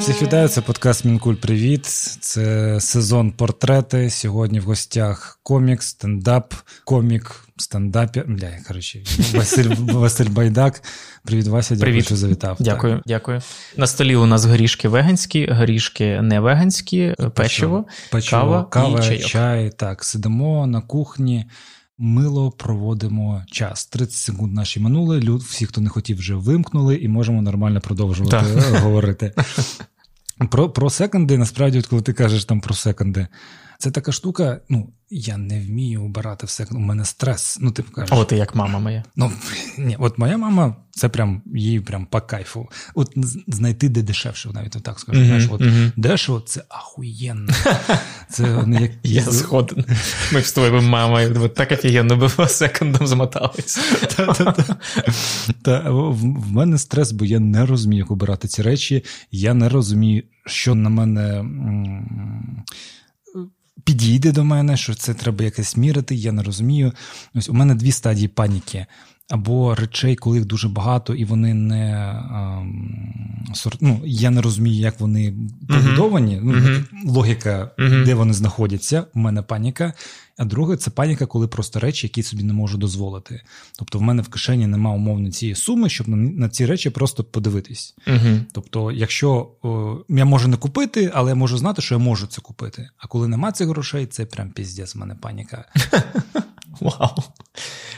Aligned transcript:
Всіх 0.00 0.22
вітаю, 0.22 0.48
це 0.48 0.60
подкаст 0.60 1.04
Мінкуль. 1.04 1.34
Привіт. 1.34 1.86
Це 2.20 2.76
сезон 2.80 3.30
портрети. 3.30 4.10
Сьогодні 4.10 4.60
в 4.60 4.64
гостях 4.64 5.40
комік, 5.42 5.82
стендап, 5.82 6.54
комік, 6.84 7.44
стендапі. 7.56 8.22
Бля, 8.26 8.50
коротше, 8.68 9.02
Василь 9.34 9.74
Василь 9.78 10.28
Байдак. 10.28 10.82
Привіт, 11.24 11.46
Вася. 11.46 11.74
Дякую, 11.74 11.92
Привіт. 11.92 12.04
що 12.04 12.16
завітав. 12.16 12.56
Дякую, 12.60 12.94
так. 12.94 13.02
дякую. 13.06 13.42
На 13.76 13.86
столі 13.86 14.16
у 14.16 14.26
нас 14.26 14.44
горішки 14.44 14.88
веганські, 14.88 15.46
горішки 15.52 16.20
не 16.22 16.40
веганські, 16.40 17.14
печиво, 17.34 17.86
Печиво, 18.10 18.40
кава, 18.40 18.64
кава 18.64 18.98
і 18.98 19.02
чайок. 19.02 19.24
чай. 19.26 19.70
Так, 19.76 20.04
сидимо 20.04 20.66
на 20.66 20.80
кухні. 20.80 21.46
Мило 22.02 22.50
проводимо 22.50 23.44
час. 23.50 23.86
30 23.86 24.12
секунд 24.12 24.54
наші 24.54 24.80
минули. 24.80 25.20
Люд, 25.20 25.42
всі, 25.42 25.66
хто 25.66 25.80
не 25.80 25.88
хотів, 25.88 26.18
вже 26.18 26.34
вимкнули, 26.34 26.96
і 26.96 27.08
можемо 27.08 27.42
нормально 27.42 27.80
продовжувати 27.80 28.36
Так. 28.36 28.82
говорити. 28.82 29.32
Про, 30.50 30.70
про 30.70 30.90
секунди, 30.90 31.38
насправді, 31.38 31.78
от 31.78 31.86
коли 31.86 32.02
ти 32.02 32.12
кажеш 32.12 32.44
там 32.44 32.60
про 32.60 32.74
секонди, 32.74 33.26
це 33.80 33.90
така 33.90 34.12
штука. 34.12 34.60
Ну, 34.68 34.92
я 35.10 35.36
не 35.36 35.60
вмію 35.60 36.04
обирати 36.04 36.46
в 36.46 36.50
секонд. 36.50 36.80
У 36.80 36.84
мене 36.84 37.04
стрес. 37.04 37.58
Ну, 37.60 37.70
ти 37.70 37.82
кажеш. 37.82 38.18
От 38.18 38.32
і 38.32 38.36
як 38.36 38.54
мама 38.54 38.78
моя. 38.78 39.04
Ну, 39.16 39.32
ні, 39.78 39.96
от 39.98 40.18
моя 40.18 40.38
мама, 40.38 40.76
це 40.90 41.08
прям 41.08 41.42
їй 41.54 41.80
прям 41.80 42.06
по 42.06 42.20
кайфу. 42.20 42.68
От 42.94 43.12
знайти 43.46 43.88
де 43.88 44.02
дешевше, 44.02 44.50
навіть 44.54 44.76
отак 44.76 45.00
скажу. 45.00 45.18
Мгм, 45.18 45.26
Знаєш, 45.26 45.48
от 45.50 45.60
мгм. 45.60 45.92
дешево 45.96 46.40
це 46.40 46.62
ахуєнно. 46.68 47.52
Це 48.30 48.66
не 48.66 48.82
як 48.82 48.90
Я 49.02 49.22
згоден. 49.22 49.84
Ми 50.32 50.42
з 50.42 50.52
твоєю 50.52 50.82
мамою 50.82 51.48
так 51.48 51.72
офігенно 51.72 52.16
би 52.16 52.28
по 52.28 52.46
секундам 52.46 53.06
замотались. 53.06 53.78
Та-та-та. 54.16 55.90
В 55.90 56.52
мене 56.52 56.78
стрес, 56.78 57.12
бо 57.12 57.24
я 57.24 57.40
не 57.40 57.66
розумію, 57.66 57.98
як 57.98 58.10
обирати 58.10 58.48
ці 58.48 58.62
речі. 58.62 59.04
Я 59.30 59.54
не 59.54 59.68
розумію, 59.68 60.22
що 60.46 60.74
на 60.74 60.88
мене 60.88 61.44
підійде 63.90 64.32
до 64.32 64.44
мене, 64.44 64.76
що 64.76 64.94
це 64.94 65.14
треба 65.14 65.44
якось 65.44 65.76
мірити. 65.76 66.14
Я 66.14 66.32
не 66.32 66.42
розумію. 66.42 66.92
Ось 67.34 67.48
у 67.48 67.54
мене 67.54 67.74
дві 67.74 67.92
стадії 67.92 68.28
паніки. 68.28 68.86
Або 69.30 69.74
речей, 69.74 70.16
коли 70.16 70.36
їх 70.38 70.46
дуже 70.46 70.68
багато, 70.68 71.14
і 71.14 71.24
вони 71.24 71.54
не 71.54 72.10
ем, 72.34 72.96
сор- 73.54 73.76
ну, 73.80 74.00
я 74.04 74.30
не 74.30 74.42
розумію, 74.42 74.76
як 74.80 75.00
вони 75.00 75.34
побудовані. 75.68 76.40
Ну, 76.42 76.52
Мгм. 76.52 76.84
логіка, 77.06 77.70
Мгм. 77.78 78.04
де 78.04 78.14
вони 78.14 78.32
знаходяться. 78.32 79.04
У 79.14 79.18
мене 79.18 79.42
паніка. 79.42 79.92
А 80.36 80.44
друге, 80.44 80.76
це 80.76 80.90
паніка, 80.90 81.26
коли 81.26 81.48
просто 81.48 81.80
речі, 81.80 82.06
які 82.06 82.22
собі 82.22 82.42
не 82.42 82.52
можу 82.52 82.78
дозволити. 82.78 83.40
Тобто, 83.78 83.98
в 83.98 84.02
мене 84.02 84.22
в 84.22 84.28
кишені 84.28 84.66
немає 84.66 84.96
умовно 84.96 85.30
цієї 85.30 85.54
суми, 85.54 85.88
щоб 85.88 86.08
на, 86.08 86.16
на 86.16 86.48
ці 86.48 86.66
речі 86.66 86.90
просто 86.90 87.24
подивитись. 87.24 87.94
Тобто, 88.52 88.92
якщо 88.92 89.48
о, 89.62 89.96
я 90.08 90.24
можу 90.24 90.48
не 90.48 90.56
купити, 90.56 91.10
але 91.14 91.30
я 91.30 91.34
можу 91.34 91.58
знати, 91.58 91.82
що 91.82 91.94
я 91.94 91.98
можу 91.98 92.26
це 92.26 92.40
купити. 92.40 92.88
А 92.98 93.06
коли 93.06 93.28
нема 93.28 93.52
цих 93.52 93.68
грошей, 93.68 94.06
це 94.06 94.24
прям 94.26 94.50
піздець, 94.50 94.94
в 94.94 94.98
мене 94.98 95.14
паніка. 95.14 95.64
Вау. 96.80 97.14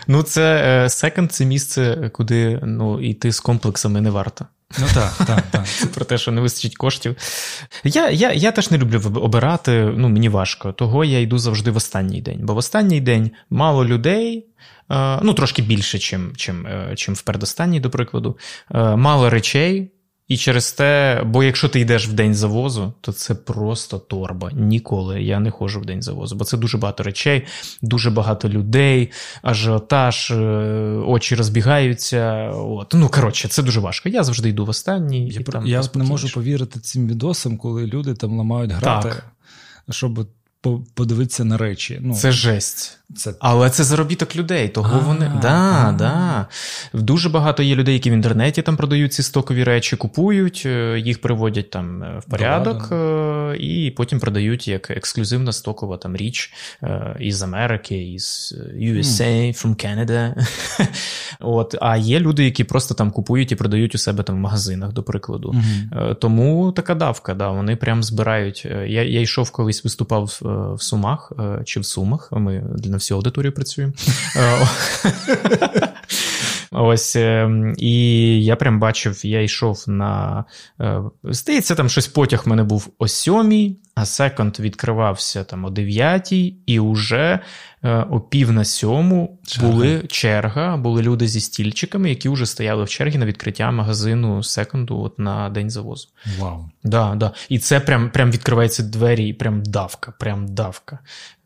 Ну, 0.07 0.23
це 0.23 0.63
е, 0.85 0.89
секонд 0.89 1.33
це 1.33 1.45
місце, 1.45 2.11
куди 2.13 2.61
ну, 2.63 3.01
йти 3.01 3.33
з 3.33 3.41
комплексами 3.41 4.01
не 4.01 4.11
варто. 4.11 4.47
Ну 4.79 4.87
так, 4.95 5.13
так, 5.27 5.43
так. 5.51 5.67
Про 5.95 6.05
те, 6.05 6.19
що 6.19 6.33
не 6.33 6.41
вистачить 6.41 6.77
коштів. 6.77 7.17
Я, 7.85 8.11
я, 8.11 8.33
я 8.33 8.53
теж 8.53 8.71
не 8.71 8.79
люблю 8.79 9.21
обирати, 9.21 9.93
ну 9.97 10.09
мені 10.09 10.29
важко. 10.29 10.73
Того 10.73 11.05
я 11.05 11.21
йду 11.21 11.39
завжди 11.39 11.71
в 11.71 11.77
останній 11.77 12.21
день. 12.21 12.39
Бо 12.43 12.55
в 12.55 12.57
останній 12.57 13.01
день 13.01 13.31
мало 13.51 13.85
людей, 13.85 14.47
е, 14.91 15.19
ну 15.23 15.35
трошки 15.35 15.63
більше, 15.63 15.99
чим, 15.99 16.33
чим, 16.37 16.67
е, 16.67 16.93
чим 16.97 17.15
в 17.15 17.23
передостанній, 17.23 17.81
до 17.81 17.91
прикладу, 17.91 18.39
мало 18.97 19.31
речей. 19.31 19.93
І 20.33 20.37
через 20.37 20.73
те, 20.73 21.23
бо 21.27 21.45
якщо 21.45 21.69
ти 21.69 21.81
йдеш 21.81 22.09
в 22.09 22.13
день 22.13 22.35
завозу, 22.35 22.93
то 23.01 23.13
це 23.13 23.35
просто 23.35 23.99
торба. 23.99 24.51
Ніколи 24.53 25.23
я 25.23 25.41
не 25.41 25.51
ходжу 25.51 25.81
в 25.81 25.87
день 25.87 26.03
завозу, 26.03 26.37
бо 26.37 26.45
це 26.45 26.57
дуже 26.57 26.79
багато 26.79 27.03
речей, 27.03 27.47
дуже 27.83 28.11
багато 28.11 28.49
людей, 28.49 29.11
ажіотаж, 29.43 30.31
е, 30.31 30.35
очі 31.07 31.35
розбігаються. 31.35 32.51
От. 32.51 32.95
Ну 32.95 33.09
коротше, 33.09 33.49
це 33.49 33.63
дуже 33.63 33.81
важко. 33.81 34.09
Я 34.09 34.25
завжди 34.25 34.49
йду 34.49 34.67
в 34.67 34.69
останній. 34.69 35.29
Я, 35.29 35.41
і 35.41 35.45
там 35.45 35.67
я 35.67 35.83
не 35.95 36.05
можу 36.05 36.35
повірити 36.35 36.81
цим 36.81 37.09
відосам, 37.09 37.57
коли 37.57 37.87
люди 37.87 38.15
там 38.15 38.39
ламають 38.39 38.73
грати, 38.73 39.09
Так. 39.09 39.27
щоб 39.91 40.29
подивитися 40.95 41.45
на 41.45 41.57
речі. 41.57 41.99
Ну, 42.03 42.15
Це 42.15 42.33
жесть. 42.33 42.99
Це 43.17 43.35
Але 43.41 43.71
це 43.71 43.85
заробіток 43.85 44.37
людей, 44.37 44.69
того 44.69 45.01
А, 45.03 45.07
вони. 45.07 45.33
Да, 45.43 45.89
а. 45.89 45.93
да. 45.93 46.47
Дуже 46.93 47.29
багато 47.29 47.63
є 47.63 47.75
людей, 47.75 47.95
які 47.95 48.11
в 48.11 48.13
інтернеті 48.13 48.63
там 48.63 48.77
продають 48.77 49.13
ці 49.13 49.23
стокові 49.23 49.65
речі, 49.65 49.97
купують, 49.97 50.63
е, 50.67 50.99
їх 50.99 51.21
приводять 51.21 51.71
там 51.71 52.03
е, 52.03 52.19
в 52.19 52.31
порядок 52.31 52.89
е, 52.93 53.57
і 53.59 53.91
потім 53.91 54.21
продають 54.21 54.69
як 54.69 54.91
ексклюзивна 54.91 55.53
стокова 55.53 55.97
там 55.97 56.17
річ 56.17 56.53
із 57.21 57.43
Америки, 57.43 58.13
із 58.13 58.55
USA, 58.77 59.63
from 59.63 59.87
Canada. 59.87 60.47
От. 61.41 61.75
А 61.81 61.97
є 61.97 62.21
люди, 62.21 62.45
які 62.45 62.65
просто 62.65 62.95
там 62.95 63.11
купують 63.11 63.53
і 63.53 63.57
продають 63.57 63.95
у 63.95 63.99
себе 63.99 64.23
там 64.23 64.37
в 64.37 64.39
магазинах, 64.39 64.93
до 64.93 65.03
прикладу. 65.03 65.55
Е, 65.93 66.15
Тому 66.15 66.73
така 66.73 66.95
давка, 66.95 67.35
да, 67.35 67.51
вони 67.51 67.77
прям 67.77 68.03
збирають. 68.03 68.65
Я, 68.65 69.03
я 69.03 69.21
йшов 69.21 69.51
колись 69.51 69.85
виступав 69.85 70.39
в 70.79 70.83
Сумах 70.83 71.33
чи 71.65 71.81
в 71.81 71.85
Сумах. 71.85 72.29
Ми 72.33 72.63
на 72.85 72.99
всю 73.03 73.19
аудиторію 73.19 73.53
працюємо. 73.53 73.93
Е, 74.37 74.67
Ось 76.75 77.17
е, 77.17 77.51
і 77.79 77.95
я 78.45 78.57
прям 78.57 78.81
бачив, 78.81 79.27
я 79.27 79.43
йшов 79.43 79.85
на. 79.87 80.45
е, 80.81 81.01
Здається, 81.25 81.75
там 81.75 81.89
щось 81.89 82.09
потяг 82.09 82.43
в 82.45 82.49
мене 82.49 82.65
був 82.65 82.89
о 82.99 83.09
сьомій, 83.09 83.77
а 83.95 84.05
секонд 84.07 84.61
відкривався 84.61 85.45
там 85.45 85.65
о 85.65 85.71
дев'ятій, 85.71 86.57
і 86.67 86.81
уже 86.81 87.39
е, 87.83 88.07
о 88.11 88.21
пів 88.21 88.53
на 88.53 88.65
сьому 88.65 89.39
були 89.61 90.03
черга, 90.09 90.77
були 90.77 91.03
люди 91.03 91.29
зі 91.29 91.41
стільчиками, 91.41 92.09
які 92.09 92.29
вже 92.29 92.47
стояли 92.47 92.85
в 92.85 92.89
чергі 92.89 93.19
на 93.19 93.27
відкриття 93.27 93.71
магазину 93.71 94.43
секонду 94.43 95.01
от 95.01 95.19
на 95.19 95.49
день 95.51 95.71
завозу. 95.71 96.09
Вау. 96.39 96.71
Да, 96.85 97.15
да. 97.15 97.33
І 97.49 97.59
це 97.59 97.81
прям, 97.81 98.11
прям 98.11 98.31
відкриваються 98.31 98.83
двері, 98.83 99.29
і 99.29 99.33
прям 99.33 99.63
давка, 99.63 100.13
прям 100.19 100.55
давка. 100.55 100.99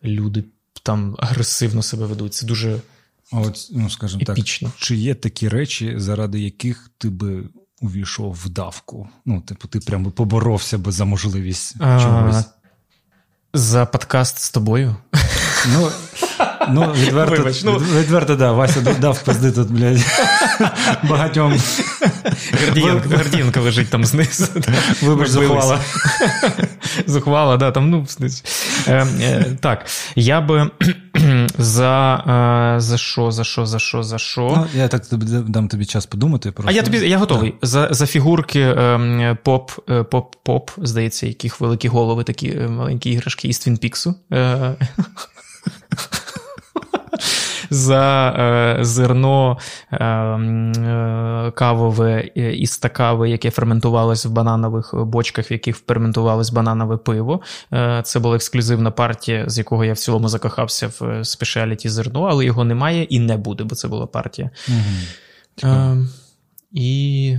Люди 0.04 0.44
там 0.86 1.16
агресивно 1.18 1.82
себе 1.82 2.06
ведуть. 2.06 2.34
Це 2.34 2.46
дуже 2.46 2.78
А 3.32 3.40
от, 3.40 3.68
ну, 3.72 3.90
скажімо 3.90 4.22
так, 4.26 4.38
чи 4.76 4.96
є 4.96 5.14
такі 5.14 5.48
речі, 5.48 5.94
заради 5.96 6.40
яких 6.40 6.90
ти 6.98 7.08
би 7.08 7.44
увійшов 7.80 8.38
в 8.44 8.48
давку? 8.48 9.08
Ну, 9.24 9.40
типу, 9.40 9.68
ти 9.68 9.80
прям 9.80 10.10
поборовся 10.10 10.78
би 10.78 10.92
за 10.92 11.04
можливість 11.04 11.74
А, 11.80 12.00
чогось. 12.00 12.44
За 13.54 13.86
подкаст 13.86 14.38
з 14.38 14.50
тобою. 14.50 14.96
Ну, 15.72 15.90
ну, 16.68 16.92
відверто, 16.92 17.36
Вибач, 17.36 17.62
ну. 17.64 17.78
відверто, 17.78 18.36
да, 18.36 18.52
Вася 18.52 18.80
дав 18.80 19.24
пизди 19.24 19.52
тут, 19.52 19.70
блядь, 19.70 20.04
багатьом. 21.02 21.54
Гордієнко, 23.16 23.60
лежить 23.60 23.90
там 23.90 24.04
знизу. 24.04 24.46
Вибач, 25.02 25.28
зухвала. 25.28 25.80
Зухвала, 27.06 27.56
да, 27.56 27.70
там, 27.70 27.90
ну, 27.90 28.06
знизу. 28.08 28.42
Е, 28.88 29.06
е, 29.20 29.56
так, 29.60 29.86
я 30.16 30.40
би 30.40 30.70
за, 31.58 32.14
е, 32.76 32.80
за 32.80 32.98
що, 32.98 33.30
за 33.30 33.44
що, 33.44 33.66
за 33.66 33.78
що, 33.78 34.02
за 34.02 34.18
що. 34.18 34.54
Ну, 34.56 34.66
я 34.74 34.88
так 34.88 35.02
дам 35.48 35.68
тобі 35.68 35.86
час 35.86 36.06
подумати. 36.06 36.52
А 36.64 36.72
я 36.72 36.82
тобі 36.82 36.98
я 36.98 37.18
готовий. 37.18 37.54
За, 37.62 37.88
за 37.90 38.06
фігурки 38.06 38.60
ем, 38.60 39.38
поп, 39.42 39.70
е, 39.90 40.02
поп-поп, 40.02 40.70
здається, 40.76 41.26
яких 41.26 41.60
великі 41.60 41.88
голови, 41.88 42.24
такі 42.24 42.54
маленькі 42.54 43.10
іграшки 43.10 43.48
із 43.48 43.58
Твінпіксу. 43.58 44.14
За 47.70 48.28
е, 48.28 48.84
зерно 48.84 49.58
е, 49.92 50.04
е, 50.04 51.52
кавове 51.54 52.30
із 52.34 52.70
стакави, 52.70 53.30
яке 53.30 53.50
ферментувалось 53.50 54.26
в 54.26 54.30
бананових 54.30 54.94
бочках, 54.94 55.50
в 55.50 55.52
яких 55.52 55.76
ферментувалось 55.76 56.50
бананове 56.50 56.96
пиво. 56.96 57.40
Це 58.04 58.18
була 58.18 58.36
ексклюзивна 58.36 58.90
партія, 58.90 59.44
з 59.48 59.58
якого 59.58 59.84
я 59.84 59.92
в 59.92 59.98
цілому 59.98 60.28
закохався 60.28 60.90
в 61.00 61.24
спешіаліті 61.24 61.88
зерно, 61.88 62.22
але 62.22 62.44
його 62.44 62.64
немає 62.64 63.02
і 63.02 63.20
не 63.20 63.36
буде, 63.36 63.64
бо 63.64 63.74
це 63.74 63.88
була 63.88 64.06
партія. 64.06 64.50
Мгм. 64.68 65.06
Цікаво. 65.56 65.92
Е, 65.92 66.06
і. 66.72 67.38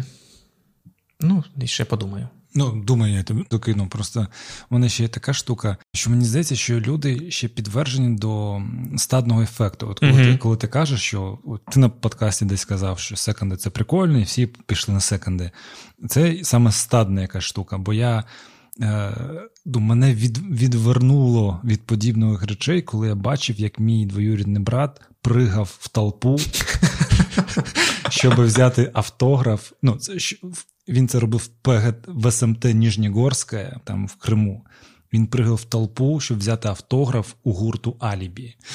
Ну, 1.19 1.43
і 1.61 1.67
ще 1.67 1.85
подумаю. 1.85 2.27
Ну, 2.57 2.83
думаю, 2.83 3.13
я 3.13 3.23
тобі 3.23 3.45
докину. 3.51 3.87
Просто 3.87 4.27
в 4.69 4.73
мене 4.73 4.89
ще 4.89 5.03
є 5.03 5.09
така 5.09 5.33
штука, 5.33 5.77
що 5.93 6.09
мені 6.09 6.25
здається, 6.25 6.55
що 6.55 6.79
люди 6.79 7.31
ще 7.31 7.47
підтверджені 7.47 8.15
до 8.17 8.61
стадного 8.97 9.41
ефекту. 9.41 9.89
От 9.89 9.99
коли, 9.99 10.11
Мгм. 10.11 10.31
ти, 10.31 10.37
коли 10.37 10.57
ти 10.57 10.67
кажеш, 10.67 11.01
що 11.01 11.39
от 11.45 11.65
ти 11.65 11.79
на 11.79 11.89
подкасті 11.89 12.45
десь 12.45 12.61
сказав, 12.61 12.99
що 12.99 13.15
секонди 13.15 13.57
це 13.57 13.69
прикольно, 13.69 14.19
і 14.19 14.23
всі 14.23 14.47
пішли 14.47 14.93
на 14.93 14.99
секонди. 14.99 15.51
Це 16.09 16.39
саме 16.43 16.71
стадна 16.71 17.21
якась 17.21 17.43
штука, 17.43 17.77
бо 17.77 17.93
я. 17.93 18.23
Е, 18.81 19.11
ну, 19.65 19.79
мене 19.79 20.13
від, 20.13 20.37
відвернуло 20.37 21.61
від 21.63 21.81
подібних 21.81 22.43
речей, 22.43 22.81
коли 22.81 23.07
я 23.07 23.15
бачив, 23.15 23.59
як 23.59 23.79
мій 23.79 24.05
двоюрідний 24.05 24.63
брат 24.63 25.01
пригав 25.21 25.77
в 25.79 25.87
толпу, 25.87 26.39
щоб 28.09 28.41
взяти 28.41 28.91
автограф. 28.93 29.71
Ну, 29.81 29.95
це, 29.95 30.19
він 30.87 31.07
це 31.07 31.19
робив 31.19 31.49
в 32.07 32.31
СМТ 32.31 32.65
Ніжнігорське, 32.65 33.77
там 33.83 34.07
в 34.07 34.15
Криму. 34.15 34.65
Він 35.13 35.27
пригав 35.27 35.55
в 35.55 35.63
толпу, 35.63 36.19
щоб 36.19 36.37
взяти 36.37 36.67
автограф 36.67 37.33
у 37.43 37.53
гурту 37.53 37.95
Алібі. 37.99 38.55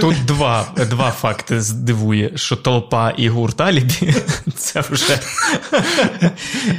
Тут 0.00 0.24
два 0.24 0.74
два 0.90 1.10
факти 1.10 1.60
здивує, 1.60 2.32
що 2.34 2.56
толпа 2.56 3.10
і 3.10 3.28
гурт 3.28 3.60
Алібі 3.60 4.14
це 4.54 4.80
вже 4.80 5.20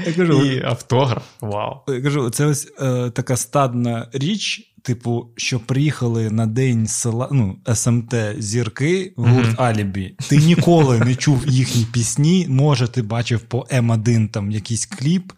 я 0.06 0.14
кажу, 0.14 0.46
і 0.46 0.64
автограф. 0.64 1.24
Вау. 1.42 1.80
Я 1.88 2.02
кажу, 2.02 2.30
це 2.30 2.46
ось 2.46 2.68
е, 2.82 3.10
така 3.10 3.38
стадна 3.38 4.08
річ. 4.14 4.66
Типу, 4.90 5.28
що 5.36 5.60
приїхали 5.60 6.30
на 6.30 6.46
день 6.48 6.88
села 6.88 7.28
ну, 7.32 7.58
СМТ 7.74 8.16
зірки 8.38 9.14
гурт 9.16 9.48
mm-hmm. 9.48 9.62
Алібі. 9.62 10.16
Ти 10.30 10.38
ніколи 10.38 11.00
не 11.00 11.16
чув 11.16 11.48
їхні 11.48 11.86
пісні. 11.94 12.46
Може, 12.50 12.88
ти 12.88 13.02
бачив 13.02 13.40
по 13.40 13.60
М1 13.60 14.30
там 14.30 14.52
якийсь 14.52 14.86
кліп. 14.86 15.32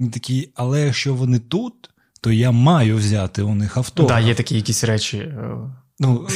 І 0.00 0.06
такий, 0.06 0.52
але 0.54 0.80
якщо 0.80 1.14
вони 1.14 1.38
тут, 1.38 1.74
то 2.20 2.32
я 2.32 2.50
маю 2.50 2.96
взяти 2.96 3.42
у 3.42 3.54
них 3.54 3.76
автограф. 3.76 4.08
Так, 4.08 4.22
да, 4.22 4.28
є 4.28 4.34
такі 4.34 4.56
якісь 4.56 4.84
речі. 4.84 5.18
Е, 5.18 5.56
Ну, 5.98 6.28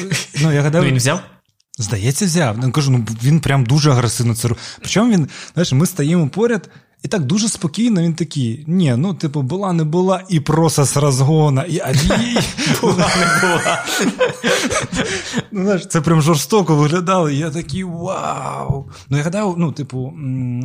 ну 0.42 0.52
я 0.52 0.62
гадаю, 0.62 0.84
ну, 0.84 0.90
він 0.90 0.96
взяв? 0.96 1.20
Здається, 1.78 2.24
взяв. 2.24 2.58
Я 2.62 2.70
кажу, 2.70 2.90
ну 2.90 3.06
він 3.22 3.40
прям 3.40 3.64
дуже 3.64 3.90
агресивно 3.90 4.34
це 4.34 4.48
робить. 4.48 4.64
Причому 4.78 5.12
він, 5.12 5.28
знаєш, 5.54 5.72
ми 5.72 5.86
стаємо 5.86 6.28
поряд. 6.28 6.70
І 7.06 7.08
так 7.08 7.24
дуже 7.24 7.48
спокійно 7.48 8.02
він 8.02 8.14
такий, 8.14 8.64
ні, 8.66 8.94
ну, 8.96 9.14
типу, 9.14 9.42
була, 9.42 9.72
не 9.72 9.84
була, 9.84 10.24
і 10.28 10.40
просто 10.40 10.84
з 10.84 10.96
розгона, 10.96 11.62
і 11.62 11.80
адій. 11.80 12.38
Була, 12.80 12.96
не 12.96 13.48
була. 13.48 13.84
Ну, 15.50 15.62
знаєш, 15.62 15.86
Це 15.86 16.00
прям 16.00 16.22
жорстоко 16.22 16.76
виглядало. 16.76 17.30
І 17.30 17.38
я 17.38 17.50
такий 17.50 17.84
вау. 17.84 18.90
Ну, 19.08 19.16
я 19.16 19.22
гадаю, 19.22 19.54
ну, 19.58 19.72
типу, 19.72 20.14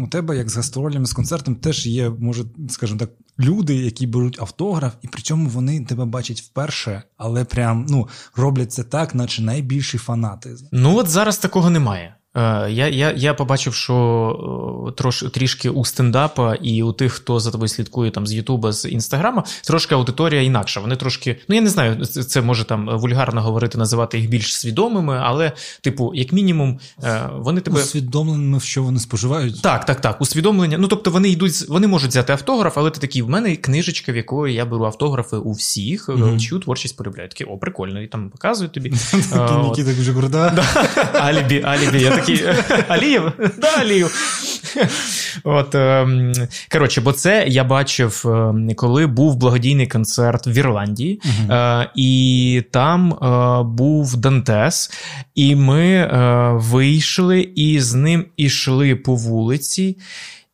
у 0.04 0.08
тебе, 0.08 0.38
як 0.38 0.50
з 0.50 0.56
гастролями, 0.56 1.06
з 1.06 1.14
концертом, 1.14 1.56
теж 1.56 1.88
є, 1.88 2.10
може, 2.10 2.44
скажімо 2.70 3.00
так, 3.00 3.10
люди, 3.40 3.76
які 3.76 4.08
беруть 4.08 4.42
автограф, 4.42 4.94
і 5.02 5.08
при 5.08 5.22
цьому 5.22 5.50
вони 5.50 5.86
тебе 5.86 6.06
бачать 6.06 6.42
вперше, 6.42 7.04
але 7.18 7.46
прям 7.46 7.86
ну, 7.90 8.08
роблять 8.36 8.72
це 8.72 8.84
так, 8.84 9.16
наче 9.16 9.42
найбільші 9.42 9.98
фанати. 9.98 10.56
Ну, 10.72 10.98
от 10.98 11.10
зараз 11.10 11.38
такого 11.38 11.70
немає. 11.70 12.16
Е, 12.36 12.72
я 12.72 12.88
я, 12.88 13.14
я 13.18 13.34
побачив, 13.34 13.74
що 13.74 14.88
е, 14.90 14.92
трош, 14.92 15.24
трішки 15.34 15.70
у 15.70 15.86
стендапа 15.86 16.56
і 16.56 16.84
у 16.84 16.92
тих, 16.92 17.14
хто 17.14 17.40
за 17.40 17.52
тобою 17.52 17.68
слідкує 17.68 18.12
там 18.12 18.28
з 18.28 18.34
Ютуба, 18.34 18.72
з 18.72 18.90
Інстаграма, 18.90 19.44
трошки 19.64 19.96
аудиторія 19.96 20.42
інакша. 20.42 20.80
Вони 20.80 20.96
трошки, 20.96 21.38
ну 21.48 21.56
я 21.56 21.62
не 21.62 21.70
знаю, 21.70 22.06
це 22.06 22.42
може 22.42 22.64
там 22.66 22.98
вульгарно 22.98 23.42
говорити, 23.42 23.78
називати 23.78 24.20
їх 24.20 24.30
більш 24.30 24.56
свідомими, 24.56 25.20
але, 25.24 25.52
типу, 25.82 26.12
як 26.16 26.32
мінімум, 26.32 26.80
е, 27.04 27.30
вони 27.38 27.62
тебе 27.62 27.80
усвідомленими, 27.80 28.58
в 28.58 28.64
що 28.64 28.84
вони 28.84 29.00
споживають. 29.00 29.62
Так, 29.62 29.86
так, 29.86 30.02
так. 30.02 30.22
Усвідомлення. 30.22 30.78
Ну 30.78 30.88
тобто 30.88 31.12
вони 31.12 31.30
йдуть, 31.30 31.70
вони 31.70 31.88
можуть 31.88 32.10
взяти 32.10 32.34
автограф, 32.34 32.78
але 32.78 32.90
ти 32.92 33.00
такий, 33.00 33.22
в 33.22 33.30
мене 33.30 33.56
книжечка, 33.56 34.12
в 34.12 34.16
якої 34.16 34.56
я 34.56 34.66
беру 34.66 34.86
автографи 34.86 35.36
у 35.36 35.52
всіх, 35.52 36.10
mm-hmm. 36.10 36.40
чию 36.40 36.62
творчість 36.62 36.98
полюбляю. 36.98 37.30
Такий, 37.30 37.48
о, 37.48 37.58
прикольно, 37.58 38.02
і 38.02 38.08
там 38.08 38.30
показують 38.30 38.72
тобі. 38.72 38.90
Нікіта 39.64 39.94
дуже 39.94 40.12
груда. 40.12 40.64
Алібі, 41.14 41.62
алібі 41.62 42.21
такий 42.22 42.46
Алієв? 42.88 43.32
Да, 43.58 43.68
Алієв. 43.82 44.16
От, 45.44 45.76
ем, 45.76 46.34
Коротше, 46.72 47.02
бо 47.02 47.12
це 47.12 47.46
я 47.48 47.64
бачив, 47.64 48.24
ем, 48.26 48.70
коли 48.76 49.08
був 49.08 49.36
благодійний 49.36 49.88
концерт 49.88 50.48
в 50.48 50.58
Ірландії, 50.58 51.22
uh 51.26 51.88
і 51.96 52.64
там 52.72 53.14
е, 53.14 53.64
був 53.64 54.18
Дантес, 54.18 54.92
і 55.36 55.56
ми 55.56 55.88
е, 55.88 56.10
вийшли 56.54 57.42
і 57.56 57.80
з 57.80 57.94
ним 57.94 58.26
ішли 58.38 58.96
по 58.96 59.16
вулиці, 59.16 59.98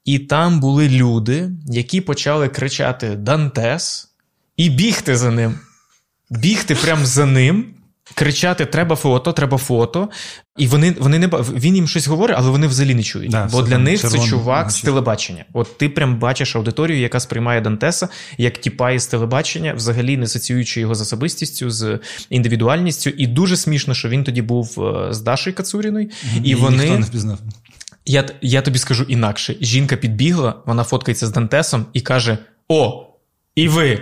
і 0.06 0.20
там 0.20 0.60
були 0.60 0.90
люди, 0.90 1.50
які 1.66 2.02
почали 2.02 2.50
кричати 2.50 3.16
Дантес 3.16 4.10
і 4.58 4.70
бігти 4.70 5.18
за 5.18 5.32
ним. 5.32 5.60
Бігти 6.30 6.76
прямо 6.76 7.06
за 7.06 7.26
ним 7.26 7.66
кричати: 8.16 8.66
треба 8.66 8.96
фото, 8.96 9.34
треба 9.34 9.58
фото. 9.58 10.10
І 10.58 10.68
вони 10.68 10.96
вони 11.00 11.20
не 11.20 11.28
він 11.28 11.76
їм 11.76 11.88
щось 11.88 12.08
говорить, 12.08 12.36
але 12.40 12.50
вони 12.50 12.68
взагалі 12.68 12.96
не 12.96 13.04
чують. 13.04 13.32
Да, 13.32 13.50
Бо 13.52 13.62
для 13.62 13.78
них 13.78 14.00
це 14.00 14.20
чувак 14.20 14.72
з 14.72 14.82
телебачення. 14.82 15.46
От 15.54 15.78
ти 15.78 15.90
прям 15.90 16.20
бачиш 16.20 16.56
аудиторію, 16.56 17.00
яка 17.00 17.20
сприймає 17.20 17.62
Дантеса 17.62 18.10
як 18.38 18.58
тіпа 18.58 18.92
із 18.92 19.08
телебачення, 19.08 19.74
взагалі 19.74 20.18
не 20.18 20.24
асоціюючи 20.24 20.80
його 20.80 20.96
з 20.96 21.02
особистістю, 21.02 21.70
з 21.70 22.00
індивідуальністю. 22.30 23.10
І 23.10 23.28
дуже 23.28 23.58
смішно, 23.58 23.94
що 23.94 24.10
він 24.10 24.24
тоді 24.24 24.42
був 24.42 24.84
е, 24.84 25.14
з 25.14 25.22
Дашою 25.22 25.56
Кацуріною, 25.56 26.10
і, 26.44 26.50
і 26.50 26.56
вони 26.56 26.84
ніхто 26.84 27.00
не 27.00 27.06
впізнав. 27.06 27.40
Я 28.06 28.26
я 28.42 28.62
тобі 28.62 28.80
скажу 28.80 29.04
інакше: 29.04 29.56
жінка 29.62 29.96
підбігла, 29.96 30.56
вона 30.66 30.84
фоткається 30.84 31.28
з 31.28 31.32
Дантесом 31.32 31.86
і 31.94 32.02
каже: 32.02 32.38
О, 32.68 33.06
і 33.56 33.68
ви! 33.68 34.02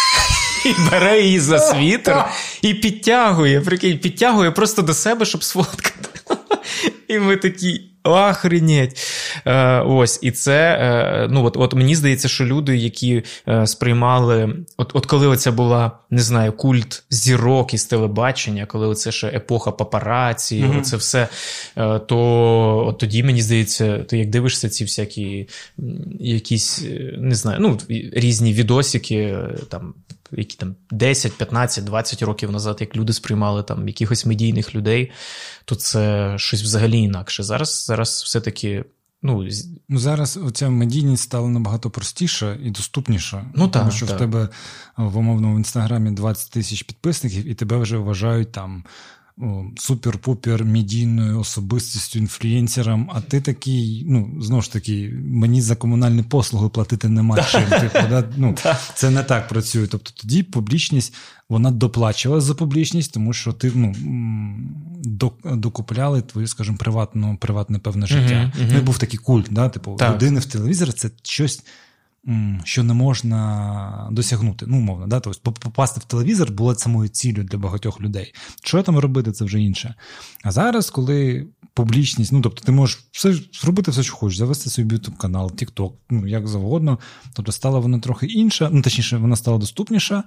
і 0.66 0.90
бере 0.90 1.20
її 1.20 1.40
за 1.40 1.58
світер 1.58 2.24
і 2.68 2.74
підтягує. 2.74 3.60
Прикинь, 3.60 3.98
підтягує 3.98 4.50
просто 4.50 4.82
до 4.82 4.94
себе, 4.94 5.24
щоб 5.24 5.44
сфоткати. 5.44 6.08
І 7.08 7.18
ми 7.18 7.36
такі. 7.36 7.80
Охренеть. 8.04 8.98
Е, 9.44 9.80
Ось, 9.80 10.18
і 10.22 10.30
це 10.30 10.78
е, 10.80 11.28
ну 11.30 11.44
от 11.44 11.56
от 11.56 11.74
мені 11.74 11.94
здається, 11.94 12.28
що 12.28 12.44
люди, 12.44 12.76
які 12.76 13.22
е, 13.48 13.66
сприймали, 13.66 14.54
от 14.76 14.90
от 14.94 15.06
коли 15.06 15.26
оця 15.26 15.52
була, 15.52 15.92
не 16.10 16.22
знаю, 16.22 16.52
культ 16.52 17.04
зірок 17.10 17.74
із 17.74 17.84
телебачення, 17.84 18.66
коли 18.66 18.86
оце 18.86 19.12
ще 19.12 19.26
епоха 19.26 19.70
папараці, 19.70 20.56
mm-hmm. 20.56 20.78
оце 20.78 20.96
все, 20.96 21.28
то 22.06 22.18
от 22.88 22.98
тоді 22.98 23.22
мені 23.22 23.42
здається, 23.42 23.98
ти 23.98 24.18
як 24.18 24.30
дивишся 24.30 24.68
ці 24.68 24.84
всякі 24.84 25.48
якісь, 26.20 26.84
не 27.18 27.34
знаю, 27.34 27.58
ну, 27.60 27.78
різні 28.12 28.52
відосики, 28.52 29.38
там 29.68 29.94
які 30.32 30.56
там 30.56 30.76
10, 30.90 31.32
15, 31.32 31.84
20 31.84 32.22
років 32.22 32.50
назад, 32.50 32.76
як 32.80 32.96
люди 32.96 33.12
сприймали 33.12 33.62
там 33.62 33.88
якихось 33.88 34.26
медійних 34.26 34.74
людей, 34.74 35.10
то 35.64 35.74
це 35.74 36.34
щось 36.38 36.62
взагалі 36.62 36.98
інакше. 36.98 37.42
Зараз 37.42 37.84
зараз 37.86 38.22
все-таки. 38.22 38.84
Ну, 39.26 39.48
ну 39.88 39.98
зараз 39.98 40.38
ця 40.54 40.70
медійність 40.70 41.22
стала 41.22 41.48
набагато 41.48 41.90
простіша 41.90 42.56
і 42.62 42.70
доступніша. 42.70 43.44
Ну, 43.54 43.68
Тому 43.68 43.84
та, 43.84 43.90
що 43.90 44.06
та. 44.06 44.14
в 44.14 44.18
тебе 44.18 44.48
в 44.96 45.18
умовному 45.18 45.58
інстаграмі 45.58 46.10
20 46.10 46.50
тисяч 46.50 46.82
підписників, 46.82 47.48
і 47.48 47.54
тебе 47.54 47.76
вже 47.76 47.96
вважають 47.96 48.52
там 48.52 48.84
супер-пупер 49.76 50.64
медійною 50.64 51.40
особистістю, 51.40 52.18
інфлюєнсером, 52.18 53.10
а 53.14 53.20
ти 53.20 53.40
такий, 53.40 54.04
ну, 54.08 54.36
знову 54.40 54.62
ж 54.62 54.72
таки, 54.72 55.14
мені 55.24 55.62
за 55.62 55.76
комунальні 55.76 56.22
послуги 56.22 56.68
платити 56.68 57.08
нема 57.08 57.42
чим. 57.42 57.64
Типу, 57.80 57.98
да? 58.10 58.24
ну, 58.36 58.54
Це 58.94 59.10
не 59.10 59.22
так 59.22 59.48
працює. 59.48 59.86
Тобто 59.86 60.10
тоді 60.14 60.42
публічність 60.42 61.14
вона 61.48 61.70
доплачувала 61.70 62.40
за 62.40 62.54
публічність, 62.54 63.12
тому 63.12 63.32
що 63.32 63.52
ти 63.52 63.72
ну, 63.74 63.94
докупляли 65.44 66.22
твою, 66.22 66.46
скажімо, 66.46 66.76
приватну, 66.76 67.36
приватне 67.40 67.78
певне 67.78 68.06
життя. 68.06 68.52
Uh-huh, 68.56 68.62
uh-huh. 68.62 68.72
Ну, 68.74 68.82
був 68.82 68.98
такий 68.98 69.18
культ, 69.18 69.46
да? 69.50 69.68
типу, 69.68 69.96
так. 69.98 70.14
людини 70.14 70.40
в 70.40 70.44
телевізор 70.44 70.92
це 70.92 71.10
щось 71.22 71.62
що 72.64 72.82
не 72.82 72.94
можна 72.94 74.08
досягнути. 74.12 74.66
Ну, 74.68 74.78
умовно, 74.78 75.06
да? 75.06 75.20
тобто 75.20 75.52
попасти 75.52 76.00
в 76.00 76.04
телевізор 76.04 76.50
було 76.50 76.74
самою 76.74 77.08
ціллю 77.08 77.42
для 77.42 77.58
багатьох 77.58 78.00
людей. 78.00 78.34
Що 78.64 78.82
там 78.82 78.98
робити, 78.98 79.32
це 79.32 79.44
вже 79.44 79.60
інше. 79.60 79.94
А 80.42 80.52
зараз, 80.52 80.90
коли 80.90 81.46
публічність, 81.74 82.32
ну 82.32 82.40
тобто, 82.40 82.64
ти 82.64 82.72
можеш 82.72 83.04
все 83.12 83.34
зробити 83.52 83.90
все, 83.90 84.02
що 84.02 84.14
хочеш, 84.14 84.38
завести 84.38 84.70
свій 84.70 84.84
youtube 84.84 85.16
канал, 85.16 85.52
TikTok, 85.56 85.92
ну 86.10 86.26
як 86.26 86.48
завгодно. 86.48 86.98
Тобто 87.32 87.52
стала 87.52 87.78
вона 87.78 87.98
трохи 87.98 88.26
інша, 88.26 88.70
ну 88.72 88.82
точніше, 88.82 89.16
вона 89.16 89.36
стала 89.36 89.58
доступніша, 89.58 90.24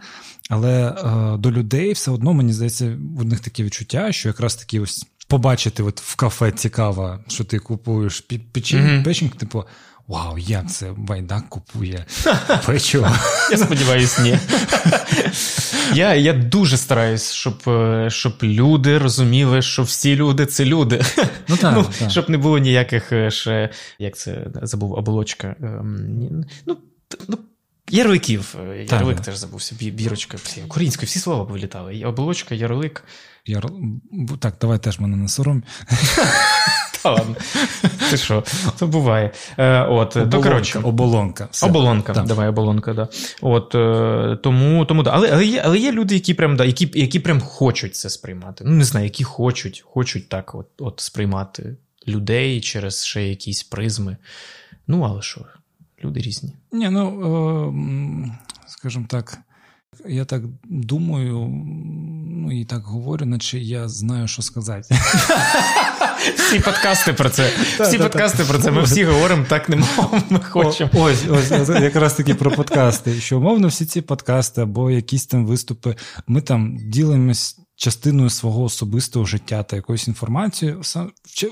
але 0.50 0.90
е, 0.90 1.38
до 1.38 1.52
людей 1.52 1.94
все 1.94 2.12
одно 2.12 2.34
мені 2.34 2.54
здається, 2.54 2.98
в 3.18 3.26
них 3.26 3.40
таке 3.40 3.64
відчуття, 3.64 4.12
що 4.12 4.30
якраз 4.30 4.56
таки 4.56 4.80
ось. 4.80 5.06
Побачити 5.28 5.84
от 5.84 6.02
в 6.02 6.16
кафе 6.16 6.52
цікаво, 6.52 7.20
що 7.28 7.44
ти 7.44 7.60
купуєш 7.60 8.20
печінь, 8.52 8.80
mm-hmm. 8.80 9.04
печінь, 9.04 9.30
типу, 9.30 9.64
Вау, 10.10 10.38
як 10.38 10.72
це 10.72 10.94
байдак 10.98 11.50
купує 11.50 12.06
печиво? 12.66 13.08
Я 13.52 13.58
сподіваюся, 13.58 14.22
ні. 14.22 14.40
Я 15.94 16.14
я 16.14 16.34
дуже 16.34 16.78
стараюсь, 16.78 17.32
щоб 17.32 17.62
е, 17.68 18.08
щоб 18.10 18.34
люди 18.44 18.98
розуміли, 18.98 19.62
що 19.62 19.84
всі 19.84 20.16
люди 20.16 20.46
це 20.46 20.66
люди. 20.66 21.02
Ну, 21.48 21.58
так, 21.58 21.74
ну, 21.76 21.86
так. 22.00 22.12
Щоб 22.12 22.30
не 22.30 22.38
було 22.38 22.58
ніяких 22.58 23.12
е, 23.12 23.32
ще, 23.32 23.70
як 24.00 24.18
це 24.18 24.48
забув, 24.62 24.94
оболочка. 24.94 25.56
Ем, 25.62 26.46
ну, 26.66 26.78
ну, 27.28 27.38
Ярликів. 27.90 28.56
Е, 28.70 28.88
ярлик 28.92 29.16
так, 29.16 29.26
теж 29.26 29.36
забувся, 29.36 29.76
бірочка. 29.80 30.38
Українською 30.66 31.08
всі 31.08 31.20
слова 31.20 31.46
повилітали. 31.46 32.04
Оболочка, 32.04 32.56
ярлик. 32.56 33.04
Яр... 33.46 33.70
Так, 34.40 34.56
давай 34.62 34.80
теж 34.80 35.00
мене 35.00 35.18
не 35.18 35.28
сором. 35.28 35.64
Та 37.04 37.12
ладно. 37.12 37.36
Ти 38.10 38.18
що? 38.18 38.44
Це 38.76 38.86
буває. 38.86 39.32
Е, 39.58 39.82
от, 39.82 40.16
Оболонка. 40.16 40.38
То, 40.38 40.44
коротше, 40.44 40.80
оболонка. 40.80 41.48
Все. 41.52 41.66
Оболонка. 41.66 42.14
Так. 42.14 42.26
Давай, 42.26 42.48
оболонка, 42.48 42.94
да. 42.94 43.08
От, 43.42 43.76
е, 43.76 44.38
тому, 44.44 44.86
тому 44.86 45.04
да. 45.04 45.12
Але 45.14 45.30
але, 45.34 45.46
є 45.46 45.62
але 45.66 45.80
є 45.80 45.92
люди, 45.92 46.14
які 46.14 46.34
прям 46.34 46.56
да, 46.56 46.66
які, 46.66 46.92
які 46.94 47.20
прям 47.20 47.42
хочуть 47.42 47.96
це 47.96 48.10
сприймати. 48.10 48.64
Ну, 48.68 48.76
не 48.76 48.84
знаю, 48.84 49.06
які 49.06 49.24
хочуть, 49.24 49.84
хочуть 49.86 50.30
так 50.30 50.56
от, 50.56 50.68
от 50.80 51.00
сприймати 51.00 51.78
людей, 52.08 52.62
через 52.62 53.06
ще 53.06 53.28
якісь 53.28 53.64
призми. 53.64 54.18
Ну, 54.88 55.02
але 55.02 55.22
що, 55.22 55.46
люди 56.04 56.20
різні. 56.22 56.54
Ні, 56.72 56.90
ну, 56.90 57.06
е, 58.28 58.32
скажімо 58.68 59.06
так, 59.10 59.38
я 60.08 60.26
так 60.26 60.44
думаю, 60.64 61.48
ну 62.30 62.62
і 62.62 62.66
так 62.66 62.84
говорю, 62.84 63.26
наче 63.26 63.60
я 63.60 63.88
знаю, 63.88 64.28
що 64.28 64.42
сказати. 64.42 64.96
Всі 66.36 66.60
подкасти 66.60 67.14
про 67.14 67.30
це. 67.30 67.52
Всі 67.80 67.98
подкасти 67.98 68.44
про 68.44 68.60
це. 68.60 68.72
Ми 68.72 68.82
всі 68.82 69.04
говоримо 69.04 69.46
так, 69.50 69.70
не 69.70 69.76
ми 70.30 70.40
хочемо. 70.40 70.90
Ось, 70.94 71.24
ось, 71.52 71.70
якраз 71.70 72.14
таки 72.14 72.36
про 72.36 72.52
подкасти. 72.52 73.22
Що 73.22 73.38
умовно, 73.38 73.68
всі 73.68 73.86
ці 73.86 74.02
подкасти 74.02 74.62
або 74.62 74.92
якісь 74.92 75.26
там 75.26 75.46
виступи, 75.46 75.96
ми 76.28 76.42
там 76.42 76.78
ділимось 76.82 77.58
частиною 77.80 78.30
свого 78.30 78.64
особистого 78.64 79.26
життя 79.26 79.64
та 79.64 79.76
якоюсь 79.76 80.08
інформацією 80.08 80.82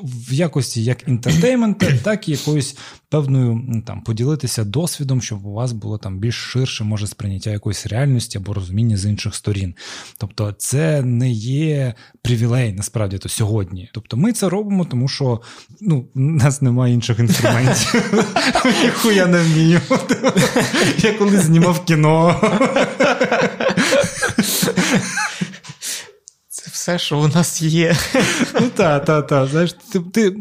в 0.03 0.33
якості 0.33 0.83
як 0.83 1.07
інтертеймента, 1.07 1.97
так 2.03 2.29
і 2.29 2.31
якоюсь 2.31 2.77
певною 3.09 3.83
там 3.85 4.01
поділитися 4.01 4.63
досвідом, 4.63 5.21
щоб 5.21 5.45
у 5.45 5.53
вас 5.53 5.71
було 5.71 5.97
там 5.97 6.19
більш 6.19 6.35
ширше, 6.35 6.83
може, 6.83 7.07
сприйняття 7.07 7.49
якоїсь 7.49 7.87
реальності 7.87 8.37
або 8.37 8.53
розуміння 8.53 8.97
з 8.97 9.05
інших 9.05 9.35
сторін. 9.35 9.75
Тобто, 10.17 10.55
це 10.57 11.01
не 11.01 11.31
є 11.31 11.93
привілей, 12.21 12.73
насправді 12.73 13.17
то 13.17 13.29
сьогодні. 13.29 13.89
Тобто, 13.93 14.17
ми 14.17 14.33
це 14.33 14.49
робимо, 14.49 14.85
тому 14.85 15.07
що 15.07 15.41
ну, 15.81 16.07
у 16.15 16.19
нас 16.19 16.61
немає 16.61 16.93
інших 16.93 17.19
інструментів. 17.19 18.11
Ніхуя 18.83 19.25
не 19.25 19.41
вмію. 19.41 19.81
Я 20.97 21.13
колись 21.13 21.41
знімав 21.41 21.85
кіно 21.85 22.41
все, 26.87 26.99
що 26.99 27.19
у 27.19 27.27
нас 27.27 27.61
є. 27.61 27.95
Ну 28.61 28.69
так, 28.75 29.05
так, 29.05 29.27
так. 29.27 29.47
Знаєш, 29.47 29.73
ти, 29.73 29.99
ти 29.99 30.35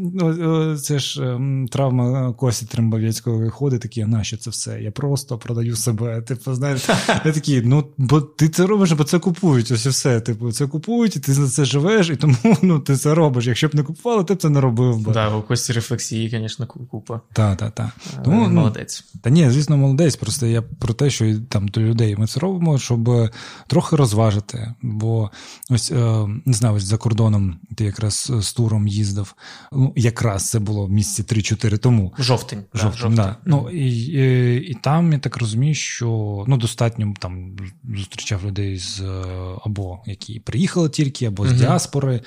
це 0.82 0.98
ж 0.98 1.22
ем, 1.22 1.68
травма 1.70 2.32
Косі 2.32 2.66
Трембовецького 2.66 3.38
виходить, 3.38 3.80
такі, 3.80 4.04
нащо 4.04 4.36
це 4.36 4.50
все? 4.50 4.82
Я 4.82 4.90
просто 4.90 5.38
продаю 5.38 5.76
себе. 5.76 6.20
Типу, 6.20 6.54
знаєш, 6.54 6.88
я 7.24 7.32
такий, 7.32 7.62
ну, 7.62 7.84
бо 7.98 8.20
ти 8.20 8.48
це 8.48 8.66
робиш, 8.66 8.92
бо 8.92 9.04
це 9.04 9.18
купують. 9.18 9.70
Ось 9.70 9.86
і 9.86 9.88
все. 9.88 10.20
Типу, 10.20 10.52
це 10.52 10.66
купують, 10.66 11.16
і 11.16 11.20
ти 11.20 11.32
за 11.32 11.48
це 11.48 11.64
живеш, 11.64 12.10
і 12.10 12.16
тому 12.16 12.36
ну, 12.62 12.78
ти 12.78 12.96
це 12.96 13.14
робиш. 13.14 13.46
Якщо 13.46 13.68
б 13.68 13.74
не 13.74 13.82
купували, 13.82 14.24
ти 14.24 14.34
б 14.34 14.42
це 14.42 14.48
не 14.48 14.60
робив. 14.60 15.00
би. 15.00 15.12
Так, 15.12 15.34
у 15.38 15.42
Кості 15.42 15.72
рефлексії, 15.72 16.28
звісно, 16.28 16.66
купа. 16.66 17.20
Так, 17.32 17.58
так, 17.58 17.72
так. 17.74 17.90
Тому, 18.24 18.48
молодець. 18.48 19.04
Та 19.22 19.30
ні, 19.30 19.50
звісно, 19.50 19.76
молодець. 19.76 20.16
Просто 20.16 20.46
я 20.46 20.62
про 20.62 20.94
те, 20.94 21.10
що 21.10 21.34
там 21.48 21.68
до 21.68 21.80
людей 21.80 22.16
ми 22.18 22.26
це 22.26 22.40
робимо, 22.40 22.78
щоб 22.78 23.30
трохи 23.66 23.96
розважити. 23.96 24.74
Бо 24.82 25.30
ось. 25.70 25.90
Е, 25.90 26.26
не 26.44 26.52
знаю, 26.52 26.74
ось 26.74 26.82
за 26.82 26.96
кордоном 26.96 27.58
ти 27.74 27.84
якраз 27.84 28.32
з 28.40 28.52
туром 28.52 28.88
їздив. 28.88 29.34
Ну, 29.72 29.92
якраз 29.96 30.50
це 30.50 30.58
було 30.58 30.86
в 30.86 30.90
місці 30.90 31.22
3-4 31.22 31.78
тому. 31.78 32.14
Жовтень. 32.18 32.64
Жовтень, 32.74 32.98
жовтень. 32.98 33.16
Да. 33.16 33.36
Ну, 33.44 33.70
і, 33.70 33.88
і 33.88 34.56
і, 34.60 34.74
там 34.74 35.12
я 35.12 35.18
так 35.18 35.36
розумію, 35.36 35.74
що 35.74 36.44
ну, 36.48 36.56
достатньо 36.56 37.14
там 37.18 37.56
зустрічав 37.96 38.46
людей 38.46 38.78
з 38.78 39.02
або 39.64 40.02
які 40.06 40.40
приїхали 40.40 40.88
тільки, 40.88 41.26
або 41.26 41.46
з 41.46 41.50
угу. 41.50 41.58
діаспори. 41.58 42.20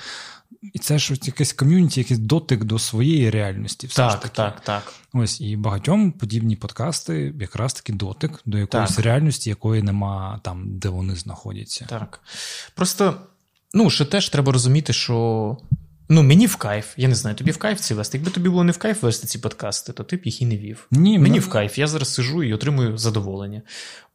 І 0.62 0.78
це 0.78 0.98
ж 0.98 1.14
якесь 1.22 1.52
ком'юніті, 1.52 2.00
якийсь 2.00 2.20
дотик 2.20 2.64
до 2.64 2.78
своєї 2.78 3.30
реальності. 3.30 3.86
Все 3.86 3.96
так, 3.96 4.10
ж 4.10 4.16
таки. 4.16 4.36
так, 4.36 4.60
так. 4.60 4.92
Ось 5.12 5.40
і 5.40 5.56
багатьом 5.56 6.12
подібні 6.12 6.56
подкасти 6.56 7.34
якраз 7.40 7.74
таки 7.74 7.92
дотик 7.92 8.40
до 8.46 8.58
якоїсь 8.58 8.96
так. 8.96 9.04
реальності, 9.04 9.50
якої 9.50 9.82
нема 9.82 10.40
там, 10.42 10.78
де 10.78 10.88
вони 10.88 11.14
знаходяться. 11.14 11.86
Так. 11.88 12.20
Просто 12.74 13.14
Ну, 13.74 13.90
ще 13.90 14.04
теж 14.04 14.28
треба 14.28 14.52
розуміти, 14.52 14.92
що. 14.92 15.56
Ну, 16.12 16.22
мені 16.22 16.46
в 16.46 16.56
кайф, 16.56 16.86
я 16.96 17.08
не 17.08 17.14
знаю, 17.14 17.36
тобі 17.36 17.50
в 17.50 17.56
кайф 17.56 17.80
ці 17.80 17.94
вести. 17.94 18.18
Якби 18.18 18.30
тобі 18.30 18.48
було 18.48 18.64
не 18.64 18.72
в 18.72 18.78
кайф 18.78 19.02
вести 19.02 19.26
ці 19.26 19.38
подкасти, 19.38 19.92
то 19.92 20.04
ти 20.04 20.16
б 20.16 20.20
їх 20.24 20.42
і 20.42 20.46
не 20.46 20.56
вів. 20.56 20.86
Ні, 20.90 21.18
Мені 21.18 21.34
ми... 21.34 21.40
в 21.40 21.48
кайф, 21.48 21.78
я 21.78 21.86
зараз 21.86 22.14
сижу 22.14 22.42
і 22.42 22.54
отримую 22.54 22.98
задоволення. 22.98 23.62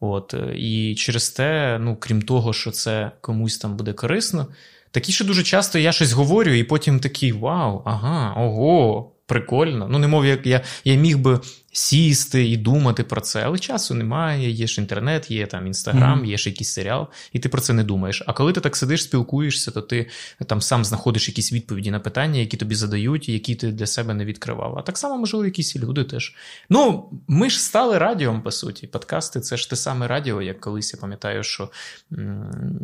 От, 0.00 0.34
І 0.56 0.94
через 0.98 1.30
те, 1.30 1.78
ну, 1.80 1.96
крім 1.96 2.22
того, 2.22 2.52
що 2.52 2.70
це 2.70 3.12
комусь 3.20 3.58
там 3.58 3.76
буде 3.76 3.92
корисно, 3.92 4.46
такі 4.90 5.12
ще 5.12 5.24
дуже 5.24 5.42
часто 5.42 5.78
я 5.78 5.92
щось 5.92 6.12
говорю, 6.12 6.52
і 6.52 6.64
потім 6.64 7.00
такий: 7.00 7.32
вау, 7.32 7.82
ага, 7.84 8.34
ого, 8.36 9.12
прикольно. 9.26 9.88
Ну, 9.90 9.98
немов 9.98 10.26
як 10.26 10.46
я, 10.46 10.60
я 10.84 10.94
міг 10.94 11.18
би 11.18 11.40
сісти 11.76 12.48
і 12.48 12.56
думати 12.56 13.04
про 13.04 13.20
це, 13.20 13.42
але 13.42 13.58
часу 13.58 13.94
немає, 13.94 14.50
є 14.50 14.66
ж 14.66 14.80
інтернет, 14.80 15.30
є 15.30 15.46
там 15.46 15.66
інстаграм, 15.66 16.20
mm-hmm. 16.20 16.26
є 16.26 16.36
ж 16.36 16.50
якийсь 16.50 16.72
серіал, 16.72 17.08
і 17.32 17.38
ти 17.38 17.48
про 17.48 17.60
це 17.60 17.72
не 17.72 17.84
думаєш. 17.84 18.22
А 18.26 18.32
коли 18.32 18.52
ти 18.52 18.60
так 18.60 18.76
сидиш, 18.76 19.02
спілкуєшся, 19.02 19.70
то 19.70 19.82
ти 19.82 20.06
там 20.46 20.60
сам 20.60 20.84
знаходиш 20.84 21.28
якісь 21.28 21.52
відповіді 21.52 21.90
на 21.90 22.00
питання, 22.00 22.40
які 22.40 22.56
тобі 22.56 22.74
задають, 22.74 23.28
які 23.28 23.54
ти 23.54 23.72
для 23.72 23.86
себе 23.86 24.14
не 24.14 24.24
відкривав. 24.24 24.78
А 24.78 24.82
так 24.82 24.98
само, 24.98 25.18
можливо, 25.18 25.44
якісь 25.44 25.76
люди 25.76 26.04
теж. 26.04 26.34
Ну, 26.70 27.10
ми 27.28 27.50
ж 27.50 27.60
стали 27.60 27.98
радіом, 27.98 28.42
по 28.42 28.50
суті. 28.50 28.86
Подкасти 28.86 29.40
це 29.40 29.56
ж 29.56 29.70
те 29.70 29.76
саме 29.76 30.06
радіо, 30.06 30.42
як 30.42 30.60
колись 30.60 30.94
я 30.94 31.00
пам'ятаю, 31.00 31.42
що 31.42 31.70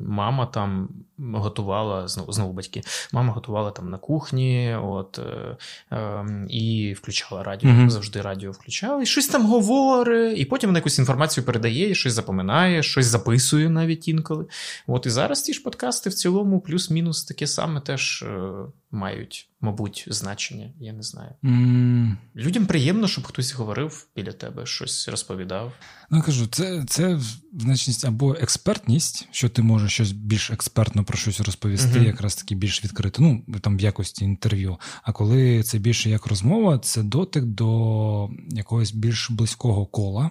мама 0.07 0.47
там 0.47 0.89
готувала 1.19 2.09
знову 2.09 2.33
знову 2.33 2.53
батьки. 2.53 2.83
Мама 3.13 3.33
готувала 3.33 3.71
там 3.71 3.91
на 3.91 3.99
кухні, 3.99 4.77
от 4.83 5.19
е, 5.19 5.57
е, 5.97 6.27
і 6.49 6.95
включала 6.99 7.43
радіо. 7.43 7.71
Mm-hmm. 7.71 7.91
Завжди 7.91 8.21
радіо 8.21 8.51
включала 8.51 8.82
і 9.03 9.07
щось 9.07 9.27
там 9.27 9.47
говорить, 9.47 10.39
і 10.39 10.45
потім 10.45 10.69
вона 10.71 10.79
якусь 10.79 10.99
інформацію 10.99 11.45
передає, 11.45 11.95
щось 11.95 12.13
запоминає, 12.13 12.83
щось 12.83 13.07
записує 13.07 13.69
навіть 13.69 14.09
інколи. 14.09 14.47
От 14.87 15.07
і 15.07 15.11
зараз 15.11 15.43
ті 15.43 15.53
ж 15.53 15.63
подкасти 15.63 16.11
в 16.11 16.15
цілому, 16.15 16.61
плюс-мінус 16.61 17.25
таке 17.25 17.47
саме 17.47 17.81
теж 17.81 18.23
е, 18.23 18.53
мають, 18.93 19.51
мабуть, 19.61 20.07
значення. 20.11 20.73
Я 20.81 20.93
не 20.93 21.03
знаю. 21.03 21.31
Mm. 21.43 22.17
Людям 22.37 22.67
приємно, 22.67 23.09
щоб 23.09 23.25
хтось 23.25 23.53
говорив 23.53 24.07
біля 24.17 24.33
тебе, 24.33 24.67
щось 24.67 25.09
розповідав. 25.09 25.73
Ну 26.11 26.23
кажу, 26.23 26.47
це 26.47 26.85
це 26.89 27.21
значність 27.53 28.05
або 28.05 28.35
експертність, 28.35 29.29
що 29.31 29.49
ти 29.49 29.63
можеш 29.63 29.93
щось 29.93 30.13
більш 30.13 30.51
експертно 30.51 31.05
про 31.05 31.19
щось 31.19 31.41
розповісти, 31.41 31.99
uh-huh. 31.99 32.07
якраз 32.07 32.35
таки 32.35 32.55
більш 32.55 32.85
відкрито, 32.85 33.23
ну 33.23 33.45
там 33.61 33.77
в 33.77 33.81
якості 33.81 34.25
інтерв'ю. 34.25 34.77
А 35.03 35.13
коли 35.13 35.63
це 35.63 35.79
більше 35.79 36.11
як 36.11 36.27
розмова, 36.27 36.79
це 36.79 37.03
дотик 37.03 37.45
до 37.45 38.31
якогось 38.51 38.93
більш 38.93 39.31
близького 39.31 39.87
кола. 39.87 40.31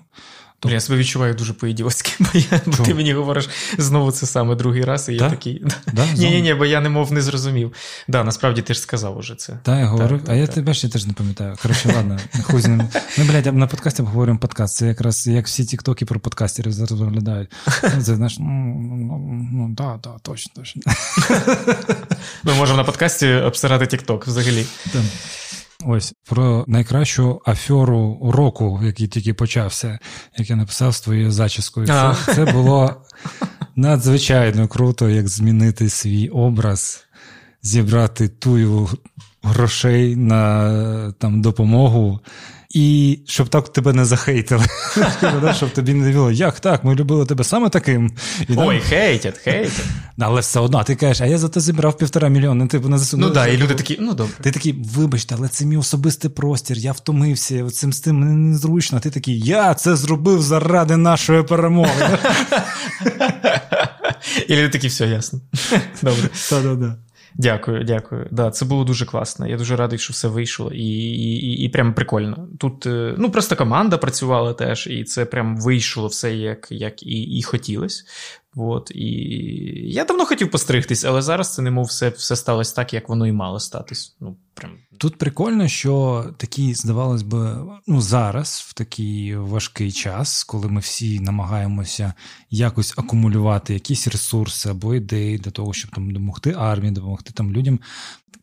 Тобто... 0.61 0.73
Я 0.73 0.81
себе 0.81 0.99
відчуваю 0.99 1.33
дуже 1.33 1.53
по-ідіотськи, 1.53 2.11
бо, 2.19 2.29
я, 2.33 2.61
бо 2.65 2.83
ти 2.83 2.93
мені 2.93 3.13
говориш 3.13 3.49
знову 3.77 4.11
це 4.11 4.25
саме 4.25 4.55
другий 4.55 4.83
раз, 4.83 5.09
і 5.09 5.15
да? 5.17 5.23
я 5.23 5.29
такий. 5.29 5.63
Да? 5.93 6.05
Ні, 6.15 6.29
ні, 6.29 6.41
ні, 6.41 6.53
бо 6.53 6.65
я 6.65 6.81
немов 6.81 7.11
не 7.11 7.21
зрозумів. 7.21 7.73
Да, 8.07 8.23
насправді 8.23 8.61
ти 8.61 8.73
ж 8.73 8.79
сказав 8.79 9.17
уже 9.17 9.35
це. 9.35 9.59
Так, 9.63 9.79
я 9.79 9.85
говорю, 9.85 10.17
так, 10.17 10.23
а 10.23 10.27
так, 10.27 10.37
я 10.37 10.45
так. 10.45 10.55
тебе 10.55 10.73
ще 10.73 10.89
теж 10.89 11.05
не 11.05 11.13
пам'ятаю. 11.13 11.55
Коротше, 11.61 11.93
ладно, 11.95 12.19
хуй 12.43 12.61
з 12.61 12.67
ним. 12.67 12.89
Ми, 13.17 13.23
блядь, 13.23 13.55
на 13.55 13.67
подкасті 13.67 14.01
обговорюємо 14.01 14.39
подкаст. 14.39 14.75
Це 14.75 14.87
якраз 14.87 15.27
як 15.27 15.45
всі 15.45 15.65
тіктоки 15.65 16.05
про 16.05 16.19
подкастерів 16.19 16.71
зараз 16.71 16.91
виглядають. 16.91 17.49
Це 17.81 18.15
знаєш, 18.15 18.37
ну, 18.39 18.47
ну, 18.87 19.47
ну 19.53 19.69
да, 19.69 19.99
да, 20.03 20.09
точно, 20.21 20.51
точно. 20.55 20.81
Ми 22.43 22.53
можемо 22.53 22.77
на 22.77 22.83
подкасті 22.83 23.33
обсирати 23.33 23.87
тікток 23.87 24.27
взагалі. 24.27 24.65
Ось 25.85 26.13
про 26.29 26.65
найкращу 26.67 27.41
афьору 27.47 28.31
року, 28.33 28.79
який 28.83 29.07
тільки 29.07 29.33
почався, 29.33 29.99
як 30.37 30.49
я 30.49 30.55
написав 30.55 30.95
з 30.95 31.01
твоєю 31.01 31.31
зачіскою. 31.31 31.87
Це, 31.87 32.15
це 32.25 32.45
було 32.45 32.95
надзвичайно 33.75 34.67
круто, 34.67 35.09
як 35.09 35.27
змінити 35.27 35.89
свій 35.89 36.29
образ, 36.29 37.03
зібрати 37.61 38.27
тую 38.27 38.89
грошей 39.43 40.15
на 40.15 41.11
там 41.11 41.41
допомогу 41.41 42.19
і 42.73 43.19
щоб 43.27 43.49
так 43.49 43.69
тебе 43.69 43.93
не 43.93 44.05
захейтили. 44.05 44.65
Щоб 45.55 45.69
тобі 45.69 45.93
не 45.93 46.05
дивило, 46.05 46.31
як 46.31 46.59
так, 46.59 46.83
ми 46.83 46.95
любили 46.95 47.25
тебе 47.25 47.43
саме 47.43 47.69
таким. 47.69 48.11
Ой, 48.57 48.79
хейтять, 48.79 49.37
хейтять. 49.37 49.85
Але 50.19 50.41
все 50.41 50.59
одно, 50.59 50.83
ти 50.83 50.95
кажеш, 50.95 51.21
а 51.21 51.25
я 51.25 51.37
за 51.37 51.49
те 51.49 51.59
зібрав 51.59 51.97
півтора 51.97 52.29
мільйона. 52.29 52.67
Типу, 52.67 52.89
на 52.89 52.97
засуну. 52.97 53.27
Ну 53.27 53.33
так, 53.33 53.53
і 53.53 53.57
люди 53.57 53.75
такі, 53.75 53.97
ну 54.01 54.13
добре. 54.13 54.33
Ти 54.41 54.51
такий, 54.51 54.75
вибачте, 54.95 55.35
але 55.37 55.47
це 55.47 55.65
мій 55.65 55.77
особистий 55.77 56.31
простір, 56.31 56.77
я 56.77 56.91
втомився, 56.91 57.69
цим 57.69 57.93
з 57.93 57.99
тим 57.99 58.19
мені 58.19 58.35
незручно. 58.35 58.99
Ти 58.99 59.09
такий, 59.09 59.39
я 59.39 59.73
це 59.73 59.95
зробив 59.95 60.41
заради 60.41 60.97
нашої 60.97 61.43
перемоги. 61.43 62.17
І 64.47 64.55
люди 64.55 64.69
такі, 64.69 64.87
все 64.87 65.07
ясно. 65.07 65.39
Добре. 66.01 66.29
Та-да-да. 66.49 66.95
Дякую, 67.41 67.83
дякую. 67.83 68.27
Да, 68.31 68.51
Це 68.51 68.65
було 68.65 68.83
дуже 68.83 69.05
класно. 69.05 69.47
Я 69.47 69.57
дуже 69.57 69.75
радий, 69.75 69.99
що 69.99 70.13
все 70.13 70.27
вийшло, 70.27 70.71
і 70.73 70.85
і, 70.85 71.63
і 71.65 71.69
прям 71.69 71.93
прикольно. 71.93 72.47
Тут 72.59 72.85
е, 72.85 73.15
ну 73.17 73.31
просто 73.31 73.55
команда 73.55 73.97
працювала 73.97 74.53
теж, 74.53 74.87
і 74.87 75.03
це 75.03 75.25
прям 75.25 75.57
вийшло 75.57 76.07
все 76.07 76.35
як 76.35 76.67
як 76.71 77.03
і 77.03 77.21
і 77.21 77.43
хотілося. 77.43 78.03
От, 78.55 78.91
І 78.95 79.07
я 79.85 80.05
давно 80.05 80.25
хотів 80.25 80.51
постригтись, 80.51 81.05
але 81.05 81.21
зараз 81.21 81.53
це 81.53 81.61
немов 81.61 81.85
все 81.85 82.09
все 82.09 82.35
сталося 82.35 82.75
так, 82.75 82.93
як 82.93 83.09
воно 83.09 83.27
і 83.27 83.31
мало 83.31 83.59
статись. 83.59 84.15
Ну, 84.19 84.37
прям. 84.53 84.71
Тут 84.97 85.17
прикольно, 85.17 85.67
що 85.67 86.25
такий, 86.37 86.73
здавалось 86.73 87.21
би, 87.21 87.57
ну 87.87 88.01
зараз, 88.01 88.65
в 88.67 88.73
такий 88.73 89.35
важкий 89.35 89.91
час, 89.91 90.43
коли 90.43 90.67
ми 90.67 90.81
всі 90.81 91.19
намагаємося 91.19 92.13
якось 92.49 92.93
акумулювати 92.97 93.73
якісь 93.73 94.07
ресурси 94.07 94.69
або 94.69 94.95
ідеї 94.95 95.37
для 95.37 95.51
того, 95.51 95.73
щоб 95.73 95.91
там 95.91 96.11
допомогти 96.11 96.55
армії, 96.57 96.91
допомогти 96.91 97.33
там 97.33 97.51
людям, 97.51 97.79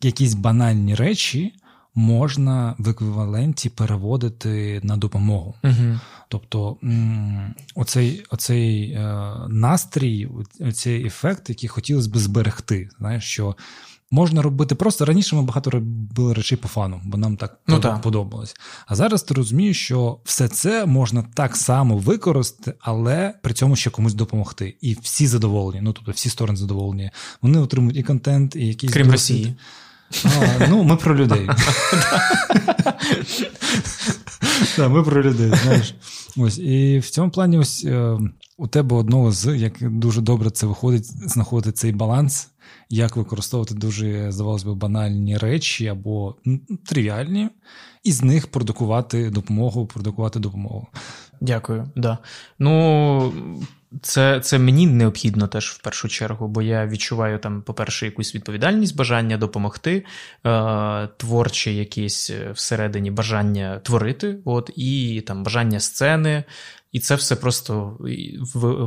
якісь 0.03 0.35
банальні 0.35 0.95
речі 0.95 1.55
можна 1.99 2.75
в 2.79 2.89
еквіваленті 2.89 3.69
переводити 3.69 4.81
на 4.83 4.97
допомогу. 4.97 5.55
Угу. 5.65 5.99
Тобто 6.29 6.77
оцей 7.75 8.25
оцей 8.31 8.91
е, 8.91 9.33
настрій, 9.49 10.29
оцей 10.61 11.07
ефект, 11.07 11.49
який 11.49 11.69
хотілося 11.69 12.11
б 12.11 12.19
зберегти. 12.19 12.89
Знаєш, 12.99 13.25
що 13.25 13.57
можна 14.11 14.43
робити 14.43 14.75
просто 14.75 15.05
раніше 15.05 15.37
ми 15.37 15.43
багато 15.43 15.71
робили 15.71 16.35
речей 16.35 16.59
по 16.59 16.69
фану, 16.69 17.01
бо 17.05 17.19
нам 17.19 17.37
так 17.37 17.59
ну, 17.67 17.81
так. 17.81 18.03
подобалось. 18.03 18.57
А 18.87 18.95
зараз 18.95 19.23
ти 19.23 19.35
розумієш, 19.35 19.85
що 19.85 20.21
все 20.25 20.49
це 20.49 20.87
можна 20.87 21.25
так 21.35 21.57
само 21.57 21.97
використати, 21.97 22.75
але 22.81 23.35
при 23.43 23.55
цьому 23.55 23.77
ще 23.77 23.91
комусь 23.91 24.15
допомогти. 24.15 24.77
І 24.81 24.97
всі 25.03 25.27
задоволені. 25.27 25.81
Ну 25.83 25.93
тобто 25.93 26.13
всі 26.13 26.31
сторони 26.31 26.57
задоволені. 26.57 27.11
Вони 27.43 27.59
отримують 27.59 27.97
і 27.97 28.03
контент, 28.03 28.57
і 28.57 28.67
якісь 28.67 28.93
крім 28.93 29.11
досвід. 29.11 29.37
Росії. 29.37 29.57
А, 30.25 30.67
Ну, 30.69 30.83
ми 30.83 30.97
про 30.97 31.17
людей. 31.17 31.49
Так, 34.77 34.91
Ми 34.91 35.03
про 35.03 35.23
людей, 35.23 35.53
знаєш. 35.63 35.95
Ось, 36.37 36.59
І 36.59 36.99
в 36.99 37.11
цьому 37.11 37.31
плані, 37.31 37.59
ось 37.59 37.85
е, 37.85 38.19
у 38.57 38.67
тебе 38.67 38.97
одного 38.97 39.33
з 39.33 39.57
як 39.57 39.99
дуже 39.99 40.21
добре 40.21 40.51
це 40.51 40.67
виходить, 40.67 41.31
знаходити 41.31 41.73
цей 41.73 41.93
баланс, 41.93 42.49
як 42.91 43.17
використовувати 43.17 43.75
дуже, 43.75 44.33
здавалось 44.33 44.63
би, 44.65 44.75
банальні 44.75 45.37
речі 45.39 45.87
або 45.87 46.37
тривіальні, 46.87 47.49
і 48.05 48.13
з 48.13 48.23
них 48.23 48.47
продукувати 48.47 49.31
допомогу, 49.31 49.87
продукувати 49.87 50.39
допомогу. 50.39 50.87
Дякую, 51.41 51.91
да. 51.97 52.19
Ну. 52.59 53.33
Це 54.03 54.41
це 54.41 54.59
мені 54.59 54.87
необхідно 54.87 55.49
теж 55.49 55.71
в 55.71 55.83
першу 55.83 56.09
чергу, 56.09 56.49
бо 56.49 56.63
я 56.63 56.87
відчуваю 56.87 57.39
там, 57.39 57.63
по-перше, 57.63 58.07
якусь 58.07 58.35
відповідальність, 58.35 58.97
бажання 58.97 59.37
допомогти, 59.37 60.05
е, 60.47 61.09
творче 61.17 61.73
якесь 61.73 62.31
е, 62.31 62.53
всередині 62.53 63.11
бажання 63.11 63.79
творити, 63.79 64.39
от, 64.45 64.71
і 64.77 65.23
там 65.27 65.43
бажання 65.43 65.81
сцени. 65.81 66.45
І 66.93 67.01
це 67.01 67.15
все 67.15 67.37
просто 67.37 67.97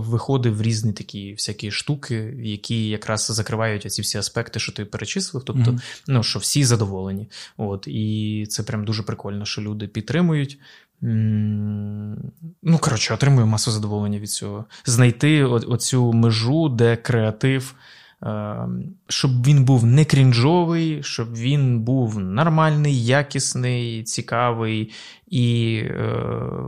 виходить 0.08 0.54
в 0.54 0.62
різні 0.62 0.94
такі 0.94 1.34
всякі 1.34 1.72
штуки, 1.72 2.16
які 2.40 2.90
якраз 2.90 3.26
закривають 3.32 3.86
оці 3.86 4.02
всі 4.02 4.18
аспекти, 4.18 4.60
що 4.60 4.72
ти 4.72 4.86
перечислив. 4.86 5.44
Тобто, 5.44 5.72
mm-hmm. 5.72 6.04
ну 6.08 6.24
що 6.24 6.40
всі 6.40 6.64
задоволені. 6.64 7.30
От, 7.58 7.88
І 7.88 8.46
це 8.50 8.64
прям 8.64 8.86
дуже 8.86 9.04
прикольно, 9.04 9.46
що 9.46 9.62
люди 9.62 9.88
підтримують. 9.88 10.60
Ну, 11.02 12.78
коротше, 12.80 13.14
отримую 13.14 13.48
масу 13.48 13.72
задоволення 13.72 14.20
від 14.20 14.30
цього. 14.30 14.66
Знайти 14.86 15.44
оцю 15.44 16.14
межу, 16.14 16.70
де 16.70 16.96
креатив, 16.96 17.76
ем, 18.22 18.84
щоб 19.08 19.46
він 19.46 19.66
був 19.66 19.86
не 19.86 20.06
крінжовий, 20.06 21.04
щоб 21.04 21.36
він 21.36 21.80
був 21.80 22.20
нормальний, 22.20 23.06
якісний, 23.06 24.04
цікавий 24.04 24.92
і 25.32 25.76
е, 25.76 26.14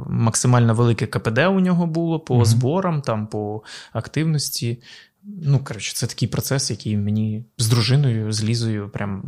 максимально 0.07 0.73
велике 0.73 1.07
КПД 1.07 1.37
у 1.37 1.59
нього 1.59 1.87
було 1.87 2.19
по 2.19 2.39
mm-hmm. 2.39 2.45
зборам, 2.45 3.01
там, 3.01 3.27
по 3.27 3.63
активності. 3.93 4.79
Ну, 5.25 5.59
коротше, 5.59 5.93
це 5.95 6.07
такий 6.07 6.27
процес, 6.27 6.71
який 6.71 6.97
мені 6.97 7.45
з 7.57 7.67
дружиною, 7.67 8.31
з 8.31 8.43
Лізою, 8.43 8.89
прям 8.89 9.21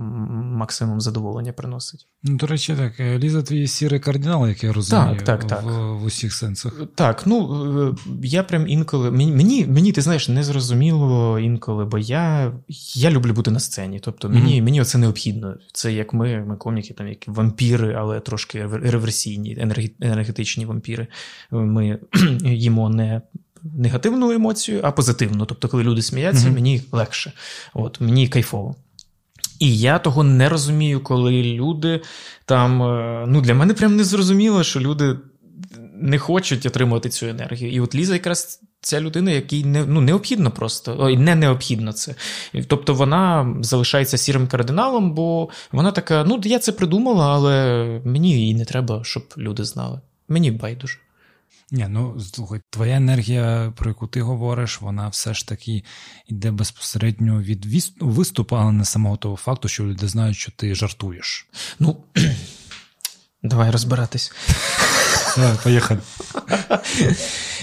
максимум 0.57 1.01
задоволення 1.01 1.53
приносить. 1.53 2.07
Ну, 2.23 2.37
до 2.37 2.47
речі, 2.47 2.75
так, 2.75 2.99
е, 2.99 3.19
Ліза, 3.19 3.41
твій 3.41 3.67
сірий 3.67 3.99
кардинал, 3.99 4.47
як 4.47 4.63
я 4.63 4.73
розумію, 4.73 5.17
так, 5.17 5.23
так, 5.23 5.47
так. 5.47 5.63
В, 5.63 5.97
в 5.97 6.03
усіх 6.03 6.33
сенсах. 6.33 6.81
Так, 6.95 7.23
ну 7.27 7.65
е, 7.89 7.95
я 8.23 8.43
прям 8.43 8.67
інколи. 8.67 9.11
Мені, 9.11 9.65
мені 9.65 9.91
ти 9.91 10.01
знаєш, 10.01 10.29
не 10.29 10.43
зрозуміло 10.43 11.39
інколи, 11.39 11.85
бо 11.85 11.97
я 11.97 12.53
я 12.95 13.11
люблю 13.11 13.33
бути 13.33 13.51
на 13.51 13.59
сцені. 13.59 13.99
Тобто 13.99 14.29
мені 14.29 14.61
mm-hmm. 14.61 14.63
мені 14.63 14.83
це 14.83 14.97
необхідно. 14.97 15.55
Це 15.73 15.93
як 15.93 16.13
ми, 16.13 16.45
ми 16.47 16.55
коміки, 16.55 16.93
там 16.93 17.07
як 17.07 17.27
вампіри, 17.27 17.95
але 17.99 18.19
трошки 18.19 18.65
реверсійні, 19.25 19.57
енергетичні 20.01 20.65
вампіри. 20.65 21.07
Ми 21.51 21.99
їмо 22.43 22.89
не 22.89 23.21
негативну 23.63 24.31
емоцію, 24.31 24.79
а 24.83 24.91
позитивну. 24.91 25.45
Тобто, 25.45 25.67
коли 25.67 25.83
люди 25.83 26.01
сміються, 26.01 26.47
mm-hmm. 26.47 26.53
мені 26.53 26.81
легше, 26.91 27.31
От, 27.73 28.01
мені 28.01 28.27
кайфово. 28.27 28.75
І 29.59 29.77
я 29.77 29.99
того 29.99 30.23
не 30.23 30.49
розумію, 30.49 30.99
коли 30.99 31.43
люди 31.43 32.01
там. 32.45 32.83
Е, 32.83 33.25
ну, 33.27 33.41
для 33.41 33.53
мене 33.53 33.73
прям 33.73 33.95
не 33.95 34.03
зрозуміло, 34.03 34.63
що 34.63 34.79
люди 34.79 35.17
не 35.93 36.19
хочуть 36.19 36.65
отримувати 36.65 37.09
цю 37.09 37.25
енергію. 37.25 37.71
І 37.71 37.79
от 37.79 37.95
Ліза 37.95 38.13
якраз 38.13 38.61
ця 38.85 39.01
людина, 39.01 39.31
якій 39.31 39.63
не 39.63 39.85
ну, 39.85 40.01
необхідно 40.01 40.51
просто, 40.51 40.95
ой, 40.99 41.17
не 41.17 41.35
необхідно 41.35 41.93
це. 41.93 42.15
Тобто 42.67 42.93
вона 42.93 43.55
залишається 43.61 44.17
сірим 44.17 44.47
кардиналом, 44.47 45.13
бо 45.13 45.49
вона 45.71 45.91
така: 45.91 46.23
ну, 46.23 46.41
я 46.43 46.59
це 46.59 46.71
придумала, 46.71 47.27
але 47.27 48.01
мені 48.05 48.31
її 48.31 48.55
не 48.55 48.65
треба, 48.65 49.03
щоб 49.03 49.23
люди 49.37 49.63
знали. 49.63 50.01
Мені 50.27 50.51
байдуже. 50.51 50.97
Ні, 51.71 51.87
ну 51.89 52.19
слухай, 52.19 52.61
твоя 52.69 52.95
енергія, 52.95 53.73
про 53.75 53.89
яку 53.89 54.07
ти 54.07 54.21
говориш, 54.21 54.81
вона 54.81 55.07
все 55.07 55.33
ж 55.33 55.47
таки 55.47 55.83
йде 56.27 56.51
безпосередньо 56.51 57.41
від 57.41 57.65
виступу, 57.99 58.55
але 58.55 58.71
не 58.71 58.85
самого 58.85 59.17
того 59.17 59.35
факту, 59.35 59.67
що 59.67 59.83
люди 59.83 60.07
знають, 60.07 60.37
що 60.37 60.51
ти 60.51 60.75
жартуєш. 60.75 61.47
Ну, 61.79 61.97
давай 63.47 63.71
розбиратись. 63.71 64.31
Давай, 65.37 65.57
Поїхали. 65.63 65.99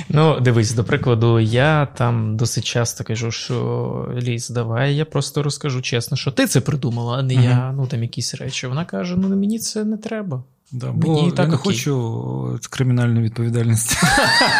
Ну, 0.08 0.40
дивись, 0.40 0.72
до 0.72 0.84
прикладу, 0.84 1.40
я 1.40 1.86
там 1.86 2.36
досить 2.36 2.64
часто 2.64 3.04
кажу, 3.04 3.30
що 3.30 4.08
Ліс, 4.22 4.48
давай 4.48 4.94
я 4.94 5.04
просто 5.04 5.42
розкажу 5.42 5.82
чесно, 5.82 6.16
що 6.16 6.30
ти 6.30 6.46
це 6.46 6.60
придумала, 6.60 7.18
а 7.18 7.22
не 7.22 7.34
uh 7.34 7.44
я, 7.44 7.72
ну 7.76 7.86
там 7.86 8.02
якісь 8.02 8.34
речі. 8.34 8.66
Вона 8.66 8.84
каже: 8.84 9.16
ну 9.16 9.28
мені 9.28 9.58
це 9.58 9.84
не 9.84 9.96
треба. 9.96 10.42
Да, 10.72 10.92
бо 10.92 11.14
Мені 11.14 11.30
так 11.30 11.38
Я 11.38 11.46
не 11.46 11.54
окей. 11.54 11.72
хочу 11.72 12.60
кримінальної 12.70 13.24
відповідальності. 13.24 13.96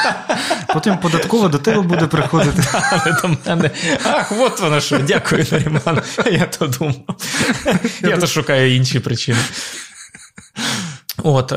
Потім 0.75 0.99
податково 0.99 1.49
до 1.49 1.59
тебе 1.59 1.81
буде 1.83 2.07
приходити. 2.07 2.63
до 3.23 3.29
мене. 3.47 3.71
Ах, 4.05 4.33
от 4.33 4.61
воно 4.61 4.81
що. 4.81 4.99
Дякую, 4.99 5.47
Наріман. 5.53 6.03
Я 6.33 6.47
то 6.47 6.67
думав. 6.67 7.17
Я 8.03 8.17
то 8.17 8.27
шукаю 8.27 8.77
інші 8.77 9.01
причини. 9.01 9.39
От, 11.25 11.53
е, 11.53 11.57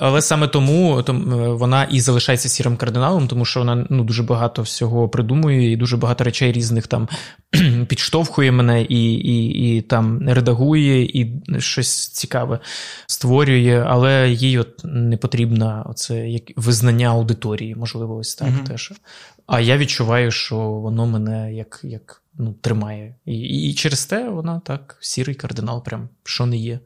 Але 0.00 0.22
саме 0.22 0.48
тому 0.48 0.98
е, 0.98 1.12
вона 1.48 1.84
і 1.84 2.00
залишається 2.00 2.48
сірим 2.48 2.76
кардиналом, 2.76 3.28
тому 3.28 3.44
що 3.44 3.60
вона 3.60 3.86
ну, 3.90 4.04
дуже 4.04 4.22
багато 4.22 4.62
всього 4.62 5.08
придумує, 5.08 5.72
і 5.72 5.76
дуже 5.76 5.96
багато 5.96 6.24
речей 6.24 6.52
різних 6.52 6.86
там 6.86 7.08
підштовхує 7.88 8.52
мене 8.52 8.82
і 8.82 9.14
і, 9.14 9.76
і 9.76 9.82
там 9.82 10.28
редагує, 10.28 11.02
і 11.02 11.42
щось 11.58 12.08
цікаве 12.08 12.58
створює, 13.06 13.84
але 13.86 14.30
їй 14.30 14.58
от 14.58 14.80
не 14.84 15.16
потрібно 15.16 15.86
оце 15.90 16.28
як 16.28 16.42
визнання 16.56 17.08
аудиторії, 17.08 17.74
можливо, 17.74 18.16
ось 18.16 18.34
так 18.34 18.48
mm-hmm. 18.48 18.68
теж. 18.68 18.92
А 19.46 19.60
я 19.60 19.76
відчуваю, 19.76 20.30
що 20.30 20.56
воно 20.56 21.06
мене 21.06 21.54
як 21.54 21.80
як 21.82 22.22
ну, 22.38 22.52
тримає. 22.52 23.14
І, 23.24 23.38
і 23.38 23.74
через 23.74 24.06
те 24.06 24.28
вона 24.28 24.60
так, 24.64 24.96
сірий 25.00 25.34
кардинал, 25.34 25.84
прям 25.84 26.08
що 26.24 26.46
не 26.46 26.56
є. 26.56 26.80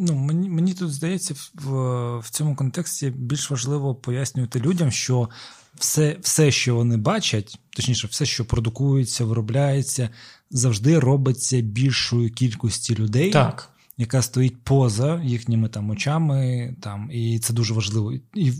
Ну, 0.00 0.14
Мені 0.14 0.48
мені 0.48 0.74
тут 0.74 0.92
здається, 0.92 1.34
в 1.54 2.18
в 2.18 2.30
цьому 2.30 2.56
контексті 2.56 3.10
більш 3.10 3.50
важливо 3.50 3.94
пояснювати 3.94 4.60
людям, 4.60 4.90
що 4.90 5.28
все, 5.74 6.16
все, 6.20 6.50
що 6.50 6.74
вони 6.74 6.96
бачать, 6.96 7.58
точніше, 7.70 8.06
все, 8.06 8.26
що 8.26 8.44
продукується, 8.44 9.24
виробляється, 9.24 10.10
завжди 10.50 10.98
робиться 10.98 11.60
більшою 11.60 12.30
кількості 12.30 12.94
людей. 12.94 13.30
Так 13.30 13.70
яка 13.98 14.22
стоїть 14.22 14.56
поза 14.64 15.20
їхніми 15.24 15.68
там 15.68 15.90
очами, 15.90 16.74
там, 16.80 17.10
і 17.12 17.38
це 17.38 17.52
дуже 17.52 17.74
важливо. 17.74 18.12
І 18.34 18.50
в 18.50 18.56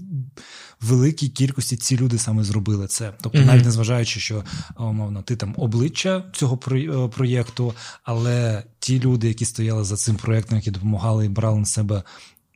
великій 0.81 1.29
кількості 1.29 1.77
ці 1.77 1.97
люди 1.97 2.19
саме 2.19 2.45
зробили 2.45 2.87
це. 2.87 3.13
Тобто, 3.23 3.39
mm-hmm. 3.39 3.47
навіть 3.47 3.65
незважаючи, 3.65 4.21
що 4.21 4.45
умовно 4.79 5.23
ти 5.23 5.37
там 5.37 5.55
обличчя 5.59 6.25
цього 6.33 6.61
е, 6.73 7.09
проєкту, 7.09 7.75
але 8.03 8.65
ті 8.89 9.01
люди, 9.01 9.29
які 9.29 9.45
стояли 9.45 9.85
за 9.85 9.97
цим 9.97 10.17
проектом, 10.17 10.57
які 10.57 10.71
допомагали 10.71 11.27
і 11.27 11.29
брали 11.29 11.59
на 11.59 11.67
себе 11.67 12.03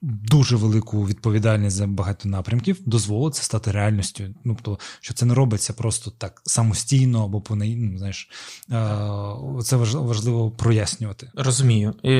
дуже 0.02 0.56
велику 0.56 1.06
відповідальність 1.06 1.76
за 1.76 1.86
багато 1.86 2.28
напрямків, 2.28 2.78
дозволить 2.86 3.34
це 3.34 3.42
стати 3.42 3.70
реальністю. 3.70 4.24
Ну, 4.44 4.54
тобто, 4.62 4.78
що 5.00 5.14
це 5.14 5.26
не 5.26 5.34
робиться 5.34 5.72
просто 5.72 6.10
так 6.10 6.42
самостійно 6.44 7.24
або 7.24 7.40
по 7.40 7.56
ну, 7.56 7.98
знаєш, 7.98 8.28
це 9.62 9.76
важливо 9.76 10.50
прояснювати. 10.50 11.30
Розумію. 11.34 11.94
І, 12.02 12.10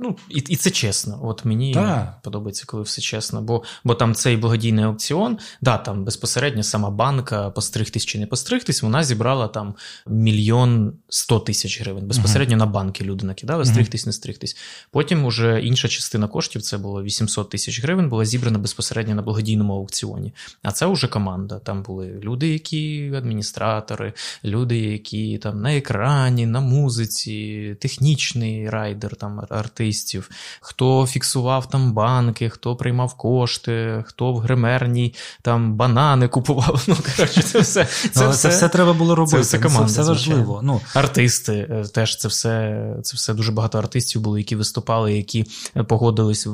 ну, 0.00 0.16
і, 0.28 0.38
і 0.38 0.56
це 0.56 0.70
чесно. 0.70 1.20
От 1.22 1.44
мені 1.44 1.74
да. 1.74 2.16
подобається, 2.22 2.64
коли 2.66 2.82
все 2.82 3.02
чесно. 3.02 3.42
Бо 3.42 3.62
бо 3.84 3.94
там 3.94 4.14
цей 4.14 4.36
благодійний 4.36 4.84
аукціон, 4.84 5.38
да, 5.60 5.78
там 5.78 6.04
безпосередньо 6.04 6.62
сама 6.62 6.90
банка 6.90 7.50
постригтись 7.50 8.04
чи 8.04 8.18
не 8.18 8.26
постригтись, 8.26 8.82
вона 8.82 9.04
зібрала 9.04 9.48
там 9.48 9.74
мільйон 10.06 10.92
сто 11.08 11.40
тисяч 11.40 11.80
гривень. 11.80 12.06
Безпосередньо 12.06 12.54
uh-huh. 12.54 12.58
на 12.58 12.66
банки 12.66 13.04
люди 13.04 13.26
накидали, 13.26 13.64
стригтись, 13.64 14.02
uh-huh. 14.02 14.06
не 14.06 14.12
стригтись. 14.12 14.56
Потім 14.90 15.24
уже 15.24 15.60
інша 15.60 15.88
частина 15.88 16.28
коштів 16.28 16.62
це 16.62 16.78
було 16.78 17.02
8 17.02 17.21
800 17.22 17.50
тисяч 17.50 17.82
гривень 17.82 18.08
була 18.08 18.24
зібрана 18.24 18.58
безпосередньо 18.58 19.14
на 19.14 19.22
благодійному 19.22 19.72
аукціоні. 19.74 20.32
А 20.62 20.72
це 20.72 20.86
вже 20.86 21.08
команда. 21.08 21.58
Там 21.58 21.82
були 21.82 22.20
люди, 22.22 22.48
які 22.48 23.12
адміністратори, 23.16 24.12
люди, 24.44 24.78
які 24.78 25.38
там 25.38 25.62
на 25.62 25.76
екрані, 25.76 26.46
на 26.46 26.60
музиці, 26.60 27.76
технічний 27.80 28.70
райдер 28.70 29.16
там 29.16 29.40
артистів, 29.50 30.30
хто 30.60 31.06
фіксував 31.06 31.68
там 31.68 31.92
банки, 31.92 32.48
хто 32.48 32.76
приймав 32.76 33.14
кошти, 33.14 34.04
хто 34.06 34.32
в 34.32 34.38
гримерній 34.38 35.14
там 35.42 35.74
банани 35.74 36.28
купував. 36.28 36.84
Ну 36.92 36.96
коротше, 37.16 37.42
це 37.42 37.60
все 37.60 37.84
це, 37.84 38.08
це 38.10 38.28
все, 38.28 38.48
все 38.48 38.68
треба 38.68 38.92
було 38.92 39.14
робити. 39.14 39.36
Це 39.36 39.42
все 39.42 39.58
команда, 39.58 39.88
це, 39.88 40.02
все 40.02 40.10
важливо. 40.10 40.60
Ну 40.62 40.80
артисти 40.94 41.68
е, 41.70 41.84
теж 41.84 42.16
це 42.16 42.28
все 42.28 42.86
це 43.02 43.16
все 43.16 43.34
дуже 43.34 43.52
багато 43.52 43.78
артистів 43.78 44.20
було, 44.20 44.38
які 44.38 44.56
виступали, 44.56 45.16
які 45.16 45.44
погодились 45.88 46.46
е, 46.46 46.50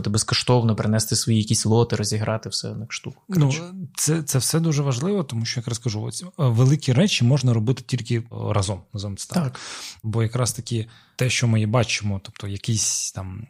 виступити 0.00 0.10
безкоштовно, 0.10 0.76
принести 0.76 1.16
свої 1.16 1.38
якісь 1.38 1.66
лоти, 1.66 1.96
розіграти 1.96 2.48
все 2.48 2.74
на 2.74 2.86
штуку. 2.88 3.22
Ну, 3.28 3.52
це 3.96 4.22
це 4.22 4.38
все 4.38 4.60
дуже 4.60 4.82
важливо, 4.82 5.24
тому 5.24 5.44
що 5.44 5.60
якраз 5.60 5.78
кажу, 5.78 6.02
ось 6.02 6.24
великі 6.36 6.92
речі 6.92 7.24
можна 7.24 7.52
робити 7.52 7.82
тільки 7.86 8.22
разом. 8.30 8.82
Назовемо 8.92 9.16
це 9.16 9.34
так. 9.34 9.44
так. 9.44 9.60
Бо 10.02 10.22
якраз 10.22 10.52
таки 10.52 10.86
те, 11.16 11.30
що 11.30 11.48
ми 11.48 11.66
бачимо, 11.66 12.20
тобто 12.24 12.48
якийсь 12.48 13.12
там 13.12 13.46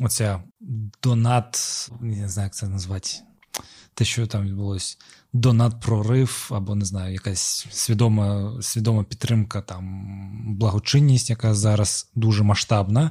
оця 0.00 0.42
донат, 1.02 1.90
не 2.00 2.28
знаю, 2.28 2.46
як 2.46 2.54
це 2.54 2.68
назвати. 2.68 3.10
Те, 3.94 4.04
що 4.04 4.26
там 4.26 4.46
відбулось, 4.46 4.98
донат-прорив, 5.34 6.54
або 6.54 6.74
не 6.74 6.84
знаю, 6.84 7.12
якась 7.12 7.66
свідома 7.70 8.52
свідома 8.60 9.04
підтримка, 9.04 9.60
там 9.60 10.56
благочинність, 10.58 11.30
яка 11.30 11.54
зараз 11.54 12.10
дуже 12.14 12.42
масштабна 12.42 13.10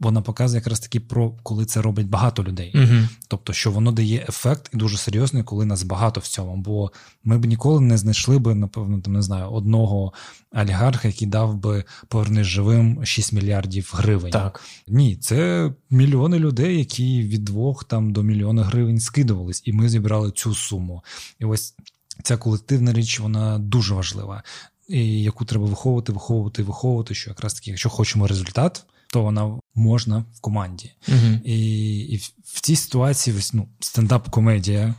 вона 0.00 0.22
показує 0.22 0.58
якраз 0.58 0.80
таки 0.80 1.00
про 1.00 1.30
коли 1.42 1.64
це 1.64 1.82
робить 1.82 2.08
багато 2.08 2.44
людей. 2.44 2.72
uh 2.74 3.08
Тобто, 3.28 3.52
що 3.52 3.70
воно 3.70 3.92
дає 3.92 4.26
ефект 4.28 4.70
і 4.74 4.76
дуже 4.76 4.96
серйозний, 4.96 5.42
коли 5.42 5.64
нас 5.64 5.82
багато 5.82 6.20
в 6.20 6.26
цьому. 6.26 6.56
Бо 6.56 6.92
ми 7.24 7.38
б 7.38 7.44
ніколи 7.44 7.80
не 7.80 7.98
знайшли 7.98 8.38
би, 8.38 8.54
напевно, 8.54 9.00
там 9.00 9.12
не 9.12 9.22
знаю, 9.22 9.50
одного 9.50 10.12
олігарха, 10.52 11.08
який 11.08 11.28
дав 11.28 11.54
би 11.54 11.84
повернись 12.08 12.46
живим 12.46 13.04
6 13.04 13.32
мільярдів 13.32 13.92
гривень. 13.96 14.32
Так. 14.32 14.60
Ні, 14.88 15.16
це 15.16 15.70
мільйони 15.90 16.38
людей, 16.38 16.78
які 16.78 17.22
від 17.22 17.44
двох 17.44 17.84
там 17.84 18.12
до 18.12 18.22
мільйона 18.22 18.64
гривень 18.64 19.00
скидувались, 19.00 19.62
і 19.64 19.72
ми 19.72 19.88
зібрали 19.88 20.30
цю 20.30 20.54
суму. 20.54 21.04
І 21.38 21.44
ось 21.44 21.74
ця 22.22 22.36
колективна 22.36 22.92
річ, 22.92 23.20
вона 23.20 23.58
дуже 23.58 23.94
важлива. 23.94 24.42
І 24.88 25.22
яку 25.22 25.44
треба 25.44 25.66
виховувати, 25.66 26.12
виховувати, 26.12 26.62
виховувати, 26.62 27.14
що 27.14 27.30
якраз 27.30 27.54
таки, 27.54 27.70
якщо 27.70 27.88
хочемо 27.88 28.26
результат, 28.26 28.84
то 29.12 29.22
вона 29.22 29.58
можна 29.74 30.24
в 30.34 30.40
команді. 30.40 30.92
uh 31.08 31.40
І 31.44 31.98
і 31.98 32.16
в 32.44 32.60
цій 32.60 32.76
ситуації 32.76 33.36
ну, 33.52 33.68
стендап-комедія 33.80 34.94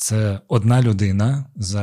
це 0.00 0.40
одна 0.48 0.82
людина, 0.82 1.46
за 1.56 1.82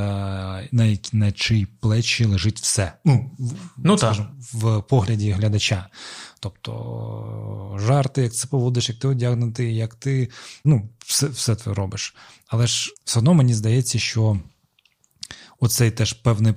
на, 0.71 0.97
на 1.13 1.31
чиї 1.31 1.65
плечі 1.65 2.25
лежить 2.25 2.59
все. 2.59 2.93
Ну, 3.05 3.31
ну 3.77 3.97
скажімо, 3.97 4.27
в 4.53 4.81
погляді 4.81 5.31
глядача. 5.31 5.89
Тобто 6.39 7.77
жарти, 7.79 8.21
як 8.21 8.33
це 8.33 8.47
поводиш, 8.47 8.89
як 8.89 8.99
ти 8.99 9.07
одягнутий, 9.07 9.75
як 9.75 9.95
ти 9.95 10.29
ну, 10.65 10.89
все 11.05 11.27
все 11.27 11.55
це 11.55 11.73
робиш. 11.73 12.15
Але 12.47 12.67
ж 12.67 12.93
все 13.05 13.19
одно 13.19 13.33
мені 13.33 13.53
здається, 13.53 13.99
що 13.99 14.39
оцей 15.59 15.91
теж 15.91 16.13
певний 16.13 16.53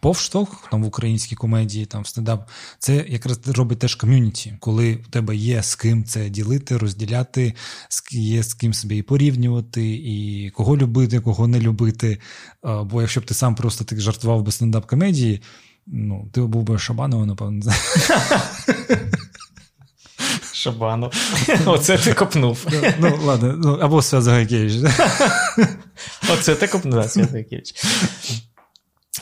повштовх 0.00 0.68
там 0.70 0.82
в 0.82 0.86
українській 0.86 1.36
комедії, 1.36 1.86
там 1.86 2.02
в 2.02 2.06
стендап, 2.06 2.48
це 2.78 3.04
якраз 3.08 3.40
робить 3.46 3.78
теж 3.78 3.94
ком'юніті, 3.94 4.56
коли 4.60 4.94
в 4.94 5.06
тебе 5.06 5.36
є 5.36 5.62
з 5.62 5.74
ким 5.74 6.04
це 6.04 6.28
ділити, 6.28 6.76
розділяти, 6.76 7.54
є 8.10 8.42
з 8.42 8.54
ким 8.54 8.74
себе 8.74 8.96
і 8.96 9.02
порівнювати, 9.02 9.86
і 9.94 10.50
кого 10.50 10.76
любити, 10.76 11.20
кого 11.20 11.46
не 11.48 11.60
любити. 11.60 12.18
Бо 12.62 13.00
якщо 13.00 13.20
б 13.20 13.24
ти 13.24 13.34
сам 13.34 13.54
просто 13.54 13.84
так 13.84 14.00
жартував 14.00 14.42
би 14.42 14.52
стендап-комедії, 14.52 15.42
ну, 15.86 16.28
ти 16.32 16.40
був 16.40 16.62
би 16.62 16.78
Шабановим, 16.78 17.28
напевно. 17.28 17.72
Шабанов. 20.52 21.12
Оце 21.66 21.98
ти 21.98 22.12
копнув. 22.12 22.66
Ну, 22.98 23.18
ладно, 23.22 23.54
ну, 23.58 23.78
або 23.80 24.02
Свят 24.02 24.22
Загайкевич. 24.22 24.72
Оце 26.32 26.54
ти 26.54 26.66
копнув, 26.66 27.04
Свят 27.04 27.26
Загайкевич. 27.26 27.74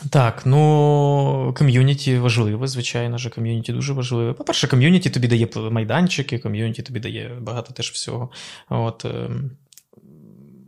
Так, 0.09 0.45
ну 0.45 1.53
ком'юніті 1.57 2.17
важливе, 2.17 2.67
звичайно 2.67 3.17
ж, 3.17 3.29
ком'юніті 3.29 3.73
дуже 3.73 3.93
важливе. 3.93 4.33
По-перше, 4.33 4.67
ком'юніті 4.67 5.09
тобі 5.09 5.27
дає 5.27 5.47
майданчики, 5.71 6.39
ком'юніті 6.39 6.83
тобі 6.83 6.99
дає 6.99 7.37
багато 7.41 7.73
теж 7.73 7.91
всього. 7.91 8.29
От, 8.69 9.05
ем, 9.05 9.51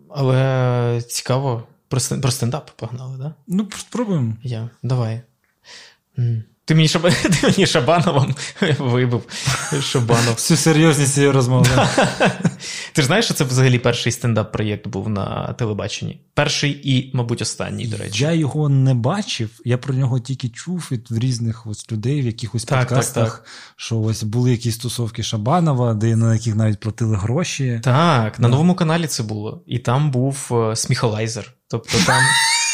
Але 0.09 1.01
цікаво, 1.07 1.63
про 1.87 2.31
стендап 2.31 2.71
погнали, 2.75 3.17
да? 3.17 3.33
Ну, 3.47 3.67
спробуємо. 3.77 4.33
Я. 4.43 4.69
Давай. 4.83 5.21
Ти 6.67 6.75
мені 6.75 6.87
Шаб... 6.87 7.01
ти 7.41 7.47
мені 7.47 7.67
Шабановим 7.67 8.35
вибив. 8.79 9.23
Шабанов. 9.81 10.33
Всю 10.33 10.57
серйозність 10.57 11.13
цієї 11.13 11.31
розмови. 11.31 11.69
Ти 12.93 13.01
ж 13.01 13.05
знаєш, 13.07 13.25
що 13.25 13.33
це 13.33 13.43
взагалі 13.43 13.79
перший 13.79 14.11
стендап-проєкт 14.11 14.87
був 14.87 15.09
на 15.09 15.53
телебаченні? 15.53 16.21
Перший 16.33 16.81
і, 16.83 17.11
мабуть, 17.13 17.41
останній, 17.41 17.87
до 17.87 17.97
речі. 17.97 18.23
Я 18.23 18.31
його 18.31 18.69
не 18.69 18.93
бачив, 18.93 19.49
я 19.65 19.77
про 19.77 19.93
нього 19.93 20.19
тільки 20.19 20.49
чув 20.49 20.89
від 20.91 21.07
різних 21.11 21.67
ось 21.67 21.91
людей 21.91 22.21
в 22.21 22.25
якихось 22.25 22.63
так, 22.63 22.79
подкастах, 22.79 23.25
так, 23.25 23.33
так. 23.33 23.45
що 23.75 23.99
ось 23.99 24.23
були 24.23 24.51
якісь 24.51 24.75
стосовки 24.75 25.23
Шабанова, 25.23 25.93
де 25.93 26.15
на 26.15 26.33
яких 26.33 26.55
навіть 26.55 26.79
платили 26.79 27.17
гроші. 27.17 27.81
Так, 27.83 28.39
на 28.39 28.47
новому 28.47 28.75
каналі 28.75 29.07
це 29.07 29.23
було. 29.23 29.63
І 29.67 29.79
там 29.79 30.11
був 30.11 30.49
е, 30.51 30.75
сміхолайзер. 30.75 31.53
Тобто 31.67 31.97
там. 32.05 32.21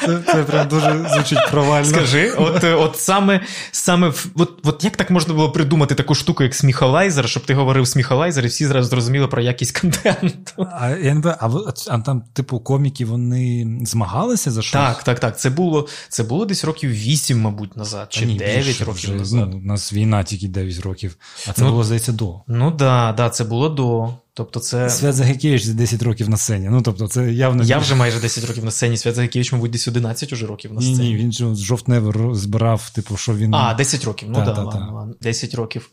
Це 0.00 0.20
це 0.26 0.42
прям 0.42 0.68
дуже 0.68 1.08
звучить 1.14 1.50
провально. 1.50 1.84
Скажи, 1.84 2.30
от 2.30 2.64
от 2.64 2.96
саме 2.96 3.40
саме 3.72 4.12
от, 4.34 4.50
от 4.64 4.84
як 4.84 4.96
так 4.96 5.10
можна 5.10 5.34
було 5.34 5.50
придумати 5.50 5.94
таку 5.94 6.14
штуку, 6.14 6.42
як 6.42 6.54
сміхолайзер, 6.54 7.28
щоб 7.28 7.44
ти 7.46 7.54
говорив 7.54 7.88
сміхолайзер, 7.88 8.44
і 8.44 8.48
всі 8.48 8.66
зразу 8.66 8.88
зрозуміли 8.88 9.28
про 9.28 9.42
якість 9.42 9.80
контенту. 9.80 10.68
А 10.80 10.90
я 10.90 11.14
не 11.14 11.36
а, 11.40 11.50
а 11.88 11.98
там, 11.98 12.22
типу, 12.32 12.60
коміки 12.60 13.04
вони 13.04 13.78
змагалися 13.84 14.50
за 14.50 14.62
щось? 14.62 14.72
Так, 14.72 15.02
так, 15.02 15.20
так. 15.20 15.40
Це 15.40 15.50
було 15.50 15.88
це 16.08 16.22
було 16.22 16.44
десь 16.44 16.64
років 16.64 16.90
8, 16.90 17.40
мабуть, 17.40 17.76
назад, 17.76 18.06
чи 18.10 18.26
ні, 18.26 18.36
9 18.36 18.66
більше, 18.66 18.84
років 18.84 19.02
вже, 19.02 19.12
назад. 19.12 19.48
Ну, 19.52 19.58
У 19.58 19.60
нас 19.60 19.92
війна 19.92 20.22
тільки 20.22 20.48
9 20.48 20.80
років, 20.80 21.16
а 21.48 21.52
це 21.52 21.62
ну, 21.62 21.70
було, 21.70 21.84
здається, 21.84 22.12
до. 22.12 22.40
Ну 22.46 22.70
так, 22.70 22.76
да, 22.78 23.12
да, 23.12 23.30
це 23.30 23.44
було 23.44 23.68
до. 23.68 24.14
Тобто 24.34 24.60
це... 24.60 24.90
Свят 24.90 25.14
Загайкевич 25.14 25.66
10 25.66 26.02
років 26.02 26.28
на 26.28 26.36
сцені. 26.36 26.68
Ну, 26.70 26.82
тобто, 26.82 27.08
це 27.08 27.32
явно... 27.32 27.62
Я 27.62 27.78
вже 27.78 27.94
майже 27.94 28.20
10 28.20 28.44
років 28.44 28.64
на 28.64 28.70
сцені. 28.70 28.96
Свят 28.96 29.14
Загайкевич, 29.14 29.52
мабуть, 29.52 29.70
десь 29.70 29.88
11 29.88 30.32
уже 30.32 30.46
років 30.46 30.72
на 30.72 30.80
сцені. 30.80 30.98
Ні, 30.98 31.04
ні, 31.04 31.16
він 31.16 31.32
же 31.32 31.54
з 31.54 31.58
жовтневер 31.58 32.34
збирав, 32.34 32.90
типу, 32.90 33.16
що 33.16 33.34
він. 33.34 33.54
А, 33.54 33.74
10 33.74 34.04
років. 34.04 34.28
Ну 34.28 34.34
так, 34.34 34.44
да, 34.44 34.52
да, 34.52 34.62
ладно, 34.62 34.86
да. 34.86 34.92
ладно. 34.92 35.14
10 35.20 35.54
років. 35.54 35.90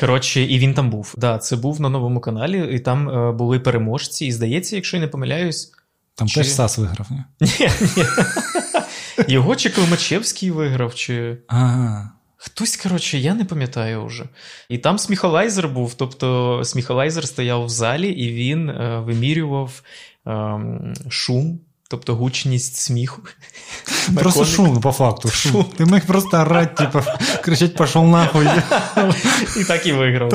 Коротше, 0.00 0.42
і 0.42 0.58
він 0.58 0.74
там 0.74 0.90
був. 0.90 1.14
Да, 1.18 1.38
Це 1.38 1.56
був 1.56 1.80
на 1.80 1.88
новому 1.88 2.20
каналі, 2.20 2.76
і 2.76 2.78
там 2.78 3.08
е, 3.08 3.32
були 3.32 3.60
переможці. 3.60 4.26
І 4.26 4.32
здається, 4.32 4.76
якщо 4.76 4.96
я 4.96 5.00
не 5.00 5.08
помиляюсь. 5.08 5.72
Там 6.14 6.28
чи... 6.28 6.40
теж 6.40 6.50
Сас 6.50 6.78
виграв, 6.78 7.06
ні? 7.10 7.24
Ні, 7.40 7.68
ні. 7.96 8.04
Його 9.28 9.56
чи 9.56 9.70
Климачевський 9.70 10.50
виграв, 10.50 10.94
чи. 10.94 11.38
Ага. 11.48 12.12
Хтось, 12.44 12.76
коротше, 12.76 13.18
я 13.18 13.34
не 13.34 13.44
пам'ятаю 13.44 14.04
вже. 14.04 14.24
І 14.68 14.78
там 14.78 14.98
сміхолайзер 14.98 15.68
був. 15.68 15.94
Тобто 15.94 16.60
сміхолайзер 16.64 17.28
стояв 17.28 17.64
в 17.64 17.68
залі, 17.68 18.08
і 18.08 18.32
він 18.32 18.68
е, 18.70 19.02
вимірював 19.06 19.82
е, 20.26 20.60
шум, 21.08 21.60
тобто 21.88 22.14
гучність 22.14 22.76
сміху. 22.76 23.22
Просто 24.14 24.44
шум, 24.44 24.80
по 24.80 24.92
факту. 24.92 25.28
Шум. 25.28 25.64
Ти 25.64 25.84
міг 25.84 26.06
просто 26.06 26.36
орати, 26.36 26.84
типу, 26.84 27.00
кричать, 27.42 27.76
пішов 27.76 28.08
нахуй. 28.08 28.46
І 29.60 29.64
так 29.64 29.86
і 29.86 29.92
виграв. 29.92 30.34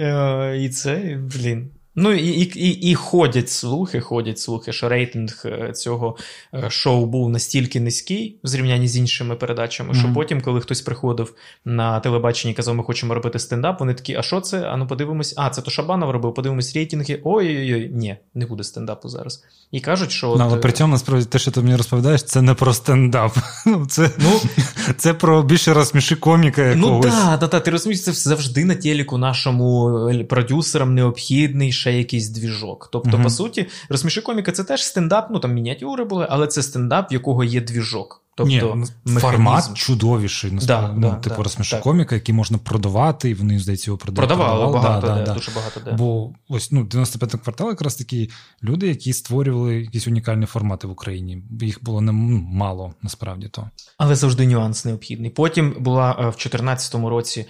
Е, 0.00 0.58
і 0.60 0.68
це, 0.68 1.18
блін. 1.34 1.70
Ну 1.96 2.12
і 2.12 2.28
і, 2.28 2.90
і, 2.90 2.94
ходять 2.94 3.50
слухи, 3.50 4.00
ходять 4.00 4.38
слухи, 4.38 4.72
що 4.72 4.88
рейтинг 4.88 5.42
е, 5.44 5.72
цього 5.72 6.16
е, 6.54 6.70
шоу 6.70 7.06
був 7.06 7.30
настільки 7.30 7.80
низький 7.80 8.38
в 8.44 8.46
зрівнянні 8.46 8.88
з 8.88 8.96
іншими 8.96 9.34
передачами, 9.34 9.92
mm-hmm. 9.92 9.98
що 9.98 10.12
потім, 10.14 10.40
коли 10.40 10.60
хтось 10.60 10.80
приходив 10.80 11.34
на 11.64 12.00
телебачення 12.00 12.52
і 12.52 12.54
казав, 12.54 12.74
ми 12.74 12.82
хочемо 12.82 13.14
робити 13.14 13.38
стендап, 13.38 13.80
вони 13.80 13.94
такі, 13.94 14.14
а 14.14 14.22
що 14.22 14.40
це? 14.40 14.62
А 14.62 14.76
ну 14.76 14.86
подивимось, 14.86 15.34
а 15.36 15.50
це 15.50 15.62
то 15.62 15.70
Шабанов 15.70 16.10
робив, 16.10 16.34
подивимось 16.34 16.74
рейтинги. 16.74 17.20
Ой-ой-ой, 17.24 17.90
ні, 17.94 18.16
не 18.34 18.46
буде 18.46 18.64
стендапу 18.64 19.08
зараз. 19.08 19.44
І 19.72 19.80
кажуть, 19.80 20.12
що. 20.12 20.34
Ну, 20.38 20.44
але 20.44 20.56
при 20.56 20.72
цьому 20.72 20.92
насправді 20.92 21.24
те, 21.24 21.38
що 21.38 21.50
ти 21.50 21.60
мені 21.60 21.76
розповідаєш, 21.76 22.22
це 22.22 22.42
не 22.42 22.54
про 22.54 22.74
стендап. 22.74 23.36
Ну, 23.66 23.86
Це 23.86 24.10
ну, 24.18 24.40
це 24.96 25.14
про 25.14 25.42
більше 25.42 25.74
розсміши 25.74 26.16
коміка. 26.16 26.62
якогось. 26.62 27.04
Ну 27.06 27.10
так, 27.10 27.40
так, 27.40 27.50
так, 27.50 27.64
ти 27.64 27.70
розумієш, 27.70 28.02
це 28.02 28.12
завжди 28.12 28.64
на 28.64 28.74
телеку 28.74 29.18
нашому 29.18 29.98
е, 30.08 30.24
продюсерам 30.24 30.94
необхідний 30.94 31.72
ще 31.86 31.98
якийсь 31.98 32.28
двіжок. 32.28 32.88
Тобто, 32.92 33.10
uh-huh. 33.10 33.22
по 33.22 33.30
суті, 33.30 33.66
розсміши 33.88 34.20
коміка 34.20 34.52
це 34.52 34.64
теж 34.64 34.84
стендап, 34.84 35.28
ну 35.30 35.38
там 35.38 35.54
мініатюри 35.54 36.04
були, 36.04 36.26
але 36.30 36.46
це 36.46 36.62
стендап, 36.62 37.10
в 37.10 37.12
якого 37.12 37.44
є 37.44 37.60
двіжок. 37.60 38.25
Тобто 38.36 38.52
Ні, 38.52 38.62
механізм. 39.04 39.18
формат 39.18 39.74
чудовіший. 39.74 40.50
Да, 40.50 40.92
ну, 40.92 41.00
да, 41.00 41.14
Типу 41.14 41.36
да, 41.36 41.42
розсміши 41.42 41.76
коміка, 41.76 42.14
який 42.14 42.34
можна 42.34 42.58
продавати, 42.58 43.30
і 43.30 43.34
вони, 43.34 43.58
здається, 43.58 43.90
його 43.90 43.98
продавали. 43.98 44.34
Продавали 44.34 44.72
багато, 44.72 45.06
да, 45.06 45.22
де, 45.22 45.32
дуже 45.32 45.50
багато 45.50 45.80
де. 45.80 45.92
Бо 45.92 46.32
ось 46.48 46.72
ну, 46.72 46.84
95 46.84 47.42
квартал 47.42 47.68
якраз 47.68 47.96
такі 47.96 48.30
люди, 48.64 48.88
які 48.88 49.12
створювали 49.12 49.80
якісь 49.80 50.06
унікальні 50.06 50.46
формати 50.46 50.86
в 50.86 50.90
Україні. 50.90 51.42
Їх 51.60 51.84
було 51.84 52.00
не 52.00 52.12
ну, 52.12 52.46
мало 52.50 52.94
насправді 53.02 53.48
то. 53.48 53.70
Але 53.98 54.14
завжди 54.14 54.46
нюанс 54.46 54.84
необхідний. 54.84 55.30
Потім 55.30 55.74
була 55.78 56.10
е, 56.10 56.14
в 56.14 56.36
2014 56.36 56.94
році, 56.94 57.40
е, 57.40 57.46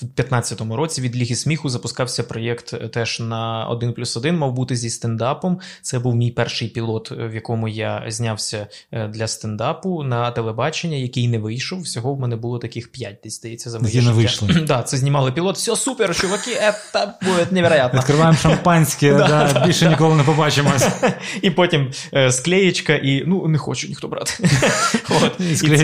в 0.00 0.04
2015 0.04 0.60
році 0.60 1.00
від 1.00 1.16
Ліги 1.16 1.34
сміху 1.34 1.68
запускався 1.68 2.22
проєкт 2.22 2.74
е, 2.74 2.88
теж 2.88 3.20
на 3.20 3.66
1 3.68 3.92
плюс 3.92 4.16
1, 4.16 4.38
мав 4.38 4.52
бути 4.52 4.76
зі 4.76 4.90
стендапом. 4.90 5.60
Це 5.82 5.98
був 5.98 6.14
мій 6.14 6.30
перший 6.30 6.68
пілот, 6.68 7.10
в 7.10 7.34
якому 7.34 7.68
я 7.68 8.04
знявся 8.08 8.66
для 8.92 9.26
стендапу 9.26 9.77
на 9.84 10.30
телебачення, 10.30 10.96
який 10.96 11.28
не 11.28 11.38
вийшов. 11.38 11.80
Всього 11.80 12.14
в 12.14 12.20
мене 12.20 12.36
було 12.36 12.58
таких 12.58 12.92
5, 12.92 13.16
десь 13.24 13.36
здається, 13.36 13.70
за 13.70 13.78
моє 13.78 14.02
не 14.02 14.12
вийшли. 14.12 14.48
Да, 14.68 14.82
це 14.82 14.96
знімали 14.96 15.32
пілот. 15.32 15.56
Все 15.56 15.76
супер, 15.76 16.16
чуваки, 16.16 16.56
це 16.92 17.14
буде 17.22 17.46
невероятно. 17.50 17.98
Відкриваємо 17.98 18.38
шампанське, 18.38 19.14
да, 19.14 19.62
більше 19.66 19.88
ніколи 19.88 20.16
не 20.16 20.22
побачимось. 20.22 20.88
І 21.42 21.50
потім 21.50 21.90
склеєчка, 22.30 22.94
і 22.94 23.24
ну 23.26 23.48
не 23.48 23.58
хочу 23.58 23.88
ніхто 23.88 24.08
брати. 24.08 24.48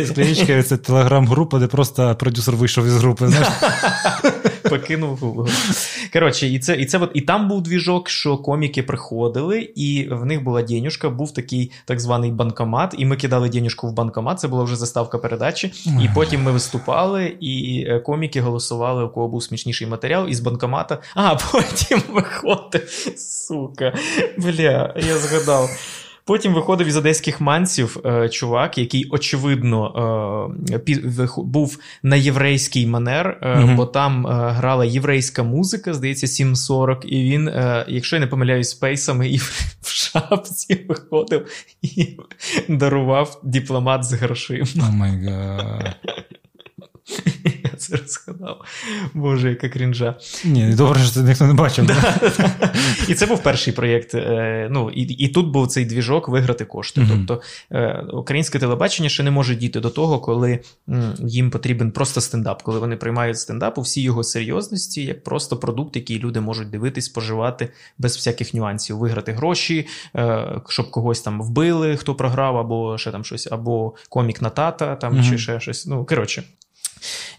Склеєчка 0.07 0.63
це 0.63 0.77
телеграм-група, 0.77 1.59
де 1.59 1.67
просто 1.67 2.17
продюсер 2.17 2.55
вийшов 2.57 2.87
із 2.87 2.97
групи. 2.97 3.29
знаєш. 3.29 3.49
Покинув. 4.71 5.49
Коротше, 6.13 6.47
і 6.47 6.59
це, 6.59 6.77
і 6.77 6.87
це 6.87 6.99
от, 6.99 7.11
і 7.15 7.21
там 7.21 7.49
був 7.49 7.63
двіжок, 7.63 8.09
що 8.09 8.39
коміки 8.39 8.83
приходили, 8.83 9.61
і 9.61 10.09
в 10.11 10.25
них 10.25 10.45
була 10.45 10.63
денюжка, 10.63 11.11
був 11.11 11.35
такий 11.35 11.73
так 11.85 12.01
званий 12.01 12.31
банкомат, 12.31 12.95
і 12.99 13.05
ми 13.07 13.17
кидали 13.17 13.49
денюжку 13.49 13.89
в 13.89 13.93
банкомат, 13.93 14.41
це 14.41 14.49
була 14.49 14.65
вже 14.65 14.77
заставка 14.77 15.19
передачі. 15.19 15.73
І 16.03 16.09
потім 16.15 16.43
ми 16.43 16.53
виступали, 16.53 17.37
і 17.41 17.85
е, 17.89 18.01
коміки 18.01 18.41
голосували, 18.41 19.05
у 19.05 19.09
кого 19.09 19.29
був 19.29 19.43
смішніший 19.43 19.87
матеріал, 19.87 20.29
із 20.29 20.41
банкомата. 20.41 20.99
А 21.15 21.35
потім 21.35 22.03
виходив. 22.13 22.89
Сука. 23.17 23.95
Бля, 24.39 24.95
я 24.97 25.19
згадав. 25.19 25.71
Потім 26.27 26.55
виходив 26.55 26.87
із 26.87 26.97
одеських 26.97 27.41
манців 27.41 27.97
е, 28.07 28.29
чувак, 28.29 28.79
який, 28.79 29.09
очевидно, 29.11 30.55
е, 30.71 30.81
був 31.37 31.79
на 32.03 32.17
єврейський 32.17 32.87
манер, 32.87 33.39
е, 33.43 33.47
mm 33.47 33.77
бо 33.77 33.87
там 33.87 34.27
грала 34.27 34.85
єврейська 34.85 35.43
музика, 35.43 35.95
здається, 35.95 36.27
7.40, 36.27 37.05
і 37.05 37.31
він, 37.31 37.51
якщо 37.89 38.17
я 38.17 38.21
не 38.21 38.27
помиляюсь, 38.27 38.71
спейсами 38.71 39.29
і 39.29 39.37
в, 39.83 39.89
шапці 39.89 40.87
виходив 40.89 41.47
і 41.83 42.17
дарував 42.69 43.41
дипломат 43.43 44.05
з 44.05 44.13
грошима. 44.13 44.89
Oh 44.89 44.93
my 44.93 45.25
God. 45.25 45.97
Я 47.65 47.71
це 47.77 47.97
розгадав. 47.97 48.65
Боже, 49.15 49.49
яка 49.49 49.69
крінжа. 49.69 50.15
Ні, 50.45 50.75
добре, 50.75 51.01
що 51.01 51.11
це 51.11 51.23
ніхто 51.23 51.45
не 51.45 51.55
бачив. 51.55 51.91
І 53.09 53.15
це 53.15 53.27
був 53.27 53.43
перший 53.43 53.73
проєкт. 53.73 54.15
Е, 54.15 54.69
ну, 54.71 54.91
І 54.91 55.03
і 55.03 55.29
тут 55.29 55.47
був 55.47 55.67
цей 55.67 55.85
двіжок 55.85 56.29
виграти 56.29 56.65
кошти. 56.65 57.07
Тобто 57.11 57.43
е, 57.71 58.05
українське 58.13 58.59
телебачення 58.59 59.09
ще 59.09 59.23
не 59.23 59.31
може 59.31 59.55
дійти 59.55 59.81
до 59.81 59.91
того, 59.91 60.21
коли 60.21 60.61
їм 61.19 61.51
потрібен 61.51 61.91
просто 61.91 62.21
стендап, 62.21 62.63
коли 62.63 62.79
вони 62.79 62.97
приймають 62.97 63.39
стендап 63.39 63.79
у 63.79 63.81
всій 63.81 64.03
його 64.03 64.25
серйозності, 64.25 65.05
як 65.05 65.25
просто 65.25 65.57
продукт, 65.57 65.97
який 65.97 66.19
люди 66.19 66.41
можуть 66.41 66.71
дивитись, 66.71 67.05
споживати 67.05 67.69
без 67.99 68.17
всяких 68.17 68.55
нюансів, 68.55 68.99
виграти 68.99 69.33
гроші, 69.33 69.87
е, 70.17 70.61
щоб 70.69 70.91
когось 70.91 71.21
там 71.21 71.43
вбили, 71.43 71.97
хто 71.97 72.15
програв, 72.15 72.57
або 72.57 72.99
ще 72.99 73.11
там 73.11 73.25
щось, 73.25 73.49
або 73.53 73.95
комік 74.09 74.43
на 74.43 74.51
тата, 74.51 74.97
там 74.97 75.25
чи 75.25 75.39
ще 75.39 75.61
щось. 75.61 75.87
Ну, 75.87 76.05
коротше. 76.05 76.43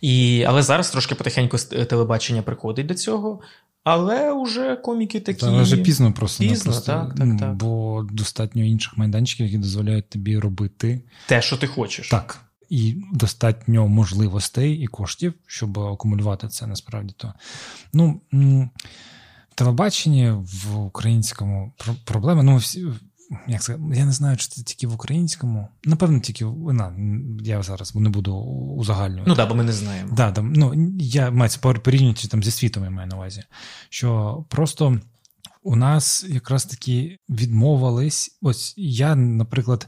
І, 0.01 0.43
Але 0.47 0.61
зараз 0.61 0.89
трошки 0.89 1.15
потихеньку 1.15 1.57
телебачення 1.57 2.41
приходить 2.41 2.85
до 2.85 2.93
цього. 2.93 3.39
Але 3.83 4.43
вже 4.43 4.75
коміки 4.75 5.19
такі. 5.19 5.39
Та, 5.39 5.61
вже 5.61 5.77
пізно 5.77 6.13
просто 6.13 6.43
Пізно, 6.43 6.71
просто, 6.71 6.91
так, 6.91 7.15
так, 7.15 7.39
так. 7.39 7.55
бо 7.55 8.03
достатньо 8.11 8.63
інших 8.63 8.97
майданчиків, 8.97 9.45
які 9.45 9.57
дозволяють 9.57 10.09
тобі 10.09 10.39
робити 10.39 11.01
те, 11.27 11.41
що 11.41 11.57
ти 11.57 11.67
хочеш. 11.67 12.09
Так. 12.09 12.41
І 12.69 12.95
достатньо 13.13 13.87
можливостей 13.87 14.73
і 14.73 14.87
коштів, 14.87 15.33
щоб 15.47 15.79
акумулювати 15.79 16.47
це 16.47 16.67
насправді 16.67 17.13
то. 17.17 17.33
Ну, 17.93 18.21
телебачення 19.55 20.33
в 20.33 20.79
українському 20.79 21.73
проблеми. 22.05 22.43
Ну, 22.43 22.57
всі 22.57 22.85
як 23.47 23.63
сказати, 23.63 23.83
я 23.93 24.05
не 24.05 24.11
знаю, 24.11 24.37
чи 24.37 24.47
це 24.47 24.63
тільки 24.63 24.87
в 24.87 24.93
українському. 24.93 25.67
Напевно, 25.83 26.19
тільки 26.19 26.45
на, 26.45 26.93
я 27.43 27.63
зараз 27.63 27.95
не 27.95 28.09
буду 28.09 28.35
узагальнювати. 28.77 29.29
Ну 29.29 29.35
так, 29.35 29.49
бо 29.49 29.55
ми 29.55 29.63
не 29.63 29.73
знаємо. 29.73 30.09
Да, 30.15 30.31
да, 30.31 30.41
ну, 30.41 30.73
Я 30.99 31.31
маю 31.31 31.49
це 31.49 31.59
порівнювати 31.59 32.27
там 32.27 32.43
зі 32.43 32.51
світом, 32.51 32.83
я 32.83 32.89
маю 32.89 33.07
на 33.07 33.15
увазі. 33.15 33.43
Що 33.89 34.43
просто 34.49 34.99
у 35.63 35.75
нас 35.75 36.25
якраз 36.29 36.65
таки 36.65 37.19
відмовились. 37.29 38.37
Ось 38.41 38.73
я, 38.77 39.15
наприклад. 39.15 39.87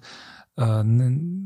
Е, 0.59 0.83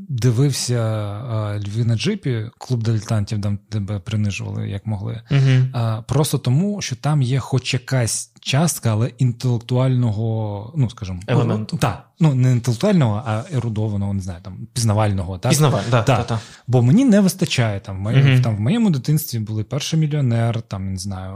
дивився 0.08 0.74
е, 0.74 1.60
Льви 1.60 1.84
на 1.84 1.96
джипі, 1.96 2.50
клуб 2.58 2.82
дилетантів, 2.82 3.40
там 3.40 3.58
тебе 3.68 3.98
принижували 3.98 4.68
як 4.68 4.86
могли. 4.86 5.22
uh 5.30 6.02
Просто 6.02 6.38
тому, 6.38 6.82
що 6.82 6.96
там 6.96 7.22
є 7.22 7.38
хоч 7.38 7.74
якась 7.74 8.31
частка, 8.42 8.92
але 8.92 9.10
інтелектуального, 9.18 10.72
ну 10.76 10.90
скажімо, 10.90 11.20
елементу. 11.26 11.76
Так, 11.76 12.08
ну 12.20 12.34
не 12.34 12.52
інтелектуального, 12.52 13.22
а 13.26 13.44
ерудованого, 13.52 14.14
не 14.14 14.20
знаю, 14.20 14.40
там 14.42 14.66
пізнавального. 14.72 15.38
Так? 15.38 15.50
Пізнаваль, 15.50 15.82
да, 15.90 16.02
та, 16.02 16.22
та. 16.22 16.40
Бо 16.66 16.82
мені 16.82 17.04
не 17.04 17.20
вистачає 17.20 17.80
там. 17.80 17.96
В 17.96 18.00
моєму, 18.00 18.28
uh 18.28 18.42
там 18.42 18.56
в 18.56 18.60
моєму 18.60 18.90
дитинстві 18.90 19.38
були 19.38 19.64
перший 19.64 19.98
мільйонер, 19.98 20.62
там 20.62 20.92
не 20.92 20.98
знаю, 20.98 21.34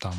там 0.00 0.14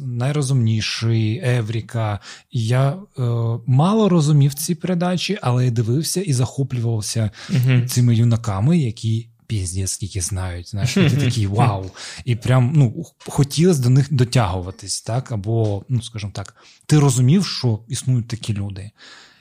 найрозумніший 0.00 1.42
Евріка. 1.44 2.20
І 2.50 2.66
я 2.66 2.88
е, 2.90 3.22
мало 3.66 4.08
розумів 4.08 4.54
ці 4.54 4.74
передачі, 4.74 5.38
але 5.42 5.64
я 5.64 5.70
дивився 5.70 6.20
і 6.20 6.32
захоплювався 6.32 7.30
uh 7.50 7.86
цими 7.86 8.14
юнаками, 8.14 8.78
які 8.78 9.28
піздець, 9.54 9.90
скільки 9.90 10.20
знають. 10.20 10.70
Знаєш, 10.70 10.94
ти 10.94 11.10
такий 11.10 11.46
вау. 11.46 11.90
І 12.24 12.36
прям 12.36 12.72
ну, 12.74 13.06
хотілося 13.26 13.82
до 13.82 13.90
них 13.90 14.12
дотягуватись, 14.12 15.02
так? 15.02 15.32
Або, 15.32 15.84
ну, 15.88 16.02
скажімо 16.02 16.32
так, 16.34 16.56
ти 16.86 16.98
розумів, 16.98 17.46
що 17.46 17.80
існують 17.88 18.28
такі 18.28 18.54
люди. 18.54 18.90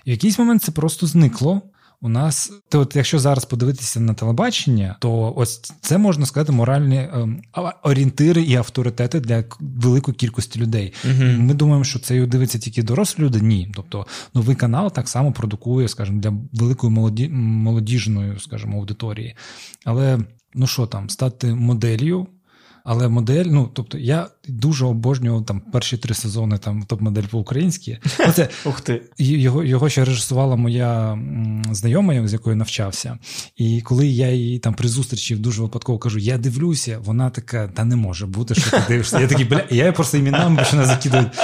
І 0.06 0.10
в 0.10 0.12
якийсь 0.12 0.40
момент 0.40 0.64
це 0.64 0.72
просто 0.72 1.08
зникло. 1.08 1.62
У 2.06 2.10
нас, 2.10 2.52
то 2.70 2.80
от 2.80 2.96
якщо 2.96 3.20
зараз 3.20 3.46
подивитися 3.46 4.00
на 4.00 4.14
телебачення, 4.14 4.96
то 5.00 5.34
ось 5.36 5.60
це 5.82 5.98
можна 5.98 6.26
сказати 6.26 6.52
моральні 6.52 6.96
е, 6.96 7.28
орієнтири 7.84 8.42
і 8.42 8.56
авторитети 8.56 9.20
для 9.20 9.44
великої 9.60 10.16
кількості 10.16 10.60
людей. 10.60 10.94
Угу. 11.06 11.24
Ми 11.24 11.54
думаємо, 11.54 11.84
що 11.84 12.00
це 12.00 12.26
дивиться 12.26 12.60
тільки 12.60 12.84
дорослі 12.84 13.24
люди. 13.24 13.42
Ні. 13.42 13.72
Тобто 13.76 14.08
новий 14.34 14.56
канал 14.56 14.92
так 14.92 15.10
само 15.10 15.32
продукує, 15.32 15.88
скажімо, 15.88 16.22
для 16.22 16.34
великої 16.54 16.94
молоді, 16.94 17.30
молодіжної, 17.30 18.40
скажімо, 18.40 18.78
аудиторії. 18.78 19.36
Але 19.86 20.20
ну 20.54 20.68
що 20.68 20.88
там, 20.88 21.10
стати 21.10 21.54
моделлю 21.54 22.28
але 22.84 23.08
модель, 23.08 23.46
ну 23.46 23.70
тобто, 23.74 23.98
я 23.98 24.28
дуже 24.48 24.86
обожнював 24.86 25.46
там 25.46 25.60
перші 25.60 25.98
три 25.98 26.16
сезони 26.16 26.58
там 26.58 26.84
топ-модель 26.84 27.28
по-українськи. 27.32 27.98
Оце 28.28 28.50
Ух 28.66 28.82
ти. 28.82 29.02
Його 29.18 29.64
його 29.64 29.90
ще 29.90 30.06
режисувала 30.06 30.56
моя 30.56 31.20
знайома, 31.72 32.28
з 32.28 32.34
якою 32.34 32.56
навчався. 32.56 33.18
І 33.58 33.82
коли 33.82 34.08
я 34.08 34.32
її 34.32 34.60
там 34.60 34.74
при 34.74 34.88
зустрічі 34.88 35.36
дуже 35.36 35.62
випадково 35.62 36.00
кажу, 36.00 36.20
я 36.20 36.38
дивлюся, 36.38 37.00
вона 37.04 37.30
така, 37.30 37.68
та 37.68 37.84
не 37.84 37.96
може 37.96 38.26
бути, 38.26 38.56
що 38.56 38.72
ти 38.72 38.82
дивишся. 38.88 39.20
Я 39.20 39.28
такий, 39.28 39.46
бля, 39.46 39.64
я 39.70 39.92
просто 39.92 40.18
іменами 40.18 40.58
починаю 40.58 40.88
закидувати. 40.88 41.38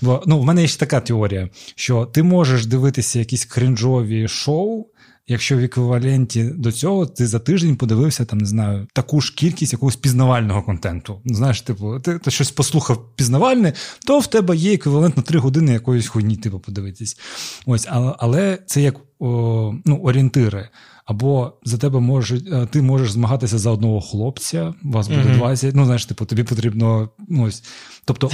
Бо 0.00 0.22
ну, 0.26 0.38
в 0.38 0.44
мене 0.44 0.62
є 0.62 0.68
ще 0.68 0.78
така 0.78 1.00
теорія, 1.00 1.48
що 1.74 2.06
ти 2.06 2.22
можеш 2.22 2.66
дивитися 2.66 3.18
якісь 3.18 3.44
кринжові 3.44 4.28
шоу. 4.28 4.86
Якщо 5.28 5.56
в 5.56 5.60
еквіваленті 5.60 6.44
до 6.44 6.72
цього 6.72 7.06
ти 7.06 7.26
за 7.26 7.38
тиждень 7.38 7.76
подивився 7.76 8.24
там, 8.24 8.38
не 8.38 8.46
знаю, 8.46 8.86
таку 8.92 9.20
ж 9.20 9.34
кількість 9.34 9.72
якогось 9.72 9.96
пізнавального 9.96 10.62
контенту. 10.62 11.20
Знаєш, 11.24 11.60
типу, 11.60 12.00
ти, 12.00 12.18
ти 12.18 12.30
щось 12.30 12.50
послухав 12.50 13.04
пізнавальне, 13.16 13.72
то 14.06 14.18
в 14.18 14.26
тебе 14.26 14.56
є 14.56 14.74
еквівалент 14.74 15.16
на 15.16 15.22
три 15.22 15.38
години 15.38 15.72
якоїсь 15.72 16.08
хуйні, 16.08 16.36
типу, 16.36 16.58
подивитись. 16.58 17.18
Ось, 17.66 17.86
але, 17.90 18.14
але 18.18 18.58
це 18.66 18.82
як 18.82 18.96
о, 19.18 19.74
ну, 19.84 19.96
орієнтири. 19.96 20.68
Або 21.04 21.52
за 21.64 21.78
тебе 21.78 22.00
може, 22.00 22.66
ти 22.66 22.82
можеш 22.82 23.10
змагатися 23.12 23.58
за 23.58 23.70
одного 23.70 24.00
хлопця, 24.00 24.74
у 24.84 24.90
вас 24.90 25.08
буде 25.08 25.20
mm-hmm. 25.20 25.36
20, 25.36 25.74
ну 25.74 25.84
знаєш, 25.84 26.06
типу, 26.06 26.24
тобі 26.24 26.42
потрібно. 26.42 27.08
ну 27.28 27.44
ось, 27.44 27.62
Тобто, 28.04 28.30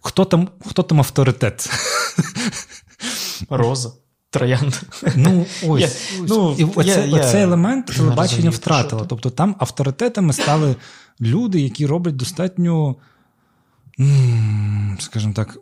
хто 0.00 0.24
там 0.24 0.48
хто 0.66 0.82
там 0.82 0.98
авторитет? 0.98 1.70
Роза. 3.50 3.92
Троянд. 4.38 4.74
Ну, 5.16 5.46
ось. 5.68 5.80
Я, 5.80 5.88
ну, 6.28 6.56
І 6.58 6.64
оце, 6.64 7.08
я, 7.08 7.16
оцей 7.16 7.40
я 7.40 7.46
елемент 7.46 7.86
телебачення 7.86 8.50
втратило. 8.50 9.06
Тобто 9.08 9.30
там 9.30 9.56
авторитетами 9.58 10.32
стали 10.32 10.76
люди, 11.20 11.60
які 11.60 11.86
роблять 11.86 12.16
достатньо 12.16 12.96
скажімо 14.98 15.32
так, 15.32 15.58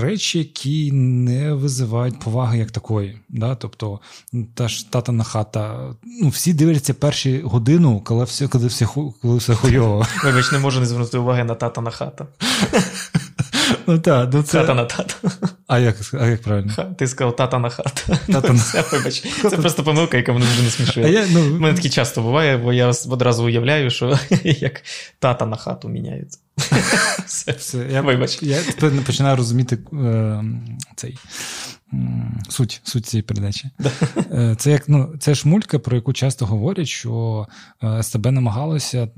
речі, 0.00 0.38
які 0.38 0.92
не 0.92 1.52
визивають 1.52 2.18
поваги 2.18 2.58
як 2.58 2.70
такої. 2.70 3.18
Да? 3.28 3.54
Тобто, 3.54 4.00
та 4.54 4.68
ж 4.68 4.90
татана 4.90 5.24
хата. 5.24 5.94
Ну, 6.22 6.28
всі 6.28 6.52
дивляться 6.52 6.94
перші 6.94 7.40
годину, 7.40 8.00
коли 8.04 8.24
все 8.24 8.48
коли 8.48 8.66
все, 8.66 8.86
коли 9.22 9.36
все 9.36 9.54
хуйово. 9.54 10.06
Вибач, 10.24 10.52
не 10.52 10.58
можу 10.58 10.80
не 10.80 10.86
звернути 10.86 11.18
уваги 11.18 11.44
на 11.44 11.54
татана 11.54 11.90
хата. 11.90 12.26
Ну, 13.86 13.98
так, 13.98 14.30
ну, 14.32 14.42
це... 14.42 14.60
Хата 14.60 14.74
на 14.74 14.84
тата. 14.84 15.14
А 15.66 15.78
як 15.78 15.96
а 16.20 16.26
як 16.26 16.42
правильно? 16.42 16.72
Ха, 16.76 16.84
ти 16.84 17.06
сказав 17.06 17.36
тата 17.36 17.58
на 17.58 17.70
хата. 17.70 18.18
Тата 18.32 18.52
на... 18.52 18.58
Це, 18.72 18.84
вибач, 18.92 19.22
це 19.50 19.56
просто 19.56 19.82
помилка, 19.82 20.16
яка 20.16 20.32
мене 20.32 20.46
дуже 20.46 20.62
насмішує. 20.62 21.26
Ну... 21.30 21.56
У 21.56 21.60
мене 21.60 21.74
таке 21.74 21.88
часто 21.88 22.22
буває, 22.22 22.56
бо 22.56 22.72
я 22.72 22.92
одразу 23.08 23.44
уявляю, 23.44 23.90
що 23.90 24.18
як 24.44 24.82
тата 25.18 25.46
на 25.46 25.56
хату 25.56 25.88
міняється. 25.88 26.38
Все, 27.26 27.52
Все, 27.52 27.86
я, 27.90 28.00
Вибач. 28.00 28.42
Я 28.42 28.62
тепер 28.62 29.04
починаю 29.06 29.36
розуміти 29.36 29.78
е, 29.92 30.44
цей 30.96 31.18
суть 32.48 32.80
суть 32.84 33.06
цієї 33.06 33.22
передачі. 33.22 33.70
Е, 34.32 34.56
це 34.58 34.70
як 34.70 34.88
ну, 34.88 35.14
це 35.18 35.34
ж 35.34 35.48
мулька, 35.48 35.78
про 35.78 35.96
яку 35.96 36.12
часто 36.12 36.46
говорять, 36.46 36.88
що 36.88 37.46
е, 37.82 38.02
СТБ 38.02 38.26
намагалося 38.26 39.08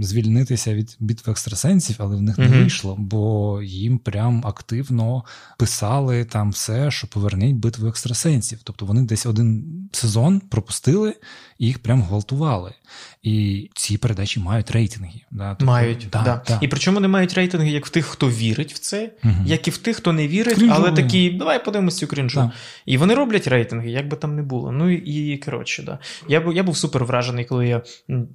звільнитися 0.00 0.74
від 0.74 0.96
битв 1.00 1.30
екстрасенсів, 1.30 1.96
але 1.98 2.16
в 2.16 2.22
них 2.22 2.38
не 2.38 2.48
вийшло, 2.48 2.96
бо 2.98 3.60
їм 3.62 3.98
прям 3.98 4.42
активно 4.46 5.24
писали 5.58 6.24
там 6.24 6.50
все, 6.50 6.90
що 6.90 7.06
поверніть 7.06 7.56
битву 7.56 7.88
екстрасенсів. 7.88 8.58
Тобто 8.64 8.86
вони 8.86 9.02
десь 9.02 9.26
один 9.26 9.64
сезон 9.92 10.40
пропустили 10.40 11.14
і 11.58 11.66
їх 11.66 11.78
прям 11.78 12.02
гвалтували. 12.02 12.74
І 13.22 13.70
ці 13.74 13.98
передачі 13.98 14.40
мають 14.40 14.70
рейтинги. 14.70 15.20
Да? 15.30 15.50
Тобто, 15.50 15.64
мають. 15.64 16.06
Да, 16.12 16.22
да. 16.22 16.42
да. 16.48 16.58
І 16.60 16.68
причому 16.68 16.94
вони 16.94 17.08
мають 17.08 17.34
рейтинги 17.34 17.70
як 17.70 17.86
в 17.86 17.88
тих, 17.88 18.06
хто 18.06 18.30
вірить 18.30 18.72
в 18.72 18.78
це, 18.78 19.10
угу. 19.24 19.34
як 19.46 19.68
і 19.68 19.70
в 19.70 19.76
тих, 19.76 19.96
хто 19.96 20.12
не 20.12 20.28
вірить, 20.28 20.54
Крінжові. 20.54 20.78
але 20.78 20.92
такі, 20.92 21.30
давай 21.30 21.64
подивимось 21.64 21.96
цю 21.96 22.06
крінжу. 22.06 22.40
Да. 22.40 22.52
І 22.86 22.96
вони 22.96 23.14
роблять 23.14 23.46
рейтинги, 23.46 23.90
як 23.90 24.08
би 24.08 24.16
там 24.16 24.36
не 24.36 24.42
було. 24.42 24.72
Ну 24.72 24.90
і 24.90 25.36
коротше, 25.36 25.82
да. 25.82 25.98
Я 26.28 26.52
я 26.54 26.62
був 26.62 26.76
супер 26.76 27.04
вражений, 27.04 27.44
коли 27.44 27.68
я 27.68 27.82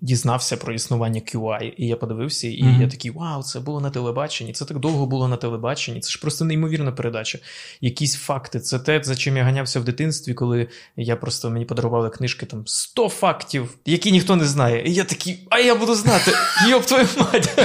дізнався 0.02 0.58
про 0.58 0.73
існування 0.73 1.21
QI, 1.21 1.73
і 1.78 1.88
я 1.88 1.95
подивився, 1.95 2.47
і 2.47 2.63
угу. 2.63 2.82
я 2.82 2.88
такий, 2.88 3.12
вау, 3.12 3.43
це 3.43 3.60
було 3.60 3.82
на 3.82 3.89
телебаченні. 3.89 4.54
Це 4.54 4.65
так 4.65 4.80
довго 4.80 5.06
було 5.06 5.28
на 5.28 5.38
телебаченні. 5.38 6.00
Це 6.00 6.12
ж 6.12 6.21
просто 6.21 6.45
неймовірна 6.45 6.91
передача. 6.91 7.39
Якісь 7.82 8.15
факти. 8.15 8.60
Це 8.60 8.80
те, 8.80 9.04
за 9.04 9.15
чим 9.15 9.38
я 9.38 9.43
ганявся 9.43 9.80
в 9.80 9.84
дитинстві, 9.84 10.34
коли 10.34 10.67
я 10.95 11.15
просто 11.15 11.50
мені 11.50 11.65
подарували 11.65 12.10
книжки 12.10 12.45
там 12.45 12.63
100 12.65 13.10
фактів, 13.10 13.78
які 13.86 14.12
ніхто 14.12 14.36
не 14.36 14.45
знає. 14.45 14.76
І 14.85 14.93
я 14.93 15.03
такий, 15.03 15.39
а 15.49 15.59
я 15.59 15.75
буду 15.75 15.95
знати, 15.95 16.31
йоп 16.69 16.85
твою 16.85 17.07
мать. 17.17 17.59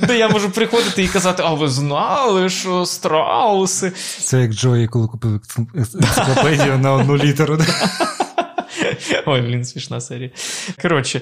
Де 0.00 0.18
я 0.18 0.28
можу 0.28 0.50
приходити 0.50 1.02
і 1.02 1.08
казати, 1.08 1.42
а 1.46 1.54
ви 1.54 1.68
знали, 1.68 2.48
що 2.48 2.86
страуси. 2.86 3.92
Це 4.20 4.40
як 4.40 4.52
Джої, 4.52 4.88
коли 4.88 5.06
купив 5.08 5.40
енциклопедію 5.74 6.78
на 6.78 6.92
одну 6.92 7.16
літеру. 7.16 7.58
Ой, 9.26 9.40
блін, 9.40 9.64
смішна 9.64 10.00
серія. 10.00 10.30
Коротше, 10.82 11.20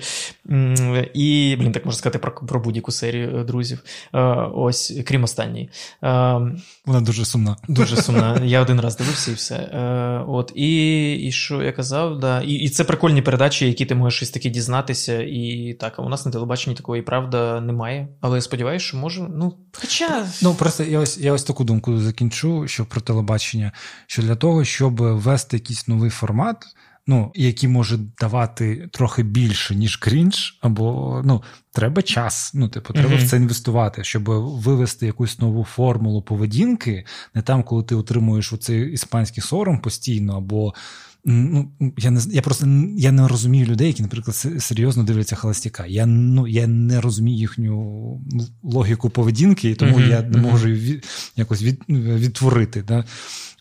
і, 1.14 1.56
блін, 1.58 1.72
так 1.72 1.84
можна 1.84 1.98
сказати 1.98 2.18
про 2.18 2.32
про 2.32 2.60
будь-яку 2.60 2.92
серію 2.92 3.38
е, 3.38 3.44
друзів. 3.44 3.82
Е, 4.14 4.20
ось, 4.54 4.92
крім 5.06 5.24
останньої. 5.24 5.70
Е, 6.02 6.08
Вона 6.86 7.00
дуже 7.00 7.24
сумна. 7.24 7.56
Дуже 7.68 7.96
сумна. 7.96 8.40
Я 8.44 8.62
один 8.62 8.80
раз 8.80 8.96
дивився 8.96 9.30
і 9.30 9.34
все. 9.34 9.70
От, 10.28 10.52
І 10.54 11.12
і 11.14 11.32
що 11.32 11.62
я 11.62 11.72
казав, 11.72 12.18
да. 12.20 12.42
І 12.42 12.52
і 12.52 12.68
це 12.68 12.84
прикольні 12.84 13.22
передачі, 13.22 13.66
які 13.66 13.86
ти 13.86 13.94
можеш 13.94 14.16
щось 14.16 14.30
таке 14.30 14.50
дізнатися. 14.50 15.22
І 15.22 15.76
так, 15.80 15.98
а 15.98 16.02
у 16.02 16.08
нас 16.08 16.26
на 16.26 16.32
телебаченні 16.32 16.76
такої 16.76 17.02
правда 17.02 17.60
немає. 17.60 18.08
Але 18.20 18.36
я 18.36 18.42
сподіваюся, 18.42 18.86
що 18.86 18.96
може. 18.96 19.26
Ну, 19.34 19.54
хоча. 19.72 20.26
Ну, 20.42 20.54
просто 20.54 20.84
я 20.84 20.98
ось 20.98 21.18
я 21.18 21.32
ось 21.32 21.44
таку 21.44 21.64
думку 21.64 21.98
закінчу, 21.98 22.68
що 22.68 22.84
про 22.84 23.00
телебачення, 23.00 23.72
що 24.06 24.22
для 24.22 24.36
того, 24.36 24.64
щоб 24.64 25.00
ввести 25.00 25.56
якийсь 25.56 25.88
новий 25.88 26.10
формат 26.10 26.56
ну, 27.06 27.32
які 27.34 27.68
можуть 27.68 28.14
давати 28.20 28.88
трохи 28.92 29.22
більше, 29.22 29.74
ніж 29.74 29.96
крінж, 29.96 30.58
або 30.60 31.22
ну, 31.24 31.42
треба 31.72 32.02
час. 32.02 32.50
Ну, 32.54 32.68
типу, 32.68 32.92
треба 32.92 33.14
mm-hmm. 33.14 33.26
в 33.26 33.30
це 33.30 33.36
інвестувати, 33.36 34.04
щоб 34.04 34.24
вивести 34.64 35.06
якусь 35.06 35.38
нову 35.38 35.64
формулу 35.64 36.22
поведінки, 36.22 37.04
не 37.34 37.42
там, 37.42 37.62
коли 37.62 37.82
ти 37.82 37.94
отримуєш 37.94 38.52
оцей 38.52 38.92
іспанський 38.92 39.42
сором 39.42 39.80
постійно, 39.80 40.36
або. 40.36 40.74
Ну, 41.26 41.72
Я 41.96 42.10
не 42.10 42.20
я 42.30 42.42
просто 42.42 42.66
я 42.96 43.12
не 43.12 43.28
розумію 43.28 43.66
людей, 43.66 43.86
які, 43.86 44.02
наприклад, 44.02 44.36
серйозно 44.58 45.02
дивляться 45.02 45.36
холостяка. 45.36 45.86
Я 45.86 46.06
ну, 46.06 46.46
я 46.46 46.66
не 46.66 47.00
розумію 47.00 47.38
їхню 47.38 48.20
логіку 48.62 49.10
поведінки, 49.10 49.70
і 49.70 49.74
тому 49.74 49.98
mm-hmm. 49.98 50.10
я 50.10 50.22
не 50.22 50.38
можу 50.38 50.68
від, 50.68 51.06
якось 51.36 51.62
від, 51.62 51.80
відтворити. 51.88 52.82
Да? 52.82 53.04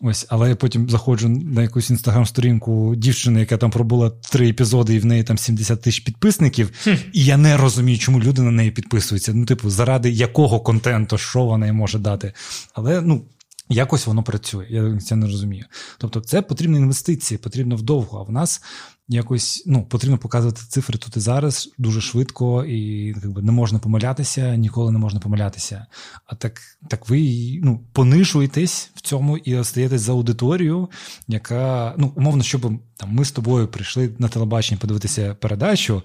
Ось, 0.05 0.25
але 0.29 0.49
я 0.49 0.55
потім 0.55 0.89
заходжу 0.89 1.29
на 1.29 1.61
якусь 1.61 1.89
інстаграм-сторінку 1.89 2.95
дівчини, 2.95 3.39
яка 3.39 3.57
там 3.57 3.71
пробула 3.71 4.09
три 4.09 4.49
епізоди, 4.49 4.95
і 4.95 4.99
в 4.99 5.05
неї 5.05 5.23
там 5.23 5.37
70 5.37 5.81
тисяч 5.81 5.99
підписників, 5.99 6.71
хм. 6.83 6.89
і 7.13 7.25
я 7.25 7.37
не 7.37 7.57
розумію, 7.57 7.97
чому 7.97 8.19
люди 8.19 8.41
на 8.41 8.51
неї 8.51 8.71
підписуються. 8.71 9.33
Ну, 9.33 9.45
типу, 9.45 9.69
заради 9.69 10.11
якого 10.11 10.59
контенту, 10.59 11.17
що 11.17 11.45
вона 11.45 11.65
їй 11.65 11.71
може 11.71 11.99
дати. 11.99 12.33
Але 12.73 13.01
ну. 13.01 13.23
Якось 13.69 14.07
воно 14.07 14.23
працює, 14.23 14.65
я 14.69 14.97
це 14.97 15.15
не 15.15 15.25
розумію. 15.25 15.65
Тобто, 15.97 16.19
це 16.19 16.41
потрібні 16.41 16.77
інвестиції, 16.77 17.37
потрібно 17.37 17.75
вдовго. 17.75 18.19
А 18.19 18.23
в 18.23 18.31
нас 18.31 18.61
якось 19.07 19.63
ну, 19.65 19.85
потрібно 19.85 20.17
показувати 20.17 20.61
цифри 20.69 20.97
тут 20.97 21.17
і 21.17 21.19
зараз 21.19 21.69
дуже 21.77 22.01
швидко, 22.01 22.65
і 22.65 22.77
якби, 23.23 23.41
не 23.41 23.51
можна 23.51 23.79
помилятися, 23.79 24.55
ніколи 24.55 24.91
не 24.91 24.99
можна 24.99 25.19
помилятися. 25.19 25.85
А 26.25 26.35
так 26.35 26.61
так 26.89 27.09
ви 27.09 27.19
ну, 27.63 27.79
понишуєтесь 27.93 28.91
в 28.95 29.01
цьому 29.01 29.37
і 29.37 29.55
остаєтесь 29.55 30.01
за 30.01 30.11
аудиторію, 30.11 30.89
яка 31.27 31.93
ну, 31.97 32.13
умовно, 32.15 32.43
щоб 32.43 32.61
там 32.97 33.13
ми 33.13 33.25
з 33.25 33.31
тобою 33.31 33.67
прийшли 33.67 34.09
на 34.19 34.27
телебачення 34.27 34.79
подивитися 34.81 35.35
передачу. 35.35 36.03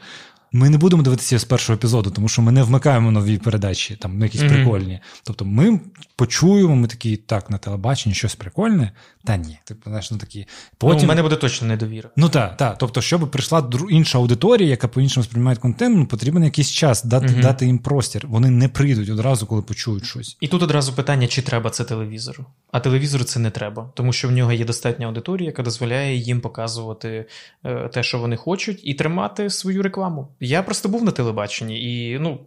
Ми 0.53 0.71
не 0.71 0.79
будемо 0.79 1.03
дивитися 1.03 1.39
з 1.39 1.45
першого 1.45 1.77
епізоду, 1.77 2.11
тому 2.11 2.29
що 2.29 2.43
ми 2.43 2.53
не 2.53 2.63
вмикаємо 2.63 3.11
нові 3.11 3.39
передачі, 3.39 3.97
там 3.97 4.19
ну, 4.19 4.25
якісь 4.25 4.41
mm-hmm. 4.41 4.55
прикольні. 4.55 5.01
Тобто 5.23 5.45
ми 5.45 5.81
почуємо, 6.17 6.77
ми 6.77 6.89
такі, 6.89 7.17
так, 7.17 7.51
на 7.51 7.59
телебаченні 7.59 8.15
щось 8.15 8.35
прикольне, 8.35 8.93
та 9.25 9.37
ні. 9.37 9.59
Типу, 9.65 9.81
знаєш, 9.91 10.11
ну 10.11 10.19
такі. 10.19 10.47
Потім... 10.79 10.99
Ну, 10.99 11.05
У 11.05 11.09
мене 11.09 11.23
буде 11.23 11.37
точно 11.37 11.69
недовіра. 11.69 12.11
Ну 12.17 12.29
так, 12.29 12.57
так. 12.57 12.79
Тобто, 12.79 13.01
щоб 13.01 13.31
прийшла 13.31 13.71
інша 13.91 14.19
аудиторія, 14.19 14.69
яка 14.69 14.89
по-іншому 14.89 15.25
сприймає 15.25 15.57
контент, 15.57 15.97
ну, 15.97 16.07
потрібен 16.07 16.45
якийсь 16.45 16.71
час 16.71 17.05
дати 17.05 17.27
mm-hmm. 17.27 17.43
дати 17.43 17.67
їм 17.67 17.79
простір. 17.79 18.27
Вони 18.29 18.51
не 18.51 18.69
прийдуть 18.69 19.11
одразу, 19.11 19.47
коли 19.47 19.63
почують 19.63 20.05
щось. 20.05 20.37
І 20.41 20.49
тут 20.49 20.63
одразу 20.63 20.93
питання, 20.93 21.27
чи 21.27 21.43
треба 21.43 21.71
це 21.71 21.85
телевізору. 21.85 22.45
А 22.73 22.81
телевізору 22.81 23.25
це 23.25 23.41
не 23.41 23.51
треба, 23.51 23.91
тому 23.95 24.13
що 24.13 24.29
в 24.29 24.33
нього 24.33 24.53
є 24.53 24.65
достатня 24.65 25.07
аудиторія, 25.07 25.47
яка 25.47 25.63
дозволяє 25.63 26.17
їм 26.17 26.41
показувати 26.41 27.27
е, 27.65 27.89
те, 27.89 28.03
що 28.03 28.19
вони 28.19 28.37
хочуть, 28.37 28.81
і 28.85 28.95
тримати 28.95 29.51
свою 29.51 29.83
рекламу. 29.83 30.29
Я 30.41 30.63
просто 30.63 30.89
був 30.89 31.05
на 31.05 31.11
телебаченні, 31.11 31.83
і 31.83 32.19
ну, 32.19 32.47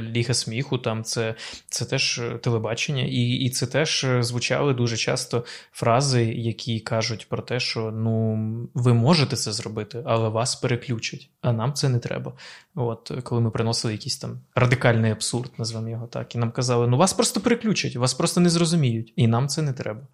Ліга 0.00 0.34
сміху, 0.34 0.78
там 0.78 1.04
це 1.04 1.34
це 1.68 1.84
теж 1.84 2.22
телебачення, 2.42 3.02
і 3.02 3.20
і 3.20 3.50
це 3.50 3.66
теж 3.66 4.06
звучали 4.20 4.74
дуже 4.74 4.96
часто 4.96 5.44
фрази, 5.72 6.24
які 6.24 6.80
кажуть 6.80 7.28
про 7.28 7.42
те, 7.42 7.60
що 7.60 7.90
ну 7.90 8.36
ви 8.74 8.94
можете 8.94 9.36
це 9.36 9.52
зробити, 9.52 10.02
але 10.06 10.28
вас 10.28 10.56
переключать, 10.56 11.30
а 11.40 11.52
нам 11.52 11.72
це 11.72 11.88
не 11.88 11.98
треба. 11.98 12.32
От 12.74 13.12
коли 13.22 13.40
ми 13.40 13.50
приносили 13.50 13.94
якийсь 13.94 14.18
там 14.18 14.40
радикальний 14.54 15.12
абсурд, 15.12 15.50
назвемо 15.58 15.88
його 15.88 16.06
так, 16.06 16.34
і 16.34 16.38
нам 16.38 16.50
казали, 16.50 16.88
ну 16.88 16.96
вас 16.96 17.12
просто 17.12 17.40
переключать, 17.40 17.96
вас 17.96 18.14
просто 18.14 18.40
не 18.40 18.48
зрозуміють, 18.48 19.12
і 19.16 19.26
нам 19.26 19.48
це 19.48 19.62
не 19.62 19.72
треба. 19.72 20.06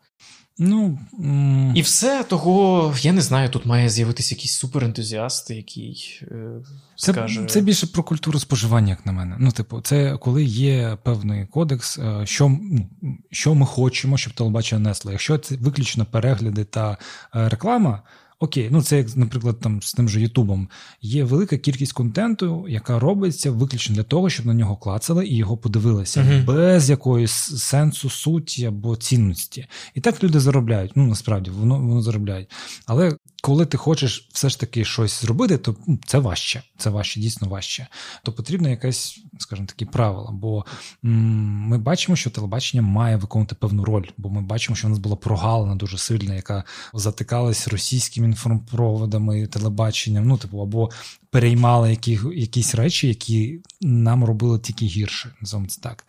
Ну, 0.62 0.98
м- 1.20 1.72
І 1.76 1.82
все 1.82 2.22
того, 2.24 2.94
я 3.00 3.12
не 3.12 3.20
знаю, 3.20 3.48
тут 3.48 3.66
має 3.66 3.88
з'явитися 3.88 4.34
якийсь 4.34 4.52
суперентузіаст, 4.52 5.50
який 5.50 6.20
е, 6.22 6.50
це, 6.96 7.12
скаже. 7.12 7.44
Це 7.44 7.60
більше 7.60 7.86
про 7.86 8.02
культуру 8.02 8.38
споживання, 8.40 8.88
як 8.90 9.06
на 9.06 9.12
мене. 9.12 9.36
Ну, 9.38 9.50
типу, 9.50 9.80
це 9.80 10.16
коли 10.20 10.44
є 10.44 10.98
певний 11.02 11.46
кодекс, 11.46 11.98
е, 11.98 12.20
що 12.26 12.48
ну, 12.48 12.86
що 13.30 13.54
ми 13.54 13.66
хочемо, 13.66 14.16
щоб 14.18 14.32
телебачення 14.32 14.80
несло. 14.88 15.12
Якщо 15.12 15.38
це 15.38 15.56
виключно 15.56 16.04
перегляди 16.04 16.64
та 16.64 16.96
е, 17.34 17.48
реклама, 17.48 18.02
Окей, 18.42 18.68
ну 18.70 18.82
це 18.82 18.96
як, 18.98 19.16
наприклад, 19.16 19.60
там 19.60 19.82
з 19.82 19.92
тим 19.92 20.08
же 20.08 20.20
Ютубом. 20.20 20.68
Є 21.02 21.24
велика 21.24 21.58
кількість 21.58 21.92
контенту, 21.92 22.66
яка 22.68 22.98
робиться 22.98 23.50
виключно 23.50 23.96
для 23.96 24.02
того, 24.02 24.30
щоб 24.30 24.46
на 24.46 24.54
нього 24.54 24.76
клацали 24.76 25.26
і 25.26 25.36
його 25.36 25.56
подивилися, 25.56 26.20
uh-huh. 26.20 26.44
без 26.44 26.90
якоїсь 26.90 27.32
сенсу, 27.56 28.10
суті 28.10 28.64
або 28.64 28.96
цінності. 28.96 29.66
І 29.94 30.00
так 30.00 30.24
люди 30.24 30.40
заробляють. 30.40 30.92
Ну 30.94 31.06
насправді 31.06 31.50
воно 31.50 31.78
воно 31.78 32.02
заробляють. 32.02 32.50
Але 32.86 33.16
коли 33.40 33.66
ти 33.66 33.76
хочеш 33.76 34.28
все 34.32 34.48
ж 34.48 34.60
таки 34.60 34.84
щось 34.84 35.20
зробити, 35.20 35.58
то 35.58 35.76
це 36.06 36.18
важче. 36.18 36.62
Це 36.78 36.90
важче, 36.90 37.20
дійсно 37.20 37.48
важче. 37.48 37.86
То 38.22 38.32
потрібно 38.32 38.68
якесь, 38.68 39.20
скажімо, 39.38 39.66
такі 39.66 39.84
правила. 39.84 40.30
Бо 40.32 40.64
ми 41.02 41.78
бачимо, 41.78 42.16
що 42.16 42.30
телебачення 42.30 42.82
має 42.82 43.16
виконувати 43.16 43.54
певну 43.54 43.84
роль, 43.84 44.06
бо 44.16 44.30
ми 44.30 44.40
бачимо, 44.40 44.76
що 44.76 44.86
в 44.86 44.90
нас 44.90 44.98
була 44.98 45.16
прогалина 45.16 45.74
дуже 45.74 45.98
сильна, 45.98 46.34
яка 46.34 46.64
затикалась 46.94 47.68
російськими 47.68 48.26
інформпроводами, 48.26 49.46
телебаченням. 49.46 50.26
Ну, 50.26 50.38
типу, 50.38 50.60
або 50.60 50.90
переймала 51.30 51.88
які, 51.88 52.20
якісь 52.34 52.74
речі, 52.74 53.08
які 53.08 53.60
нам 53.80 54.24
робили 54.24 54.58
тільки 54.58 54.86
гірше. 54.86 55.34
Назовемо 55.40 55.68
це 55.68 55.80
так. 55.80 56.06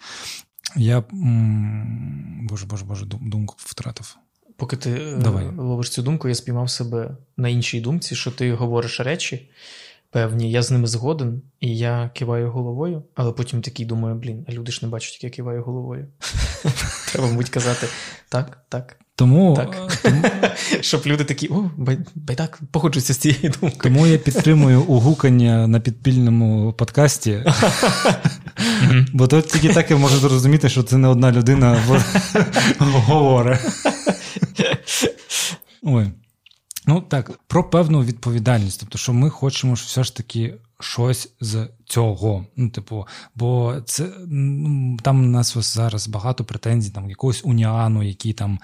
Я 0.76 1.04
боже, 2.50 2.66
боже, 2.66 2.86
боже, 2.86 3.06
думку 3.06 3.56
втратив. 3.58 4.18
Поки 4.62 4.76
ти 4.76 4.90
е, 4.90 5.18
Давай. 5.22 5.46
ловиш 5.58 5.90
цю 5.90 6.02
думку, 6.02 6.28
я 6.28 6.36
спіймав 6.36 6.70
себе 6.70 7.10
на 7.38 7.50
іншій 7.50 7.82
думці, 7.82 8.16
що 8.16 8.32
ти 8.32 8.54
говориш 8.54 9.00
речі 9.00 9.50
певні, 10.10 10.52
я 10.52 10.62
з 10.62 10.72
ними 10.72 10.88
згоден, 10.88 11.42
і 11.60 11.78
я 11.78 12.12
киваю 12.16 12.52
головою, 12.52 13.04
але 13.16 13.32
потім 13.32 13.62
такий 13.62 13.86
думаю, 13.86 14.16
блін, 14.16 14.46
а 14.50 14.52
люди 14.52 14.72
ж 14.72 14.80
не 14.82 14.88
бачать, 14.92 15.14
як 15.14 15.24
я 15.24 15.30
киваю 15.30 15.64
головою. 15.64 16.08
Треба, 17.12 17.28
мабуть, 17.28 17.50
казати 17.50 17.88
так, 18.30 18.64
так. 18.70 18.98
Тому, 19.16 19.56
так. 19.56 20.00
тому... 20.04 20.24
Щоб 20.82 21.02
люди 21.06 21.24
такі, 21.24 21.48
о, 21.48 21.72
байдак 22.16 22.60
походжуться 22.72 23.14
з 23.14 23.18
цією 23.18 23.54
думкою. 23.62 23.82
Тому 23.82 24.08
я 24.08 24.18
підтримую 24.18 24.82
угукання 24.82 25.68
на 25.68 25.80
підпільному 25.80 26.74
подкасті. 26.74 27.44
Бо 29.14 29.28
тут 29.28 29.48
тільки 29.48 29.70
так 29.74 29.92
я 29.92 29.98
можу 29.98 30.18
зрозуміти, 30.18 30.70
що 30.70 30.84
це 30.84 30.98
не 30.98 31.08
одна 31.08 31.32
людина 31.32 31.84
говорить. 32.80 33.60
Ой. 35.84 36.12
Ну 36.88 37.02
так, 37.02 37.40
про 37.48 37.70
певну 37.70 38.04
відповідальність. 38.04 38.80
Тобто, 38.80 38.98
що 38.98 39.14
ми 39.14 39.30
хочемо 39.30 39.76
ж 39.76 39.84
все 39.86 40.04
ж 40.04 40.16
таки 40.16 40.58
щось 40.80 41.34
з 41.42 41.70
цього. 41.86 42.46
Ну, 42.56 42.70
типу, 42.70 43.08
бо 43.36 43.76
це 43.86 44.10
ну, 44.28 44.98
там 45.04 45.20
у 45.20 45.28
нас 45.28 45.58
ось 45.58 45.74
зараз 45.74 46.08
багато 46.08 46.44
претензій, 46.44 46.90
там 46.90 47.10
якогось 47.10 47.42
уніану, 47.46 48.04
який 48.04 48.34
там 48.34 48.60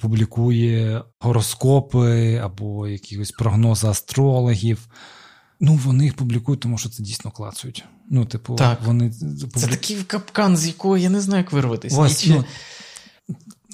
публікує 0.00 1.02
гороскопи 1.20 2.36
або 2.36 2.88
якісь 2.88 3.30
прогнози 3.30 3.88
астрологів. 3.88 4.88
Ну, 5.60 5.74
вони 5.74 6.04
їх 6.04 6.14
публікують, 6.14 6.60
тому 6.60 6.78
що 6.78 6.88
це 6.88 7.02
дійсно 7.02 7.30
клацають. 7.30 7.84
Ну, 8.10 8.24
типу, 8.24 8.54
так. 8.54 8.78
вони 8.84 9.10
публі... 9.10 9.48
Це 9.54 9.66
такий 9.66 9.96
капкан, 9.96 10.56
з 10.56 10.66
якого 10.66 10.96
я 10.96 11.10
не 11.10 11.20
знаю, 11.20 11.42
як 11.42 11.52
вирватися. 11.52 12.00
Ось, 12.00 12.26
ну, 12.26 12.44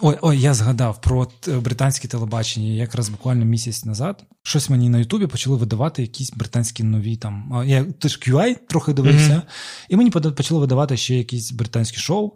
Ой, 0.00 0.18
ой, 0.20 0.38
я 0.38 0.54
згадав 0.54 1.00
про 1.00 1.28
британське 1.46 2.08
телебачення. 2.08 2.68
Якраз 2.68 3.08
буквально 3.08 3.44
місяць 3.44 3.84
назад 3.84 4.24
щось 4.42 4.70
мені 4.70 4.88
на 4.88 4.98
Ютубі 4.98 5.26
почали 5.26 5.56
видавати 5.56 6.02
якісь 6.02 6.32
британські 6.32 6.82
нові 6.82 7.16
там. 7.16 7.62
Я 7.66 7.84
теж 7.84 8.18
QI 8.18 8.56
трохи 8.68 8.92
дивився, 8.92 9.32
mm-hmm. 9.32 9.86
і 9.88 9.96
мені 9.96 10.10
почали 10.10 10.60
видавати 10.60 10.96
ще 10.96 11.14
якісь 11.14 11.52
британські 11.52 11.96
шоу. 11.96 12.32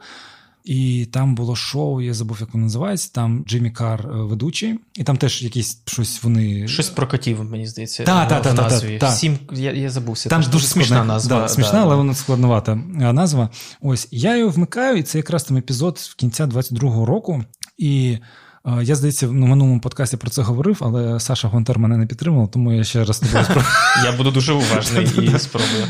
І 0.65 1.07
там 1.13 1.35
було 1.35 1.57
шоу, 1.57 2.01
я 2.01 2.15
забув, 2.15 2.37
як 2.41 2.55
воно 2.55 2.65
називається. 2.65 3.11
Там 3.15 3.45
Джиммі 3.49 3.71
Кар 3.71 4.07
е, 4.07 4.09
ведучий, 4.11 4.79
і 4.95 5.05
там 5.05 5.17
теж 5.17 5.43
якісь 5.43 5.83
щось 5.87 6.23
вони. 6.23 6.69
Щось 6.69 6.89
про 6.89 7.07
котів, 7.07 7.45
мені 7.45 7.67
здається. 7.67 8.05
Так, 8.05 8.29
так, 8.29 8.43
так, 8.43 8.55
так, 8.55 8.99
так. 8.99 9.13
Сім, 9.13 9.39
я 9.53 9.73
я 9.73 9.91
забувся. 9.91 10.29
Там 10.29 10.45
дуже 10.53 10.67
смішна 10.67 11.05
назва. 11.05 11.41
Да, 11.41 11.49
смішна, 11.49 11.73
да, 11.73 11.83
але 11.83 11.95
вона 11.95 12.15
складновата 12.15 12.73
е, 12.73 13.13
назва. 13.13 13.49
Ось 13.81 14.09
я 14.11 14.37
його 14.37 14.51
вмикаю, 14.51 14.97
і 14.97 15.03
це 15.03 15.19
якраз 15.19 15.45
там 15.45 15.57
епізод 15.57 15.99
в 15.99 16.15
кінця 16.15 16.47
22-го 16.47 17.07
року. 17.07 17.45
І 17.79 18.19
е, 18.67 18.83
я, 18.83 18.95
здається, 18.95 19.29
в 19.29 19.33
минулому 19.33 19.81
подкасті 19.81 20.17
про 20.17 20.31
це 20.31 20.43
говорив, 20.43 20.79
але 20.81 21.21
Саша 21.21 21.49
Гонтар 21.49 21.79
мене 21.79 21.97
не 21.97 22.07
підтримував, 22.07 22.51
тому 22.51 22.73
я 22.73 22.85
ще 22.85 23.05
раз 23.05 23.19
тобі 23.19 23.45
спробую. 23.45 23.67
Я 24.05 24.13
буду 24.13 24.31
дуже 24.31 24.53
уважний 24.53 25.05
і 25.05 25.39
спробую. 25.39 25.87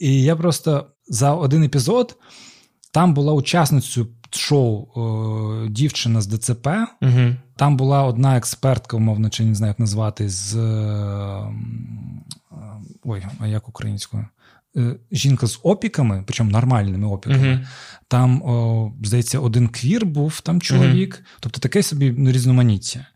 І 0.00 0.22
я 0.22 0.36
просто 0.36 0.86
за 1.08 1.32
один 1.32 1.62
епізод. 1.62 2.16
Там 2.92 3.14
була 3.14 3.32
учасницею 3.32 4.06
шоу 4.30 4.88
о, 4.94 5.66
дівчина 5.68 6.20
з 6.20 6.26
ДЦП. 6.26 6.68
Угу. 7.02 7.36
Там 7.56 7.76
була 7.76 8.04
одна 8.04 8.36
експертка, 8.36 8.96
умовно, 8.96 9.30
чи 9.30 9.44
не 9.44 9.54
знаю, 9.54 9.70
як 9.70 9.78
назвати, 9.78 10.28
з. 10.28 10.56
Е, 10.56 11.48
ой, 13.04 13.22
а 13.38 13.46
як 13.46 13.68
українською? 13.68 14.26
Е, 14.76 14.96
жінка 15.12 15.46
з 15.46 15.60
опіками, 15.62 16.24
причому 16.26 16.50
нормальними 16.50 17.06
опіками. 17.06 17.46
uh 17.46 17.66
Там, 18.08 18.42
о, 18.42 18.92
здається, 19.02 19.38
один 19.38 19.68
квір 19.68 20.06
був 20.06 20.40
там 20.40 20.60
чоловік. 20.60 21.14
uh 21.14 21.36
Тобто 21.40 21.60
таке 21.60 21.82
собі 21.82 22.14
ну, 22.18 22.32
різноманіття. 22.32 23.06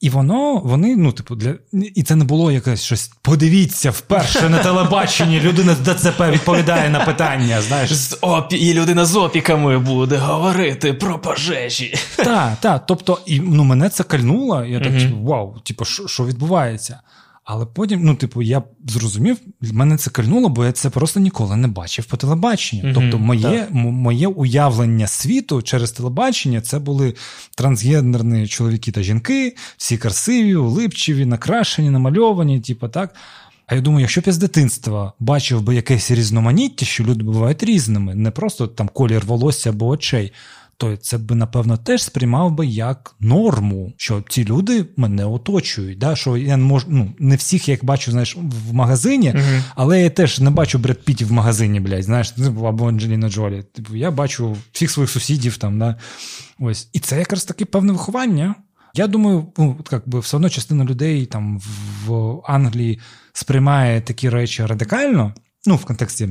І 0.00 0.10
воно, 0.10 0.60
вони, 0.64 0.96
ну, 0.96 1.12
типу, 1.12 1.34
для 1.34 1.54
і 1.72 2.02
це 2.02 2.16
не 2.16 2.24
було 2.24 2.52
якесь 2.52 2.82
щось. 2.82 3.10
Подивіться, 3.22 3.90
вперше 3.90 4.48
на 4.48 4.58
телебаченні 4.58 5.40
людина 5.40 5.74
з 5.74 5.78
ДЦП 5.78 6.20
відповідає 6.20 6.90
на 6.90 7.04
питання. 7.04 7.62
знаєш. 7.62 7.92
З 7.92 8.18
опі... 8.20 8.56
І 8.56 8.74
людина 8.74 9.04
з 9.04 9.16
опіками 9.16 9.78
буде 9.78 10.16
говорити 10.16 10.92
про 10.92 11.18
пожежі. 11.18 11.94
Так, 12.16 12.52
так. 12.60 12.86
Тобто, 12.86 13.18
і 13.26 13.40
ну, 13.40 13.64
мене 13.64 13.88
це 13.88 14.04
кальнуло. 14.04 14.64
Я 14.64 14.80
так, 14.80 14.92
mm 14.92 15.24
вау, 15.24 15.60
типу, 15.64 15.84
що 15.84 16.26
відбувається? 16.26 17.00
Але 17.52 17.66
потім, 17.66 18.04
ну, 18.04 18.14
типу, 18.14 18.42
я 18.42 18.62
зрозумів, 18.86 19.36
мене 19.60 19.96
це 19.96 20.10
кольнуло, 20.10 20.48
бо 20.48 20.64
я 20.64 20.72
це 20.72 20.90
просто 20.90 21.20
ніколи 21.20 21.56
не 21.56 21.68
бачив 21.68 22.04
по 22.04 22.16
телебаченню. 22.16 22.82
Mm-hmm, 22.82 22.94
тобто, 22.94 23.18
моє 23.18 23.66
моє 23.70 24.28
уявлення 24.28 25.06
світу 25.06 25.62
через 25.62 25.92
телебачення 25.92 26.60
це 26.60 26.78
були 26.78 27.14
трансгендерні 27.56 28.46
чоловіки 28.46 28.92
та 28.92 29.02
жінки, 29.02 29.56
всі 29.76 29.98
красиві, 29.98 30.54
улипчиві, 30.54 31.26
накрашені, 31.26 31.90
намальовані, 31.90 32.60
типу 32.60 32.88
так. 32.88 33.14
А 33.66 33.74
я 33.74 33.80
думаю, 33.80 34.00
якщо 34.00 34.20
б 34.20 34.24
я 34.26 34.32
з 34.32 34.38
дитинства 34.38 35.12
бачив 35.20 35.62
би 35.62 35.74
якесь 35.74 36.10
різноманіття, 36.10 36.86
що 36.86 37.04
люди 37.04 37.24
бувають 37.24 37.62
різними, 37.62 38.14
не 38.14 38.30
просто 38.30 38.66
там 38.66 38.88
колір 38.88 39.24
волосся 39.26 39.70
або 39.70 39.86
очей 39.86 40.32
то 40.80 40.96
це 40.96 41.18
би, 41.18 41.34
напевно, 41.34 41.76
теж 41.76 42.02
сприймав 42.02 42.52
би 42.52 42.66
як 42.66 43.16
норму, 43.20 43.92
що 43.96 44.24
ці 44.28 44.44
люди 44.44 44.86
мене 44.96 45.24
оточують. 45.24 45.98
Да? 45.98 46.16
Що 46.16 46.36
я 46.36 46.56
не 46.56 46.64
можу, 46.64 46.86
ну, 46.88 47.12
не 47.18 47.36
всіх 47.36 47.68
як 47.68 47.84
бачу, 47.84 48.10
знаєш, 48.10 48.36
в 48.68 48.74
магазині, 48.74 49.30
uh 49.30 49.62
але 49.74 50.02
я 50.02 50.10
теж 50.10 50.40
не 50.40 50.50
бачу 50.50 50.78
Бред 50.78 51.04
Піті 51.04 51.24
в 51.24 51.32
магазині, 51.32 51.80
блядь, 51.80 52.02
знаєш, 52.02 52.34
ну, 52.36 52.64
або 52.64 52.88
Анджеліна 52.88 53.28
Джолі. 53.28 53.62
Типу, 53.62 53.96
я 53.96 54.10
бачу 54.10 54.56
всіх 54.72 54.90
своїх 54.90 55.10
сусідів 55.10 55.56
там. 55.56 55.78
Да? 55.78 55.96
Ось. 56.58 56.88
І 56.92 56.98
це 56.98 57.18
якраз 57.18 57.44
таке 57.44 57.64
певне 57.64 57.92
виховання. 57.92 58.54
Я 58.94 59.06
думаю, 59.06 59.46
ну, 59.58 59.76
як 59.92 60.08
би 60.08 60.20
все 60.20 60.36
одно 60.36 60.50
частина 60.50 60.84
людей 60.84 61.26
там 61.26 61.60
в 62.06 62.40
Англії 62.44 63.00
сприймає 63.32 64.00
такі 64.00 64.28
речі 64.28 64.66
радикально, 64.66 65.34
ну, 65.66 65.76
в 65.76 65.84
контексті 65.84 66.28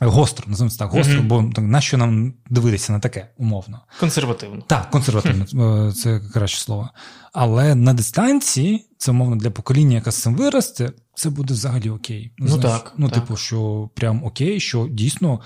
Гостро, 0.00 0.44
називаємо 0.48 0.70
це 0.70 0.78
так, 0.78 0.90
гостро, 0.90 1.20
mm-hmm. 1.20 1.26
бо 1.26 1.50
так, 1.54 1.64
нащо 1.64 1.96
нам 1.96 2.34
дивитися 2.50 2.92
на 2.92 3.00
таке 3.00 3.28
умовно? 3.36 3.80
Консервативно. 4.00 4.62
Так, 4.66 4.90
консервативно, 4.90 5.92
це 5.96 6.20
краще 6.32 6.60
слово. 6.60 6.90
Але 7.32 7.74
на 7.74 7.94
дистанції, 7.94 8.86
це 8.98 9.10
умовно 9.10 9.36
для 9.36 9.50
покоління, 9.50 9.94
яке 9.94 10.10
з 10.10 10.22
цим 10.22 10.36
виросте, 10.36 10.92
це 11.14 11.30
буде 11.30 11.54
взагалі 11.54 11.90
окей. 11.90 12.32
Ну 12.38 12.48
Знаєш, 12.48 12.80
так. 12.80 12.94
Ну, 12.96 13.08
так. 13.08 13.14
типу, 13.14 13.36
що 13.36 13.90
прям 13.94 14.24
окей, 14.24 14.60
що 14.60 14.88
дійсно 14.90 15.40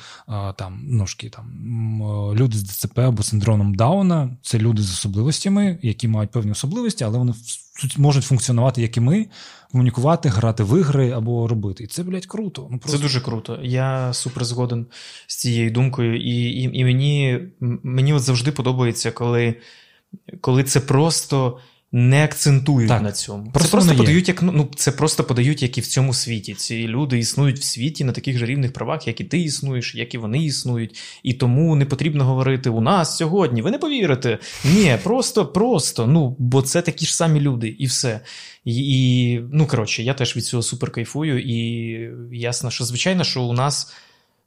там 0.56 0.80
ножки 0.82 1.30
там 1.30 1.46
люди 2.34 2.58
з 2.58 2.64
ДЦП 2.64 2.98
або 2.98 3.22
синдромом 3.22 3.74
Дауна 3.74 4.36
це 4.42 4.58
люди 4.58 4.82
з 4.82 4.92
особливостями, 4.92 5.78
які 5.82 6.08
мають 6.08 6.30
певні 6.30 6.52
особливості, 6.52 7.04
але 7.04 7.18
вони 7.18 7.34
можуть 7.96 8.24
функціонувати, 8.24 8.82
як 8.82 8.96
і 8.96 9.00
ми, 9.00 9.26
комунікувати, 9.72 10.28
грати 10.28 10.64
в 10.64 10.80
ігри 10.80 11.10
або 11.10 11.48
робити. 11.48 11.84
І 11.84 11.86
це, 11.86 12.02
блядь, 12.02 12.26
круто. 12.26 12.68
Ну, 12.70 12.78
просто... 12.78 12.98
Це 12.98 13.02
дуже 13.02 13.20
круто. 13.20 13.58
Я 13.62 14.12
супер 14.12 14.44
згоден 14.44 14.86
з 15.26 15.36
цією 15.36 15.70
думкою, 15.70 16.16
і 16.16 16.50
і, 16.50 16.78
і 16.78 16.84
мені 16.84 17.40
мені 17.82 18.12
от 18.12 18.22
завжди 18.22 18.52
подобається, 18.52 19.10
коли, 19.10 19.54
коли 20.40 20.64
це 20.64 20.80
просто 20.80 21.58
не 21.94 22.24
акцентують 22.24 22.88
так, 22.88 23.02
на 23.02 23.12
цьому. 23.12 23.50
Просто 23.50 23.68
це 23.68 23.70
просто 23.70 23.96
подають, 23.96 24.28
як 24.28 24.42
ну 24.42 24.68
це 24.76 24.92
просто 24.92 25.24
подають, 25.24 25.62
як 25.62 25.78
і 25.78 25.80
в 25.80 25.86
цьому 25.86 26.14
світі. 26.14 26.54
Ці 26.54 26.88
люди 26.88 27.18
існують 27.18 27.58
в 27.58 27.62
світі 27.62 28.04
на 28.04 28.12
таких 28.12 28.38
же 28.38 28.46
рівних 28.46 28.72
правах, 28.72 29.06
як 29.06 29.20
і 29.20 29.24
ти 29.24 29.38
існуєш, 29.38 29.94
як 29.94 30.14
і 30.14 30.18
вони 30.18 30.44
існують. 30.44 30.98
І 31.22 31.34
тому 31.34 31.76
не 31.76 31.84
потрібно 31.86 32.24
говорити 32.24 32.70
у 32.70 32.80
нас 32.80 33.16
сьогодні. 33.16 33.62
Ви 33.62 33.70
не 33.70 33.78
повірите. 33.78 34.38
Ні, 34.64 34.98
просто, 35.02 35.46
просто. 35.46 36.06
Ну, 36.06 36.36
бо 36.38 36.62
це 36.62 36.82
такі 36.82 37.06
ж 37.06 37.16
самі 37.16 37.40
люди, 37.40 37.68
і 37.78 37.86
все. 37.86 38.20
І, 38.64 38.74
і 38.74 39.40
ну 39.52 39.66
коротше, 39.66 40.02
я 40.02 40.14
теж 40.14 40.36
від 40.36 40.44
цього 40.44 40.62
супер 40.62 40.90
кайфую, 40.90 41.40
і 41.40 42.36
ясно, 42.36 42.70
що 42.70 42.84
звичайно, 42.84 43.24
що 43.24 43.42
у 43.42 43.52
нас. 43.52 43.92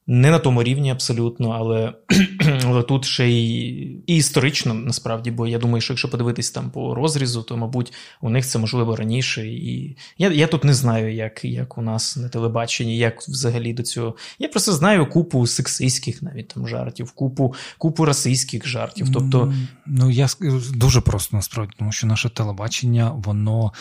Не 0.08 0.32
на 0.32 0.40
тому 0.40 0.64
рівні 0.64 0.92
абсолютно, 0.92 1.50
але 1.50 1.94
але 2.66 2.84
тут 2.84 3.06
ще 3.06 3.30
й 3.30 3.82
і 4.08 4.16
історично 4.16 4.74
насправді, 4.74 5.32
бо 5.32 5.48
я 5.48 5.60
думаю, 5.60 5.82
що 5.82 5.94
якщо 5.94 6.12
подивитись 6.12 6.52
там 6.52 6.72
по 6.72 6.96
розрізу, 6.96 7.42
то, 7.42 7.58
мабуть, 7.58 7.94
у 8.22 8.30
них 8.30 8.46
це 8.46 8.60
можливо 8.60 8.96
раніше. 8.96 9.48
І 9.48 9.98
я 10.18 10.32
я 10.32 10.48
тут 10.48 10.64
не 10.64 10.74
знаю, 10.74 11.14
як 11.14 11.46
як 11.46 11.78
у 11.78 11.82
нас 11.82 12.18
на 12.18 12.30
телебаченні, 12.30 12.98
як 12.98 13.22
взагалі 13.22 13.74
до 13.74 13.84
цього. 13.84 14.16
Я 14.40 14.48
просто 14.48 14.72
знаю 14.72 15.10
купу 15.10 15.48
сексистських 15.48 16.22
навіть 16.22 16.48
там 16.48 16.68
жартів, 16.68 17.12
купу 17.12 17.54
купу 17.78 18.06
расистських 18.06 18.68
жартів. 18.68 19.08
Тобто, 19.14 19.54
ну 19.86 20.12
я 20.12 20.28
дуже 20.74 21.02
просто 21.02 21.38
насправді, 21.38 21.74
тому 21.80 21.92
що 21.92 22.08
наше 22.08 22.30
телебачення, 22.30 23.12
воно. 23.12 23.72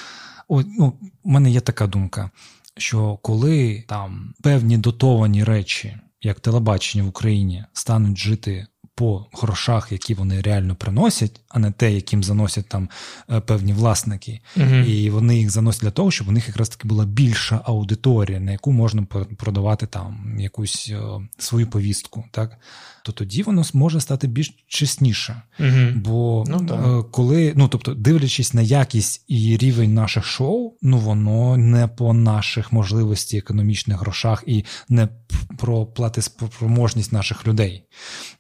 О, 0.49 0.63
ну, 0.79 0.93
У 1.25 1.31
мене 1.31 1.51
є 1.51 1.61
така 1.61 1.87
думка, 1.87 2.31
що 2.77 3.19
коли 3.23 3.85
там 3.89 4.35
певні 4.43 4.79
дотовані 4.79 5.45
речі 5.45 5.97
як 6.25 6.41
телебачення 6.41 7.05
в 7.05 7.09
Україні 7.09 7.65
стануть 7.73 8.19
жити 8.19 8.67
по 8.95 9.27
грошах, 9.33 9.93
які 9.93 10.15
вони 10.15 10.41
реально 10.41 10.75
приносять, 10.75 11.41
а 11.49 11.59
не 11.59 11.71
те, 11.71 11.93
яким 11.93 12.25
заносять 12.25 12.69
там 12.69 12.89
е, 13.31 13.41
певні 13.41 13.73
власники. 13.73 14.41
угу. 14.57 14.75
І 14.75 15.11
вони 15.11 15.39
їх 15.39 15.51
заносять 15.51 15.83
для 15.83 15.91
того, 15.91 16.11
щоб 16.11 16.29
у 16.29 16.33
них 16.33 16.49
якраз 16.49 16.69
таки 16.69 16.89
була 16.89 17.05
більша 17.05 17.61
аудиторія, 17.65 18.41
на 18.41 18.53
яку 18.53 18.73
можна 18.73 19.03
продавати 19.37 19.87
там 19.87 20.37
якусь 20.39 20.91
е, 20.91 21.01
свою 21.39 21.67
повістку. 21.67 22.25
так? 22.31 22.59
То 23.05 23.13
тоді 23.13 23.43
воно 23.43 23.63
може 23.73 24.01
стати 24.01 24.27
більш 24.27 24.55
чесніше. 24.67 25.43
uh 25.61 25.99
Бо 25.99 26.45
ну, 26.49 26.67
е, 26.71 27.05
коли, 27.11 27.53
ну 27.57 27.69
тобто, 27.69 27.95
дивлячись 27.95 28.55
на 28.55 28.63
якість 28.63 29.25
і 29.29 29.57
рівень 29.57 29.95
наших 29.95 30.25
шоу, 30.25 30.73
ну 30.83 30.99
воно 30.99 31.57
не 31.57 31.89
по 31.89 32.15
наших 32.15 32.73
можливості 32.73 33.39
економічних 33.39 34.01
грошах 34.01 34.45
і 34.47 34.65
не 34.89 35.09
про 35.59 35.87
платиспроможність 35.87 37.13
наших 37.13 37.47
людей. 37.47 37.85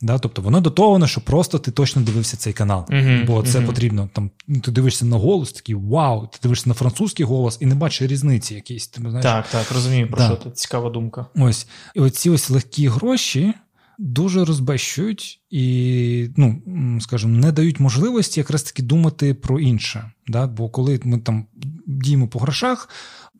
Да? 0.00 0.18
Тобто 0.18 0.42
воно 0.42 0.60
дотоване, 0.60 1.06
що 1.06 1.20
просто 1.20 1.58
ти 1.58 1.70
точно 1.70 2.02
дивився 2.02 2.36
цей 2.36 2.52
канал. 2.52 2.86
Uh-huh, 2.88 3.26
бо 3.26 3.42
це 3.42 3.58
uh-huh. 3.58 3.66
потрібно. 3.66 4.08
Там 4.12 4.30
Ти 4.62 4.70
дивишся 4.70 5.04
на 5.04 5.16
голос, 5.16 5.52
такий 5.52 5.74
вау, 5.74 6.26
ти 6.26 6.38
дивишся 6.42 6.68
на 6.68 6.74
французький 6.74 7.26
голос 7.26 7.58
і 7.60 7.66
не 7.66 7.74
бачиш 7.74 8.10
різниці 8.10 8.54
якісь. 8.54 8.88
Ти, 8.88 9.00
знаєш? 9.00 9.22
Так, 9.22 9.48
так, 9.48 9.72
розумію, 9.72 10.08
про 10.08 10.18
да. 10.18 10.26
що 10.26 10.36
тут 10.36 10.58
цікава 10.58 10.90
думка. 10.90 11.26
Ось. 11.36 11.66
І 11.94 12.00
оці 12.00 12.30
ось 12.30 12.50
легкі 12.50 12.88
гроші. 12.88 13.54
Дуже 13.98 14.44
розбещують 14.44 15.40
і, 15.50 16.28
ну, 16.36 16.62
скажімо, 17.00 17.38
не 17.38 17.52
дають 17.52 17.80
можливості 17.80 18.40
якраз 18.40 18.62
таки 18.62 18.82
думати 18.82 19.34
про 19.34 19.60
інше. 19.60 20.10
Да? 20.26 20.46
Бо 20.46 20.68
коли 20.68 21.00
ми 21.04 21.18
там 21.18 21.46
діємо 21.86 22.28
по 22.28 22.38
грошах, 22.38 22.88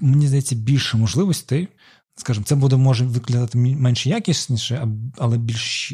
мені 0.00 0.26
здається, 0.26 0.54
більше 0.54 0.96
можливостей 0.96 1.68
скажімо, 2.16 2.44
це 2.44 2.54
буде 2.54 2.76
може 2.76 3.04
виглядати 3.04 3.58
менш 3.58 4.06
якісніше, 4.06 4.88
але 5.18 5.38
більш 5.38 5.92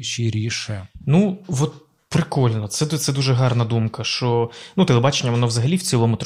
щиріше. 0.00 0.88
Ну, 1.06 1.38
от 1.48 1.74
Прикольно, 2.08 2.68
це 2.68 2.86
це 2.86 3.12
дуже 3.12 3.32
гарна 3.34 3.64
думка. 3.64 4.04
Що 4.04 4.50
ну, 4.76 4.84
телебачення, 4.84 5.30
воно 5.30 5.46
взагалі 5.46 5.76
в 5.76 5.82
цілому 5.82 6.18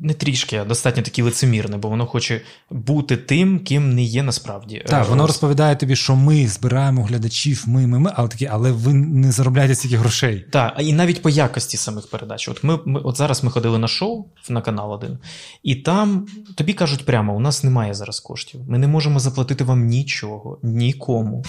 не 0.00 0.14
трішки, 0.14 0.56
а 0.56 0.64
достатньо 0.64 1.02
таки 1.02 1.22
лицемірне, 1.22 1.76
бо 1.76 1.88
воно 1.88 2.06
хоче 2.06 2.40
бути 2.70 3.16
тим, 3.16 3.58
ким 3.58 3.94
не 3.94 4.02
є 4.02 4.22
насправді. 4.22 4.84
Так, 4.86 5.08
воно 5.08 5.26
розповідає 5.26 5.76
тобі, 5.76 5.96
що 5.96 6.16
ми 6.16 6.48
збираємо 6.48 7.04
глядачів, 7.04 7.64
ми, 7.66 7.86
ми, 7.86 7.98
ми, 7.98 8.12
але 8.16 8.28
такі, 8.28 8.46
але 8.46 8.72
ви 8.72 8.94
не 8.94 9.32
заробляєте 9.32 9.74
стільки 9.74 9.96
грошей. 9.96 10.46
Так, 10.52 10.76
і 10.80 10.92
навіть 10.92 11.22
по 11.22 11.30
якості 11.30 11.76
самих 11.76 12.10
передач. 12.10 12.48
От 12.48 12.64
ми, 12.64 12.78
ми 12.84 13.00
от 13.00 13.16
зараз 13.16 13.44
ми 13.44 13.50
ходили 13.50 13.78
на 13.78 13.88
шоу 13.88 14.24
на 14.48 14.60
канал 14.60 14.92
один, 14.92 15.18
і 15.62 15.74
там 15.74 16.26
тобі 16.54 16.72
кажуть 16.72 17.06
прямо: 17.06 17.36
у 17.36 17.40
нас 17.40 17.64
немає 17.64 17.94
зараз 17.94 18.20
коштів. 18.20 18.60
Ми 18.68 18.78
не 18.78 18.88
можемо 18.88 19.20
заплатити 19.20 19.64
вам 19.64 19.86
нічого, 19.86 20.58
нікому. 20.62 21.44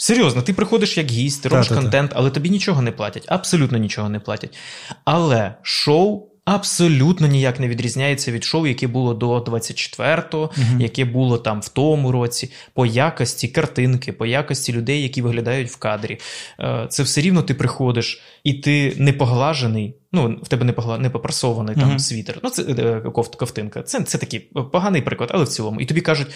Серйозно, 0.00 0.42
ти 0.42 0.52
приходиш 0.52 0.96
як 0.96 1.10
гість, 1.10 1.42
ти 1.42 1.48
робиш 1.48 1.68
контент, 1.68 2.12
але 2.14 2.30
тобі 2.30 2.50
нічого 2.50 2.82
не 2.82 2.92
платять. 2.92 3.24
Абсолютно 3.28 3.78
нічого 3.78 4.08
не 4.08 4.20
платять. 4.20 4.56
Але 5.04 5.54
шоу. 5.62 6.24
Абсолютно 6.44 7.26
ніяк 7.26 7.60
не 7.60 7.68
відрізняється 7.68 8.32
від 8.32 8.44
шоу, 8.44 8.66
яке 8.66 8.86
було 8.86 9.14
до 9.14 9.38
24-го, 9.38 10.50
uh 10.56 10.80
яке 10.80 11.04
було 11.04 11.38
там 11.38 11.60
в 11.60 11.68
тому 11.68 12.12
році, 12.12 12.52
по 12.74 12.86
якості 12.86 13.48
картинки, 13.48 14.12
по 14.12 14.26
якості 14.26 14.72
людей, 14.72 15.02
які 15.02 15.22
виглядають 15.22 15.70
в 15.70 15.76
кадрі. 15.76 16.18
Е, 16.60 16.86
це 16.90 17.02
все 17.02 17.20
рівно 17.20 17.42
ти 17.42 17.54
приходиш, 17.54 18.22
і 18.44 18.54
ти 18.54 18.94
не 18.98 19.12
поглажений. 19.12 19.94
Ну, 20.12 20.40
в 20.42 20.48
тебе 20.48 20.64
не 20.64 20.72
погла... 20.72 20.98
не 20.98 21.10
попрасований 21.10 21.76
там 21.76 21.98
світер. 21.98 22.40
Ну, 22.42 22.50
це 22.50 22.62
е, 22.62 23.00
ковтинка. 23.10 23.82
Це 23.82 24.02
це 24.02 24.18
такий 24.18 24.40
поганий 24.72 25.02
приклад, 25.02 25.30
але 25.34 25.44
в 25.44 25.48
цілому. 25.48 25.80
І 25.80 25.86
тобі 25.86 26.00
кажуть: 26.00 26.28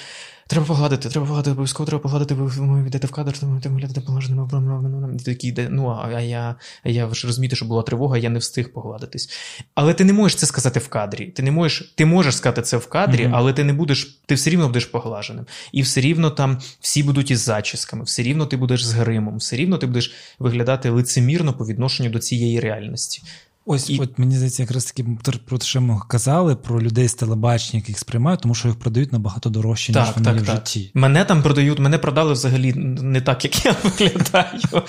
Треба 0.47 0.67
погладити, 0.67 1.09
треба 1.09 1.27
погладити, 1.27 1.51
обов'язково 1.51 1.87
треба 1.87 2.03
погладити, 2.03 2.35
ви 2.35 2.87
йдете 2.87 3.07
в 3.07 3.11
кадр, 3.11 3.39
тому 3.39 3.61
виглядати 3.65 4.01
поглаженим. 4.01 5.19
Такі 5.25 5.49
йде, 5.49 5.69
ну, 5.71 6.01
а 6.03 6.21
я 6.21 6.57
а 6.85 6.89
я 6.89 7.15
ж 7.15 7.27
розумієте, 7.27 7.57
що 7.57 7.65
була 7.65 7.83
тривога, 7.83 8.19
я 8.19 8.31
не 8.31 8.39
встиг 8.39 8.73
погладитись. 8.73 9.31
Але 9.75 9.95
ти 9.95 10.05
не 10.05 10.13
можеш 10.13 10.39
це 10.39 10.47
сказати 10.47 10.81
в 10.81 10.89
кадрі. 10.89 11.27
Ти 11.27 11.43
не 11.43 11.51
можеш 11.51 11.93
ти 11.95 12.07
можеш 12.07 12.37
сказати 12.37 12.63
це 12.63 12.77
в 12.77 12.87
кадрі, 12.87 13.27
mm-hmm. 13.27 13.33
але 13.35 13.53
ти 13.53 13.65
не 13.65 13.73
будеш, 13.73 14.21
ти 14.27 14.35
все 14.35 14.51
рівно 14.51 14.67
будеш 14.67 14.85
поглаженим. 14.85 15.47
І 15.73 15.83
все 15.83 16.01
рівно 16.01 16.31
там 16.31 16.59
всі 16.81 17.03
будуть 17.03 17.31
із 17.31 17.41
зачісками, 17.41 18.05
все 18.05 18.23
рівно 18.23 18.47
ти 18.47 18.57
будеш 18.57 18.85
з 18.85 18.93
гримом, 18.93 19.37
все 19.37 19.57
рівно 19.57 19.79
ти 19.79 19.87
будеш 19.87 20.15
виглядати 20.39 20.91
лицемірно 20.91 21.53
по 21.53 21.67
відношенню 21.67 22.11
до 22.11 22.19
цієї 22.19 22.61
реальності. 22.61 23.23
Ось 23.67 23.91
і... 23.91 23.99
от 23.99 24.19
мені 24.19 24.35
здається, 24.35 24.63
якраз 24.63 24.85
таки 24.85 25.05
про 25.45 25.59
те, 25.59 25.67
що 25.67 25.81
ми 25.81 26.01
казали 26.09 26.57
про 26.57 26.83
людей 26.83 27.09
з 27.09 27.15
телебачення, 27.15 27.79
яких 27.79 27.99
сприймають, 27.99 28.41
тому 28.41 28.55
що 28.55 28.69
їх 28.69 28.79
продають 28.79 29.13
набагато 29.13 29.51
дорожче, 29.51 29.93
ніж 29.93 30.03
вони 30.15 30.25
так, 30.25 30.37
в 30.41 30.47
так. 30.47 30.57
житті. 30.57 30.91
Мене 30.95 31.25
там 31.25 31.43
продають, 31.43 31.79
мене 31.79 31.99
продали 31.99 32.33
взагалі 32.33 32.73
не 32.75 33.21
так, 33.21 33.45
як 33.45 33.65
я 33.65 33.77
виглядаю. 33.85 34.83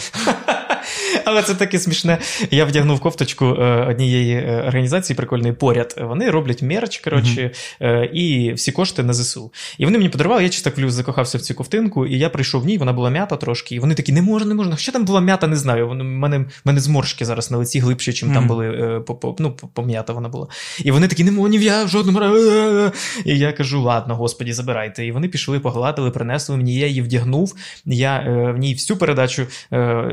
Але 1.25 1.43
це 1.43 1.53
таке 1.53 1.79
смішне. 1.79 2.17
Я 2.51 2.65
вдягнув 2.65 2.99
кофточку 2.99 3.45
е, 3.45 3.85
однієї 3.89 4.35
е, 4.35 4.63
організації 4.67 5.17
прикольної 5.17 5.53
поряд. 5.53 5.95
Вони 6.01 6.29
роблять 6.29 6.61
мерч, 6.61 6.97
коротше, 6.97 7.51
mm-hmm. 7.81 8.03
і 8.05 8.53
всі 8.53 8.71
кошти 8.71 9.03
на 9.03 9.13
ЗСУ. 9.13 9.51
І 9.77 9.85
вони 9.85 9.97
мені 9.97 10.09
подарували, 10.09 10.43
я 10.43 10.49
чисто 10.49 10.69
так 10.69 10.91
закохався 10.91 11.37
в 11.37 11.41
цю 11.41 11.55
ковтинку, 11.55 12.05
і 12.05 12.17
я 12.17 12.29
прийшов 12.29 12.61
в 12.61 12.65
ній, 12.65 12.77
вона 12.77 12.93
була 12.93 13.09
м'ята 13.09 13.35
трошки. 13.35 13.75
І 13.75 13.79
вони 13.79 13.95
такі, 13.95 14.11
не 14.11 14.21
можна, 14.21 14.47
не 14.47 14.55
можна. 14.55 14.77
Що 14.77 14.91
там 14.91 15.05
була 15.05 15.21
м'ята, 15.21 15.47
не 15.47 15.55
знаю. 15.55 15.89
У 15.89 15.93
мене 15.93 16.45
мене 16.65 16.79
зморшки 16.79 17.25
зараз 17.25 17.51
на 17.51 17.57
лиці 17.57 17.79
глибше, 17.79 18.11
ніж 18.11 18.23
mm-hmm. 18.23 18.33
там 18.33 18.47
були 18.47 19.03
ну, 19.39 19.51
пом'ята 19.73 20.13
вона 20.13 20.29
була. 20.29 20.47
І 20.83 20.91
вони 20.91 21.07
такі, 21.07 21.23
не 21.23 21.31
можу, 21.31 21.53
я 21.53 21.83
в 21.83 21.87
жодному 21.87 22.19
разі. 22.19 22.91
І 23.25 23.37
я 23.37 23.53
кажу, 23.53 23.81
ладно, 23.81 24.15
господі, 24.15 24.53
забирайте. 24.53 25.05
І 25.05 25.11
вони 25.11 25.27
пішли, 25.27 25.59
погладили, 25.59 26.11
принесли 26.11 26.57
мені, 26.57 26.75
я 26.75 26.87
її 26.87 27.01
вдягнув. 27.01 27.55
Я 27.85 28.19
в 28.55 28.57
ній 28.57 28.73
всю 28.73 28.97
передачу 28.97 29.47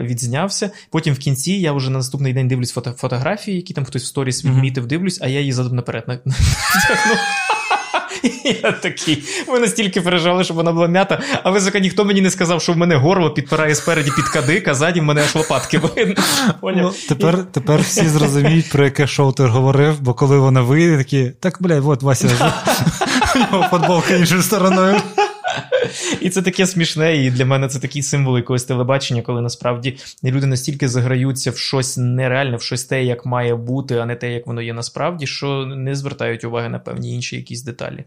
відзнявся. 0.02 0.59
Потім 0.90 1.14
в 1.14 1.18
кінці 1.18 1.52
я 1.52 1.72
вже 1.72 1.90
на 1.90 1.98
наступний 1.98 2.32
день 2.32 2.48
дивлюсь 2.48 2.76
фото- 2.76 2.92
фотографії, 2.92 3.56
які 3.56 3.74
там 3.74 3.84
хтось 3.84 4.02
в 4.02 4.06
сторіс 4.06 4.44
відмітив, 4.44 4.86
дивлюсь, 4.86 5.18
а 5.22 5.26
я 5.28 5.40
її 5.40 5.52
задом 5.52 5.76
наперед 5.76 6.04
натягнув. 6.08 7.18
Я 8.62 8.72
такий, 8.72 9.22
ми 9.48 9.58
настільки 9.58 10.00
переживали, 10.00 10.44
щоб 10.44 10.56
вона 10.56 10.72
була 10.72 10.86
м'ята, 10.88 11.20
а 11.42 11.50
висока 11.50 11.78
ніхто 11.78 12.04
мені 12.04 12.20
не 12.20 12.30
сказав, 12.30 12.62
що 12.62 12.72
в 12.72 12.76
мене 12.76 12.96
горло 12.96 13.30
підпирає 13.30 13.74
спереді 13.74 14.10
під 14.16 14.24
кадик, 14.28 14.68
а 14.68 14.74
ззаді 14.74 15.00
в 15.00 15.04
мене 15.04 15.20
аж 15.22 15.34
лопатки 15.34 15.78
видно. 15.96 16.14
Ну, 16.82 16.92
Тепер 17.08 17.44
тепер 17.52 17.80
всі 17.80 18.08
зрозуміють, 18.08 18.70
про 18.70 18.84
яке 18.84 19.06
шоу 19.06 19.32
ти 19.32 19.42
говорив, 19.42 20.00
бо 20.00 20.14
коли 20.14 20.38
вона 20.38 20.60
вийде, 20.62 20.98
такі, 20.98 21.32
так, 21.40 21.56
блядь, 21.60 21.86
от 21.86 22.02
Вася, 22.02 22.28
у 23.34 23.38
нього 23.38 23.66
футболка 23.70 24.14
іншою 24.14 24.42
стороною. 24.42 24.96
І 26.20 26.30
це 26.30 26.42
таке 26.42 26.66
смішне, 26.66 27.16
і 27.16 27.30
для 27.30 27.44
мене 27.44 27.68
це 27.68 27.78
такий 27.78 28.02
символ 28.02 28.36
якогось 28.36 28.64
телебачення, 28.64 29.22
коли 29.22 29.42
насправді 29.42 29.98
люди 30.24 30.46
настільки 30.46 30.88
заграються 30.88 31.50
в 31.50 31.58
щось 31.58 31.96
нереальне, 31.96 32.56
в 32.56 32.62
щось 32.62 32.84
те, 32.84 33.04
як 33.04 33.26
має 33.26 33.54
бути, 33.54 33.98
а 33.98 34.06
не 34.06 34.16
те, 34.16 34.32
як 34.32 34.46
воно 34.46 34.62
є 34.62 34.72
насправді, 34.72 35.26
що 35.26 35.66
не 35.66 35.94
звертають 35.94 36.44
уваги 36.44 36.68
на 36.68 36.78
певні 36.78 37.14
інші 37.14 37.36
якісь 37.36 37.62
деталі. 37.62 38.04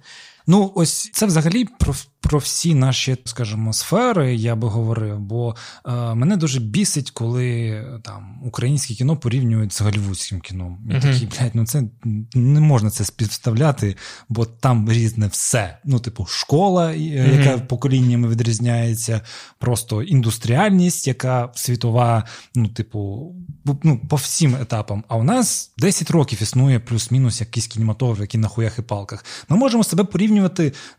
Ну, 0.47 0.71
ось 0.75 1.11
це 1.13 1.25
взагалі 1.25 1.65
про 1.79 1.93
про 2.23 2.39
всі 2.39 2.75
наші, 2.75 3.17
скажімо, 3.25 3.73
сфери 3.73 4.35
я 4.35 4.55
би 4.55 4.67
говорив, 4.67 5.19
бо 5.19 5.55
е, 5.85 5.91
мене 6.15 6.37
дуже 6.37 6.59
бісить, 6.59 7.11
коли 7.11 7.83
там 8.03 8.41
українське 8.45 8.93
кіно 8.93 9.17
порівнюють 9.17 9.73
з 9.73 9.81
голівудським 9.81 10.39
кіном. 10.39 10.79
Я 10.89 10.95
uh-huh. 10.95 11.01
такий, 11.01 11.27
блядь, 11.27 11.55
ну 11.55 11.65
це 11.65 11.83
не 12.33 12.59
можна 12.59 12.89
це 12.89 13.05
співставляти, 13.05 13.95
бо 14.29 14.45
там 14.45 14.91
різне 14.91 15.27
все. 15.27 15.77
Ну, 15.85 15.99
типу, 15.99 16.25
школа, 16.25 16.87
uh-huh. 16.87 17.39
яка 17.39 17.57
поколіннями 17.57 18.27
відрізняється, 18.27 19.21
просто 19.59 20.03
індустріальність, 20.03 21.07
яка 21.07 21.51
світова, 21.55 22.23
ну, 22.55 22.67
типу, 22.67 23.31
ну, 23.83 24.01
по 24.09 24.15
всім 24.15 24.55
етапам. 24.55 25.03
А 25.07 25.15
у 25.15 25.23
нас 25.23 25.71
10 25.77 26.11
років 26.11 26.41
існує 26.41 26.79
плюс-мінус 26.79 27.41
якийсь 27.41 27.67
кінематограф, 27.67 28.19
який 28.19 28.39
на 28.39 28.47
хуях 28.47 28.79
і 28.79 28.81
палках. 28.81 29.25
Ми 29.49 29.57
можемо 29.57 29.83
себе 29.83 30.03
порівнювати 30.03 30.32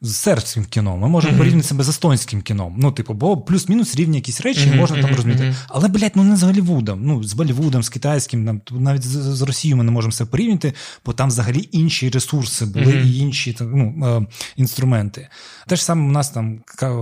з 0.01 0.17
сербським 0.17 0.65
кіном. 0.65 1.01
Ми 1.01 1.09
можемо 1.09 1.35
mm-hmm. 1.35 1.39
порівняти 1.39 1.69
себе 1.69 1.85
з 1.85 1.89
естонським 1.89 2.43
кіном. 2.43 2.75
Ну, 2.79 2.93
типу, 2.93 3.15
бо 3.15 3.37
плюс-мінус 3.37 3.97
рівні 3.97 4.17
якісь 4.17 4.41
речі, 4.41 4.61
mm-hmm. 4.61 4.77
можна 4.77 5.03
там 5.03 5.11
розуміти. 5.17 5.55
Але, 5.69 5.89
блядь, 5.89 6.13
ну 6.15 6.25
не 6.25 6.37
з 6.37 6.43
Голлівудом, 6.43 7.01
ну 7.05 7.25
з 7.25 7.33
Болівудом, 7.33 7.83
з 7.83 7.89
китайським, 7.89 8.61
навіть 8.71 9.03
з, 9.03 9.37
з 9.37 9.43
Росією 9.43 9.77
ми 9.77 9.85
не 9.85 9.91
можемо 9.91 10.13
себе 10.13 10.31
порівняти, 10.31 10.73
бо 11.07 11.13
там 11.13 11.29
взагалі 11.29 11.69
інші 11.73 12.11
ресурси 12.11 12.65
були 12.65 12.87
mm-hmm. 12.87 13.07
і 13.07 13.19
інші 13.19 13.57
ну, 13.61 14.07
е, 14.07 14.27
інструменти. 14.57 15.29
Те 15.67 15.77
ж 15.77 15.85
саме 15.85 16.09
у 16.09 16.13
нас 16.13 16.31
там 16.31 16.61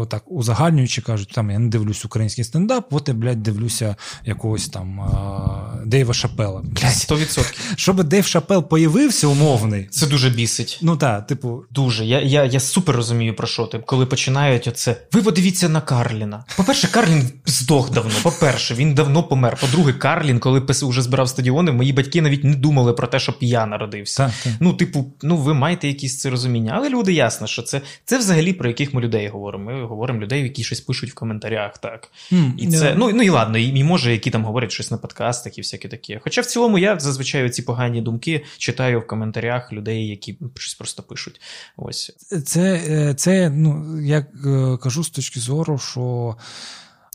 так 0.09 0.23
узагальнюючи 0.27 1.03
кажуть, 1.03 1.33
там 1.35 1.51
я 1.51 1.59
не 1.59 1.69
дивлюсь 1.69 2.05
український 2.05 2.45
стендап, 2.45 2.95
от 2.95 3.09
я, 3.09 3.15
блядь, 3.15 3.43
дивлюся 3.43 3.97
якогось 4.25 4.69
там 4.69 5.01
а, 5.01 5.83
Дейва 5.87 6.15
Шапела. 6.15 6.61
Блядь. 6.61 6.93
100%. 6.93 7.77
Щоб 7.77 8.05
Дейв 8.05 8.27
Шапел 8.27 8.69
появився 8.69 9.27
умовний. 9.27 9.89
Це 9.91 10.07
дуже 10.07 10.31
бісить. 10.31 10.79
Ну 10.83 10.97
так, 10.97 11.27
типу. 11.27 11.65
Дуже. 11.71 12.05
Я 12.05 12.21
я, 12.23 12.45
я 12.45 12.61
супер 12.61 12.97
розумію, 12.97 13.37
про 13.37 13.47
що 13.47 13.67
ти. 13.67 13.79
Коли 13.79 14.07
починають 14.07 14.67
оце. 14.67 14.97
Ви 15.13 15.23
подивіться 15.23 15.69
на 15.69 15.81
Карліна. 15.81 16.45
По-перше, 16.57 16.89
Карлін 16.89 17.31
здох 17.47 17.91
давно. 17.91 18.13
По-перше, 18.23 18.75
він 18.75 18.95
давно 18.95 19.23
помер. 19.23 19.57
По-друге, 19.61 19.93
Карлін, 19.93 20.39
коли 20.39 20.61
ПСУ 20.61 20.89
вже 20.89 21.03
збирав 21.03 21.29
стадіони, 21.29 21.73
мої 21.73 21.93
батьки 21.93 22.23
навіть 22.23 22.45
не 22.45 22.55
думали 22.55 22.93
про 22.93 23.07
те, 23.07 23.21
щоб 23.21 23.37
я 23.41 23.67
народився. 23.67 24.27
Так, 24.27 24.33
так. 24.45 24.53
Ну, 24.61 24.75
типу, 24.75 25.13
ну 25.23 25.37
ви 25.37 25.55
маєте 25.55 25.89
якісь 25.89 26.19
це 26.19 26.31
розуміння. 26.31 26.73
Але 26.75 26.89
люди 26.89 27.13
ясно, 27.13 27.47
що 27.47 27.63
це 27.63 27.81
це 28.05 28.19
взагалі 28.19 28.53
про 28.53 28.69
яких 28.69 28.95
ми 28.95 29.01
людей 29.01 29.29
говоримо. 29.29 29.71
Ми 29.71 29.85
говоримо 29.85 30.21
людей, 30.21 30.43
які 30.43 30.65
щось 30.65 30.81
пишуть 30.81 31.11
в 31.11 31.15
коментарях. 31.15 31.79
так. 31.79 32.11
Mm, 32.33 32.53
і 32.59 32.69
це, 32.69 32.95
ну, 32.99 33.11
ну 33.15 33.23
і 33.23 33.29
ладно, 33.29 33.59
і, 33.59 33.79
і 33.79 33.85
може, 33.85 34.13
які 34.13 34.31
там 34.31 34.45
говорять 34.45 34.73
щось 34.73 34.91
на 34.91 34.97
подкастах 34.97 35.59
і 35.59 35.61
всяке 35.61 35.89
таке. 35.89 36.21
Хоча 36.25 36.41
в 36.41 36.47
цілому 36.47 36.79
я 36.79 36.99
зазвичай 36.99 37.51
ці 37.51 37.63
погані 37.63 38.01
думки 38.01 38.45
читаю 38.59 39.01
в 39.01 39.07
коментарях 39.07 39.73
людей, 39.73 40.07
які 40.07 40.39
щось 40.57 40.75
просто 40.75 41.03
пишуть. 41.03 41.41
Ось. 41.77 42.12
Це, 42.45 42.83
е, 42.89 43.15
це 43.15 43.51
ну, 43.51 44.01
я 44.01 44.19
е, 44.19 44.77
кажу 44.77 45.05
з 45.05 45.11
точки 45.11 45.41
зору, 45.41 45.79
що 45.79 46.37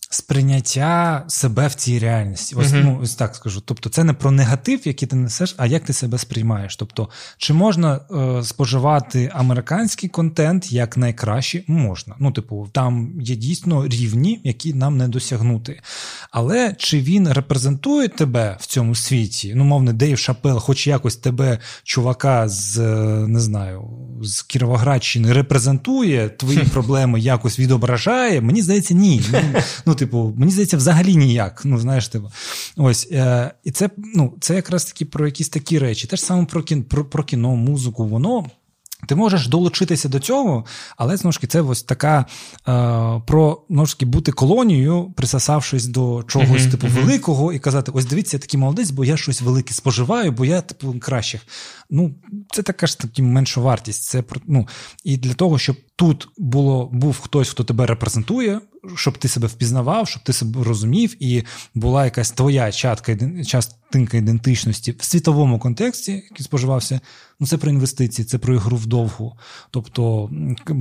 сприйняття 0.09 1.23
себе 1.27 1.67
в 1.67 1.73
цій 1.73 1.99
реальності. 1.99 2.55
Ось 2.55 2.67
uh-huh. 2.67 2.83
ну, 2.83 2.99
ось 3.03 3.15
так 3.15 3.35
скажу. 3.35 3.61
Тобто, 3.65 3.89
це 3.89 4.03
не 4.03 4.13
про 4.13 4.31
негатив, 4.31 4.79
який 4.83 5.07
ти 5.07 5.15
несеш, 5.15 5.55
а 5.57 5.65
як 5.65 5.83
ти 5.83 5.93
себе 5.93 6.17
сприймаєш. 6.17 6.75
Тобто, 6.75 7.09
чи 7.37 7.53
можна 7.53 7.99
е, 8.11 8.43
споживати 8.43 9.31
американський 9.33 10.09
контент 10.09 10.71
як 10.71 10.97
найкраще? 10.97 11.63
Можна. 11.67 12.15
Ну, 12.19 12.31
типу, 12.31 12.69
там 12.71 13.11
є 13.21 13.35
дійсно 13.35 13.87
рівні, 13.87 14.41
які 14.43 14.73
нам 14.73 14.97
не 14.97 15.07
досягнути. 15.07 15.79
Але 16.31 16.75
чи 16.77 17.01
він 17.01 17.33
репрезентує 17.33 18.07
тебе 18.07 18.57
в 18.59 18.65
цьому 18.65 18.95
світі? 18.95 19.53
Ну, 19.55 19.63
мовне, 19.63 19.93
Дейв 19.93 20.17
Шапел, 20.17 20.59
хоч 20.59 20.87
якось 20.87 21.15
тебе, 21.15 21.59
чувака 21.83 22.49
з 22.49 22.77
е, 22.77 23.27
не 23.27 23.39
знаю, 23.39 23.89
з 24.21 24.41
Кіровоградщини, 24.41 25.33
репрезентує 25.33 26.29
твої 26.29 26.59
проблеми, 26.73 27.19
якось 27.19 27.59
відображає? 27.59 28.41
Мені 28.41 28.61
здається, 28.61 28.93
ні. 28.93 29.21
Ну, 29.85 29.96
типу, 29.97 30.33
мені 30.37 30.51
здається, 30.51 30.77
взагалі 30.77 31.15
ніяк. 31.15 31.61
Ну, 31.65 31.79
знаєш, 31.79 32.07
типу. 32.07 32.31
Ось, 32.77 33.07
е, 33.11 33.51
І 33.63 33.71
це 33.71 33.89
ну, 34.15 34.33
це 34.39 34.55
якраз 34.55 34.85
таки 34.85 35.05
про 35.05 35.25
якісь 35.25 35.49
такі 35.49 35.79
речі. 35.79 36.07
Те 36.07 36.15
ж 36.15 36.23
саме 36.23 36.45
про 36.45 36.63
кіно, 36.63 36.83
про, 36.83 37.05
про 37.05 37.23
кіно, 37.23 37.55
музику, 37.55 38.05
воно. 38.05 38.45
Ти 39.07 39.15
можеш 39.15 39.47
долучитися 39.47 40.09
до 40.09 40.19
цього, 40.19 40.65
але 40.97 41.17
знову 41.17 41.31
ж 41.31 41.37
таки, 41.37 41.47
це 41.47 41.61
ось 41.61 41.83
така 41.83 42.25
е, 42.67 43.21
про 43.27 43.61
знову 43.69 43.85
ж 43.85 43.93
таки, 43.93 44.05
бути 44.05 44.31
колонією, 44.31 45.13
присосавшись 45.15 45.85
до 45.85 46.23
чогось 46.27 46.61
uh-huh, 46.61 46.71
типу 46.71 46.87
uh-huh. 46.87 46.93
великого, 46.93 47.53
і 47.53 47.59
казати: 47.59 47.91
ось 47.95 48.05
дивіться, 48.05 48.37
я 48.37 48.41
такий 48.41 48.59
молодець, 48.59 48.91
бо 48.91 49.05
я 49.05 49.17
щось 49.17 49.41
велике 49.41 49.73
споживаю, 49.73 50.31
бо 50.31 50.45
я 50.45 50.61
типу 50.61 50.95
кращих. 50.99 51.41
Ну, 51.89 52.15
це 52.51 52.63
така 52.63 52.87
ж 52.87 52.99
таки 52.99 53.21
менша 53.21 53.61
вартість. 53.61 54.03
Це 54.03 54.23
ну, 54.47 54.67
І 55.03 55.17
для 55.17 55.33
того, 55.33 55.59
щоб 55.59 55.75
тут 55.95 56.27
було 56.37 56.89
був 56.93 57.19
хтось, 57.19 57.49
хто 57.49 57.63
тебе 57.63 57.85
репрезентує, 57.85 58.61
щоб 58.95 59.17
ти 59.17 59.27
себе 59.27 59.47
впізнавав, 59.47 60.07
щоб 60.07 60.23
ти 60.23 60.33
себе 60.33 60.63
розумів, 60.63 61.23
і 61.23 61.43
була 61.75 62.05
якась 62.05 62.31
твоя 62.31 62.71
чатка, 62.71 63.17
частинка 63.47 64.17
ідентичності 64.17 64.95
в 64.99 65.03
світовому 65.03 65.59
контексті, 65.59 66.11
який 66.11 66.43
споживався. 66.43 66.99
Ну, 67.39 67.47
це 67.47 67.57
про 67.57 67.71
інвестиції, 67.71 68.25
це 68.25 68.37
про 68.37 68.55
ігру 68.55 68.77
вдовгу. 68.77 69.37
Тобто, 69.71 70.29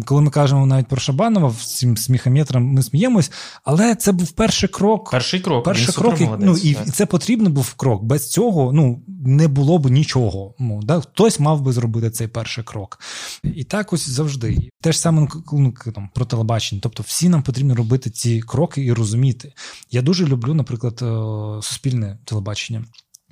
коли 0.04 0.22
ми 0.22 0.30
кажемо 0.30 0.66
навіть 0.66 0.86
про 0.86 1.00
Шабанова 1.00 1.54
цим 1.66 1.96
сміхометром, 1.96 2.64
ми 2.64 2.82
сміємось, 2.82 3.32
але 3.64 3.94
це 3.94 4.12
був 4.12 4.30
перший 4.30 4.68
крок. 4.68 5.10
Перший 5.10 5.40
крок. 5.40 5.64
Перший 5.64 5.94
крок, 5.94 6.20
і, 6.20 6.28
ну, 6.38 6.56
і, 6.56 6.70
і 6.70 6.74
це 6.74 7.06
потрібно 7.06 7.50
був 7.50 7.74
крок. 7.74 8.04
Без 8.04 8.30
цього 8.30 8.72
ну, 8.72 9.02
не 9.08 9.48
було 9.48 9.78
б 9.78 9.90
нічого. 9.90 10.54
Ну, 10.58 10.80
да? 10.82 11.00
Хтось 11.00 11.40
мав 11.40 11.60
би 11.60 11.72
зробити 11.72 12.10
цей 12.10 12.28
перший 12.28 12.64
крок. 12.64 13.00
І 13.42 13.64
так 13.64 13.92
ось 13.92 14.08
завжди. 14.08 14.70
Те 14.80 14.92
ж 14.92 15.00
саме 15.00 15.28
ну, 15.52 15.74
там, 15.94 16.10
про 16.14 16.24
телебачення. 16.24 16.80
Тобто, 16.82 17.02
всі 17.06 17.28
нам 17.28 17.42
потрібно 17.42 17.74
робити 17.74 17.95
ці 17.98 18.40
кроки 18.40 18.84
і 18.84 18.92
розуміти. 18.92 19.52
Я 19.90 20.02
дуже 20.02 20.26
люблю, 20.26 20.54
наприклад, 20.54 20.98
е, 21.02 21.62
суспільне 21.62 22.18
телебачення. 22.24 22.84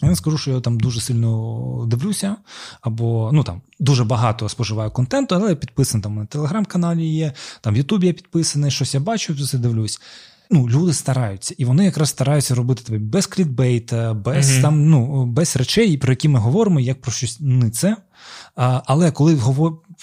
Я 0.02 0.08
не 0.08 0.16
скажу, 0.16 0.38
що 0.38 0.50
я 0.50 0.60
там 0.60 0.80
дуже 0.80 1.00
сильно 1.00 1.84
дивлюся, 1.86 2.36
або 2.80 3.30
ну 3.32 3.44
там 3.44 3.62
дуже 3.80 4.04
багато 4.04 4.48
споживаю 4.48 4.90
контенту, 4.90 5.34
але 5.34 5.48
я 5.48 5.56
підписаний 5.56 6.02
там 6.02 6.14
на 6.14 6.26
телеграм-каналі 6.26 7.06
є, 7.06 7.32
там 7.60 7.74
в 7.74 7.76
Ютубі 7.76 8.06
я 8.06 8.12
підписаний, 8.12 8.70
щось 8.70 8.94
я 8.94 9.00
бачу, 9.00 9.34
все 9.34 9.58
дивлюсь. 9.58 10.00
Ну, 10.50 10.68
люди 10.68 10.92
стараються, 10.92 11.54
і 11.58 11.64
вони 11.64 11.84
якраз 11.84 12.08
стараються 12.08 12.54
робити 12.54 12.82
тебе 12.82 12.98
без 12.98 13.26
клітбейта, 13.26 14.14
без 14.14 14.50
mm-hmm. 14.50 14.62
там 14.62 14.90
ну 14.90 15.26
без 15.26 15.56
речей, 15.56 15.96
про 15.96 16.12
які 16.12 16.28
ми 16.28 16.38
говоримо, 16.38 16.80
як 16.80 17.00
про 17.00 17.12
щось 17.12 17.40
не 17.40 17.70
це. 17.70 17.96
А, 18.56 18.82
Але 18.86 19.10
коли 19.10 19.34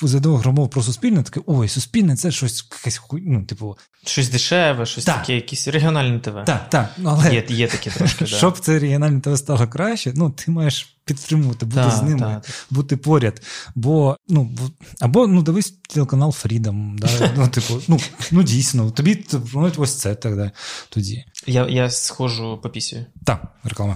задав 0.07 0.37
громов 0.37 0.69
про 0.69 0.83
суспільне, 0.83 1.23
таке 1.23 1.41
ой, 1.45 1.67
суспільне 1.67 2.15
це 2.15 2.31
щось 2.31 2.65
якесь 2.71 3.01
ну, 3.11 3.43
типу. 3.45 3.77
Щось 4.05 4.29
дешеве, 4.29 4.85
щось 4.85 5.05
так. 5.05 5.19
таке, 5.19 5.35
якісь 5.35 5.67
регіональне 5.67 6.19
ТВ. 6.19 6.45
Так, 6.45 6.69
так. 6.69 6.89
Але 7.05 7.33
Є 7.33 7.45
є 7.49 7.67
таке 7.67 7.89
трошки. 7.89 8.25
Щоб 8.37 8.59
це 8.59 8.79
регіональне 8.79 9.21
ТВ 9.21 9.37
стало 9.37 9.67
краще, 9.67 10.13
ну 10.15 10.29
ти 10.29 10.51
маєш 10.51 10.97
підтримувати, 11.05 11.65
бути 11.65 11.81
та, 11.81 11.91
з 11.91 12.01
ними, 12.01 12.19
та, 12.19 12.41
бути 12.69 12.97
поряд. 12.97 13.41
Бо, 13.75 14.17
ну, 14.27 14.51
Або 14.99 15.27
ну, 15.27 15.41
дивись 15.41 15.73
телеканал 15.89 16.29
Freedom. 16.29 16.99
Да? 16.99 17.31
Ну, 17.37 17.47
типу, 17.47 17.81
ну, 17.87 17.99
ну 18.31 18.43
дійсно, 18.43 18.91
тобі 18.91 19.15
пропонують 19.15 19.75
ось 19.77 19.95
це 19.95 20.15
тоді. 20.15 20.51
тоді. 20.89 21.25
Я 21.47 21.67
я 21.67 21.89
схожу 21.89 22.59
по 22.63 22.69
пісі. 22.69 23.05
Так, 23.25 23.43
реклама. 23.63 23.95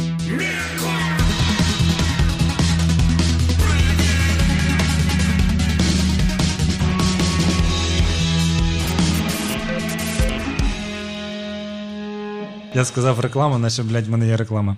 Я 12.76 12.86
сказав 12.86 13.20
реклама, 13.20 13.58
наче, 13.58 13.84
блядь, 13.84 14.08
в 14.08 14.10
мене 14.10 14.28
є 14.28 14.38
реклама. 14.38 14.78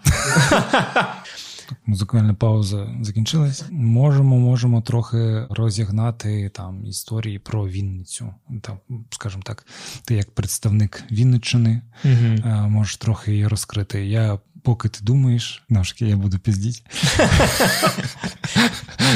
Музикальна 1.86 2.34
пауза 2.34 2.88
закінчилась. 3.02 3.64
Можемо, 3.72 4.38
можемо 4.38 4.82
трохи 4.82 5.46
розігнати 5.50 6.52
там 6.54 6.86
історії 6.86 7.40
про 7.40 7.68
Вінницю. 7.68 8.34
Там, 8.62 8.78
скажімо 9.10 9.44
так, 9.46 9.66
ти 10.06 10.16
як 10.16 10.32
представник 10.32 11.04
Вінниччини 11.12 11.82
угу. 12.06 12.50
можеш 12.70 12.98
трохи 12.98 13.32
її 13.32 13.48
розкрити. 13.48 14.06
Я 14.06 14.40
поки 14.64 14.90
ти 14.90 15.00
думаєш, 15.02 15.64
навшки 15.70 16.06
я 16.06 16.18
буду 16.18 16.40
піздіть. 16.40 16.84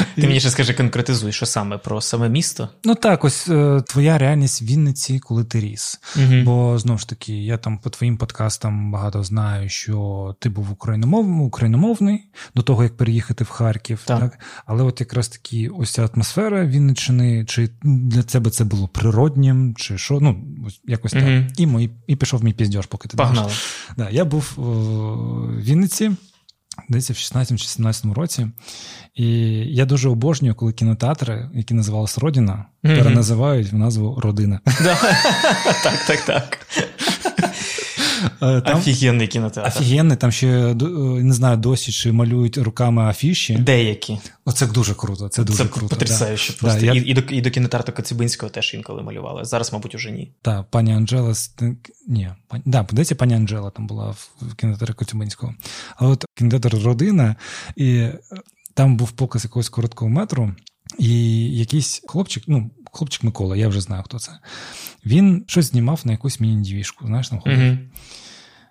Ти 0.16 0.26
мені 0.26 0.40
ще 0.40 0.50
скажи, 0.50 0.74
конкретизуй, 0.74 1.32
що 1.32 1.46
саме 1.46 1.78
про 1.78 2.00
саме 2.00 2.28
місто? 2.28 2.68
Ну 2.84 2.94
так, 2.94 3.24
ось 3.24 3.48
е, 3.48 3.82
твоя 3.86 4.18
реальність 4.18 4.62
в 4.62 4.64
Вінниці, 4.64 5.18
коли 5.18 5.44
ти 5.44 5.60
ріс. 5.60 6.00
Угу. 6.16 6.42
Бо 6.44 6.78
знову 6.78 6.98
ж 6.98 7.08
таки, 7.08 7.32
я 7.32 7.58
там 7.58 7.78
по 7.78 7.90
твоїм 7.90 8.16
подкастам 8.16 8.92
багато 8.92 9.22
знаю, 9.22 9.68
що 9.68 10.34
ти 10.38 10.48
був 10.48 10.72
україномовний, 10.72 11.46
україномовний 11.46 12.24
до 12.54 12.62
того, 12.62 12.82
як 12.82 12.96
переїхати 12.96 13.44
в 13.44 13.48
Харків. 13.48 14.02
Так. 14.04 14.20
так? 14.20 14.38
Але 14.66 14.82
от 14.82 15.00
якраз 15.00 15.28
таки 15.28 15.68
ось 15.68 15.90
ця 15.90 16.08
атмосфера 16.14 16.66
Вінниччини, 16.66 17.44
чи 17.44 17.68
для 17.82 18.22
тебе 18.22 18.50
це 18.50 18.64
було 18.64 18.88
природнім, 18.88 19.74
чи 19.74 19.98
що, 19.98 20.20
ну, 20.20 20.44
якось 20.84 21.14
угу. 21.14 21.22
так. 21.22 21.60
І 21.60 21.66
мої, 21.66 21.90
і 22.06 22.16
пішов 22.16 22.44
мій 22.44 22.52
піздьош, 22.52 22.86
поки 22.86 23.08
ти 23.08 23.16
Погнали. 23.16 23.52
Да, 23.96 24.10
Я 24.10 24.24
був 24.24 24.52
в 24.56 25.62
Вінниці. 25.62 26.10
Десь 26.88 27.10
в 27.10 27.14
16-17 27.14 28.14
році. 28.14 28.48
І 29.14 29.26
я 29.74 29.84
дуже 29.84 30.08
обожнюю, 30.08 30.54
коли 30.54 30.72
кінотеатри, 30.72 31.50
які 31.54 31.74
називалися 31.74 32.20
Родіна, 32.20 32.64
mm-hmm. 32.84 32.98
переназивають 32.98 33.72
в 33.72 33.76
назву 33.76 34.20
Родина. 34.20 34.60
Так, 35.82 36.04
так, 36.06 36.20
так. 36.20 36.58
Е, 38.42 38.60
там, 38.60 38.78
Офігенний 38.78 39.28
кінотеатр. 39.28 39.68
Офігенний, 39.68 40.16
там 40.16 40.32
ще 40.32 40.48
е, 40.48 40.74
не 41.22 41.34
знаю 41.34 41.56
досі, 41.56 41.92
чи 41.92 42.12
малюють 42.12 42.58
руками 42.58 43.02
афіші. 43.02 43.56
Деякі. 43.56 44.18
Оце 44.44 44.66
дуже 44.66 44.94
круто. 44.94 45.28
Це 45.28 45.44
дуже 45.44 45.64
це 45.64 45.70
круто. 45.70 45.88
потрясаюче. 45.88 46.52
Да. 46.52 46.58
просто. 46.58 46.80
Да, 46.80 46.86
я... 46.86 46.92
І, 46.92 47.04
і, 47.04 47.14
до 47.14 47.20
і 47.20 47.40
до 47.40 47.50
кінотеатру 47.50 47.94
Коцюбинського 47.94 48.50
теж 48.50 48.74
інколи 48.74 49.02
малювали. 49.02 49.44
Зараз, 49.44 49.72
мабуть, 49.72 49.94
уже 49.94 50.10
ні. 50.10 50.32
Так, 50.42 50.66
пані 50.70 50.92
Анджела. 50.92 51.34
Ні, 52.08 52.30
пані... 52.48 52.62
да, 52.66 52.84
подається, 52.84 53.14
пані 53.14 53.34
Анджела 53.34 53.70
там 53.70 53.86
була 53.86 54.14
в 54.40 54.54
кінотеатрі 54.54 54.94
Коцюбинського. 54.94 55.54
А 55.96 56.06
от 56.06 56.24
кінотеатр 56.34 56.84
Родина, 56.84 57.36
і 57.76 57.94
е, 57.94 58.18
там 58.74 58.96
був 58.96 59.10
показ 59.10 59.44
якогось 59.44 59.68
короткого 59.68 60.10
метру. 60.10 60.54
І 60.98 61.44
якийсь 61.58 62.02
хлопчик, 62.06 62.44
ну, 62.46 62.70
хлопчик 62.92 63.22
Микола, 63.22 63.56
я 63.56 63.68
вже 63.68 63.80
знаю, 63.80 64.02
хто 64.02 64.18
це. 64.18 64.32
Він 65.06 65.44
щось 65.46 65.66
знімав 65.66 66.00
на 66.04 66.12
якусь 66.12 66.40
міні-дівішку, 66.40 67.06
знаєш, 67.06 67.28
там 67.28 67.40
ходив. 67.40 67.58
Mm-hmm. 67.58 67.78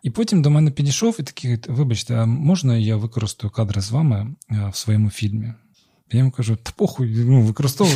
І 0.03 0.09
потім 0.09 0.41
до 0.41 0.49
мене 0.49 0.71
підійшов 0.71 1.15
і 1.19 1.23
такий, 1.23 1.59
вибачте, 1.67 2.15
а 2.15 2.25
можна 2.25 2.77
я 2.77 2.95
використаю 2.95 3.51
кадри 3.51 3.82
з 3.82 3.91
вами 3.91 4.27
е, 4.51 4.69
в 4.73 4.75
своєму 4.75 5.09
фільмі? 5.09 5.53
Я 6.11 6.19
йому 6.19 6.32
кажу, 6.32 6.57
та 6.63 6.71
похуй, 6.75 7.25
ну, 7.25 7.41
використовуй. 7.41 7.95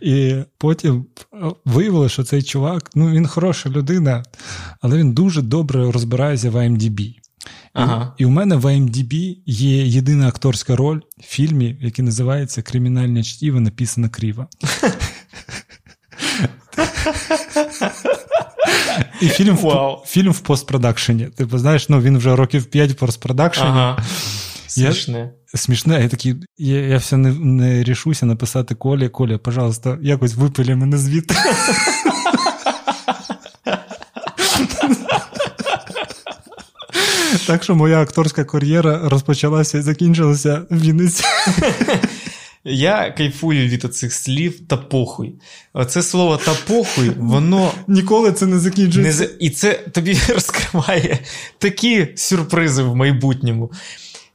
І 0.00 0.34
потім 0.58 1.06
е, 1.34 1.36
виявилося, 1.64 2.12
що 2.12 2.24
цей 2.24 2.42
чувак, 2.42 2.90
ну 2.94 3.10
він 3.10 3.26
хороша 3.26 3.70
людина, 3.70 4.24
але 4.80 4.98
він 4.98 5.12
дуже 5.12 5.42
добре 5.42 5.92
розбирається 5.92 6.50
в 6.50 6.56
IMDb. 6.56 7.14
Ага. 7.72 8.14
І 8.18 8.26
у 8.26 8.30
мене 8.30 8.56
в 8.56 8.64
IMDb 8.64 9.36
є 9.46 9.86
єдина 9.86 10.28
акторська 10.28 10.76
роль 10.76 11.00
в 11.18 11.22
фільмі, 11.22 11.76
який 11.80 12.04
називається 12.04 12.62
Кримінальне 12.62 13.22
чтіво 13.22 13.60
написано 13.60 14.10
криво. 14.10 14.46
І 19.20 19.28
фільм 19.28 19.56
Вау. 19.56 20.02
в, 20.04 20.06
фільм 20.06 20.32
в 20.32 20.38
постпродакшені. 20.38 21.24
Типу, 21.24 21.58
знаєш, 21.58 21.88
ну 21.88 22.00
він 22.00 22.18
вже 22.18 22.36
років 22.36 22.64
5 22.64 22.90
в 22.90 22.94
постпродакшені. 22.94 23.68
Ага. 23.68 23.98
Смішне. 24.66 25.30
Смішне, 25.54 26.02
я 26.02 26.08
такий, 26.08 26.34
я, 26.58 26.80
я 26.80 26.96
все 26.96 27.16
не, 27.16 27.32
не 27.32 27.82
рішуся 27.82 28.26
написати 28.26 28.74
Колі, 28.74 29.08
Коля, 29.08 29.38
пожалуйста, 29.38 29.98
якось 30.02 30.34
випилі 30.34 30.74
мене 30.74 30.98
звідти. 30.98 31.34
Так 37.46 37.64
що 37.64 37.74
моя 37.74 38.00
акторська 38.02 38.44
кар'єра 38.44 39.00
розпочалася 39.04 39.78
і 39.78 39.82
закінчилася 39.82 40.62
в 40.70 40.80
Вінниці. 40.80 41.24
Я 42.68 43.10
кайфую 43.10 43.68
від 43.68 43.84
оцих 43.84 44.12
слів 44.12 44.60
та 44.68 44.76
похуй. 44.76 45.34
Оце 45.72 46.02
слово 46.02 46.36
та 46.36 46.54
похуй, 46.66 47.10
воно. 47.10 47.72
Ніколи 47.88 48.32
це 48.32 48.46
не 48.46 48.54
Не 48.54 48.60
закінчується. 48.60 49.12
з... 49.12 49.30
І 49.40 49.50
це 49.50 49.72
тобі 49.72 50.18
розкриває 50.28 51.18
такі 51.58 52.08
сюрпризи 52.16 52.82
в 52.82 52.96
майбутньому. 52.96 53.72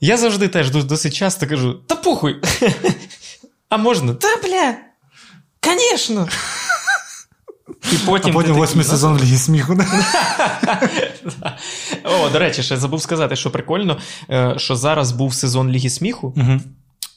Я 0.02 0.18
завжди 0.18 0.48
теж 0.48 0.72
досить 0.72 1.14
часто 1.14 1.48
кажу: 1.48 1.74
та 1.74 1.96
похуй. 1.96 2.36
А 3.70 3.78
можна? 3.78 4.14
Та 4.14 4.28
бля. 4.44 4.76
Звісно. 5.64 6.28
І 7.92 7.96
потім 8.06 8.32
А 8.32 8.34
потім 8.34 8.54
восьмий 8.56 8.86
сезон 8.86 9.18
Ліги 9.18 9.38
сміху. 9.38 9.78
О, 12.04 12.30
до 12.30 12.40
речі, 12.40 12.64
ще 12.64 12.78
забув 12.78 13.02
сказати, 13.02 13.36
що 13.36 13.52
прикольно, 13.52 13.98
е, 14.30 14.54
що 14.58 14.76
зараз 14.76 15.12
був 15.12 15.34
сезон 15.34 15.70
Ліги 15.70 15.90
сміху. 15.90 16.34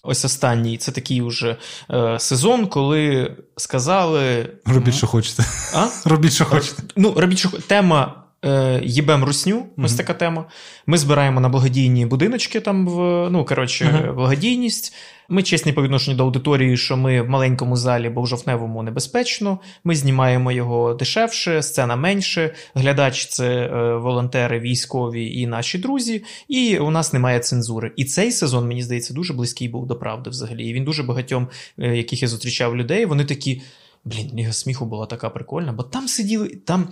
Ось 0.04 0.24
останній. 0.24 0.78
Це 0.78 0.92
такий 0.92 1.22
уже 1.22 1.56
е, 1.90 2.18
сезон, 2.18 2.66
коли 2.66 3.36
сказали. 3.56 4.50
Робіть, 4.64 4.94
що 4.94 5.06
хочете. 5.06 5.44
А? 5.74 5.88
Робіть, 6.04 6.32
що 6.32 6.44
хочете. 6.44 6.82
Ну, 6.96 7.14
робіть, 7.16 7.38
що 7.38 7.48
тема. 7.48 8.23
Е, 8.44 8.80
Їбем 8.84 9.24
русню, 9.24 9.66
ось 9.76 9.94
така 9.94 10.14
тема. 10.14 10.44
Ми 10.86 10.98
збираємо 10.98 11.40
на 11.40 11.48
благодійні 11.48 12.06
будиночки 12.06 12.60
там 12.60 12.88
в 12.88 13.28
ну 13.30 13.44
коротше, 13.44 13.84
Мгм. 13.84 14.14
благодійність. 14.14 14.94
Ми 15.28 15.42
чесні 15.42 15.72
по 15.72 15.82
відношенню 15.82 16.16
до 16.16 16.24
аудиторії, 16.24 16.76
що 16.76 16.96
ми 16.96 17.22
в 17.22 17.28
маленькому 17.28 17.76
залі, 17.76 18.08
бо 18.08 18.22
в 18.22 18.26
жовтневому 18.26 18.82
небезпечно. 18.82 19.58
Ми 19.84 19.96
знімаємо 19.96 20.52
його 20.52 20.94
дешевше, 20.94 21.62
сцена 21.62 21.96
менше. 21.96 22.54
Глядач 22.74 23.26
це 23.26 23.48
е, 23.48 23.96
волонтери, 23.96 24.60
військові 24.60 25.40
і 25.40 25.46
наші 25.46 25.78
друзі. 25.78 26.24
І 26.48 26.78
у 26.78 26.90
нас 26.90 27.12
немає 27.12 27.38
цензури. 27.38 27.92
І 27.96 28.04
цей 28.04 28.32
сезон, 28.32 28.68
мені 28.68 28.82
здається, 28.82 29.14
дуже 29.14 29.34
близький 29.34 29.68
був 29.68 29.86
до 29.86 29.96
правди 29.96 30.30
взагалі. 30.30 30.68
І 30.68 30.72
він 30.72 30.84
дуже 30.84 31.02
багатьом, 31.02 31.48
е, 31.78 31.96
яких 31.96 32.22
я 32.22 32.28
зустрічав 32.28 32.76
людей, 32.76 33.06
вони 33.06 33.24
такі. 33.24 33.62
Блін, 34.04 34.30
Ліга 34.34 34.52
сміху 34.52 34.86
була 34.86 35.06
така 35.06 35.30
прикольна, 35.30 35.72
бо 35.72 35.82
там 35.82 36.08
сиділи, 36.08 36.48
там, 36.48 36.88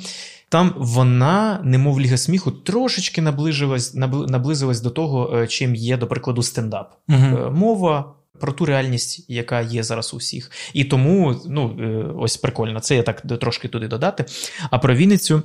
там 0.48 0.74
вона, 0.76 1.60
немов 1.64 2.00
Ліга 2.00 2.16
сміху, 2.16 2.50
трошечки 2.50 3.22
наближилась, 3.22 3.94
наблизилась 3.94 4.80
до 4.80 4.90
того, 4.90 5.38
е, 5.38 5.46
чим 5.46 5.74
є, 5.74 5.96
до 5.96 6.06
прикладу, 6.06 6.42
стендап. 6.42 6.94
Е, 7.10 7.14
Мова 7.50 8.14
про 8.40 8.52
ту 8.52 8.64
реальність, 8.64 9.24
яка 9.28 9.60
є 9.60 9.82
зараз 9.82 10.14
у 10.14 10.16
всіх. 10.16 10.50
І 10.72 10.84
тому, 10.84 11.40
ну, 11.46 11.76
е, 11.80 11.84
ось 12.18 12.36
прикольно, 12.36 12.80
це 12.80 12.96
я 12.96 13.02
так 13.02 13.20
трошки 13.20 13.68
туди 13.68 13.88
додати. 13.88 14.24
А 14.70 14.78
про 14.78 14.94
Вінницю. 14.94 15.42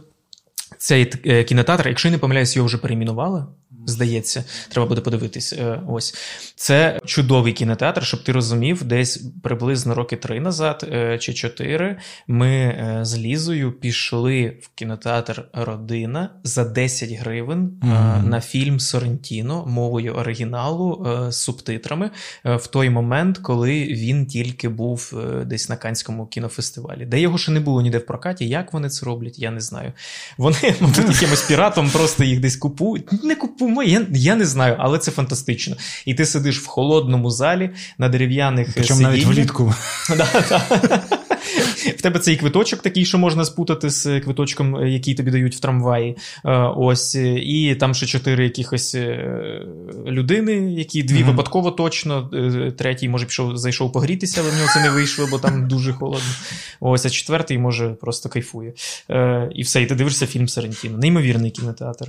Цей 0.78 1.05
кінотеатр, 1.43 1.88
якщо 1.88 2.07
я 2.07 2.11
не 2.11 2.18
помиляюсь, 2.18 2.55
його 2.55 2.65
вже 2.65 2.78
перейменували. 2.78 3.45
Здається, 3.88 4.44
треба 4.70 4.88
буде 4.88 5.02
подивитись. 5.02 5.54
Е, 5.54 5.82
Ось 5.88 6.16
це 6.56 7.00
чудовий 7.06 7.54
кінотеатр, 7.54 8.04
щоб 8.04 8.24
ти 8.24 8.32
розумів, 8.32 8.84
десь 8.84 9.24
приблизно 9.44 9.96
роки 9.96 10.16
три 10.16 10.40
назад 10.40 10.90
е, 10.92 11.18
чи 11.18 11.34
чотири. 11.34 11.98
Ми 12.28 12.50
е, 12.50 13.00
з 13.02 13.18
Лізою 13.18 13.72
пішли 13.72 14.58
в 14.62 14.70
кінотеатр 14.76 15.46
Родина 15.54 16.30
за 16.44 16.66
10 16.66 17.12
гривень 17.12 17.80
Мгм. 17.82 18.30
на 18.30 18.42
фільм 18.42 18.80
Соррентіно 18.80 19.66
мовою 19.66 20.14
оригіналу 20.14 21.08
з 21.30 21.36
субтитрами 21.36 22.12
в 22.44 22.68
той 22.68 22.90
момент, 22.90 23.38
коли 23.38 23.84
він 23.84 24.26
тільки 24.26 24.70
був 24.70 25.24
десь 25.46 25.70
на 25.70 25.76
Канському 25.76 26.28
кінофестивалі. 26.28 27.06
Де 27.06 27.20
його 27.20 27.38
ще 27.38 27.52
не 27.52 27.60
було 27.60 27.82
ніде 27.82 27.98
в 27.98 28.06
прокаті. 28.06 28.48
Як 28.48 28.74
вони 28.74 28.90
це 28.90 29.06
роблять, 29.06 29.40
я 29.40 29.52
не 29.52 29.62
знаю. 29.62 29.94
Вони, 30.38 30.58
мабуть, 30.80 30.98
якимось 30.98 31.42
піратом 31.42 31.90
просто 31.90 32.24
їх 32.24 32.40
десь 32.40 32.56
купують. 32.56 33.24
Не 33.24 33.36
купуємо, 33.78 34.07
я, 34.11 34.32
я 34.32 34.36
не 34.36 34.45
знаю, 34.45 34.75
але 34.80 34.99
це 34.99 35.11
фантастично. 35.11 35.75
І 36.05 36.13
ти 36.13 36.25
сидиш 36.25 36.59
в 36.59 36.65
холодному 36.65 37.32
залі 37.32 37.69
на 37.97 38.09
дерев'яних 38.09 38.69
Причому 38.73 39.01
навіть 39.01 39.25
влітку. 39.25 39.73
Да, 40.17 40.28
да. 40.49 41.19
В 41.98 42.02
тебе 42.02 42.20
цей 42.20 42.38
квиточок 42.38 42.82
такий, 42.82 43.06
що 43.06 43.18
можна 43.18 43.46
спутати 43.46 43.90
з 43.90 44.20
квиточком, 44.20 44.76
е, 44.76 44.90
який 44.90 45.14
тобі 45.14 45.32
дають 45.32 45.56
в 45.56 45.60
трамваї. 45.60 46.18
Е, 46.46 46.52
Ось, 46.76 47.16
е, 47.16 47.40
і 47.40 47.76
там 47.76 47.96
ще 47.96 48.06
чотири 48.06 48.44
якихось 48.44 48.96
людини, 50.06 50.74
які 50.74 51.04
дві 51.04 51.20
Мгм. 51.20 51.30
випадково 51.30 51.72
точно. 51.72 52.30
Третій, 52.78 53.10
може, 53.10 53.26
пішов, 53.26 53.58
зайшов 53.58 53.92
погрітися, 53.92 54.42
але 54.42 54.52
в 54.52 54.56
нього 54.56 54.68
це 54.74 54.82
не 54.82 54.90
вийшло, 54.90 55.28
бо 55.32 55.40
там 55.40 55.68
дуже 55.68 55.94
холодно. 55.94 56.30
Ось, 56.80 57.06
а 57.06 57.10
четвертий, 57.10 57.58
може, 57.58 57.90
просто 57.90 58.30
кайфує. 58.30 58.74
І 59.56 59.62
все, 59.62 59.82
і 59.82 59.86
ти 59.86 59.96
дивишся 59.96 60.28
фільм 60.28 60.48
Сарантіно. 60.48 60.98
Неймовірний 60.98 61.52
кінотеатр. 61.52 62.08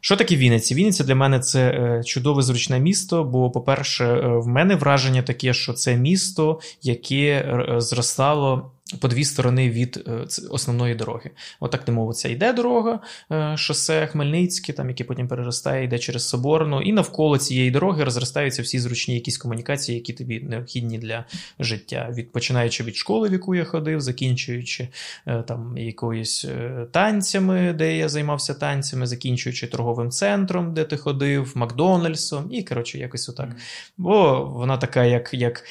Що 0.00 0.16
таке 0.16 0.36
Вінниця? 0.36 0.74
Вінниця 0.74 1.04
для 1.04 1.14
мене 1.14 1.40
це 1.40 2.02
чудове 2.06 2.42
зручне 2.42 2.80
місто, 2.80 3.24
бо, 3.24 3.50
по-перше, 3.50 4.20
в 4.24 4.46
мене 4.46 4.74
враження 4.74 5.22
таке, 5.22 5.54
що 5.54 5.72
це 5.72 5.96
місто, 5.96 6.60
яке 6.82 7.54
зростало. 7.78 8.70
По 8.98 9.08
дві 9.08 9.24
сторони 9.24 9.70
від 9.70 10.04
е, 10.08 10.26
основної 10.50 10.94
дороги. 10.94 11.30
Отак 11.60 11.88
не 11.88 11.94
мовиться, 11.94 12.28
йде 12.28 12.52
дорога, 12.52 13.00
е, 13.32 13.56
шосе 13.56 14.06
Хмельницьке, 14.06 14.72
там, 14.72 14.88
яке 14.88 15.04
потім 15.04 15.28
переростає, 15.28 15.84
йде 15.84 15.98
через 15.98 16.28
Соборну, 16.28 16.82
і 16.82 16.92
навколо 16.92 17.38
цієї 17.38 17.70
дороги 17.70 18.04
розростаються 18.04 18.62
всі 18.62 18.78
зручні 18.78 19.14
якісь 19.14 19.38
комунікації, 19.38 19.98
які 19.98 20.12
тобі 20.12 20.40
необхідні 20.40 20.98
для 20.98 21.24
життя. 21.58 22.10
Від 22.16 22.32
починаючи 22.32 22.84
від 22.84 22.96
школи, 22.96 23.28
в 23.28 23.32
яку 23.32 23.54
я 23.54 23.64
ходив, 23.64 24.00
закінчуючи 24.00 24.88
е, 25.26 25.42
там 25.42 25.78
якоюсь 25.78 26.46
танцями, 26.90 27.72
де 27.72 27.96
я 27.96 28.08
займався 28.08 28.54
танцями, 28.54 29.06
закінчуючи 29.06 29.66
торговим 29.66 30.10
центром, 30.10 30.74
де 30.74 30.84
ти 30.84 30.96
ходив, 30.96 31.52
Макдональдсом, 31.54 32.48
і 32.52 32.62
коротше, 32.62 32.98
якось 32.98 33.28
отак. 33.28 33.56
Бо 33.98 34.44
вона 34.44 34.76
така, 34.76 35.04
як. 35.04 35.34
як 35.34 35.64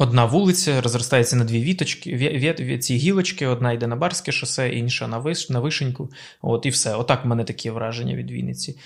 Одна 0.00 0.24
вулиця 0.24 0.80
розростається 0.80 1.36
на 1.36 1.44
дві 1.44 1.62
віточки, 1.62 2.16
ві, 2.16 2.54
ві, 2.60 2.78
ці 2.78 2.96
гілочки, 2.96 3.46
одна 3.46 3.72
йде 3.72 3.86
на 3.86 3.96
Барське 3.96 4.32
шосе, 4.32 4.68
інша 4.68 5.08
на, 5.08 5.18
виш, 5.18 5.50
на 5.50 5.60
Вишеньку. 5.60 6.10
От 6.42 6.66
і 6.66 6.68
все. 6.68 6.94
Отак 6.94 7.24
в 7.24 7.28
мене 7.28 7.44
такі 7.44 7.70
враження 7.70 8.14
від 8.14 8.30
Вінниці. 8.30 8.78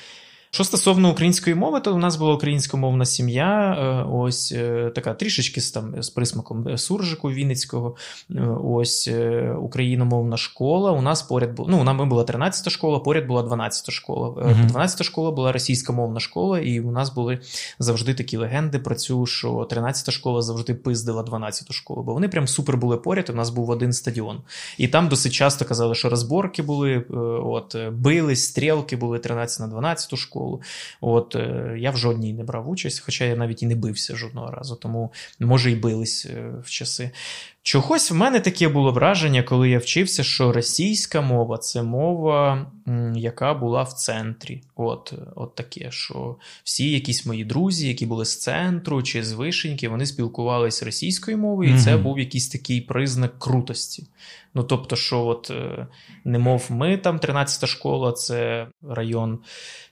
Що 0.55 0.65
стосовно 0.65 1.11
української 1.11 1.57
мови, 1.57 1.81
то 1.81 1.95
у 1.95 1.99
нас 1.99 2.17
була 2.17 2.35
українськомовна 2.35 3.05
сім'я, 3.05 3.77
е, 3.79 4.07
ось 4.13 4.53
е, 4.53 4.93
така 4.95 5.15
трішечки 5.15 5.61
з, 5.61 5.71
там, 5.71 6.03
з 6.03 6.11
присмаком 6.11 6.69
е, 6.69 6.79
суржику 6.79 7.31
Вінницького, 7.31 7.97
ось 8.65 9.11
україномовна 9.59 10.37
школа. 10.37 10.93
У 10.93 11.03
нас 11.03 11.23
поряд 11.23 11.55
була, 11.55 11.69
ну, 11.71 11.81
у 11.81 11.85
нас 11.85 12.09
була 12.09 12.25
13-та 12.25 12.71
школа, 12.71 12.99
поряд 12.99 13.27
була 13.27 13.43
12-та 13.43 13.93
школа. 13.93 14.35
Е, 14.43 14.73
12-та 14.73 15.05
школа 15.05 15.31
була 15.31 15.53
російськомовна 15.53 16.21
школа, 16.21 16.61
і 16.61 16.81
у 16.81 16.91
нас 16.91 17.15
були 17.15 17.39
завжди 17.79 18.15
такі 18.15 18.37
легенди 18.37 18.79
про 18.79 18.95
цю, 18.95 19.27
що 19.27 19.69
13-та 19.71 20.13
школа 20.13 20.43
завжди 20.43 20.75
пиздила 20.75 21.23
12-ту 21.23 21.73
школу, 21.73 22.03
бо 22.03 22.15
вони 22.15 22.29
прям 22.29 22.49
супер 22.49 22.77
були 22.77 22.97
поряд. 22.97 23.31
У 23.31 23.35
нас 23.35 23.51
був 23.51 23.71
один 23.71 23.93
стадіон. 23.93 24.41
І 24.79 24.89
там 24.89 25.09
досить 25.09 25.33
часто 25.33 25.65
казали, 25.65 25.95
що 25.95 26.09
розборки 26.09 26.63
були, 26.63 26.99
от, 27.45 27.77
бились, 27.93 28.45
стрілки 28.45 28.97
були 28.97 29.19
13 29.19 29.61
на 29.61 29.67
12 29.67 30.19
школу. 30.19 30.44
От 31.01 31.37
е, 31.37 31.77
я 31.79 31.91
в 31.91 31.97
жодній 31.97 32.33
не 32.33 32.45
брав 32.45 32.71
участь, 32.71 33.01
хоча 33.01 33.25
я 33.25 33.37
навіть 33.37 33.63
і 33.63 33.67
не 33.67 33.75
бився 33.75 34.17
жодного 34.17 34.51
разу, 34.51 34.77
тому 34.77 35.13
може 35.41 35.71
і 35.71 35.77
бились 35.77 36.27
е, 36.27 36.51
в 36.65 36.71
часи. 36.71 37.11
Чогось 37.67 38.11
в 38.11 38.15
мене 38.15 38.41
таке 38.41 38.69
було 38.69 38.93
враження, 38.93 39.43
коли 39.43 39.71
я 39.71 39.79
вчився, 39.79 40.25
що 40.25 40.53
російська 40.53 41.21
мова 41.21 41.59
це 41.59 41.83
мова, 41.83 42.67
яка 43.15 43.55
була 43.55 43.83
в 43.83 43.93
центрі. 43.93 44.63
От, 44.77 45.15
от 45.37 45.55
таке, 45.55 45.91
що 45.91 46.37
всі 46.65 46.91
якісь 46.91 47.27
мої 47.27 47.45
друзі, 47.45 47.89
які 47.89 48.07
були 48.07 48.25
з 48.25 48.41
центру 48.41 49.03
чи 49.03 49.25
з 49.25 49.33
вишеньки, 49.33 49.89
вони 49.89 50.07
спілкувалися 50.07 50.85
російською 50.85 51.39
мовою, 51.39 51.75
і 51.75 51.79
це 51.79 51.97
був 51.97 52.19
якийсь 52.19 52.49
такий 52.49 52.81
признак 52.81 53.39
крутості. 53.39 54.07
Ну, 54.55 54.63
тобто, 54.63 54.97
що 54.97 55.27
от, 55.27 55.51
е, 55.51 55.87
немов 56.25 56.67
ми 56.71 56.97
там 56.97 57.19
13-та 57.19 57.67
школа, 57.67 58.13
це 58.13 58.67
район 58.89 59.39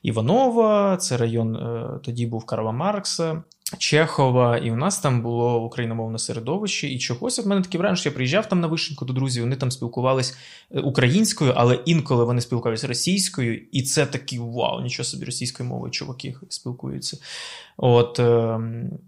Іванова, 0.03 0.97
це 0.97 1.17
район 1.17 1.55
е, 1.55 1.99
тоді 2.03 2.25
був 2.25 2.45
Карла 2.45 2.71
Маркса. 2.71 3.43
Чехова, 3.77 4.57
і 4.57 4.71
у 4.71 4.75
нас 4.75 4.99
там 4.99 5.21
було 5.21 5.63
україномовне 5.63 6.19
середовище, 6.19 6.87
і 6.87 6.99
чогось 6.99 7.39
от 7.39 7.45
мене 7.45 7.61
таке 7.61 7.77
враження, 7.77 7.95
що 7.95 8.09
я 8.09 8.13
приїжджав 8.15 8.49
там 8.49 8.59
на 8.59 8.67
вишеньку 8.67 9.05
до 9.05 9.13
друзів, 9.13 9.43
вони 9.43 9.55
там 9.55 9.71
спілкувались 9.71 10.37
е, 10.71 10.79
українською, 10.79 11.53
але 11.55 11.79
інколи 11.85 12.25
вони 12.25 12.41
спілкувалися 12.41 12.87
російською, 12.87 13.61
і 13.71 13.81
це 13.81 14.05
такий 14.05 14.39
вау, 14.39 14.81
нічого 14.81 15.05
собі 15.05 15.25
російською 15.25 15.69
мовою 15.69 15.91
чуваки 15.91 16.35
спілкуються. 16.49 17.17
От, 17.77 18.19
е, 18.19 18.59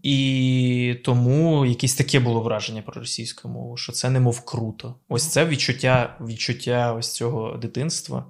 і 0.03 0.95
тому 1.03 1.65
якесь 1.65 1.95
таке 1.95 2.19
було 2.19 2.41
враження 2.41 2.81
про 2.81 3.01
російську 3.01 3.49
мову, 3.49 3.77
що 3.77 3.91
це 3.91 4.09
немов 4.09 4.45
круто. 4.45 4.95
Ось 5.09 5.27
це 5.27 5.45
відчуття 5.45 6.17
відчуття 6.21 6.93
ось 6.93 7.13
цього 7.13 7.57
дитинства. 7.57 8.25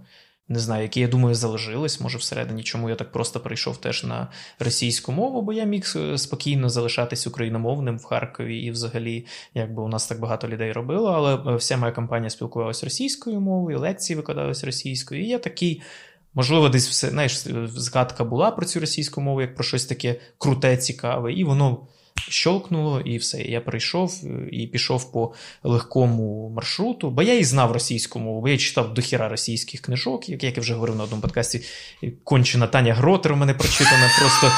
Не 0.49 0.59
знаю, 0.59 0.83
які, 0.83 0.99
я 0.99 1.07
думаю, 1.07 1.35
залишились, 1.35 2.01
може, 2.01 2.17
всередині, 2.17 2.63
чому 2.63 2.89
я 2.89 2.95
так 2.95 3.11
просто 3.11 3.39
прийшов 3.39 3.77
теж 3.77 4.03
на 4.03 4.27
російську 4.59 5.11
мову, 5.11 5.41
бо 5.41 5.53
я 5.53 5.63
міг 5.63 5.93
е, 5.95 6.17
спокійно 6.17 6.69
залишатись 6.69 7.27
україномовним 7.27 7.97
в 7.97 8.03
Харкові, 8.03 8.57
і 8.57 8.71
взагалі, 8.71 9.25
якби 9.53 9.81
у 9.81 9.87
нас 9.87 10.07
так 10.07 10.19
багато 10.19 10.47
людей 10.47 10.71
робило, 10.71 11.11
але 11.11 11.53
е, 11.53 11.55
вся 11.55 11.77
моя 11.77 11.91
компанія 11.91 12.29
спілкувалася 12.29 12.85
російською 12.85 13.41
мовою, 13.41 13.79
лекції 13.79 14.17
викладались 14.17 14.63
російською. 14.63 15.21
І 15.21 15.27
я 15.27 15.39
такий, 15.39 15.81
можливо, 16.33 16.69
десь 16.69 16.89
все 16.89 17.09
знаєш, 17.09 17.37
згадка 17.67 18.23
була 18.23 18.51
про 18.51 18.65
цю 18.65 18.79
російську 18.79 19.21
мову, 19.21 19.41
як 19.41 19.55
про 19.55 19.63
щось 19.63 19.85
таке 19.85 20.15
круте, 20.37 20.77
цікаве, 20.77 21.33
і 21.33 21.43
воно 21.43 21.87
щолкнуло, 22.29 23.01
і 23.01 23.17
все. 23.17 23.41
Я 23.41 23.61
прийшов 23.61 24.21
е, 24.23 24.49
і 24.51 24.67
пішов 24.67 25.11
по 25.11 25.33
легкому 25.63 26.49
маршруту, 26.55 27.09
бо 27.09 27.21
я 27.21 27.39
і 27.39 27.43
знав 27.43 27.71
російську 27.71 28.19
мову, 28.19 28.41
бо 28.41 28.49
я 28.49 28.57
читав 28.57 28.93
дохіра 28.93 29.29
російських 29.29 29.81
книжок, 29.81 30.29
як 30.29 30.43
я 30.43 30.61
вже 30.61 30.73
говорив 30.73 30.95
на 30.95 31.03
одному 31.03 31.21
подкасті. 31.21 31.61
Кончена 32.23 32.67
Таня 32.67 32.93
Гротер 32.93 33.33
у 33.33 33.35
мене 33.35 33.53
прочитана. 33.53 34.09
Просто 34.19 34.51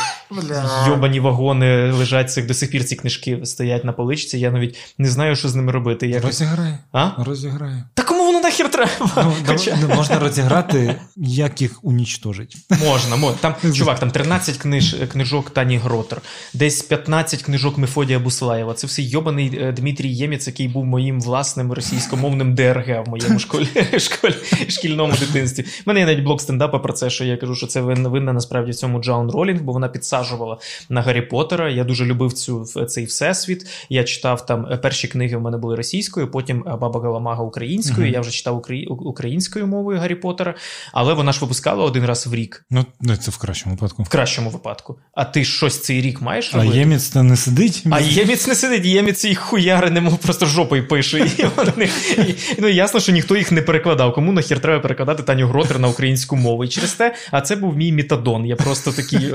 йобані 0.88 1.20
вагони 1.20 1.92
лежать 1.92 2.32
цих 2.32 2.46
до 2.46 2.54
сих 2.54 2.72
пір 2.72 2.86
ці 2.86 2.96
книжки 2.96 3.40
стоять 3.44 3.86
на 3.86 3.94
поличці. 3.94 4.40
Я 4.40 4.52
навіть 4.52 4.78
не 4.98 5.10
знаю, 5.10 5.36
що 5.36 5.50
з 5.50 5.56
ними 5.56 5.72
робити. 5.72 6.08
Як... 6.08 6.24
Розіграй. 6.24 6.74
А? 6.92 7.12
Розіграй. 7.18 7.84
Та 7.94 8.04
кому 8.04 8.26
воно 8.26 8.40
нахер 8.40 8.72
треба? 8.72 8.92
Ну, 9.00 9.34
Хоча... 9.46 9.76
Можна 9.96 10.20
розіграти, 10.20 10.96
як 11.16 11.62
їх 11.62 11.84
унічтожить. 11.84 12.58
Можна, 12.86 13.16
можна. 13.16 13.38
Там, 13.42 13.74
чувак, 13.74 14.00
там 14.00 14.12
13 14.12 14.58
книж, 14.58 14.96
книжок 15.12 15.50
Тані 15.50 15.78
Гротер, 15.78 16.22
десь 16.54 16.82
15 16.82 17.42
книжок 17.48 17.78
Мефодія 17.78 18.20
Буслаєва. 18.20 18.74
Це 18.74 18.88
все 18.88 19.02
йобаний 19.02 19.60
е, 19.62 19.72
Дмитрій 19.72 20.10
Ємець, 20.10 20.48
який 20.48 20.68
був 20.68 20.86
моїм 20.86 21.22
власним 21.22 21.72
російськомовним 21.72 22.56
ДРГ 22.56 23.04
в 23.06 23.10
моєму 23.10 23.40
школі, 23.40 23.68
школі 24.00 24.34
шкільному 24.68 25.14
дитинстві. 25.20 25.64
У 25.64 25.66
мене 25.86 26.00
є 26.00 26.06
навіть 26.06 26.24
блок 26.24 26.42
стендапа 26.42 26.80
про 26.80 26.94
це, 26.94 27.10
що 27.10 27.26
я 27.26 27.38
кажу, 27.38 27.56
що 27.56 27.68
це 27.68 27.82
винна 27.82 28.34
насправді 28.34 28.72
в 28.72 28.76
цьому 28.76 29.00
Джаун 29.00 29.32
Ролінг, 29.32 29.62
бо 29.62 29.74
вона 29.74 29.88
підсаджувала 29.88 30.58
на 30.90 31.02
Гаррі 31.02 31.22
Поттера. 31.22 31.70
Я 31.70 31.84
дуже 31.84 32.06
любив 32.06 32.34
цю 32.34 32.66
цей 32.66 33.06
всесвіт. 33.06 33.68
Я 33.90 34.04
читав 34.04 34.46
там 34.46 34.68
е, 34.72 34.78
перші 34.78 35.08
книги 35.08 35.38
в 35.38 35.42
мене 35.42 35.58
були 35.58 35.76
російською, 35.76 36.32
потім 36.32 36.64
е, 36.68 36.76
Баба 36.76 37.02
Галамага 37.02 37.44
українською. 37.44 38.08
Uh-huh. 38.08 38.14
Я 38.14 38.22
вже 38.22 38.32
читав 38.32 38.66
українською 38.88 39.68
мовою 39.68 40.00
Гаррі 40.00 40.16
Поттера, 40.16 40.56
але 40.94 41.14
вона 41.14 41.32
ж 41.32 41.42
випускала 41.42 41.84
один 41.84 42.06
раз 42.06 42.28
в 42.28 42.34
рік. 42.34 42.66
Ну 42.72 42.86
це 43.02 43.32
в 43.32 43.38
кращому 43.38 43.76
випадку. 43.76 44.04
В 44.04 44.10
кращому 44.10 44.50
випадку. 44.50 45.00
А 45.14 45.26
ти 45.26 45.46
щось 45.46 45.82
цей 45.82 46.02
рік 46.02 46.22
маєш? 46.22 46.56
А 46.56 46.64
Ємець 46.64 47.16
не 47.16 47.37
сидить. 47.38 47.84
А 47.92 48.00
Ємець 48.00 48.48
не 48.48 48.56
сидить, 48.56 48.86
Ємець 48.86 49.26
їх 49.26 49.40
хуяри, 49.40 49.90
немов 49.90 50.18
просто 50.18 50.46
жопою 50.46 50.88
пише. 50.88 51.20
І 51.38 51.46
вони, 51.56 51.90
і, 52.18 52.36
ну 52.58 52.68
ясно, 52.68 53.00
що 53.00 53.12
ніхто 53.12 53.38
їх 53.38 53.52
не 53.52 53.62
перекладав. 53.62 54.14
Кому 54.14 54.32
нахер 54.32 54.60
треба 54.60 54.80
перекладати 54.80 55.24
Таню 55.24 55.48
Гротер 55.48 55.80
на 55.80 55.88
українську 55.88 56.36
мову? 56.36 56.64
І 56.64 56.68
через 56.68 56.94
те, 56.94 57.16
а 57.32 57.42
це 57.42 57.56
був 57.56 57.78
мій 57.78 57.92
метадон. 57.92 58.46
Я 58.46 58.56
просто 58.56 58.92
такий, 58.92 59.34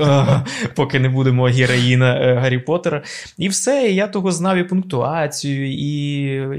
поки 0.75 0.99
не 0.99 1.09
будемо 1.09 1.43
героїна 1.43 2.15
е, 2.15 2.33
Гаррі 2.33 2.59
Поттера. 2.59 3.03
І 3.37 3.49
все. 3.49 3.87
І 3.89 3.95
я 3.95 4.07
того 4.07 4.31
знав 4.31 4.57
і 4.57 4.63
пунктуацію, 4.63 5.71
і 5.71 5.91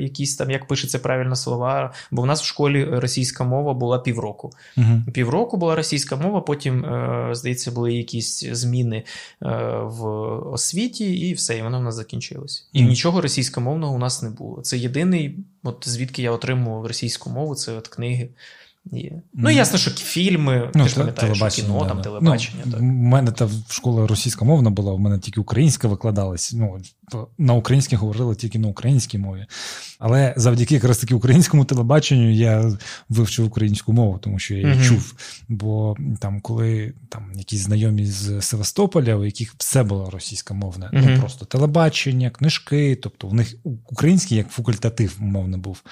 якісь 0.02 0.36
там, 0.36 0.50
як 0.50 0.68
пишеться 0.68 0.98
правильно 0.98 1.36
слова. 1.36 1.92
Бо 2.10 2.22
в 2.22 2.26
нас 2.26 2.42
в 2.42 2.44
школі 2.44 2.84
російська 2.84 3.44
мова 3.44 3.74
була 3.74 3.98
півроку. 3.98 4.50
Угу. 4.76 5.02
Півроку 5.12 5.56
була 5.56 5.74
російська 5.74 6.16
мова, 6.16 6.40
потім, 6.40 6.84
е, 6.84 7.28
здається, 7.32 7.70
були 7.70 7.94
якісь 7.94 8.44
зміни 8.52 8.96
е, 8.96 9.48
в 9.82 10.04
освіті, 10.52 11.14
і 11.28 11.33
все, 11.34 11.58
і 11.58 11.62
воно 11.62 11.80
в 11.80 11.82
нас 11.82 11.94
закінчилось. 11.94 12.68
І 12.72 12.82
mm. 12.82 12.88
нічого 12.88 13.20
російськомовного 13.20 13.94
у 13.94 13.98
нас 13.98 14.22
не 14.22 14.30
було. 14.30 14.62
Це 14.62 14.78
єдиний, 14.78 15.38
от 15.62 15.88
звідки 15.88 16.22
я 16.22 16.30
отримував 16.30 16.86
російську 16.86 17.30
мову, 17.30 17.54
це 17.54 17.72
от 17.72 17.88
книги. 17.88 18.28
Є. 18.92 19.10
Mm. 19.10 19.20
Ну, 19.34 19.50
ясно, 19.50 19.78
що 19.78 19.90
фільми, 19.90 20.70
ну, 20.74 20.82
ти 20.84 20.88
ж 20.88 20.96
пам'ятаєш, 20.96 21.38
що 21.38 21.48
кіно, 21.48 21.80
да, 21.82 21.88
там, 21.88 22.02
телебачення. 22.02 22.62
Ну, 22.64 22.72
так. 22.72 22.80
У 22.80 22.84
мене 22.84 23.32
та 23.32 23.48
школа 23.68 24.06
російськомовна 24.06 24.70
була, 24.70 24.92
у 24.92 24.98
мене 24.98 25.18
тільки 25.18 25.40
українська 25.40 25.88
викладалась. 25.88 26.52
Ну, 26.52 26.80
На 27.38 27.54
українській 27.54 27.96
говорили 27.96 28.34
тільки 28.34 28.58
на 28.58 28.68
українській 28.68 29.18
мові. 29.18 29.46
Але 29.98 30.34
завдяки 30.36 30.74
якраз 30.74 30.98
таки 30.98 31.14
українському 31.14 31.64
телебаченню 31.64 32.30
я 32.32 32.78
вивчив 33.08 33.46
українську 33.46 33.92
мову, 33.92 34.18
тому 34.18 34.38
що 34.38 34.54
я 34.54 34.60
її 34.60 34.72
mm-hmm. 34.74 34.88
чув. 34.88 35.14
Бо 35.48 35.96
там, 36.20 36.40
коли 36.40 36.92
там 37.08 37.32
якісь 37.34 37.60
знайомі 37.60 38.06
з 38.06 38.40
Севастополя, 38.40 39.16
у 39.16 39.24
яких 39.24 39.54
все 39.58 39.82
було 39.82 40.10
російськомовне, 40.10 40.86
mm-hmm. 40.86 41.10
ну 41.10 41.20
просто 41.20 41.44
телебачення, 41.44 42.30
книжки, 42.30 42.98
тобто 43.02 43.28
в 43.28 43.34
них 43.34 43.54
український 43.84 44.38
як 44.38 44.48
факультатив, 44.48 45.16
умовно, 45.20 45.58
був 45.58 45.82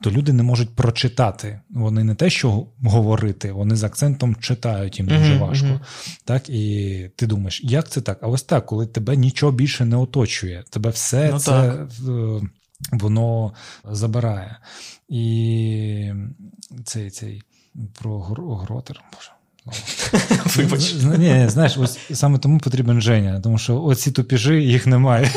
то 0.00 0.10
люди 0.10 0.32
не 0.32 0.42
можуть 0.42 0.74
прочитати. 0.74 1.60
Вони 1.70 2.04
не 2.04 2.14
те, 2.14 2.30
що 2.30 2.66
говорити, 2.82 3.52
вони 3.52 3.76
з 3.76 3.84
акцентом 3.84 4.36
читають 4.36 4.98
їм 4.98 5.08
дуже 5.08 5.34
uh-huh, 5.34 5.38
важко. 5.38 5.66
Uh-huh. 5.66 6.18
Так, 6.24 6.48
І 6.48 7.10
ти 7.16 7.26
думаєш, 7.26 7.60
як 7.64 7.88
це 7.88 8.00
так? 8.00 8.18
А 8.22 8.28
ось 8.28 8.42
так, 8.42 8.66
коли 8.66 8.86
тебе 8.86 9.16
нічого 9.16 9.52
більше 9.52 9.84
не 9.84 9.96
оточує, 9.96 10.64
тебе 10.70 10.90
все 10.90 11.30
ну, 11.32 11.38
це 11.38 11.50
так. 11.50 11.88
Е, 12.08 12.40
воно 12.92 13.52
забирає. 13.84 14.56
І 15.08 16.12
цей 16.84 17.10
цей 17.10 17.42
про 17.98 18.20
гротер. 18.20 19.00
Боже. 19.14 19.30
Вибач. 20.56 20.94
Ні, 21.18 21.48
знаєш, 21.48 21.78
ось 21.78 21.98
саме 22.12 22.38
тому 22.38 22.58
потрібен 22.58 23.00
Женя, 23.00 23.40
тому 23.40 23.58
що 23.58 23.82
оці 23.82 24.12
тупіжі 24.12 24.54
їх 24.54 24.86
немає. 24.86 25.30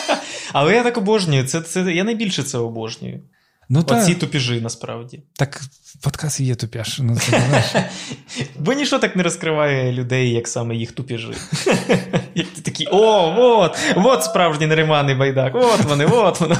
Але 0.52 0.74
я 0.74 0.82
так 0.82 0.98
обожнюю. 0.98 1.46
Це, 1.46 1.60
це, 1.60 1.92
Я 1.92 2.04
найбільше 2.04 2.42
це 2.42 2.58
обожнюю. 2.58 3.20
Ну, 3.68 3.84
Оці 3.86 4.14
та... 4.14 4.20
тупіжі 4.20 4.60
насправді. 4.60 5.20
Так 5.32 5.60
подкаст 6.00 6.40
є 6.40 6.54
тупяш. 6.54 6.98
Ну, 7.02 7.16
це, 7.16 7.90
Бо 8.58 8.72
нічого 8.72 9.00
так 9.00 9.16
не 9.16 9.22
розкриває 9.22 9.92
людей, 9.92 10.30
як 10.30 10.48
саме 10.48 10.76
їх 10.76 10.92
тупіжи. 10.92 11.32
Як 12.34 12.46
ти 12.46 12.60
такий, 12.62 12.88
о, 12.90 13.34
от, 13.38 13.78
от 13.96 14.24
справжній 14.24 14.66
нериманий 14.66 15.14
байдак, 15.14 15.54
от 15.54 15.84
вони, 15.84 16.04
от 16.04 16.40
воно. 16.40 16.56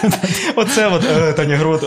Оце 0.56 0.88
от 0.88 1.04
е, 1.04 1.32
Таня 1.32 1.56
Грот. 1.56 1.84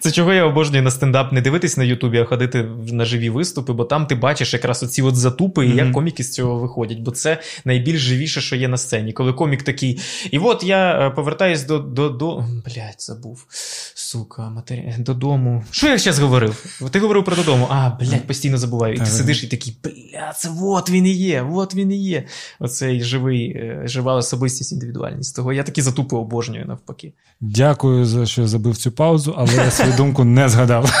Це 0.00 0.10
чого 0.10 0.32
я 0.32 0.44
обожнюю 0.44 0.82
на 0.82 0.90
стендап 0.90 1.32
не 1.32 1.40
дивитись 1.40 1.76
на 1.76 1.84
Ютубі, 1.84 2.18
а 2.18 2.24
ходити 2.24 2.66
на 2.92 3.04
живі 3.04 3.30
виступи, 3.30 3.72
бо 3.72 3.84
там 3.84 4.06
ти 4.06 4.14
бачиш 4.14 4.52
якраз 4.52 4.82
оці 4.82 5.02
от 5.02 5.16
затупи, 5.16 5.66
і 5.66 5.76
як 5.76 5.92
коміки 5.92 6.22
з 6.22 6.32
цього 6.32 6.58
виходять. 6.58 6.98
Бо 6.98 7.10
це 7.10 7.40
найбільш 7.64 8.00
живіше, 8.00 8.40
що 8.40 8.56
є 8.56 8.68
на 8.68 8.76
сцені. 8.76 9.12
Коли 9.12 9.32
комік 9.32 9.62
такий. 9.62 10.00
І 10.30 10.38
от 10.38 10.64
я 10.64 11.06
е, 11.06 11.10
повертаюсь 11.10 11.62
до. 11.62 11.78
до, 11.78 12.08
до... 12.08 12.43
Блять, 12.64 13.02
забув. 13.02 13.46
Сука, 13.94 14.50
матері... 14.50 14.94
додому. 14.98 15.64
Що 15.70 15.88
я 15.88 15.98
зараз 15.98 16.18
говорив? 16.18 16.80
Ти 16.90 17.00
говорив 17.00 17.24
про 17.24 17.36
додому. 17.36 17.66
А, 17.70 17.90
блядь, 17.90 18.26
постійно 18.26 18.58
забуваю. 18.58 18.94
І 18.94 18.98
ти 18.98 19.06
сидиш 19.06 19.44
і 19.44 19.46
такий, 19.46 19.76
бля, 19.84 20.32
це 20.36 20.50
от 20.62 20.90
він 20.90 21.06
і 21.06 21.12
є, 21.12 21.46
от 21.52 21.74
він 21.74 21.92
і 21.92 21.96
є. 21.96 22.26
Оцей 22.58 23.02
живий, 23.02 23.48
е, 23.48 23.82
жива 23.84 24.14
особистість, 24.14 24.72
індивідуальність. 24.72 25.36
Того 25.36 25.52
я 25.52 25.62
такі 25.62 25.82
затупи 25.82 26.16
обожнюю 26.16 26.66
навпаки. 26.66 27.12
Дякую 27.40 28.06
за 28.06 28.26
що 28.26 28.48
забив 28.48 28.76
цю 28.76 28.92
паузу, 28.92 29.34
але 29.38 29.54
я 29.54 29.70
свою 29.70 29.92
думку 29.96 30.24
не 30.24 30.48
згадав. 30.48 30.92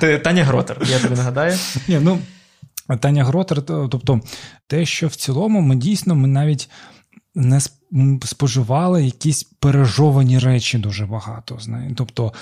Таня 0.24 0.44
Гротер, 0.44 0.82
я 0.90 0.98
тобі 0.98 1.14
нагадаю. 1.14 1.58
Ні, 1.88 1.98
ну, 2.02 2.18
Таня 3.00 3.24
Гротер, 3.24 3.62
тобто, 3.62 4.20
те, 4.66 4.86
що 4.86 5.08
в 5.08 5.14
цілому 5.14 5.60
ми 5.60 5.76
дійсно 5.76 6.14
ми 6.14 6.28
навіть 6.28 6.70
не 7.34 7.60
споживали 8.24 9.04
якісь 9.04 9.42
пережовані 9.42 10.38
речі 10.38 10.78
дуже 10.78 11.06
багато. 11.06 11.58
Знає. 11.58 11.92
Тобто 11.96 12.32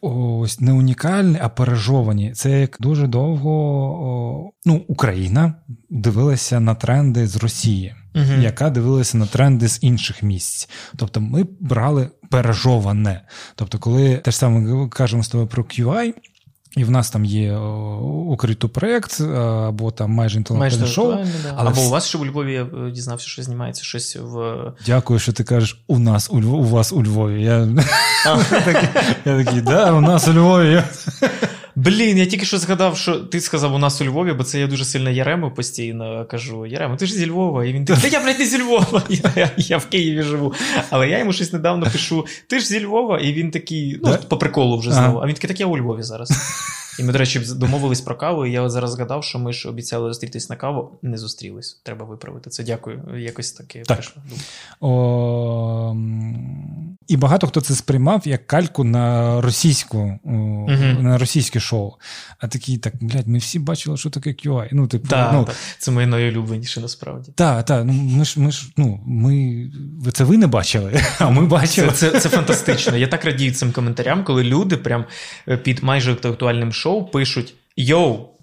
ось 0.00 0.60
не 0.60 0.72
унікальні, 0.72 1.38
а 1.42 1.48
пережовані. 1.48 2.32
Це 2.32 2.60
як 2.60 2.76
дуже 2.80 3.06
довго 3.06 4.52
ну, 4.64 4.84
Україна 4.88 5.54
дивилася 5.90 6.60
на 6.60 6.74
тренди 6.74 7.26
з 7.26 7.36
Росії, 7.36 7.94
uh 8.14 8.42
яка 8.42 8.70
дивилася 8.70 9.18
на 9.18 9.26
тренди 9.26 9.68
з 9.68 9.78
інших 9.82 10.22
місць. 10.22 10.68
Тобто 10.96 11.20
ми 11.20 11.46
брали 11.60 12.10
пережоване. 12.30 13.20
Тобто, 13.54 13.78
коли 13.78 14.16
те 14.16 14.30
ж 14.30 14.36
саме 14.36 14.88
кажемо 14.88 15.22
з 15.22 15.28
тобою 15.28 15.48
про 15.48 15.62
QI, 15.62 16.14
і 16.76 16.84
в 16.84 16.90
нас 16.90 17.10
там 17.10 17.24
є 17.24 17.56
укрито 17.56 18.68
проєкт, 18.68 19.20
або 19.20 19.90
там 19.90 20.10
майже 20.10 20.38
інтелектуальне 20.38 20.86
шоу. 20.86 21.12
Да. 21.12 21.54
Але 21.56 21.70
або 21.70 21.80
у 21.80 21.88
вас 21.88 22.06
ще 22.06 22.18
у 22.18 22.26
Львові 22.26 22.52
я 22.52 22.62
е, 22.62 22.90
дізнався, 22.90 23.28
що 23.28 23.42
знімається 23.42 23.84
щось 23.84 24.16
в. 24.16 24.56
Дякую, 24.86 25.18
що 25.18 25.32
ти 25.32 25.44
кажеш, 25.44 25.82
у 25.86 25.98
нас 25.98 26.30
у 26.30 26.40
Львові, 26.40 26.60
у 26.60 26.66
вас 26.66 26.92
у 26.92 27.02
Львові. 27.02 27.42
Я 27.42 27.56
я 29.24 29.44
такий, 29.44 29.60
да, 29.60 29.92
у 29.92 30.00
нас 30.00 30.28
у 30.28 30.32
Львові. 30.32 30.82
Блін, 31.76 32.18
я 32.18 32.26
тільки 32.26 32.46
що 32.46 32.58
згадав, 32.58 32.96
що 32.96 33.18
ти 33.20 33.40
сказав 33.40 33.74
у 33.74 33.78
нас 33.78 34.00
у 34.00 34.04
Львові, 34.04 34.32
бо 34.32 34.44
це 34.44 34.60
я 34.60 34.66
дуже 34.66 34.84
сильно 34.84 35.10
Ярему 35.10 35.50
постійно 35.50 36.26
кажу. 36.30 36.66
Ярему, 36.66 36.96
ти 36.96 37.06
ж 37.06 37.14
зі 37.14 37.26
Львова. 37.30 37.64
І 37.64 37.72
він 37.72 37.84
такий, 37.84 38.10
та 38.10 38.18
я, 38.18 38.24
блядь, 38.24 38.38
не 38.38 38.46
зі 38.46 38.62
Львова. 38.62 39.02
Я, 39.36 39.50
я 39.56 39.78
в 39.78 39.86
Києві 39.86 40.22
живу. 40.22 40.52
Але 40.90 41.08
я 41.08 41.18
йому 41.18 41.32
щось 41.32 41.52
недавно 41.52 41.86
пишу: 41.92 42.26
ти 42.46 42.58
ж 42.58 42.66
зі 42.66 42.84
Львова, 42.84 43.18
і 43.18 43.32
він 43.32 43.50
такий, 43.50 44.00
ну, 44.04 44.16
по 44.28 44.36
приколу 44.36 44.78
вже 44.78 44.92
знову. 44.92 45.18
А 45.18 45.26
він 45.26 45.34
такий, 45.34 45.48
так 45.48 45.60
я 45.60 45.66
у 45.66 45.78
Львові 45.78 46.02
зараз. 46.02 46.32
І 46.98 47.02
ми, 47.02 47.12
до 47.12 47.18
речі, 47.18 47.40
домовились 47.56 48.00
про 48.00 48.16
каву, 48.16 48.46
і 48.46 48.52
я 48.52 48.68
зараз 48.68 48.90
згадав, 48.92 49.24
що 49.24 49.38
ми 49.38 49.52
ж 49.52 49.68
обіцяли 49.68 50.08
зустрітись 50.08 50.50
на 50.50 50.56
каву, 50.56 50.98
не 51.02 51.18
зустрілись. 51.18 51.80
Треба 51.82 52.06
виправити 52.06 52.50
це. 52.50 52.64
Дякую. 52.64 53.02
Якось 53.16 53.52
таке 53.52 53.82
так. 53.82 53.96
прийшло. 53.96 54.22
О, 54.80 55.96
І 57.08 57.16
багато 57.16 57.46
хто 57.46 57.60
це 57.60 57.74
сприймав 57.74 58.22
як 58.24 58.46
кальку 58.46 58.84
на 58.84 59.40
російську, 59.40 60.18
угу. 60.24 60.66
на 61.00 61.18
російське 61.18 61.60
шоу. 61.60 61.92
А 62.38 62.48
такі, 62.48 62.78
так, 62.78 62.94
блядь, 63.00 63.28
ми 63.28 63.38
всі 63.38 63.58
бачили, 63.58 63.96
що 63.96 64.10
таке 64.10 64.30
QI. 64.30 64.68
Ну, 64.72 64.86
типу, 64.86 65.08
так, 65.08 65.32
ну, 65.32 65.44
так. 65.44 65.56
Це 65.78 65.90
моє 65.90 66.06
найулюбленіше 66.06 66.80
насправді. 66.80 67.32
Так, 67.34 67.64
так. 67.64 67.84
Ну, 67.84 67.92
ми 67.92 68.24
ж, 68.24 68.40
ми 68.40 68.52
ж, 68.52 68.68
ну, 68.76 69.00
ми, 69.06 69.66
це 70.12 70.24
ви 70.24 70.36
не 70.36 70.46
бачили, 70.46 71.02
а 71.18 71.30
ми 71.30 71.46
бачили. 71.46 71.88
Це, 71.92 72.10
це, 72.10 72.20
це 72.20 72.28
фантастично. 72.28 72.96
Я 72.96 73.06
так 73.06 73.24
радію 73.24 73.52
цим 73.52 73.72
коментарям, 73.72 74.24
коли 74.24 74.44
люди 74.44 74.76
прям 74.76 75.04
е, 75.48 75.56
під 75.56 75.82
майже 75.82 76.10
інтелектуальним 76.10 76.72
шоу 76.72 77.04
пишуть: 77.10 77.54
Йоу, 77.76 78.35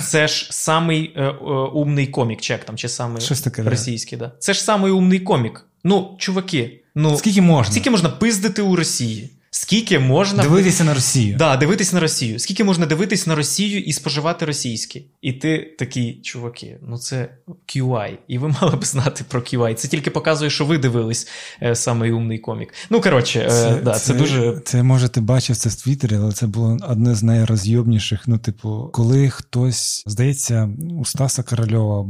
це 0.00 0.28
ж 0.28 0.48
самий 0.50 1.12
е, 1.16 1.22
е, 1.22 1.32
умний 1.72 2.06
комік, 2.06 2.40
чек 2.40 2.64
там, 2.64 2.76
чи 2.76 2.88
самий 2.88 3.22
Щось 3.22 3.40
таке, 3.40 3.62
російський, 3.62 4.18
да. 4.18 4.32
Це 4.38 4.52
ж 4.52 4.62
самий 4.62 4.92
умний 4.92 5.20
комік. 5.20 5.66
Ну, 5.84 6.16
чуваки, 6.18 6.80
ну 6.94 7.16
скільки 7.16 7.42
можна? 7.42 7.72
Скільки 7.72 7.90
можна 7.90 8.08
пиздити 8.08 8.62
у 8.62 8.76
Росії? 8.76 9.30
Скільки 9.54 9.98
можна 9.98 10.42
дивитися 10.42 10.84
на 10.84 10.94
Росію? 10.94 11.36
Да, 11.36 11.56
дивитися 11.56 11.96
на 11.96 12.00
Росію. 12.00 12.38
Скільки 12.38 12.64
можна 12.64 12.86
дивитись 12.86 13.26
на 13.26 13.34
Росію 13.34 13.80
і 13.80 13.92
споживати 13.92 14.44
російське? 14.44 15.00
І 15.22 15.32
ти 15.32 15.74
такий, 15.78 16.20
чуваки, 16.22 16.78
ну 16.82 16.98
це 16.98 17.28
QI. 17.66 18.18
І 18.28 18.38
ви 18.38 18.48
мали 18.62 18.76
б 18.76 18.84
знати 18.84 19.24
про 19.28 19.40
QI. 19.40 19.74
Це 19.74 19.88
тільки 19.88 20.10
показує, 20.10 20.50
що 20.50 20.64
ви 20.64 20.78
дивились 20.78 21.28
е, 21.62 21.74
самий 21.74 22.12
умний 22.12 22.38
комік. 22.38 22.74
Ну 22.90 23.00
коротше, 23.00 23.40
е, 23.40 23.50
це, 23.50 23.80
да, 23.84 23.92
це, 23.92 24.00
це 24.00 24.14
дуже. 24.14 24.60
Це 24.64 24.82
може 24.82 25.08
ти 25.08 25.20
бачив 25.20 25.56
це 25.56 25.68
в 25.68 25.74
Твіттері, 25.74 26.16
але 26.16 26.32
це 26.32 26.46
було 26.46 26.78
одне 26.88 27.14
з 27.14 27.22
найрозйобніших. 27.22 28.22
Ну, 28.26 28.38
типу, 28.38 28.90
коли 28.92 29.30
хтось 29.30 30.04
здається, 30.06 30.70
у 31.00 31.04
Стаса 31.04 31.42
Корольова 31.42 32.04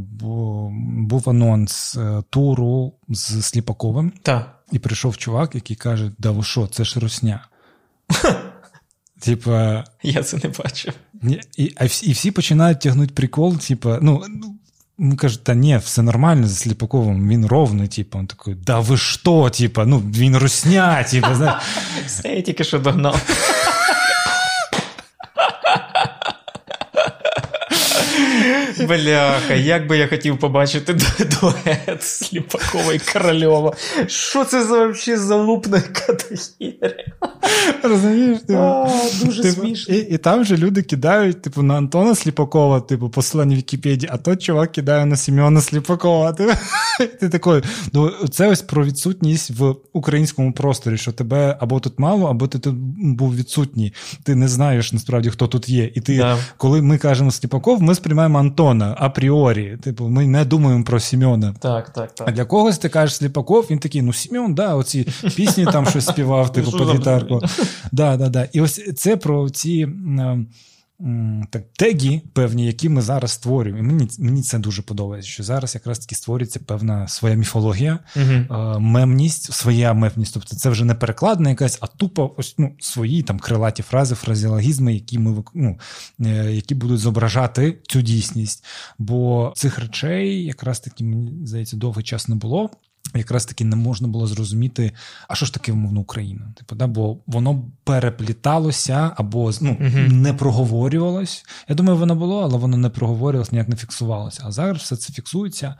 був 1.09 1.30
анонс 1.30 1.97
е, 1.97 2.22
туру 2.30 2.93
з 3.09 3.43
Сліпаковим. 3.43 4.12
Так. 4.22 4.61
І 4.73 4.79
прийшов 4.79 5.16
чувак, 5.16 5.55
який 5.55 5.77
каже: 5.77 6.11
Да 6.18 6.31
ви 6.31 6.43
що, 6.43 6.66
це 6.66 6.85
ж 6.85 7.01
русня. 7.01 7.47
Типа. 9.20 9.85
Я 10.03 10.23
це 10.23 10.37
не 10.37 10.49
бачив. 10.64 10.95
І 11.57 11.64
і 12.03 12.12
всі 12.12 12.31
починають 12.31 12.81
тягнути 12.81 13.12
прикол, 13.14 13.59
типа, 13.59 13.99
ну. 14.03 14.23
Ну, 14.99 15.16
кажуть, 15.16 15.45
та 15.45 15.55
ні, 15.55 15.77
все 15.77 16.03
нормально 16.03 16.47
за 16.47 16.55
Сліпаковим, 16.55 17.29
він 17.29 17.47
ровний, 17.47 17.89
типу, 17.89 18.18
він 18.18 18.27
такий, 18.27 18.55
да 18.55 18.81
ви 18.81 18.97
що, 18.97 19.51
типу, 19.51 19.85
ну, 19.85 19.99
він 19.99 20.37
русня, 20.37 21.05
типу, 21.05 21.35
знаєш. 21.35 21.62
Все, 22.07 22.29
я 22.29 22.43
тільки 22.43 22.64
що 22.64 22.79
догнав. 22.79 23.23
Бляха, 28.89 29.55
як 29.55 29.87
би 29.87 29.99
я 29.99 30.09
хотів 30.09 30.39
побачити 30.39 30.93
дует 31.41 32.03
Сліпакова 32.03 32.93
і 32.95 32.99
Корольова. 32.99 33.77
Що 34.07 34.45
це 34.45 34.64
за 34.64 34.79
вообще 34.79 35.16
залупна 35.16 35.81
катахіря? 35.81 36.95
Розумієш? 37.82 38.38
Типу, 38.46 38.59
а, 38.59 38.90
дуже 39.24 39.42
типу, 39.42 39.55
смішно. 39.55 39.94
І, 39.94 39.98
і 39.98 40.18
там 40.18 40.44
же 40.44 40.57
люди 40.57 40.82
кидають, 40.82 41.42
типу, 41.42 41.62
на 41.62 41.74
Антона 41.74 42.14
Сліпакова, 42.14 42.80
типу, 42.80 43.09
посилання 43.09 43.55
в 43.55 43.59
Вікіпедії, 43.59 44.11
а 44.12 44.16
той 44.16 44.36
чувак 44.36 44.72
кидає 44.72 45.07
на 45.07 45.16
Семена 45.16 45.61
Сліпакова. 45.61 46.32
Ти, 46.98 47.07
ти 47.07 47.28
такий, 47.28 47.62
ну, 47.92 48.11
це 48.30 48.48
ось 48.48 48.62
про 48.62 48.84
відсутність 48.84 49.50
в 49.50 49.74
українському 49.92 50.53
просторі, 50.53 50.98
що 50.98 51.12
тебе 51.12 51.57
або 51.61 51.80
тут 51.80 51.98
мало, 51.98 52.26
або 52.26 52.46
ти 52.46 52.59
тут 52.59 52.74
був 52.98 53.36
відсутній. 53.36 53.92
Ти 54.22 54.34
не 54.34 54.48
знаєш 54.48 54.92
насправді, 54.92 55.30
хто 55.30 55.46
тут 55.46 55.68
є. 55.68 55.90
І 55.94 56.00
ти, 56.00 56.16
да. 56.16 56.38
коли 56.57 56.82
ми 56.82 56.98
кажемо 56.98 57.30
Сліпаков, 57.30 57.82
ми 57.82 57.94
сприймаємо 57.94 58.38
Антона 58.38 58.96
апріорі. 58.98 59.78
Типу, 59.82 60.09
ми 60.09 60.26
не 60.26 60.44
думаємо 60.44 60.84
про 60.84 61.00
Семена. 61.00 61.55
Так, 61.61 61.92
так, 61.92 62.14
так. 62.14 62.28
А 62.28 62.32
для 62.32 62.44
когось 62.44 62.78
ти 62.78 62.88
кажеш 62.88 63.16
Сліпаков, 63.16 63.66
він 63.70 63.78
такий, 63.78 64.03
ну 64.03 64.12
Семен, 64.12 64.55
да, 64.55 64.74
оці 64.74 65.09
пісні 65.36 65.64
там 65.64 65.86
щось 65.86 66.07
співав, 66.07 66.53
типу, 66.53 66.72
під 66.72 66.88
гітарку. 66.88 67.41
Да, 67.93 68.16
да, 68.16 68.28
да. 68.28 68.49
І 68.53 68.61
ось 68.61 68.95
це 68.97 69.16
про 69.16 69.51
ці 69.51 69.88
так, 71.51 71.62
теги 71.72 72.22
певні, 72.32 72.66
які 72.66 72.88
ми 72.88 73.03
зараз 73.03 73.32
створюємо. 73.32 73.80
І 73.80 73.82
мені 73.82 74.09
мені 74.18 74.43
це 74.43 74.59
дуже 74.59 74.82
подобається, 74.82 75.30
що 75.30 75.43
зараз 75.43 75.74
якраз 75.74 75.99
таки 75.99 76.14
створюється 76.14 76.61
певна 76.66 77.09
своя 77.09 77.34
міфологія, 77.34 77.99
uh 78.16 78.78
мемність, 78.78 79.53
своя 79.53 79.93
мемність. 79.93 80.34
Тобто 80.34 80.57
це 80.57 80.70
вже 80.70 80.84
не 80.84 80.95
перекладна 80.95 81.51
якась, 81.51 81.78
а 81.80 81.86
тупо 81.86 82.34
ось 82.36 82.55
ну, 82.59 82.72
свої 82.78 83.22
там 83.22 83.38
крилаті 83.38 83.82
фрази, 83.82 84.14
фразеологізми, 84.14 84.95
які 84.95 85.18
ми 85.18 85.45
ну, 85.55 85.78
е, 86.20 86.53
які 86.53 86.74
будуть 86.74 86.99
зображати 86.99 87.78
цю 87.88 88.03
дійсність. 88.03 88.64
Бо 88.99 89.53
цих 89.57 89.78
речей 89.78 90.45
якраз 90.45 90.80
таки, 90.80 91.05
мені 91.05 91.47
здається, 91.47 91.76
довгий 91.76 92.05
час 92.05 92.28
не 92.28 92.34
було 92.34 92.70
якраз 93.14 93.46
таки 93.46 93.64
не 93.64 93.76
можна 93.76 94.08
було 94.08 94.26
зрозуміти, 94.26 94.92
а 95.28 95.34
що 95.34 95.46
ж 95.46 95.54
таке 95.54 95.72
умовно 95.72 96.00
Україна? 96.00 96.52
Типу, 96.56 96.74
да, 96.74 96.86
бо 96.86 97.18
воно 97.26 97.64
перепліталося 97.84 99.12
або 99.16 99.50
ну, 99.60 99.76
не 100.08 100.34
проговорювалось. 100.34 101.44
Я 101.68 101.74
думаю, 101.74 101.98
воно 101.98 102.14
було, 102.14 102.42
але 102.42 102.58
воно 102.58 102.76
не 102.76 102.88
проговорювалося, 102.88 103.52
ніяк 103.52 103.68
не 103.68 103.76
фіксувалося. 103.76 104.42
А 104.46 104.52
зараз 104.52 104.82
все 104.82 104.96
це 104.96 105.12
фіксується, 105.12 105.74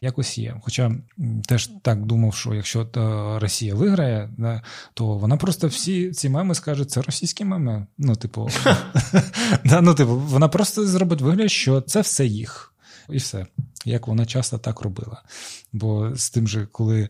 якось 0.00 0.38
є. 0.38 0.56
Хоча 0.62 0.92
теж 1.46 1.70
так 1.82 2.06
думав, 2.06 2.34
що 2.34 2.54
якщо 2.54 2.80
е, 2.82 2.88
Росія 3.40 3.74
виграє, 3.74 4.30
да, 4.38 4.62
то 4.94 5.06
вона 5.06 5.36
просто 5.36 5.66
всі 5.66 6.10
ці 6.10 6.28
меми 6.28 6.54
скаже, 6.54 6.84
це 6.84 7.02
російські 7.02 7.44
меми. 7.44 7.86
Ну, 7.98 8.16
типу, 8.16 8.50
да, 9.64 9.80
ну, 9.80 9.94
типу, 9.94 10.16
вона 10.16 10.48
просто 10.48 10.86
зробить 10.86 11.20
вигляд, 11.20 11.50
що 11.50 11.80
це 11.80 12.00
все 12.00 12.26
їх. 12.26 12.74
І 13.10 13.16
все. 13.16 13.46
Як 13.84 14.06
вона 14.08 14.26
часто 14.26 14.58
так 14.58 14.80
робила. 14.80 15.22
Бо 15.72 16.16
з 16.16 16.30
тим 16.30 16.48
же, 16.48 16.66
коли. 16.72 17.08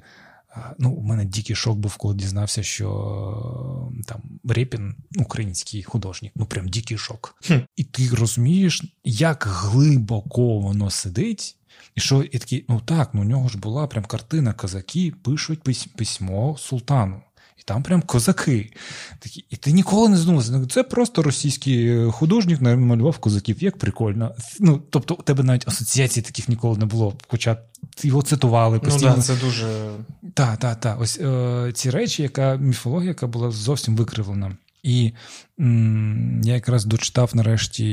Ну, 0.79 0.93
у 0.93 1.03
мене 1.03 1.25
дикий 1.25 1.57
шок 1.57 1.79
був, 1.79 1.97
коли 1.97 2.15
дізнався, 2.15 2.63
що 2.63 3.93
там 4.07 4.23
Репін 4.45 4.95
український 5.17 5.83
художник, 5.83 6.33
ну 6.37 6.47
прям 6.47 6.69
дикий 6.69 6.99
шок. 6.99 7.37
Хм. 7.47 7.59
І 7.77 7.85
ти 7.85 8.09
розумієш, 8.09 8.83
як 9.05 9.45
глибоко 9.49 10.59
воно 10.59 10.91
сидить, 10.91 11.57
і 11.95 12.01
що 12.01 12.23
і 12.23 12.39
такий, 12.39 12.65
ну 12.69 12.81
так, 12.85 13.11
ну 13.15 13.21
у 13.21 13.25
нього 13.25 13.49
ж 13.49 13.59
була 13.59 13.87
прям 13.87 14.05
картина 14.05 14.53
козаки 14.53 15.13
пишуть 15.23 15.63
письмо 15.97 16.57
султану. 16.59 17.23
Там 17.65 17.83
прям 17.83 18.03
козаки. 18.03 18.73
Такі, 19.19 19.45
І 19.51 19.57
ти 19.57 19.73
ніколи 19.73 20.09
не 20.09 20.17
задумався. 20.17 20.67
Це 20.71 20.83
просто 20.83 21.23
російський 21.23 22.07
художник 22.11 22.61
намалював 22.61 23.19
козаків. 23.19 23.63
Як 23.63 23.79
прикольно. 23.79 24.35
Ну, 24.61 24.83
Тобто, 24.91 25.15
у 25.15 25.23
тебе 25.23 25.43
навіть 25.43 25.69
асоціацій 25.69 26.23
таких 26.23 26.49
ніколи 26.49 26.79
не 26.79 26.87
було. 26.87 27.15
Хоча 27.29 27.57
його 28.03 28.23
цитували 28.23 28.79
постійно. 28.79 29.11
Ну, 29.11 29.17
да, 29.17 29.23
це 29.23 29.37
дуже. 29.37 29.91
Так, 30.35 30.59
так, 30.59 30.81
так. 30.81 31.01
Ось 31.01 31.19
е, 31.21 31.71
ці 31.75 31.91
речі, 31.91 32.23
яка 32.23 32.57
міфологія, 32.57 33.09
яка 33.09 33.27
була 33.27 33.51
зовсім 33.51 33.97
викривлена. 33.97 34.57
І 34.83 35.13
м, 35.61 36.41
я 36.45 36.55
якраз 36.55 36.85
дочитав 36.85 37.31
нарешті 37.35 37.85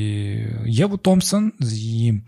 Єву 0.65 0.97
Томпсон 0.97 1.51
з 1.59 1.73
її 1.73 2.21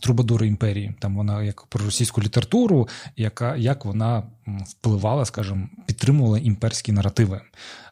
Трубадури 0.00 0.46
імперії. 0.46 0.94
Там 0.98 1.16
вона 1.16 1.42
як 1.42 1.66
про 1.66 1.84
російську 1.84 2.22
літературу, 2.22 2.88
яка 3.16 3.56
як 3.56 3.84
вона 3.84 4.22
впливала, 4.66 5.24
скажімо, 5.24 5.68
підтримувала 5.86 6.38
імперські 6.38 6.92
наративи. 6.92 7.40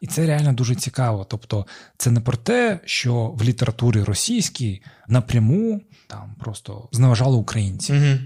І 0.01 0.07
це 0.07 0.25
реально 0.25 0.53
дуже 0.53 0.75
цікаво. 0.75 1.25
Тобто, 1.29 1.65
це 1.97 2.11
не 2.11 2.19
про 2.19 2.37
те, 2.37 2.79
що 2.85 3.27
в 3.27 3.43
літературі 3.43 4.03
російській 4.03 4.81
напряму 5.07 5.81
там 6.07 6.35
просто 6.39 6.89
зневажали 6.91 7.37
українців. 7.37 7.95
Угу. 7.95 8.19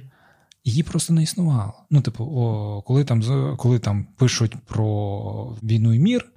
Її 0.63 0.83
просто 0.83 1.13
не 1.13 1.23
існувало. 1.23 1.73
Ну, 1.89 2.01
типу, 2.01 2.23
о, 2.23 2.81
коли 2.81 3.03
там 3.03 3.21
коли 3.57 3.79
там 3.79 4.07
пишуть 4.17 4.55
про 4.65 5.57
війну 5.63 5.93
і 5.93 5.99
мір, 5.99 6.30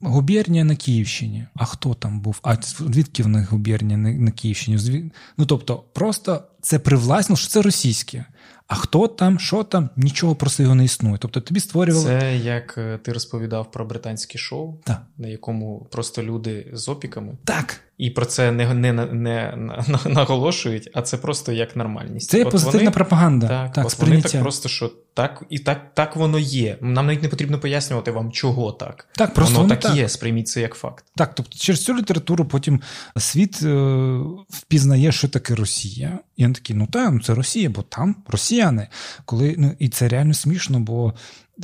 Губернія 0.00 0.64
на 0.64 0.76
Київщині. 0.76 1.46
А 1.54 1.64
хто 1.64 1.94
там 1.94 2.20
був? 2.20 2.38
А 2.42 2.56
звідки 2.62 3.22
в 3.22 3.28
них 3.28 3.50
губернія 3.50 3.98
на 3.98 4.30
Київщині? 4.30 5.10
Ну 5.38 5.46
тобто, 5.46 5.84
просто 5.92 6.42
це 6.60 6.78
привласнило, 6.78 7.36
що 7.36 7.48
це 7.48 7.62
російське. 7.62 8.24
А 8.66 8.74
хто 8.74 9.08
там, 9.08 9.38
що 9.38 9.64
там, 9.64 9.90
нічого 9.96 10.34
просто 10.34 10.62
його 10.62 10.74
не 10.74 10.84
існує. 10.84 11.18
Тобто 11.18 11.40
тобі 11.40 11.60
створювали. 11.60 12.04
Це 12.04 12.36
як 12.36 12.74
е, 12.78 12.98
ти 12.98 13.12
розповідав 13.12 13.70
про 13.70 13.84
британське 13.84 14.38
шоу, 14.38 14.80
так. 14.84 15.02
на 15.18 15.28
якому 15.28 15.88
просто 15.90 16.22
люди 16.22 16.70
з 16.72 16.88
опіками. 16.88 17.36
Так. 17.44 17.80
І 18.00 18.10
про 18.10 18.26
це 18.26 18.52
не 18.52 18.74
не, 18.74 18.92
не, 18.92 19.54
наголошують, 20.06 20.90
а 20.94 21.02
це 21.02 21.16
просто 21.16 21.52
як 21.52 21.76
нормальність. 21.76 22.30
Це 22.30 22.38
є 22.38 22.44
позитивна 22.44 22.78
вони, 22.78 22.90
пропаганда. 22.90 23.48
Так, 23.48 23.72
так 23.72 23.86
от 23.86 23.98
вони 23.98 24.22
так 24.22 24.40
просто 24.40 24.68
що 24.68 24.92
так 25.14 25.42
і 25.50 25.58
так 25.58 25.94
так 25.94 26.16
воно 26.16 26.38
є. 26.38 26.78
Нам 26.80 27.06
навіть 27.06 27.22
не 27.22 27.28
потрібно 27.28 27.58
пояснювати 27.58 28.10
вам, 28.10 28.32
чого 28.32 28.72
так. 28.72 29.08
Так, 29.12 29.34
просто 29.34 29.56
воно 29.56 29.68
так, 29.68 29.80
так 29.80 29.96
є. 29.96 30.08
Сприйміть 30.08 30.48
це 30.48 30.60
як 30.60 30.74
факт. 30.74 31.04
Так, 31.16 31.34
тобто 31.34 31.58
через 31.58 31.84
цю 31.84 31.96
літературу 31.96 32.44
потім 32.44 32.80
світ 33.16 33.62
е, 33.62 34.18
впізнає, 34.48 35.12
що 35.12 35.28
таке 35.28 35.54
Росія. 35.54 36.18
І 36.36 36.44
він 36.44 36.52
такий, 36.52 36.76
ну 36.76 36.86
так, 36.86 37.12
ну 37.12 37.20
це 37.20 37.34
Росія, 37.34 37.70
бо 37.70 37.82
там 37.82 38.16
росіяни. 38.28 38.88
Коли 39.24 39.54
ну 39.58 39.72
і 39.78 39.88
це 39.88 40.08
реально 40.08 40.34
смішно, 40.34 40.80
бо 40.80 41.14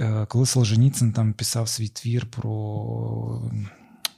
е, 0.01 0.27
коли 0.29 0.47
Солженіцин 0.47 1.13
там 1.13 1.33
писав 1.33 1.69
свій 1.69 1.89
твір 1.89 2.27
про 2.27 3.43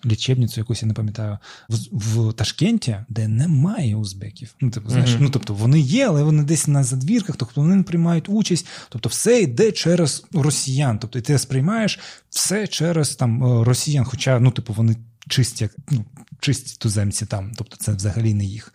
лічебницю, 0.06 0.60
якусь 0.60 0.82
я 0.82 0.88
не 0.88 0.94
пам'ятаю, 0.94 1.38
в, 1.68 1.76
в 1.92 2.32
Ташкенті, 2.32 2.96
де 3.08 3.28
немає 3.28 3.96
узбеків. 3.96 4.54
Ну, 4.60 4.70
типу, 4.70 4.90
знаєш, 4.90 5.10
mm-hmm. 5.10 5.20
ну 5.20 5.30
тобто 5.30 5.54
вони 5.54 5.80
є, 5.80 6.06
але 6.08 6.22
вони 6.22 6.42
десь 6.42 6.68
на 6.68 6.84
задвірках, 6.84 7.36
тобто 7.36 7.60
вони 7.60 7.76
не 7.76 7.82
приймають 7.82 8.28
участь. 8.28 8.66
Тобто, 8.88 9.08
все 9.08 9.40
йде 9.40 9.72
через 9.72 10.24
росіян. 10.32 10.98
Тобто, 10.98 11.20
ти 11.20 11.38
сприймаєш 11.38 11.98
все 12.30 12.66
через 12.66 13.16
там 13.16 13.44
е, 13.44 13.64
росіян. 13.64 14.04
Хоча, 14.04 14.40
ну, 14.40 14.50
типу, 14.50 14.72
вони 14.72 14.96
чисті, 15.28 15.68
ну, 15.90 16.04
чисті 16.40 16.76
туземці 16.78 17.26
там, 17.26 17.52
тобто 17.56 17.76
це 17.76 17.92
взагалі 17.92 18.34
не 18.34 18.44
їх. 18.44 18.74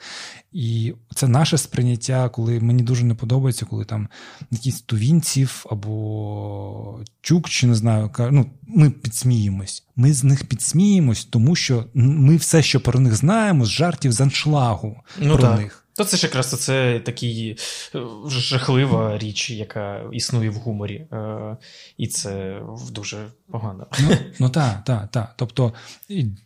І 0.51 0.93
це 1.15 1.27
наше 1.27 1.57
сприйняття, 1.57 2.29
коли 2.29 2.59
мені 2.59 2.83
дуже 2.83 3.03
не 3.03 3.15
подобається, 3.15 3.65
коли 3.65 3.85
там 3.85 4.07
якісь 4.51 4.81
тувінців 4.81 5.65
або 5.69 6.99
чук, 7.21 7.49
чи 7.49 7.67
не 7.67 7.75
знаю, 7.75 8.11
ну, 8.19 8.45
ми 8.67 8.89
підсміємось. 8.89 9.83
Ми 9.95 10.13
з 10.13 10.23
них 10.23 10.45
підсміємось, 10.45 11.25
тому 11.25 11.55
що 11.55 11.85
ми 11.93 12.35
все, 12.35 12.63
що 12.63 12.81
про 12.81 12.99
них 12.99 13.15
знаємо, 13.15 13.65
з 13.65 13.69
жартів 13.69 14.11
з 14.11 14.21
аншлагу 14.21 14.97
ну, 15.19 15.33
про 15.33 15.41
так. 15.41 15.59
них. 15.59 15.82
То 15.95 16.05
це 16.05 16.17
ж 16.17 16.27
якраз 16.27 16.61
це 16.61 16.99
такий 16.99 17.57
е, 17.95 17.99
жахлива 18.27 19.17
річ, 19.17 19.49
яка 19.49 20.01
існує 20.11 20.49
в 20.49 20.55
гуморі, 20.55 20.95
е, 20.95 21.57
і 21.97 22.07
це 22.07 22.61
дуже 22.91 23.27
погано. 23.51 23.87
Ну 23.99 24.17
ну 24.39 24.49
так, 24.49 24.83
так, 24.83 25.11
так. 25.11 25.33
Тобто 25.35 25.73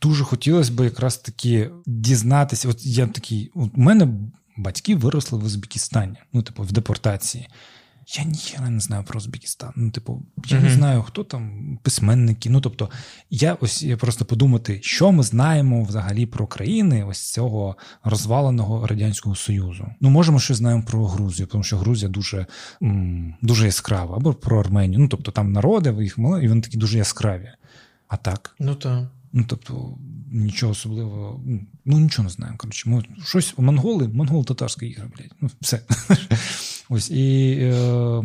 дуже 0.02 0.24
хотілося 0.24 0.72
б 0.72 0.84
якраз 0.84 1.18
таки 1.18 1.70
дізнатися. 1.86 2.70
От 2.70 2.86
я 2.86 3.08
такий, 3.08 3.52
у 3.54 3.68
мене 3.74 4.08
батьки 4.58 4.96
виросли 4.96 5.40
в 5.40 5.44
Узбекистані, 5.44 6.18
ну, 6.34 6.42
типу, 6.42 6.64
в 6.64 6.72
депортації. 6.72 7.48
Я 8.16 8.24
ніхера 8.24 8.70
не 8.70 8.80
знаю 8.80 9.04
про 9.04 9.18
Узбекистан. 9.18 9.74
Ну, 9.76 9.92
типу, 9.92 10.26
я 10.46 10.58
mm-hmm. 10.58 10.64
не 10.64 10.70
знаю, 10.70 11.04
хто 11.04 11.24
там 11.24 11.78
письменники. 11.84 12.50
Ну, 12.50 12.62
тобто, 12.62 12.90
я 13.30 13.54
ось 13.54 13.84
я 13.84 13.98
просто 13.98 14.26
подумати, 14.26 14.80
що 14.84 15.12
ми 15.12 15.24
знаємо 15.24 15.84
взагалі 15.84 16.26
про 16.26 16.48
країни 16.48 17.04
ось 17.04 17.32
цього 17.32 17.78
розваленого 18.04 18.88
радянського 18.88 19.36
союзу. 19.36 19.88
Ну, 20.02 20.10
можемо 20.10 20.40
щось 20.40 20.58
знаємо 20.58 20.84
про 20.84 21.08
Грузію, 21.08 21.48
тому 21.48 21.64
що 21.64 21.78
Грузія 21.78 22.10
дуже 22.10 22.46
м, 22.84 23.36
дуже 23.42 23.66
яскрава, 23.66 24.16
або 24.16 24.34
про 24.34 24.60
Арменію. 24.60 25.00
Ну, 25.00 25.08
тобто, 25.08 25.32
там 25.32 25.52
народи, 25.52 25.96
їх 26.04 26.18
мали, 26.18 26.44
і 26.44 26.48
вони 26.48 26.62
такі 26.62 26.78
дуже 26.78 26.98
яскраві. 26.98 27.52
А 28.08 28.18
так. 28.18 28.56
Ну 28.60 28.76
так. 28.76 29.08
Ну, 29.34 29.46
тобто, 29.48 29.98
нічого 30.32 30.72
особливого, 30.72 31.42
ну 31.86 32.00
нічого 32.00 32.24
не 32.24 32.30
знаємо. 32.30 32.58
Коротше, 32.58 32.90
ми 32.90 33.04
щось 33.26 33.54
монголи, 33.58 34.08
монгол 34.08 34.46
татарська 34.46 34.86
ігра, 34.86 35.08
блядь. 35.18 35.32
Ну, 35.42 35.50
все. 35.62 35.82
Ось 36.90 37.10
і 37.10 37.58
е, 37.62 38.24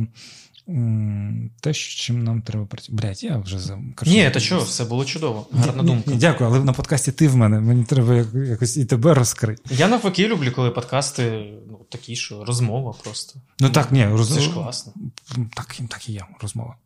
те, 1.60 1.74
чим 1.74 2.24
нам 2.24 2.42
треба 2.42 2.66
працювати. 2.66 3.06
Блять, 3.06 3.24
я 3.24 3.38
вже 3.38 3.58
за 3.58 3.78
Ні, 4.06 4.30
то 4.30 4.40
що, 4.40 4.58
все 4.58 4.84
було 4.84 5.04
чудово. 5.04 5.46
Гарна 5.52 5.82
думка. 5.82 6.10
Ні, 6.10 6.16
дякую, 6.16 6.50
але 6.50 6.64
на 6.64 6.72
подкасті 6.72 7.12
ти 7.12 7.28
в 7.28 7.36
мене. 7.36 7.60
Мені 7.60 7.84
треба 7.84 8.14
якось 8.34 8.76
і 8.76 8.84
тебе 8.84 9.14
розкрити. 9.14 9.62
Я 9.70 9.88
навпаки 9.88 10.28
люблю, 10.28 10.52
коли 10.54 10.70
подкасти 10.70 11.52
ну, 11.70 11.80
такі, 11.88 12.16
що 12.16 12.44
розмова 12.44 12.94
просто. 13.02 13.40
Ну 13.60 13.70
так, 13.70 13.92
ні, 13.92 14.06
роз... 14.06 14.34
Це 14.34 14.40
ж 14.40 14.52
класно. 14.52 14.92
Так, 15.54 15.76
так 15.88 16.08
і 16.08 16.12
є, 16.12 16.24
розмова. 16.40 16.76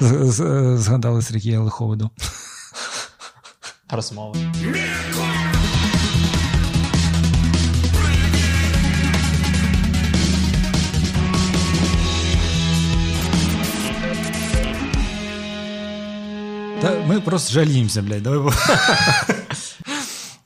Згадали 0.76 1.22
Сергія 1.22 1.60
Лиховоду. 1.60 2.10
Розмова. 3.90 4.36
Та 16.82 17.04
ми 17.08 17.20
просто 17.20 17.52
жаліємося, 17.52 18.02
блядь. 18.02 18.22
Давай. 18.22 18.52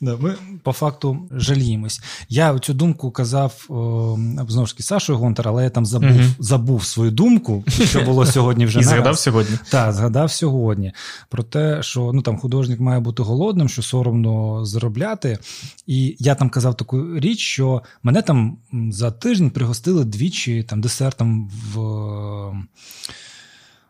Да, 0.01 0.17
Ми 0.17 0.35
по 0.63 0.73
факту 0.73 1.29
жаліємось. 1.31 2.01
Я 2.29 2.59
цю 2.59 2.75
думку 2.75 3.11
казав 3.11 3.67
о, 3.69 4.19
знову 4.49 4.67
ж 4.67 4.73
таки 4.73 4.83
Сашою 4.83 5.19
Гонтар, 5.19 5.49
але 5.49 5.65
я 5.65 5.71
там 5.71 5.87
забув 5.87 6.11
uh 6.11 6.31
забув 6.39 6.85
свою 6.85 7.11
думку, 7.11 7.65
що 7.85 8.03
було 8.03 8.27
сьогодні 8.27 8.67
вже. 8.67 8.79
І 8.81 8.83
згадав 8.83 9.19
сьогодні. 9.19 9.59
Так, 9.71 9.93
згадав 9.93 10.31
сьогодні. 10.31 10.93
Про 11.29 11.43
те, 11.43 11.83
що 11.83 12.11
ну 12.15 12.23
там 12.23 12.39
художник 12.39 12.81
має 12.81 13.01
бути 13.01 13.23
голодним, 13.23 13.69
що 13.69 13.83
соромно 13.83 14.65
заробляти. 14.65 15.39
І 15.87 16.17
я 16.19 16.35
там 16.35 16.51
казав 16.51 16.77
таку 16.77 17.19
річ, 17.19 17.39
що 17.39 17.83
мене 18.03 18.23
там 18.23 18.57
за 18.91 19.11
тиждень 19.11 19.51
пригостили 19.51 20.05
двічі 20.05 20.63
там 20.63 20.81
десертом 20.81 21.51
в 21.75 21.79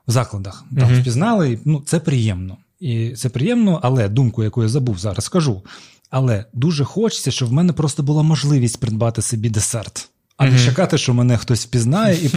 закладах. 0.06 0.64
Там 0.78 0.88
uh-huh. 0.88 1.00
впізнали. 1.00 1.58
Ну, 1.64 1.82
це 1.86 2.00
приємно. 2.00 2.56
І 2.80 3.10
це 3.10 3.28
приємно, 3.28 3.80
але 3.82 4.08
думку, 4.08 4.44
яку 4.44 4.62
я 4.62 4.68
забув, 4.68 4.98
зараз 4.98 5.24
скажу. 5.24 5.62
Але 6.10 6.44
дуже 6.52 6.84
хочеться, 6.84 7.30
щоб 7.30 7.48
в 7.48 7.52
мене 7.52 7.72
просто 7.72 8.02
була 8.02 8.22
можливість 8.22 8.80
придбати 8.80 9.22
собі 9.22 9.50
десерт. 9.50 10.08
А 10.36 10.44
mm-hmm. 10.44 10.52
не 10.52 10.64
чекати, 10.64 10.98
що 10.98 11.14
мене 11.14 11.36
хтось 11.36 11.66
впізнає 11.66 12.24
і 12.24 12.28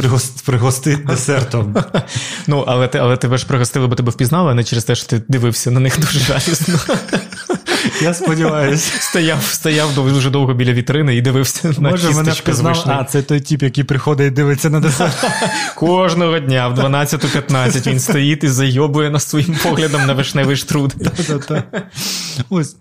пригостить 0.45 1.05
десертом. 1.05 1.75
Ну, 2.47 2.63
але 2.67 2.87
ти, 2.87 2.97
але 2.97 3.17
тебе 3.17 3.37
ж 3.37 3.45
пригостили, 3.45 3.87
бо 3.87 3.95
тебе 3.95 4.11
впізнали, 4.11 4.51
а 4.51 4.53
не 4.53 4.63
через 4.63 4.83
те, 4.83 4.95
що 4.95 5.07
ти 5.07 5.21
дивився 5.27 5.71
на 5.71 5.79
них 5.79 5.99
дуже 5.99 6.19
жалісно. 6.19 6.79
Я 8.01 8.13
сподіваюся. 8.13 8.93
Стояв 9.01 9.43
стояв 9.43 9.95
дуже 9.95 10.29
довго 10.29 10.53
біля 10.53 10.73
вітрини 10.73 11.15
і 11.15 11.21
дивився 11.21 11.73
на 11.79 11.89
Може, 11.89 12.09
мене 12.11 12.31
впізнав, 12.31 12.83
А, 12.85 13.03
це 13.03 13.21
той 13.21 13.41
тіп, 13.41 13.63
який 13.63 13.83
приходить 13.83 14.27
і 14.27 14.31
дивиться 14.31 14.69
на 14.69 14.79
десерт. 14.79 15.25
Кожного 15.75 16.39
дня 16.39 16.67
в 16.67 16.79
12.15 16.79 17.91
він 17.91 17.99
стоїть 17.99 18.43
і 18.43 18.47
зайобує 18.47 19.09
нас 19.09 19.29
своїм 19.29 19.57
поглядом 19.63 20.05
на 20.05 20.13
вишневий 20.13 20.55
штруд. 20.55 20.95
Ось. 22.49 22.75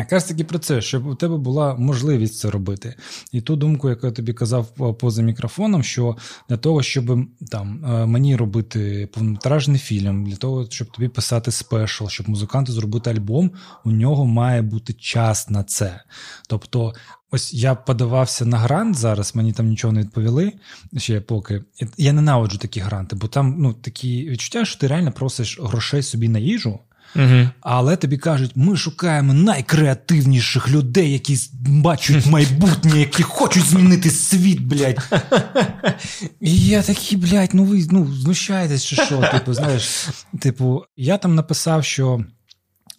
Якраз 0.00 0.24
таки 0.24 0.44
про 0.44 0.58
це, 0.58 0.80
щоб 0.80 1.06
у 1.06 1.14
тебе 1.14 1.36
була 1.36 1.74
можливість 1.74 2.38
це 2.38 2.50
робити. 2.50 2.94
І 3.32 3.40
ту 3.40 3.56
думку, 3.56 3.88
яку 3.88 4.06
я 4.06 4.12
тобі 4.12 4.32
казав 4.32 4.96
поза 4.98 5.22
мікрофоном, 5.22 5.82
що 5.82 6.16
для 6.48 6.56
того, 6.56 6.82
щоб 6.82 7.26
там 7.50 7.84
е, 7.84 8.06
мені 8.06 8.36
робити 8.36 9.08
повнометражний 9.12 9.78
фільм, 9.78 10.26
для 10.26 10.36
того, 10.36 10.66
щоб 10.70 10.90
тобі 10.90 11.08
писати 11.08 11.50
спешл, 11.50 12.06
щоб 12.06 12.28
музиканту 12.28 12.72
зробити 12.72 13.10
альбом, 13.10 13.50
у 13.84 13.90
нього 13.90 14.26
має 14.26 14.62
бути 14.62 14.92
час 14.92 15.50
на 15.50 15.64
це. 15.64 16.00
Тобто, 16.48 16.94
ось 17.30 17.54
я 17.54 17.74
подавався 17.74 18.44
на 18.46 18.58
грант 18.58 18.96
зараз, 18.96 19.36
мені 19.36 19.52
там 19.52 19.66
нічого 19.66 19.92
не 19.92 20.00
відповіли 20.00 20.52
ще 20.96 21.20
поки. 21.20 21.64
Я 21.96 22.12
ненавиджу 22.12 22.58
такі 22.58 22.80
гранти, 22.80 23.16
бо 23.16 23.28
там 23.28 23.56
ну, 23.58 23.72
такі 23.72 24.30
відчуття, 24.30 24.64
що 24.64 24.80
ти 24.80 24.86
реально 24.86 25.12
просиш 25.12 25.60
грошей 25.60 26.02
собі 26.02 26.28
на 26.28 26.38
їжу. 26.38 26.78
Угу. 27.16 27.48
Але 27.60 27.96
тобі 27.96 28.18
кажуть, 28.18 28.52
ми 28.54 28.76
шукаємо 28.76 29.34
найкреативніших 29.34 30.68
людей, 30.68 31.12
які 31.12 31.38
бачать 31.52 32.26
майбутнє, 32.30 33.00
які 33.00 33.22
хочуть 33.22 33.64
змінити 33.64 34.10
світ, 34.10 34.60
блядь. 34.60 35.08
І 36.40 36.66
я 36.66 36.82
такий, 36.82 37.18
блядь, 37.18 37.50
ну 37.52 37.64
ви 37.64 37.86
ну, 37.90 38.12
знущаєтесь 38.12 38.84
чи 38.84 38.96
що? 38.96 39.28
Типу, 39.32 39.54
знаєш, 39.54 40.08
типу, 40.40 40.84
я 40.96 41.18
там 41.18 41.34
написав, 41.34 41.84
що. 41.84 42.24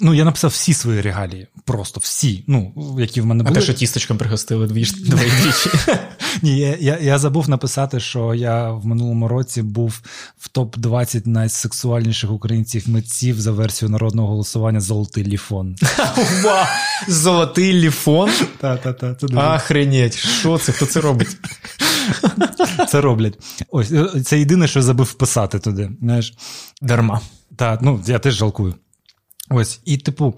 Ну, 0.03 0.13
я 0.13 0.25
написав 0.25 0.51
всі 0.51 0.73
свої 0.73 1.01
регалії, 1.01 1.47
просто 1.65 1.99
всі, 1.99 2.43
ну, 2.47 2.73
які 2.99 3.21
в 3.21 3.25
мене 3.25 3.43
були. 3.43 3.53
А 3.53 3.59
те, 3.59 3.61
що 3.61 3.73
тісточком 3.73 4.17
пригостили 4.17 4.67
двічі. 4.67 4.95
Ні, 6.41 6.57
я 6.57 6.77
я, 6.79 6.97
я 6.97 7.19
забув 7.19 7.49
написати, 7.49 7.99
що 7.99 8.33
я 8.33 8.71
в 8.71 8.85
минулому 8.85 9.27
році 9.27 9.61
був 9.61 10.01
в 10.37 10.49
топ-20 10.53 11.27
найсексуальніших 11.27 12.31
українців 12.31 12.89
митців 12.89 13.41
за 13.41 13.51
версією 13.51 13.91
народного 13.91 14.27
голосування 14.27 14.79
Золотий 14.79 15.23
ліфон. 15.23 15.75
Золотий 17.07 17.73
ліфон? 17.73 18.29
Та-та-та. 18.59 19.55
Охренеть, 19.55 20.17
що 20.17 20.57
це? 20.57 20.71
Хто 20.71 20.85
це 20.85 21.01
робить? 21.01 21.37
Це 22.89 23.01
роблять. 23.01 23.37
Ось 23.69 23.93
це 24.25 24.39
єдине, 24.39 24.67
що 24.67 24.81
забув 24.81 25.05
вписати 25.05 25.59
туди. 25.59 25.91
знаєш. 26.01 26.33
Дарма. 26.81 27.21
Так, 27.55 27.81
ну 27.81 28.03
я 28.05 28.19
теж 28.19 28.33
жалкую. 28.33 28.75
Ось, 29.49 29.79
і 29.85 29.97
типу, 29.97 30.35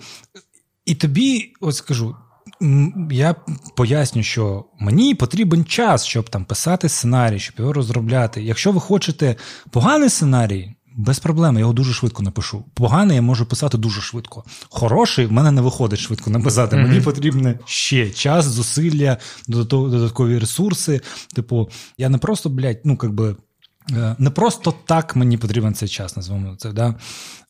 і 0.86 0.96
тобі, 0.96 1.54
ось 1.62 1.78
скажу, 1.78 2.16
я 3.12 3.36
поясню, 3.76 4.24
що 4.24 4.66
мені 4.80 5.16
потрібен 5.16 5.66
час, 5.66 6.06
щоб 6.06 6.30
там 6.30 6.46
писати 6.46 6.90
сценарій, 6.90 7.40
щоб 7.40 7.56
його 7.60 7.74
розробляти. 7.74 8.44
Якщо 8.44 8.72
ви 8.72 8.80
хочете 8.80 9.36
поганий 9.72 10.10
сценарій, 10.10 10.76
без 10.96 11.20
проблем, 11.20 11.54
я 11.56 11.60
його 11.60 11.74
дуже 11.74 11.94
швидко 11.94 12.24
напишу. 12.24 12.64
Поганий 12.74 13.16
я 13.16 13.22
можу 13.22 13.46
писати 13.46 13.78
дуже 13.78 14.02
швидко. 14.02 14.44
Хороший 14.70 15.26
в 15.26 15.32
мене 15.32 15.52
не 15.52 15.62
виходить 15.62 16.00
швидко 16.00 16.30
написати. 16.30 16.76
Mm-hmm. 16.76 16.88
Мені 16.88 17.02
потрібен 17.02 17.60
ще 17.66 18.10
час, 18.10 18.46
зусилля, 18.46 19.18
додаткові 19.48 20.40
ресурси. 20.40 21.02
Типу, 21.36 21.70
я 21.98 22.10
не 22.10 22.18
просто, 22.18 22.50
блядь, 22.50 22.82
ну, 22.84 22.98
як 23.04 23.14
би. 23.14 23.30
Е, 23.30 23.36
не 24.18 24.30
просто 24.30 24.74
так 24.86 25.16
мені 25.16 25.38
потрібен 25.38 25.74
цей 25.74 25.90
час, 25.90 26.18
назвемо 26.18 26.56
це. 26.58 26.72
Да? 26.72 26.96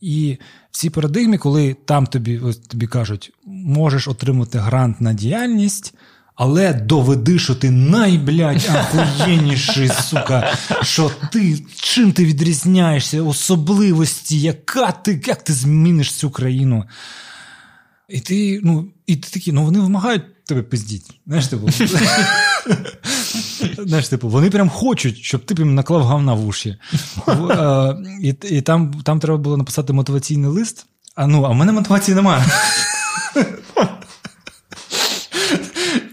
І 0.02 0.38
в 0.72 0.78
цій 0.78 0.90
парадигмі, 0.90 1.38
коли 1.38 1.76
там 1.86 2.08
тобі 2.08 2.40
ось 2.40 2.58
тобі 2.58 2.88
кажуть, 2.88 3.34
можеш 3.46 4.08
отримати 4.08 4.60
грант 4.60 5.02
на 5.02 5.14
діяльність, 5.14 5.94
Але 6.36 6.74
доведи, 6.74 7.40
що 7.40 7.56
ти 7.56 7.72
найблядь, 7.72 8.70
ахуєнніший, 8.70 9.88
сука, 9.88 10.58
що 10.82 11.12
ти 11.32 11.60
чим 11.76 12.12
ти 12.12 12.26
відрізняєшся, 12.26 13.22
особливості, 13.22 14.42
яка 14.42 14.92
ти, 14.92 15.22
як 15.26 15.44
ти 15.44 15.54
зміниш 15.54 16.14
цю 16.14 16.32
країну. 16.32 16.86
І 18.10 18.20
ти, 18.20 18.60
ну, 18.64 18.88
і 19.08 19.16
ти 19.16 19.30
такий, 19.30 19.54
ну 19.54 19.66
вони 19.66 19.80
вимагають 19.80 20.24
тебе 20.46 20.62
пиздіть. 20.62 21.12
Знаєш, 21.28 21.48
типу, 21.48 21.70
знаєш, 23.86 24.08
типу, 24.08 24.30
вони 24.30 24.50
прям 24.50 24.70
хочуть, 24.70 25.18
щоб 25.18 25.46
ти 25.46 25.56
прям 25.56 25.76
наклав 25.76 26.04
гавна 26.04 26.34
в 26.34 26.48
уші. 26.48 26.78
Е, 27.28 27.96
і 28.22 28.36
і 28.50 28.62
там 28.62 28.94
там 29.04 29.20
треба 29.20 29.38
було 29.38 29.58
написати 29.58 29.94
мотиваційний 29.94 30.50
лист. 30.50 30.86
А 31.16 31.28
ну, 31.28 31.44
а 31.44 31.50
в 31.50 31.56
мене 31.56 31.72
мотивації 31.72 32.16
немає. 32.16 32.46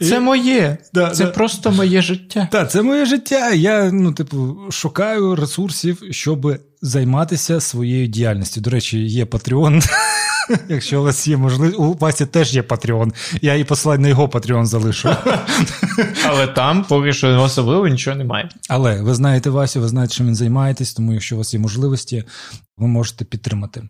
Це 0.00 0.20
моє. 0.20 0.78
Да, 0.94 1.10
Це 1.10 1.24
да. 1.24 1.30
просто 1.30 1.70
моє 1.70 2.02
життя. 2.02 2.48
Так, 2.52 2.70
це 2.70 2.82
моє 2.82 3.04
життя. 3.04 3.50
Я, 3.50 3.92
ну, 3.92 4.12
типу, 4.12 4.56
шукаю 4.70 5.36
ресурсів, 5.36 6.02
щоб 6.10 6.56
займатися 6.82 7.60
своєю 7.60 8.06
діяльністю. 8.06 8.60
До 8.60 8.70
речі, 8.70 8.98
є 8.98 9.24
Patreon. 9.24 9.90
Якщо 10.68 11.00
у 11.00 11.04
вас 11.04 11.28
є 11.28 11.36
можливість, 11.36 11.78
у 11.78 11.92
Васі 11.94 12.26
теж 12.26 12.54
є 12.54 12.62
Patreon. 12.62 13.12
Я 13.42 13.54
і 13.54 13.64
посилання 13.64 14.02
на 14.02 14.08
його 14.08 14.26
Patreon 14.26 14.64
залишу. 14.64 15.16
Але 16.26 16.46
там 16.46 16.84
поки 16.84 17.12
що 17.12 17.42
особливо 17.42 17.88
нічого 17.88 18.16
немає. 18.16 18.48
Але 18.68 19.02
ви 19.02 19.14
знаєте 19.14 19.50
Васю, 19.50 19.80
ви 19.80 19.88
знаєте, 19.88 20.14
чим 20.14 20.26
він 20.26 20.34
займаєтесь, 20.34 20.94
тому 20.94 21.12
якщо 21.12 21.34
у 21.34 21.38
вас 21.38 21.54
є 21.54 21.60
можливості, 21.60 22.24
ви 22.76 22.86
можете 22.86 23.24
підтримати. 23.24 23.88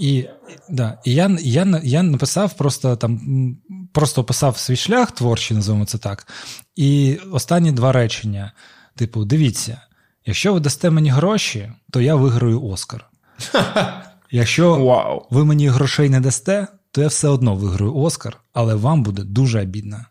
І 0.00 0.24
да, 0.70 0.98
і 1.04 1.14
я 1.14 1.36
я, 1.40 1.80
я 1.84 2.02
написав 2.02 2.56
просто 2.56 2.96
там, 2.96 3.20
просто 3.92 4.20
описав 4.20 4.58
свій 4.58 4.76
шлях 4.76 5.10
творчий, 5.10 5.56
називаємо 5.56 5.86
це 5.86 5.98
так. 5.98 6.26
І 6.76 7.18
останні 7.32 7.72
два 7.72 7.92
речення: 7.92 8.52
типу, 8.96 9.24
дивіться, 9.24 9.80
якщо 10.26 10.54
ви 10.54 10.60
дасте 10.60 10.90
мені 10.90 11.10
гроші, 11.10 11.72
то 11.90 12.00
я 12.00 12.14
виграю 12.14 12.62
Оскар. 12.62 13.04
Якщо 14.34 14.74
wow. 14.74 15.20
ви 15.30 15.44
мені 15.44 15.68
грошей 15.68 16.08
не 16.08 16.20
дасте, 16.20 16.66
то 16.90 17.00
я 17.00 17.06
все 17.06 17.28
одно 17.28 17.54
виграю 17.54 17.94
Оскар, 17.94 18.36
але 18.52 18.74
вам 18.74 19.02
буде 19.02 19.22
дуже 19.22 19.62
обідно. 19.62 20.04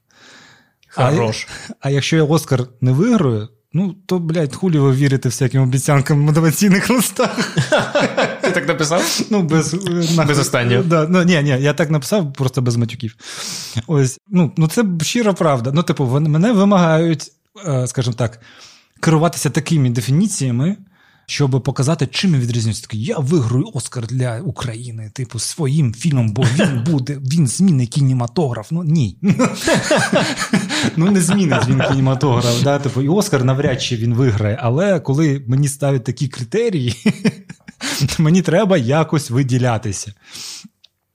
Хорош. 0.89 1.47
А, 1.69 1.73
а 1.79 1.89
якщо 1.89 2.15
я 2.15 2.23
Оскар 2.23 2.67
не 2.81 2.91
виграю, 2.91 3.49
ну 3.73 3.95
то, 4.05 4.19
блядь, 4.19 4.55
хулі 4.55 4.77
ви 4.79 4.91
вірите 4.91 5.29
всяким 5.29 5.61
обіцянкам 5.61 6.19
в 6.19 6.21
мотиваційних 6.21 6.89
листах. 6.89 7.55
Ти 8.41 8.51
так 8.51 8.67
написав? 8.67 9.21
Ну, 9.29 9.41
без 9.41 9.73
без 10.27 10.39
останнього. 10.39 10.83
Да, 10.83 11.07
ну, 11.09 11.23
Ні, 11.23 11.43
ні, 11.43 11.57
я 11.59 11.73
так 11.73 11.89
написав, 11.89 12.33
просто 12.33 12.61
без 12.61 12.75
матюків. 12.75 13.15
Ось, 13.87 14.19
ну, 14.27 14.51
ну 14.57 14.67
це 14.67 14.85
щира 15.01 15.33
правда. 15.33 15.71
Ну, 15.73 15.83
типу, 15.83 16.05
мене 16.05 16.51
вимагають, 16.51 17.31
е, 17.67 17.87
скажімо 17.87 18.15
так, 18.17 18.39
керуватися 18.99 19.49
такими 19.49 19.89
дефініціями 19.89 20.77
щоб 21.25 21.63
показати, 21.63 22.07
чим 22.07 22.33
він 22.33 22.39
відрізняється. 22.39 22.83
Такий, 22.83 23.03
я 23.03 23.17
виграю 23.17 23.65
Оскар 23.73 24.07
для 24.07 24.39
України, 24.39 25.11
типу, 25.13 25.39
своїм 25.39 25.93
фільмом, 25.93 26.33
бо 26.33 26.43
він 26.43 26.83
буде, 26.91 27.17
він 27.31 27.47
змінить 27.47 27.89
кінематограф. 27.89 28.71
Ну 28.71 28.83
ні. 28.83 29.17
Ну, 30.95 31.11
не 31.11 31.21
змінить 31.21 31.67
він 31.67 31.81
кінематограф. 31.89 32.63
Да? 32.63 32.79
Типу, 32.79 33.01
І 33.01 33.07
Оскар 33.07 33.43
навряд 33.43 33.81
чи 33.81 33.95
він 33.95 34.13
виграє. 34.13 34.59
Але 34.61 34.99
коли 34.99 35.45
мені 35.47 35.67
ставлять 35.67 36.03
такі 36.03 36.27
критерії, 36.27 36.95
мені 38.17 38.41
треба 38.41 38.77
якось 38.77 39.29
виділятися. 39.29 40.13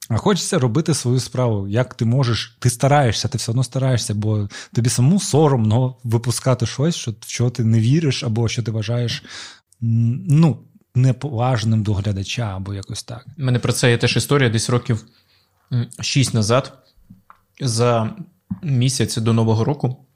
А 0.08 0.16
хочеться 0.16 0.58
робити 0.58 0.94
свою 0.94 1.20
справу. 1.20 1.68
Як 1.68 1.94
ти 1.94 2.04
можеш, 2.04 2.56
ти 2.58 2.70
стараєшся, 2.70 3.28
ти 3.28 3.38
все 3.38 3.52
одно 3.52 3.64
стараєшся, 3.64 4.14
бо 4.14 4.48
тобі 4.72 4.90
самому 4.90 5.20
соромно 5.20 5.96
випускати 6.04 6.66
щось, 6.66 6.96
що 6.96 7.10
в 7.10 7.14
що 7.26 7.50
ти 7.50 7.64
не 7.64 7.80
віриш, 7.80 8.24
або 8.24 8.48
що 8.48 8.62
ти 8.62 8.70
вважаєш 8.70 9.22
ну, 9.80 10.64
неповажним 10.94 11.82
до 11.82 11.94
глядача 11.94 12.56
або 12.56 12.74
якось 12.74 13.02
так. 13.02 13.26
У 13.38 13.42
мене 13.42 13.58
про 13.58 13.72
це 13.72 13.90
є 13.90 13.98
теж 13.98 14.16
історія 14.16 14.50
десь 14.50 14.70
років 14.70 15.06
шість 16.00 16.34
назад. 16.34 16.78
За 17.60 18.16
місяць 18.62 19.16
до 19.16 19.32
Нового 19.32 19.64
року 19.64 20.06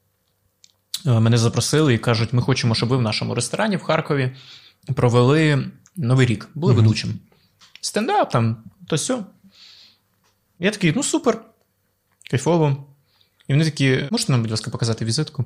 е, 1.07 1.21
мене 1.21 1.39
запросили 1.39 1.95
і 1.95 1.99
кажуть: 1.99 2.33
ми 2.33 2.43
хочемо, 2.43 2.75
щоб 2.75 2.89
ви 2.89 2.97
в 2.97 3.03
нашому 3.03 3.35
ресторані 3.35 3.77
в 3.77 3.83
Харкові 3.83 4.37
провели 4.95 5.71
Новий 5.97 6.27
рік, 6.27 6.49
були 6.55 6.73
mm-hmm. 6.73 6.77
ведучим. 6.77 7.15
Стендап 7.81 8.31
там, 8.31 8.65
то 8.87 8.99
сьо. 8.99 9.27
Я 10.59 10.71
такий, 10.71 10.93
ну 10.97 11.03
супер, 11.03 11.45
кайфово. 12.31 12.87
І 13.49 13.53
вони 13.53 13.65
такі, 13.65 14.09
можете 14.11 14.33
нам, 14.33 14.43
будь 14.43 14.51
ласка, 14.51 14.71
показати 14.71 15.05
візитку? 15.05 15.45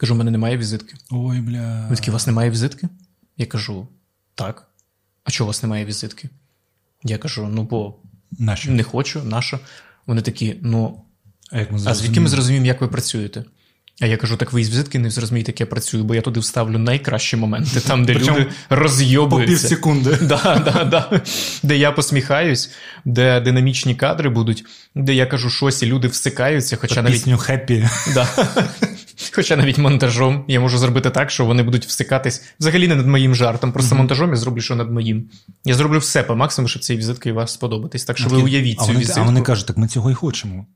Кажу, 0.00 0.14
у 0.14 0.18
мене 0.18 0.30
немає 0.30 0.58
візитки. 0.58 0.94
Ой, 1.10 1.40
бля. 1.40 1.80
Вони 1.82 1.96
такі, 1.96 2.10
у 2.10 2.12
вас 2.12 2.26
немає 2.26 2.50
візитки? 2.50 2.88
Я 3.36 3.46
кажу, 3.46 3.88
так. 4.34 4.66
А 5.24 5.30
чого 5.30 5.46
у 5.46 5.50
вас 5.50 5.62
немає 5.62 5.84
візитки? 5.84 6.28
Я 7.04 7.18
кажу: 7.18 7.48
ну, 7.52 7.62
бо 7.62 7.94
Нащо? 8.38 8.70
не 8.70 8.82
хочу, 8.82 9.22
нащо? 9.24 9.60
Вони 10.06 10.22
такі, 10.22 10.56
ну. 10.62 11.02
А, 11.52 11.58
як 11.58 11.72
ми 11.72 11.78
а 11.84 11.94
звідки 11.94 12.20
ми 12.20 12.28
зрозуміємо, 12.28 12.66
як 12.66 12.80
ви 12.80 12.88
працюєте? 12.88 13.44
А 14.00 14.06
я 14.06 14.16
кажу, 14.16 14.36
так 14.36 14.52
ви 14.52 14.60
із 14.60 14.70
візитки 14.70 14.98
не 14.98 15.10
зрозумієте, 15.10 15.52
як 15.52 15.60
я 15.60 15.66
працюю, 15.66 16.04
бо 16.04 16.14
я 16.14 16.20
туди 16.20 16.40
вставлю 16.40 16.78
найкращі 16.78 17.36
моменти, 17.36 17.80
там, 17.80 18.04
де 18.04 18.14
люди 18.14 18.46
розйобуються. 18.70 19.54
По 19.54 19.60
пів 19.60 19.70
секунди. 19.70 20.18
Да, 20.22 20.62
да, 20.64 20.84
да. 20.84 21.22
Де 21.62 21.76
я 21.76 21.92
посміхаюсь, 21.92 22.70
де 23.04 23.40
динамічні 23.40 23.94
кадри 23.94 24.28
будуть, 24.28 24.64
де 24.94 25.14
я 25.14 25.26
кажу 25.26 25.50
щось, 25.50 25.82
і 25.82 25.86
люди 25.86 26.08
всикаються, 26.08 26.76
хоча 26.76 27.02
навіть. 27.02 27.16
Пісню 27.16 27.38
хеппі. 27.38 27.88
Да. 28.14 28.28
Хоча 29.32 29.56
навіть 29.56 29.78
монтажом 29.78 30.44
я 30.48 30.60
можу 30.60 30.78
зробити 30.78 31.10
так, 31.10 31.30
що 31.30 31.44
вони 31.44 31.62
будуть 31.62 31.86
всикатись 31.86 32.42
взагалі 32.60 32.88
не 32.88 32.96
над 32.96 33.06
моїм 33.06 33.34
жартом. 33.34 33.72
Просто 33.72 33.94
mm-hmm. 33.94 33.98
монтажом 33.98 34.30
я 34.30 34.36
зроблю, 34.36 34.60
що 34.60 34.76
над 34.76 34.90
моїм. 34.90 35.30
Я 35.64 35.74
зроблю 35.74 35.98
все 35.98 36.22
по 36.22 36.36
максимуму, 36.36 36.68
щоб 36.68 36.82
ці 36.82 36.96
візитки 36.96 37.32
вас 37.32 37.52
сподобатись. 37.52 38.04
Так 38.04 38.18
що 38.18 38.28
ви 38.28 38.42
уявіть 38.42 38.78
а 38.80 38.82
цю 38.82 38.86
вони, 38.86 39.00
візитку. 39.00 39.20
А 39.20 39.24
вони 39.24 39.42
кажуть, 39.42 39.66
так 39.66 39.76
ми 39.76 39.88
цього 39.88 40.10
і 40.10 40.14
хочемо. 40.14 40.66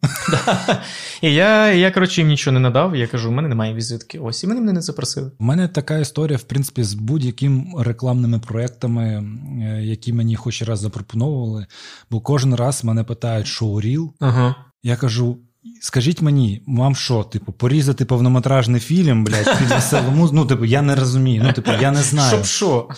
І 1.23 1.35
я, 1.35 1.73
я, 1.73 1.91
коротше, 1.91 2.21
їм 2.21 2.29
нічого 2.29 2.55
не 2.55 2.61
надав. 2.61 2.97
Я 2.97 3.07
кажу, 3.07 3.29
у 3.29 3.33
мене 3.33 3.49
немає 3.49 3.75
візитки. 3.75 4.19
Ось, 4.19 4.45
і 4.45 4.47
вони 4.47 4.61
мене 4.61 4.73
не 4.73 4.83
запросили. 4.83 5.31
У 5.39 5.45
мене 5.45 5.69
така 5.69 5.99
історія, 5.99 6.39
в 6.39 6.43
принципі, 6.43 6.83
з 6.83 6.95
будь-якими 6.95 7.65
рекламними 7.79 8.39
проектами, 8.39 9.25
е, 9.63 9.83
які 9.83 10.13
мені 10.13 10.37
хоч 10.37 10.63
раз 10.63 10.81
запропонували. 10.81 11.67
Бо 12.11 12.21
кожен 12.21 12.55
раз 12.55 12.85
мене 12.85 13.05
питають, 13.05 13.47
що 13.47 13.81
ріл. 13.81 14.15
Ага. 14.21 14.55
Я 14.83 14.97
кажу. 14.97 15.39
Скажіть 15.81 16.23
мені, 16.23 16.63
вам 16.67 16.97
що, 16.97 17.23
типу, 17.23 17.53
порізати 17.53 18.05
повнометражний 18.05 18.81
фільм, 18.81 19.25
блядь, 19.25 19.59
під 19.59 19.69
веселу 19.69 20.11
музику? 20.11 20.37
Ну, 20.37 20.47
типу, 20.47 20.65
я 20.65 20.83
не 20.83 20.95
розумію. 20.95 21.43
Ну, 21.45 21.53
типу, 21.53 21.71
я 21.81 21.91
не 21.91 22.03
знаю. 22.03 22.31
Щоб 22.31 22.45
що? 22.45 22.89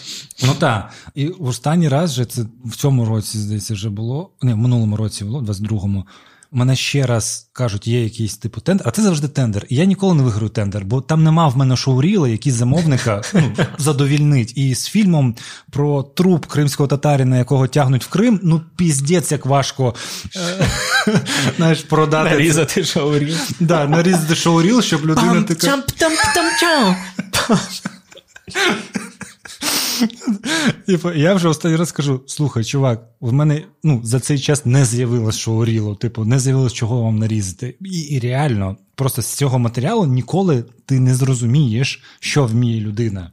Ну 0.46 0.54
так. 0.58 0.92
І 1.14 1.26
в 1.26 1.48
останній 1.48 1.88
раз 1.88 2.12
же 2.12 2.24
це 2.24 2.42
в 2.64 2.76
цьому 2.76 3.04
році, 3.04 3.38
здається, 3.38 3.74
вже 3.74 3.90
було. 3.90 4.30
Не, 4.42 4.54
в 4.54 4.56
минулому 4.56 4.96
році 4.96 5.24
було, 5.24 5.40
в 5.40 5.44
22-му 5.44 6.06
мене 6.52 6.76
ще 6.76 7.06
раз 7.06 7.48
кажуть, 7.52 7.86
є 7.86 8.04
якийсь 8.04 8.36
типу 8.36 8.60
тендер, 8.60 8.88
а 8.88 8.90
це 8.90 9.02
завжди 9.02 9.28
тендер. 9.28 9.66
І 9.68 9.76
я 9.76 9.84
ніколи 9.84 10.14
не 10.14 10.22
виграю 10.22 10.48
тендер, 10.48 10.84
бо 10.84 11.00
там 11.00 11.24
нема 11.24 11.48
в 11.48 11.56
мене 11.56 11.76
шоуріла, 11.76 12.28
який 12.28 12.52
замовника 12.52 13.22
ну, 13.34 13.52
задовільнить. 13.78 14.52
І 14.56 14.74
з 14.74 14.86
фільмом 14.86 15.36
про 15.70 16.02
труп 16.02 16.46
кримського 16.46 16.86
татарина, 16.86 17.38
якого 17.38 17.66
тягнуть 17.66 18.04
в 18.04 18.08
Крим, 18.08 18.40
ну 18.42 18.62
піздець, 18.76 19.32
як 19.32 19.46
важко 19.46 19.94
е, 20.36 20.68
знаєш, 21.56 21.82
продати. 21.82 22.30
Нарізати 22.30 22.84
шоуріл. 22.84 23.36
Да, 23.60 23.86
нарізати 23.86 24.34
шоуріл, 24.34 24.82
щоб 24.82 25.06
людина 25.06 25.42
така. 25.42 25.82
Типу, 30.86 31.12
я 31.12 31.34
вже 31.34 31.48
останній 31.48 31.76
раз 31.76 31.92
кажу: 31.92 32.20
слухай, 32.26 32.64
чувак, 32.64 33.02
в 33.20 33.32
мене 33.32 33.62
ну, 33.84 34.00
за 34.04 34.20
цей 34.20 34.38
час 34.38 34.66
не 34.66 34.84
з'явилось 34.84 35.38
шоуріло, 35.38 35.94
типу, 35.94 36.24
не 36.24 36.38
з'явилось, 36.38 36.72
чого 36.72 37.02
вам 37.02 37.18
нарізати. 37.18 37.76
І, 37.80 38.00
і 38.00 38.18
реально, 38.18 38.76
просто 38.94 39.22
з 39.22 39.34
цього 39.34 39.58
матеріалу 39.58 40.06
ніколи 40.06 40.64
ти 40.86 41.00
не 41.00 41.14
зрозумієш, 41.14 42.02
що 42.20 42.46
вміє 42.46 42.80
людина. 42.80 43.30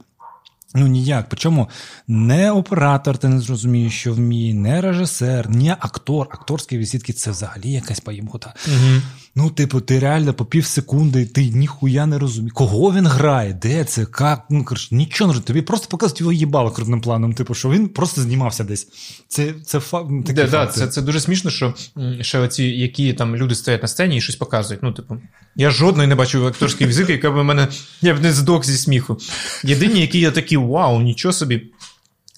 Ну 0.74 0.86
ніяк. 0.86 1.26
Причому 1.28 1.68
не 2.08 2.50
оператор, 2.50 3.18
ти 3.18 3.28
не 3.28 3.40
зрозумієш, 3.40 3.92
що 4.00 4.12
вміє, 4.12 4.54
не 4.54 4.80
режисер, 4.80 5.50
ні 5.50 5.70
актор. 5.70 6.28
Акторські 6.30 6.78
візитки 6.78 7.12
це 7.12 7.30
взагалі 7.30 7.70
якась 7.70 8.00
поїмхота. 8.00 8.54
Угу. 8.66 9.00
Ну, 9.36 9.50
типу, 9.50 9.80
ти 9.80 9.98
реально 9.98 10.34
по 10.34 10.44
пів 10.44 10.66
секунди, 10.66 11.26
ти 11.26 11.44
ніхуя 11.48 12.06
не 12.06 12.18
розумієш, 12.18 12.52
кого 12.54 12.92
він 12.92 13.06
грає, 13.06 13.58
де 13.62 13.84
це, 13.84 14.00
як, 14.20 14.44
ну 14.50 14.64
коротше, 14.64 14.94
нічого 14.94 15.32
не. 15.32 15.40
Тобі 15.40 15.62
просто 15.62 15.88
показують 15.88 16.20
його 16.20 16.32
їбало 16.32 16.70
крупним 16.70 17.00
планом, 17.00 17.32
типу, 17.32 17.54
що 17.54 17.70
він 17.70 17.88
просто 17.88 18.20
знімався 18.20 18.64
десь. 18.64 18.88
Це 19.28 19.54
це, 19.64 19.80
фа... 19.80 20.02
такі 20.26 20.32
да, 20.32 20.46
да, 20.46 20.66
це 20.66 20.86
це 20.86 21.02
дуже 21.02 21.20
смішно, 21.20 21.50
що 21.50 21.74
ще 22.20 22.38
оці, 22.38 22.64
які 22.64 23.12
там 23.12 23.36
люди 23.36 23.54
стоять 23.54 23.82
на 23.82 23.88
сцені 23.88 24.16
і 24.16 24.20
щось 24.20 24.36
показують. 24.36 24.82
Ну, 24.82 24.92
типу, 24.92 25.16
я 25.56 25.70
жодної 25.70 26.08
не 26.08 26.14
бачу 26.14 26.46
акторської 26.46 26.90
візитки, 26.90 27.12
яка 27.12 27.30
б 27.30 27.44
мене 27.44 27.68
я 28.02 28.14
б 28.14 28.22
не 28.22 28.32
здох 28.32 28.64
зі 28.64 28.76
сміху. 28.76 29.18
Єдині, 29.64 30.00
які 30.00 30.20
я 30.20 30.30
такі, 30.30 30.56
вау, 30.56 31.00
нічого 31.00 31.32
собі. 31.32 31.70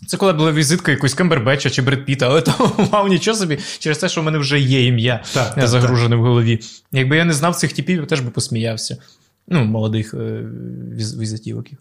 Це 0.07 0.17
коли 0.17 0.33
була 0.33 0.53
візитка 0.53 0.91
якусь 0.91 1.15
Камбербеча 1.15 1.71
чи 1.71 1.83
Бредпіта, 1.83 2.27
але 2.27 2.43
то 2.43 2.73
вау, 2.79 3.09
нічого 3.09 3.37
собі, 3.37 3.59
через 3.79 3.99
те, 3.99 4.09
що 4.09 4.21
в 4.21 4.25
мене 4.25 4.39
вже 4.39 4.61
є 4.61 4.87
ім'я 4.87 5.25
так, 5.35 5.55
так, 5.55 5.69
загружене 5.69 6.11
так. 6.11 6.19
в 6.19 6.23
голові. 6.23 6.61
Якби 6.93 7.17
я 7.17 7.25
не 7.25 7.33
знав 7.33 7.57
цих 7.57 7.73
типів, 7.73 8.01
я 8.01 8.07
теж 8.07 8.21
би 8.21 8.31
посміявся. 8.31 8.97
Ну, 9.49 9.65
молодих 9.65 10.15
е, 10.15 10.45
візитівоків. 10.97 11.79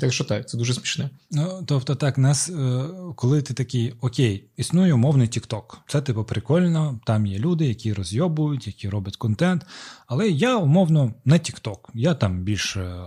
Так 0.00 0.12
що 0.12 0.24
так, 0.24 0.48
це 0.48 0.58
дуже 0.58 0.74
смішне. 0.74 1.10
Ну, 1.30 1.62
тобто, 1.66 1.94
так, 1.94 2.18
нас, 2.18 2.50
е, 2.50 2.84
коли 3.16 3.42
ти 3.42 3.54
такий, 3.54 3.94
окей, 4.00 4.44
існує 4.56 4.94
умовний 4.94 5.28
TikTok. 5.28 5.62
Це 5.88 6.00
типу 6.00 6.24
прикольно, 6.24 7.00
там 7.06 7.26
є 7.26 7.38
люди, 7.38 7.66
які 7.66 7.92
розйобують, 7.92 8.66
які 8.66 8.88
роблять 8.88 9.16
контент. 9.16 9.66
Але 10.06 10.28
я 10.28 10.56
умовно 10.56 11.14
не 11.24 11.34
TikTok. 11.34 11.78
Я 11.94 12.14
там 12.14 12.42
більше. 12.42 13.00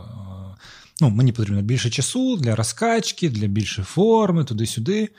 Ну, 1.01 1.09
Мені 1.09 1.31
потрібно 1.31 1.61
більше 1.61 1.89
часу 1.89 2.37
для 2.37 2.55
розкачки, 2.55 3.29
для 3.29 3.47
більшої 3.47 3.85
форми, 3.85 4.43
туди-сюди. 4.43 5.09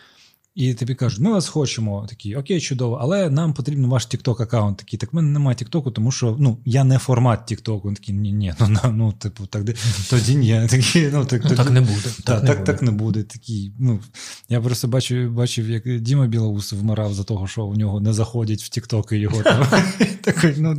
І 0.57 0.75
тобі 0.75 0.95
кажуть, 0.95 1.21
ми 1.21 1.33
вас 1.33 1.49
хочемо, 1.49 2.07
такі, 2.09 2.37
окей, 2.37 2.61
чудово, 2.61 2.99
але 3.01 3.31
нам 3.31 3.53
потрібен 3.53 3.87
ваш 3.87 4.07
TikTok 4.07 4.43
аккаунт 4.43 4.79
Такий, 4.79 4.99
так 4.99 5.13
в 5.13 5.17
мене 5.17 5.29
немає 5.31 5.55
Тіктоку, 5.55 5.91
тому 5.91 6.13
що 6.13 6.37
ну, 6.41 6.59
я 6.65 6.85
не 6.85 6.99
формат 6.99 7.47
Тіктоку. 7.47 7.93
Такі, 7.93 8.13
ні, 8.13 8.33
ні, 8.33 8.55
ну, 8.61 8.81
ну 8.93 9.13
типу, 9.13 9.47
так, 9.47 9.63
тоді 10.11 10.37
ні. 10.37 10.67
Такі, 10.71 11.11
ну, 11.13 11.25
так, 11.25 11.45
ну, 11.45 11.57
так 11.57 11.71
не 11.71 11.81
буде. 11.81 12.09
Так, 12.25 12.47
так, 12.47 12.65
так 12.65 12.83
не 12.83 12.91
буде. 12.91 13.23
Такі, 13.23 13.73
ну, 13.79 14.01
Я 14.49 14.61
просто 14.61 14.89
бачив, 14.89 15.33
бачив, 15.33 15.71
як 15.71 16.01
Діма 16.01 16.27
Білоус 16.27 16.73
вмирав 16.73 17.15
за 17.15 17.25
того, 17.25 17.47
що 17.47 17.67
в 17.67 17.79
нього 17.79 18.01
не 18.01 18.13
заходять 18.13 18.63
в 18.63 18.69
Тікток 18.69 19.13
і 19.13 19.17
його 19.17 19.43
там. 19.43 19.67
Такий, 20.21 20.55
ну, 20.59 20.77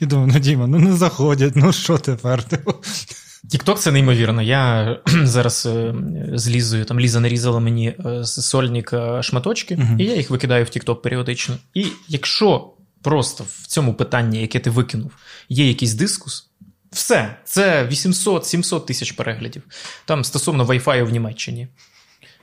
і 0.00 0.06
думаю, 0.06 0.30
ну 0.34 0.40
Діма, 0.40 0.66
ну 0.66 0.78
не 0.78 0.92
заходять, 0.92 1.56
ну 1.56 1.72
що 1.72 1.98
тепер? 1.98 2.44
Тікток 3.50 3.78
це 3.78 3.92
неймовірно. 3.92 4.42
Я 4.42 4.96
зараз 5.06 5.66
е, 5.66 5.94
злізую, 6.34 6.84
там 6.84 7.00
Ліза 7.00 7.20
нарізала 7.20 7.60
мені 7.60 7.94
з 8.20 8.54
е, 8.92 9.22
шматочки, 9.22 9.74
uh-huh. 9.74 10.00
і 10.00 10.04
я 10.04 10.14
їх 10.14 10.30
викидаю 10.30 10.64
в 10.64 10.68
Тікток 10.68 11.02
періодично. 11.02 11.56
І 11.74 11.86
якщо 12.08 12.70
просто 13.02 13.44
в 13.44 13.66
цьому 13.66 13.94
питанні, 13.94 14.40
яке 14.40 14.60
ти 14.60 14.70
викинув, 14.70 15.12
є 15.48 15.68
якийсь 15.68 15.94
дискус, 15.94 16.50
все, 16.90 17.36
це 17.44 17.84
800-700 17.84 18.84
тисяч 18.84 19.12
переглядів. 19.12 19.62
Там 20.04 20.24
стосовно 20.24 20.64
Wi-Fi 20.64 21.04
в 21.04 21.10
Німеччині. 21.10 21.68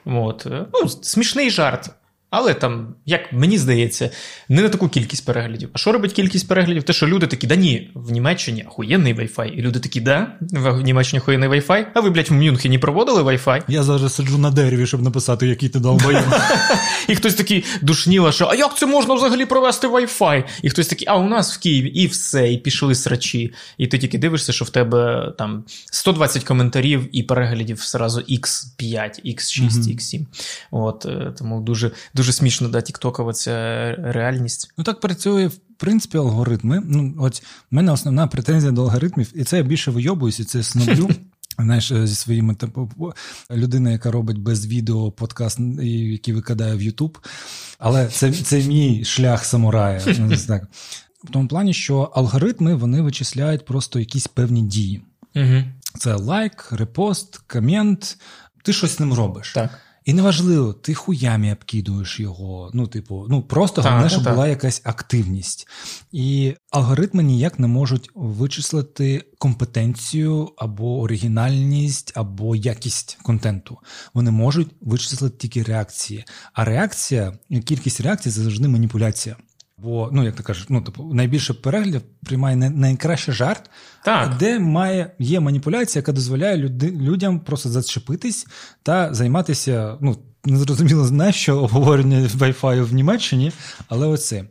От. 0.06 0.46
Е, 0.46 0.66
ну, 0.74 0.90
Смішний 0.90 1.50
жарт. 1.50 1.90
Але 2.32 2.54
там, 2.54 2.96
як 3.06 3.34
мені 3.34 3.58
здається, 3.58 4.10
не 4.50 4.62
на 4.62 4.70
таку 4.70 4.90
кількість 4.90 5.26
переглядів. 5.26 5.70
А 5.74 5.78
що 5.78 5.92
робить 5.92 6.14
кількість 6.14 6.48
переглядів? 6.48 6.84
Те, 6.84 6.94
що 6.94 7.08
люди 7.08 7.28
такі, 7.28 7.48
да 7.48 7.56
ні, 7.56 7.92
в 7.96 8.12
Німеччині 8.12 8.64
охуєнний 8.68 9.16
Wi-Fi. 9.16 9.46
І 9.46 9.62
люди 9.62 9.80
такі, 9.80 10.02
да, 10.02 10.28
в 10.42 10.82
Німеччині 10.82 11.20
охуєнний 11.20 11.50
Wi-Fi, 11.50 11.86
а 11.94 12.00
ви, 12.00 12.10
блядь, 12.10 12.30
в 12.30 12.34
Мюнхені 12.34 12.80
проводили 12.80 13.24
Wi-Fi? 13.24 13.62
Я 13.68 13.84
зараз 13.84 14.16
сиджу 14.16 14.38
на 14.38 14.52
дереві, 14.52 14.88
щоб 14.88 15.02
написати, 15.02 15.48
який 15.48 15.70
ти 15.70 15.80
долбоєм. 15.80 16.24
І 17.08 17.16
хтось 17.16 17.34
такий 17.34 17.64
душніла, 17.82 18.32
що 18.32 18.48
а 18.48 18.56
як 18.56 18.78
це 18.78 18.86
можна 18.86 19.14
взагалі 19.14 19.46
провести 19.46 19.88
Wi-Fi? 19.88 20.44
І 20.62 20.70
хтось 20.70 20.88
такий, 20.88 21.08
а 21.08 21.18
у 21.18 21.30
нас 21.30 21.58
в 21.58 21.60
Києві, 21.60 21.88
і 21.88 22.08
все, 22.08 22.54
і 22.54 22.58
пішли 22.58 22.96
срачі. 22.96 23.54
І 23.78 23.88
ти 23.88 23.98
тільки 23.98 24.18
дивишся, 24.18 24.54
що 24.54 24.66
в 24.66 24.70
тебе 24.70 25.34
там 25.38 25.64
120 25.92 26.44
коментарів 26.44 27.10
і 27.12 27.24
переглядів 27.24 27.78
зразу 27.78 28.22
X5, 28.22 29.26
X6, 29.26 29.70
X7. 29.70 30.26
От, 30.72 31.06
е, 31.06 31.34
тому 31.38 31.62
дуже 31.62 31.92
дуже 32.22 32.34
смішно, 32.34 32.70
да, 32.70 32.82
тіктокова 32.82 33.34
ця 33.34 33.96
реальність. 33.96 34.74
Ну 34.78 34.84
так 34.84 35.00
працює, 35.00 35.48
в 35.48 35.58
принципі, 35.78 36.18
алгоритми. 36.18 36.82
Ну, 36.86 37.16
от 37.20 37.42
в 37.42 37.46
мене 37.72 37.92
основна 37.92 38.28
претензія 38.28 38.72
до 38.72 38.82
алгоритмів, 38.82 39.32
і 39.36 39.44
це 39.44 39.58
я 39.58 39.64
більше 39.64 39.92
вийобуюся, 39.92 40.46
це 40.46 40.64
сноблю. 40.64 41.10
Знаєш, 41.60 41.94
зі 41.94 42.16
своїми 42.16 42.56
типу, 42.56 43.14
людина, 43.52 43.92
яка 43.92 44.12
робить 44.12 44.38
без 44.38 44.68
відео 44.68 45.12
подкаст, 45.12 45.60
який 45.82 46.34
викидає 46.34 46.76
в 46.76 46.82
Ютуб. 46.82 47.18
Але 47.80 48.08
це 48.08 48.32
це 48.32 48.64
мій 48.64 49.06
шлях 49.06 49.46
самурая. 49.46 50.00
так. 50.48 50.68
В 51.24 51.30
тому 51.32 51.48
плані, 51.48 51.74
що 51.74 52.12
алгоритми 52.16 52.76
вони 52.76 53.02
вичисляють 53.02 53.66
просто 53.66 54.00
якісь 54.00 54.28
певні 54.28 54.62
дії. 54.62 55.02
Угу. 55.36 55.64
Це 55.98 56.16
лайк, 56.16 56.72
репост, 56.72 57.38
комент. 57.38 58.18
Ти 58.64 58.74
щось 58.74 58.92
з 58.92 59.00
ним 59.00 59.14
робиш. 59.14 59.54
Так. 59.54 59.80
І 60.06 60.14
неважливо, 60.14 60.74
ти 60.74 60.94
хуямі 60.94 61.52
обкидуєш 61.52 62.20
його. 62.20 62.72
Ну, 62.74 62.88
типу, 62.88 63.26
ну 63.30 63.42
просто 63.42 63.82
головне, 63.82 64.10
щоб 64.10 64.24
була 64.24 64.48
якась 64.48 64.82
активність. 64.84 65.68
І 66.12 66.56
алгоритми 66.72 67.24
ніяк 67.24 67.60
не 67.60 67.68
можуть 67.68 68.10
вичислити 68.16 69.24
компетенцію 69.38 70.50
або 70.58 71.00
оригінальність, 71.02 72.12
або 72.16 72.56
якість 72.56 73.18
контенту. 73.24 73.78
Вони 74.14 74.32
можуть 74.32 74.70
вичислити 74.82 75.38
тільки 75.38 75.64
реакції. 75.64 76.26
А 76.54 76.66
реакція, 76.66 77.34
кількість 77.50 78.02
реакцій 78.02 78.32
це 78.32 78.42
завжди 78.42 78.68
маніпуляція. 78.68 79.36
Бо, 79.82 80.10
ну, 80.12 80.24
як 80.24 80.36
ти 80.36 80.44
кажеш, 80.44 80.66
ну, 80.70 80.82
типу, 80.82 81.14
найбільше 81.14 81.54
переглядів 81.54 82.02
приймає 82.26 82.56
найкращий 82.56 83.34
жарт, 83.34 83.70
так. 84.06 84.38
де 84.38 84.60
має, 84.60 85.12
є 85.20 85.40
маніпуляція, 85.40 86.00
яка 86.00 86.12
дозволяє 86.12 86.58
люди, 86.58 86.92
людям 86.92 87.40
просто 87.40 87.70
зачепитись 87.70 88.48
та 88.84 89.14
займатися 89.14 89.98
ну, 90.02 90.18
Незрозуміло 90.46 91.06
знає, 91.06 91.34
що 91.34 91.58
обговорення 91.58 92.20
Wi-Fi 92.20 92.82
в 92.82 92.94
Німеччині, 92.94 93.52
але 93.88 94.08
оце. 94.08 94.44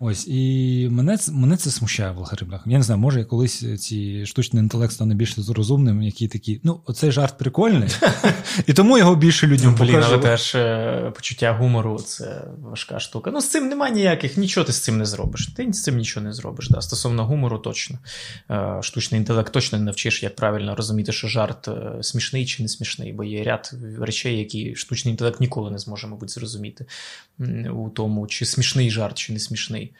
Ось. 0.00 0.28
І 0.28 0.88
мене 0.90 1.18
мене 1.32 1.56
це 1.56 1.70
смущає 1.70 2.10
в 2.10 2.18
алгоритмах. 2.18 2.62
Я 2.66 2.78
не 2.78 2.84
знаю, 2.84 3.00
може, 3.00 3.18
я 3.18 3.24
колись 3.24 3.80
ці 3.80 4.26
штучний 4.26 4.62
інтелект 4.62 4.92
стане 4.92 5.14
більш 5.14 5.38
розумним, 5.48 6.02
які 6.02 6.28
такі, 6.28 6.60
ну, 6.64 6.80
оцей 6.86 7.10
жарт 7.10 7.38
прикольний, 7.38 7.88
і 8.66 8.72
тому 8.72 8.98
його 8.98 9.16
більше 9.16 9.46
людям 9.46 9.74
покажу. 9.74 9.92
Блін, 9.92 10.02
але 10.06 10.18
теж 10.18 10.56
почуття 11.14 11.52
гумору 11.52 11.98
це 11.98 12.44
важка 12.62 13.00
штука. 13.00 13.30
Ну, 13.30 13.40
з 13.40 13.48
цим 13.48 13.68
немає 13.68 13.92
ніяких, 13.94 14.36
нічого 14.36 14.64
ти 14.64 14.72
з 14.72 14.80
цим 14.80 14.98
не 14.98 15.04
зробиш. 15.04 15.46
Ти 15.56 15.72
з 15.72 15.82
цим 15.82 15.96
нічого 15.96 16.26
не 16.26 16.32
зробиш. 16.32 16.68
Да. 16.68 16.80
Стосовно 16.80 17.26
гумору, 17.26 17.58
точно. 17.58 17.98
Е, 18.50 18.78
штучний 18.82 19.20
інтелект 19.20 19.52
точно 19.52 19.78
не 19.78 19.84
навчиш, 19.84 20.22
як 20.22 20.36
правильно 20.36 20.74
розуміти, 20.74 21.12
що 21.12 21.28
жарт 21.28 21.68
е, 21.68 22.02
смішний 22.02 22.46
чи 22.46 22.62
не 22.62 22.68
смішний, 22.68 23.12
бо 23.12 23.24
є 23.24 23.44
ряд 23.44 23.72
речей, 24.00 24.38
які 24.38 24.74
штучний 24.74 25.12
інтелект 25.12 25.35
так 25.36 25.40
ніколи 25.40 25.70
не 25.70 25.78
зможе, 25.78 26.06
мабуть, 26.06 26.30
зрозуміти 26.30 26.86
у 27.74 27.90
тому, 27.90 28.26
чи 28.26 28.46
смішний 28.46 28.90
жарт, 28.90 29.18
чи 29.18 29.32
не 29.32 29.38
смішний. 29.38 29.92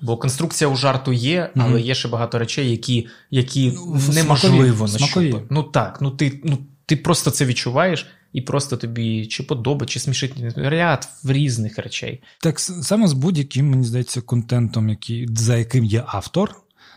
Бо 0.00 0.16
конструкція 0.16 0.70
у 0.70 0.76
жарту 0.76 1.12
є, 1.12 1.50
але 1.56 1.74
mm-hmm. 1.74 1.84
є 1.84 1.94
ще 1.94 2.08
багато 2.08 2.38
речей, 2.38 2.70
які 2.70 3.08
які 3.30 3.72
ну, 3.76 4.00
неможливо 4.14 4.88
нащупати. 4.88 5.42
Ну 5.50 5.62
так, 5.62 5.98
ну 6.00 6.10
ти 6.10 6.40
ну, 6.44 6.58
ти 6.86 6.96
просто 6.96 7.30
це 7.30 7.44
відчуваєш, 7.44 8.06
і 8.32 8.40
просто 8.40 8.76
тобі 8.76 9.26
чи 9.26 9.42
подобається, 9.42 9.92
чи 9.92 10.00
смішить 10.00 10.34
ряд 10.56 11.08
в 11.24 11.32
різних 11.32 11.78
речей. 11.78 12.22
Так 12.40 12.60
саме 12.60 13.08
з 13.08 13.12
будь-яким, 13.12 13.70
мені 13.70 13.84
здається, 13.84 14.20
контентом, 14.20 14.88
який, 14.88 15.28
за 15.30 15.56
яким 15.56 15.84
є 15.84 16.04
автор, 16.06 16.56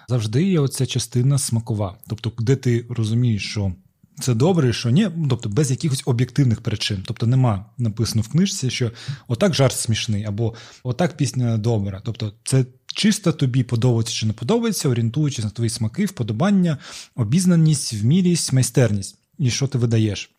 завжди 0.09 0.43
є 0.43 0.59
оця 0.59 0.85
частина 0.85 1.37
смакова. 1.37 1.97
Тобто, 2.07 2.31
де 2.39 2.55
ти 2.55 2.85
розумієш, 2.89 3.49
що 3.49 3.73
це 4.19 4.33
добре, 4.33 4.73
що 4.73 4.89
ні, 4.89 5.09
тобто 5.29 5.49
без 5.49 5.71
якихось 5.71 6.01
об'єктивних 6.05 6.61
причин. 6.61 7.03
Тобто 7.05 7.27
нема 7.27 7.65
написано 7.77 8.21
в 8.21 8.27
книжці, 8.27 8.69
що 8.69 8.91
отак 9.27 9.53
жарт 9.53 9.77
смішний, 9.77 10.23
або 10.23 10.53
отак 10.83 11.17
пісня 11.17 11.57
добра.Тобто, 11.57 12.33
це 12.43 12.65
чисто 12.85 13.31
тобі 13.31 13.63
подобається 13.63 14.13
чи 14.13 14.25
не 14.25 14.33
подобається, 14.33 14.89
орієнтуючись 14.89 15.45
на 15.45 15.51
твої 15.51 15.69
смаки, 15.69 16.05
вподобання, 16.05 16.77
обізнаність, 17.15 17.93
вмілість, 17.93 18.53
майстерність 18.53 19.17
і 19.39 19.49
що 19.49 19.67
ти 19.67 19.77
видаєш. 19.77 20.31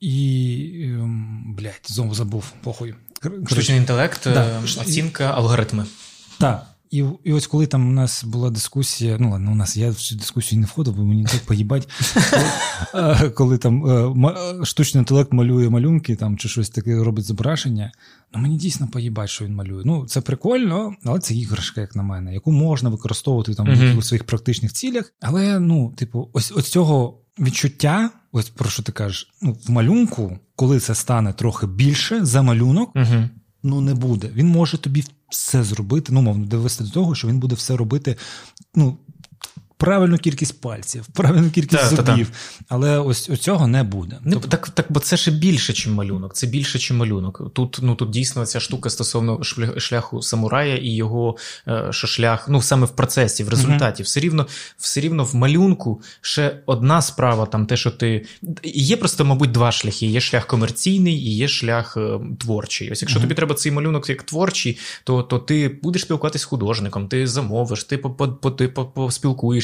І 0.00 0.84
ем, 0.84 1.54
блядь, 1.58 1.80
знову 1.86 2.14
забув 2.14 2.52
похуй. 2.62 2.94
Штучний 3.46 3.78
інтелект, 3.78 4.20
да. 4.24 4.44
Е, 4.44 4.62
оцінка, 4.80 5.24
алгоритми. 5.24 5.86
Так. 6.38 6.73
І 6.94 7.04
і 7.24 7.32
ось 7.32 7.46
коли 7.46 7.66
там 7.66 7.88
у 7.88 7.92
нас 7.92 8.24
була 8.24 8.50
дискусія, 8.50 9.16
ну 9.20 9.30
ладно, 9.30 9.52
у 9.52 9.54
нас 9.54 9.76
я 9.76 9.90
в 9.90 9.94
цю 9.94 10.16
дискусію 10.16 10.60
не 10.60 10.66
входив, 10.66 10.94
бо 10.94 11.04
мені 11.04 11.24
так 11.24 11.40
поїбать, 11.40 11.88
коли 13.34 13.58
там 13.58 13.86
е, 13.86 14.64
штучний 14.64 15.00
інтелект 15.00 15.32
малює 15.32 15.68
малюнки 15.68 16.16
там 16.16 16.38
чи 16.38 16.48
щось 16.48 16.70
таке 16.70 17.04
робить 17.04 17.24
зображення, 17.24 17.92
ну 18.34 18.40
мені 18.40 18.56
дійсно 18.56 18.88
поїбать, 18.88 19.30
що 19.30 19.44
він 19.44 19.54
малює. 19.54 19.82
Ну, 19.84 20.06
це 20.06 20.20
прикольно, 20.20 20.94
але 21.04 21.18
це 21.18 21.34
іграшка, 21.34 21.80
як 21.80 21.96
на 21.96 22.02
мене, 22.02 22.34
яку 22.34 22.52
можна 22.52 22.88
використовувати 22.90 23.54
там 23.54 23.68
uh-huh. 23.68 23.96
у 23.96 24.02
своїх 24.02 24.24
практичних 24.24 24.72
цілях. 24.72 25.12
Але, 25.20 25.58
ну, 25.58 25.92
типу, 25.96 26.30
ось 26.32 26.52
ось 26.56 26.68
цього 26.68 27.18
відчуття, 27.38 28.10
ось 28.32 28.50
про 28.50 28.70
що 28.70 28.82
ти 28.82 28.92
кажеш, 28.92 29.34
ну, 29.42 29.56
в 29.66 29.70
малюнку, 29.70 30.38
коли 30.56 30.80
це 30.80 30.94
стане 30.94 31.32
трохи 31.32 31.66
більше 31.66 32.24
за 32.24 32.42
малюнок. 32.42 32.94
Uh-huh 32.94 33.28
ну 33.64 33.80
не 33.80 33.94
буде. 33.94 34.30
Він 34.34 34.48
може 34.48 34.78
тобі 34.78 35.04
все 35.28 35.64
зробити, 35.64 36.12
ну, 36.12 36.22
мовно, 36.22 36.46
довести 36.46 36.84
до 36.84 36.90
того, 36.90 37.14
що 37.14 37.28
він 37.28 37.38
буде 37.38 37.54
все 37.54 37.76
робити 37.76 38.16
ну, 38.74 38.96
правильну 39.76 40.18
кількість 40.18 40.60
пальців, 40.60 41.06
правильну 41.06 41.50
кількість 41.50 41.82
та, 41.82 41.88
зубів. 41.88 42.28
Та, 42.28 42.32
та. 42.32 42.66
Але 42.68 42.98
ось 42.98 43.30
цього 43.40 43.66
не 43.66 43.82
буде. 43.82 44.18
Не, 44.24 44.32
тобто... 44.32 44.48
Так, 44.48 44.68
так, 44.68 44.86
бо 44.88 45.00
це 45.00 45.16
ще 45.16 45.30
більше, 45.30 45.72
ніж 45.72 45.86
малюнок. 45.86 46.34
Це 46.34 46.46
більше, 46.46 46.78
ніж 46.78 46.90
малюнок. 46.90 47.50
Тут 47.54 47.78
ну 47.82 47.94
тут 47.94 48.10
дійсно 48.10 48.46
ця 48.46 48.60
штука 48.60 48.90
стосовно 48.90 49.42
шляху 49.78 50.22
самурая 50.22 50.76
і 50.76 50.88
його 50.88 51.36
е, 51.68 51.88
що 51.90 52.06
шлях, 52.06 52.48
ну 52.48 52.62
саме 52.62 52.86
в 52.86 52.90
процесі, 52.90 53.44
в 53.44 53.48
результаті. 53.48 54.02
Uh-huh. 54.02 54.06
Все 54.06 54.20
рівно 54.20 54.46
все 54.78 55.00
рівно 55.00 55.24
в 55.24 55.34
малюнку 55.34 56.02
ще 56.20 56.62
одна 56.66 57.02
справа, 57.02 57.46
там 57.46 57.66
те, 57.66 57.76
що 57.76 57.90
ти. 57.90 58.26
Є 58.64 58.96
просто, 58.96 59.24
мабуть, 59.24 59.52
два 59.52 59.72
шляхи: 59.72 60.06
є 60.06 60.20
шлях 60.20 60.46
комерційний 60.46 61.14
і 61.14 61.36
є 61.36 61.48
шлях 61.48 61.96
е, 61.96 62.20
творчий. 62.40 62.90
Ось 62.90 63.02
якщо 63.02 63.18
uh-huh. 63.18 63.22
тобі 63.22 63.34
треба 63.34 63.54
цей 63.54 63.72
малюнок 63.72 64.08
як 64.08 64.22
творчий, 64.22 64.78
то 65.04 65.22
то 65.22 65.38
ти 65.38 65.78
будеш 65.82 66.02
спілкуватися 66.02 66.42
з 66.42 66.46
художником, 66.46 67.08
ти 67.08 67.26
замовиш, 67.26 67.84
ти 67.84 67.98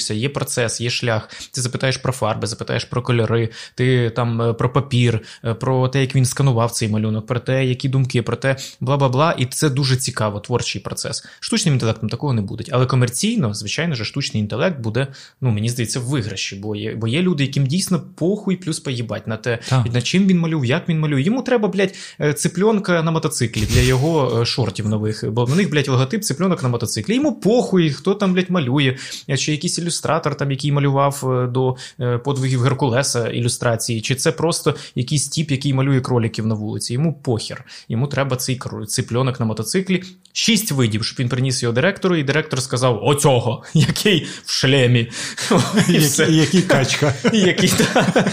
поспілкуєшся, 0.01 0.15
є 0.15 0.29
процес, 0.29 0.81
є 0.81 0.91
шлях. 0.91 1.29
Ти 1.53 1.61
запитаєш 1.61 1.97
про 1.97 2.13
фарби, 2.13 2.47
запитаєш 2.47 2.85
про 2.85 3.03
кольори, 3.03 3.49
ти 3.75 4.11
там 4.11 4.43
е, 4.43 4.53
про 4.53 4.73
папір, 4.73 5.21
е, 5.45 5.55
про 5.55 5.89
те, 5.89 6.01
як 6.01 6.15
він 6.15 6.25
сканував 6.25 6.71
цей 6.71 6.89
малюнок, 6.89 7.27
про 7.27 7.41
те, 7.41 7.65
які 7.65 7.89
думки, 7.89 8.23
про 8.23 8.37
те, 8.37 8.57
бла 8.81 8.97
бла 8.97 9.09
бла. 9.09 9.35
І 9.39 9.47
це 9.47 9.71
дуже 9.71 9.97
цікаво, 9.97 10.41
творчий 10.41 10.81
процес. 10.81 11.25
Штучним 11.41 11.75
інтелектом 11.75 12.09
такого 12.09 12.33
не 12.33 12.43
буде. 12.43 12.65
Але 12.71 12.87
комерційно, 12.87 13.55
звичайно 13.55 13.95
ж, 13.95 14.05
штучний 14.05 14.43
інтелект 14.43 14.81
буде, 14.81 15.07
ну 15.41 15.51
мені 15.51 15.69
здається, 15.69 16.01
в 16.01 16.03
виграші, 16.03 16.57
бо 16.57 16.77
є 16.77 16.95
бо 16.95 17.09
є 17.09 17.23
люди, 17.23 17.45
яким 17.45 17.67
дійсно 17.67 18.01
похуй 18.17 18.57
плюс 18.57 18.81
поїбать 18.81 19.27
на 19.27 19.37
те, 19.37 19.59
так. 19.69 19.93
на 19.93 20.03
чим 20.03 20.27
він 20.27 20.39
малює, 20.39 20.67
як 20.67 20.89
він 20.89 21.01
малює. 21.01 21.23
Йому 21.23 21.43
треба, 21.43 21.69
блядь, 21.69 21.95
е, 22.21 22.33
ципленка 22.33 23.03
на 23.03 23.11
мотоциклі 23.11 23.63
для 23.67 23.81
його 23.81 24.45
шортів 24.45 24.89
нових. 24.89 25.25
Бо 25.31 25.45
в 25.45 25.57
них, 25.57 25.71
блядь, 25.71 25.89
логотип 25.89 26.23
ципленок 26.23 26.63
на 26.63 26.69
мотоциклі. 26.69 27.15
Йому 27.15 27.33
похуй, 27.33 27.91
хто 27.91 28.15
там, 28.15 28.35
блядь, 28.35 28.51
малює, 28.51 28.97
чи 29.39 29.53
якийсь 29.53 29.79
ілюстратор, 29.91 30.35
там, 30.35 30.51
який 30.51 30.73
малював 30.73 31.49
до 31.53 31.77
подвигів 32.25 32.63
Геркулеса 32.63 33.29
ілюстрації, 33.29 34.01
чи 34.01 34.15
це 34.15 34.33
просто 34.33 34.75
якийсь 34.95 35.29
тіп, 35.29 35.51
який 35.51 35.75
малює 35.75 36.01
кроліків 36.01 36.47
на 36.47 36.55
вулиці. 36.55 36.93
Йому 36.93 37.13
похер. 37.13 37.65
Йому 37.89 38.07
треба 38.07 38.37
цей 38.37 38.61
ципльонок 38.89 39.41
на 39.41 39.47
мотоциклі. 39.47 40.03
Шість 40.33 40.73
видів, 40.73 41.05
щоб 41.05 41.19
він 41.19 41.29
приніс 41.29 41.63
його 41.63 41.73
директору, 41.75 42.17
і 42.17 42.23
директор 42.23 42.63
сказав: 42.63 43.01
Оцього, 43.05 43.65
який 43.75 44.27
в 44.45 44.51
шлемі. 44.51 45.11
І 45.89 46.01
Який 46.33 46.63
качка. 46.63 47.15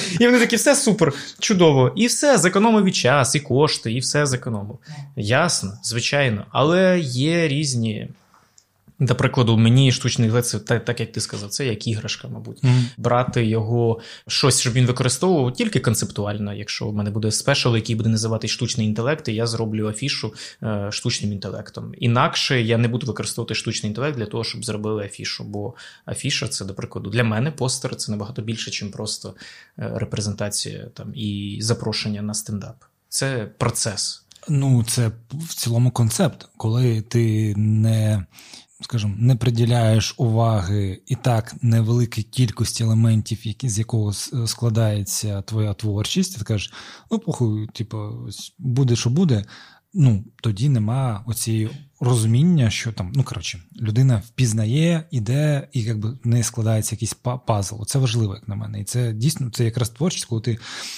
І 0.20 0.26
вони 0.26 0.40
такі, 0.40 0.56
все 0.56 0.76
супер, 0.76 1.14
чудово. 1.40 1.92
І 1.96 2.08
все, 2.08 2.38
зекономив 2.38 2.86
і 2.86 2.92
час, 2.92 3.36
і 3.36 3.40
кошти, 3.40 3.94
і 3.94 4.00
все 4.00 4.26
зекономив. 4.26 4.78
Ясно, 5.16 5.74
звичайно, 5.84 6.46
але 6.52 7.00
є 7.00 7.48
різні. 7.48 8.08
До 9.00 9.16
прикладу, 9.16 9.58
мені 9.58 9.92
штучний 9.92 10.26
інтелект, 10.26 10.48
це 10.48 10.60
так, 10.60 10.86
так 10.86 11.00
як 11.00 11.12
ти 11.12 11.22
сказав, 11.22 11.50
це 11.50 11.66
як 11.66 11.88
іграшка, 11.88 12.28
мабуть. 12.28 12.64
Mm-hmm. 12.64 12.84
Брати 12.98 13.46
його 13.46 14.00
щось, 14.28 14.60
щоб 14.60 14.74
він 14.74 14.86
використовував 14.86 15.54
тільки 15.54 15.80
концептуально. 15.80 16.54
Якщо 16.54 16.88
в 16.88 16.96
мене 16.96 17.10
буде 17.10 17.32
спешл, 17.32 17.76
який 17.76 17.96
буде 17.96 18.10
називати 18.10 18.48
штучний 18.48 18.88
інтелект, 18.88 19.28
і 19.28 19.34
я 19.34 19.48
зроблю 19.48 19.88
афішу 19.88 20.34
е, 20.64 20.88
штучним 20.92 21.32
інтелектом. 21.32 21.94
Інакше 21.98 22.62
я 22.62 22.78
не 22.78 22.88
буду 22.88 23.08
використовувати 23.08 23.56
штучний 23.56 23.90
інтелект 23.90 24.18
для 24.18 24.26
того, 24.26 24.44
щоб 24.44 24.66
зробили 24.66 25.06
афішу. 25.06 25.44
Бо 25.44 25.74
афіша 26.06 26.48
це, 26.48 26.66
до 26.66 26.74
прикладу, 26.74 27.10
для 27.10 27.24
мене 27.24 27.52
постер 27.52 27.96
це 27.96 28.12
набагато 28.12 28.42
більше, 28.42 28.86
ніж 28.86 28.94
просто 28.94 29.36
е, 29.80 29.92
репрезентація 29.96 30.86
там 30.94 31.12
і 31.16 31.58
запрошення 31.62 32.22
на 32.22 32.34
стендап. 32.34 32.76
Це 33.10 33.50
процес. 33.58 34.24
Ну, 34.50 34.84
це 34.84 35.12
в 35.32 35.54
цілому 35.56 35.92
концепт, 35.92 36.50
коли 36.58 37.02
ти 37.02 37.54
не 37.58 38.26
скажімо, 38.82 39.16
не 39.18 39.36
приділяєш 39.36 40.16
уваги 40.18 41.02
і 41.06 41.16
так 41.16 41.56
невеликій 41.62 42.24
кількості 42.24 42.84
елементів, 42.84 43.48
які, 43.48 43.70
з 43.70 43.80
якого 43.80 44.14
складається 44.48 45.42
твоя 45.42 45.74
творчість, 45.74 46.38
ти 46.38 46.44
кажеш, 46.44 46.74
ну, 47.12 47.20
похуй, 47.20 47.68
типу, 47.68 48.28
буде, 48.58 48.96
що 48.96 49.10
буде. 49.10 49.46
Ну, 49.94 50.24
тоді 50.44 50.70
нема 50.70 51.24
оцієї 51.28 51.70
розуміння, 52.00 52.70
що 52.70 52.92
там, 52.92 53.12
ну 53.16 53.24
коротше, 53.24 53.60
людина 53.82 54.22
впізнає, 54.28 55.04
іде, 55.12 55.68
і 55.74 55.82
якби 55.82 56.10
в 56.24 56.28
неї 56.28 56.44
складається 56.44 56.96
якийсь 56.96 57.14
пазл. 57.48 57.84
Це 57.84 58.00
важливо, 58.00 58.34
як 58.34 58.48
на 58.48 58.56
мене. 58.56 58.82
І 58.82 58.84
це 58.84 59.14
дійсно 59.14 59.50
це 59.50 59.66
якраз 59.66 59.90
творчість, 59.90 60.26
коли 60.26 60.42
ти 60.42 60.58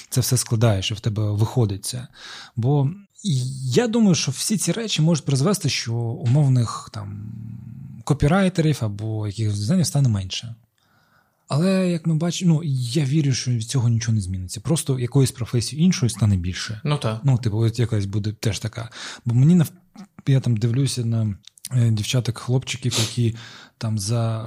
це 0.10 0.22
все 0.22 0.38
складаєш 0.38 0.92
і 0.92 0.94
в 0.94 1.00
тебе 1.00 1.32
виходить 1.32 1.86
це. 1.86 2.08
Бо 2.56 2.90
я 3.74 3.88
думаю, 3.88 4.16
що 4.16 4.32
всі 4.32 4.58
ці 4.58 4.72
речі 4.72 5.02
можуть 5.02 5.26
призвести, 5.26 5.70
що 5.70 5.94
умовних 5.96 6.90
там 6.94 7.32
копірайтерів 8.10 8.78
або 8.82 9.28
якихось 9.28 9.60
дизайнерів 9.60 9.88
стане 9.88 10.10
менше. 10.10 10.56
Але 11.48 11.90
як 11.90 12.08
ми 12.08 12.16
бачимо, 12.16 12.54
ну 12.54 12.62
я 12.74 13.06
вірю, 13.06 13.34
що 13.34 13.52
від 13.52 13.64
цього 13.64 13.90
нічого 13.90 14.16
не 14.16 14.22
зміниться. 14.22 14.62
Просто 14.62 15.00
якоїсь 15.00 15.32
професії 15.32 15.82
іншої 15.82 16.10
стане 16.10 16.38
більше. 16.38 16.82
Ну 16.84 16.98
так. 16.98 17.22
Ну, 17.24 17.38
типу, 17.38 17.58
от 17.58 17.80
якась 17.80 18.06
буде 18.06 18.32
теж 18.32 18.60
така. 18.60 18.90
Бо 19.26 19.36
мені 19.36 19.56
нав... 19.56 19.72
я 20.28 20.40
там 20.40 20.58
дивлюся 20.58 21.06
на 21.06 21.36
е, 21.72 21.92
дівчаток-хлопчиків, 21.92 23.00
які 23.00 23.36
там 23.78 24.00
за 24.00 24.46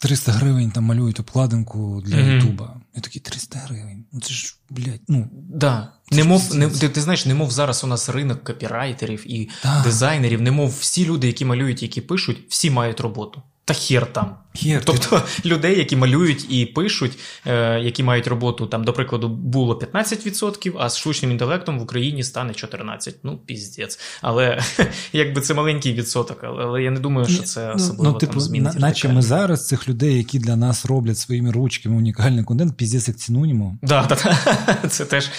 300 0.00 0.32
гривень 0.32 0.70
там 0.70 0.84
малюють 0.84 1.20
обкладинку 1.20 2.02
для 2.06 2.16
Ютуба. 2.16 2.64
Mm-hmm. 2.64 2.94
Я 2.94 3.00
такий 3.00 3.20
300 3.20 3.58
гривень. 3.58 4.04
Ну 4.12 4.20
це 4.20 4.34
ж, 4.34 4.56
блядь, 4.70 5.00
ну. 5.08 5.28
Да. 5.32 5.92
Немов, 6.10 6.54
не, 6.54 6.68
ти, 6.68 6.88
ти 6.88 7.00
знаєш, 7.00 7.26
немов 7.26 7.50
зараз 7.50 7.84
у 7.84 7.86
нас 7.86 8.08
ринок 8.08 8.44
копірайтерів 8.44 9.32
і 9.32 9.50
да. 9.62 9.82
дизайнерів, 9.82 10.40
немов 10.40 10.76
всі 10.80 11.06
люди, 11.06 11.26
які 11.26 11.44
малюють, 11.44 11.82
які 11.82 12.00
пишуть, 12.00 12.38
всі 12.48 12.70
мають 12.70 13.00
роботу. 13.00 13.42
Та 13.70 13.74
хер 13.74 14.06
там. 14.12 14.36
Хер, 14.54 14.82
тобто 14.84 15.22
людей, 15.44 15.78
які 15.78 15.96
малюють 15.96 16.46
і 16.52 16.66
пишуть, 16.66 17.18
е, 17.46 17.80
які 17.80 18.02
мають 18.02 18.26
роботу, 18.26 18.66
там, 18.66 18.84
до 18.84 18.92
прикладу, 18.92 19.28
було 19.28 19.74
15%, 19.74 20.76
а 20.78 20.88
з 20.88 20.98
штучним 20.98 21.30
інтелектом 21.30 21.78
в 21.78 21.82
Україні 21.82 22.22
стане 22.22 22.52
14%. 22.52 23.14
Ну, 23.22 23.38
піздець. 23.46 23.98
Але 24.22 24.60
якби 25.12 25.40
це 25.40 25.54
маленький 25.54 25.92
відсоток, 25.92 26.44
але, 26.44 26.82
я 26.82 26.90
не 26.90 27.00
думаю, 27.00 27.26
що 27.26 27.42
це 27.42 27.66
ну, 27.68 27.74
особливо 27.74 28.12
ну, 28.12 28.18
типу, 28.18 28.32
там 28.32 28.40
змінить. 28.40 28.78
Наче 28.78 29.08
ми 29.08 29.22
зараз 29.22 29.66
цих 29.66 29.88
людей, 29.88 30.16
які 30.16 30.38
для 30.38 30.56
нас 30.56 30.86
роблять 30.86 31.18
своїми 31.18 31.50
ручками 31.50 31.96
унікальний 31.96 32.44
контент, 32.44 32.76
піздець 32.76 33.08
як 33.08 33.16
цінуємо. 33.16 33.78
Да, 33.82 34.06
да, 34.08 34.16
да. 34.24 34.76
Це 34.88 35.04
теж 35.04 35.30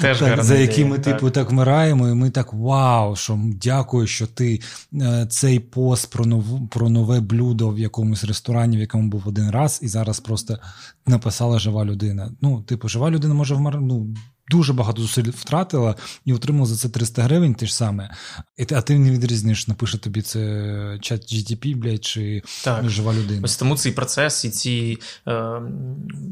теж 0.00 0.18
так, 0.18 0.44
За 0.44 0.54
які 0.54 0.84
ми, 0.84 0.98
типу, 0.98 1.30
так 1.30 1.50
вмираємо, 1.50 2.08
і 2.08 2.14
ми 2.14 2.30
так 2.30 2.52
вау, 2.52 3.16
що 3.16 3.38
дякую, 3.44 4.06
що 4.06 4.26
ти 4.26 4.60
е, 4.94 5.26
цей 5.30 5.60
пост 5.60 6.10
про 6.10 6.26
нову 6.26 6.66
про 6.66 6.88
нове 6.88 7.20
блюдо 7.20 7.71
в 7.72 7.78
якомусь 7.78 8.24
ресторані, 8.24 8.76
в 8.76 8.80
якому 8.80 9.08
був 9.08 9.28
один 9.28 9.50
раз, 9.50 9.80
і 9.82 9.88
зараз 9.88 10.20
просто 10.20 10.58
написала 11.06 11.58
жива 11.58 11.84
людина. 11.84 12.32
Ну, 12.40 12.62
типу, 12.62 12.88
жива 12.88 13.10
людина 13.10 13.34
може 13.34 13.54
вмер... 13.54 13.80
ну, 13.80 14.14
дуже 14.52 14.72
багато 14.72 15.02
зусиль 15.02 15.30
втратила 15.30 15.94
і 16.24 16.32
отримала 16.32 16.66
за 16.66 16.76
це 16.76 16.88
300 16.88 17.22
гривень, 17.22 17.54
те 17.54 17.66
ж 17.66 17.74
саме. 17.74 18.10
А 18.72 18.80
ти 18.80 18.98
не 18.98 19.10
відрізниш, 19.10 19.68
напише 19.68 19.98
тобі 19.98 20.22
це 20.22 20.98
чат 21.00 21.32
GTP, 21.32 21.76
блядь, 21.76 22.04
чи 22.04 22.42
так. 22.64 22.88
жива 22.88 23.14
людина. 23.14 23.40
Ось 23.44 23.56
тому 23.56 23.76
цей 23.76 23.92
процес 23.92 24.44
і 24.44 24.50
ці 24.50 24.98
е, 25.28 25.62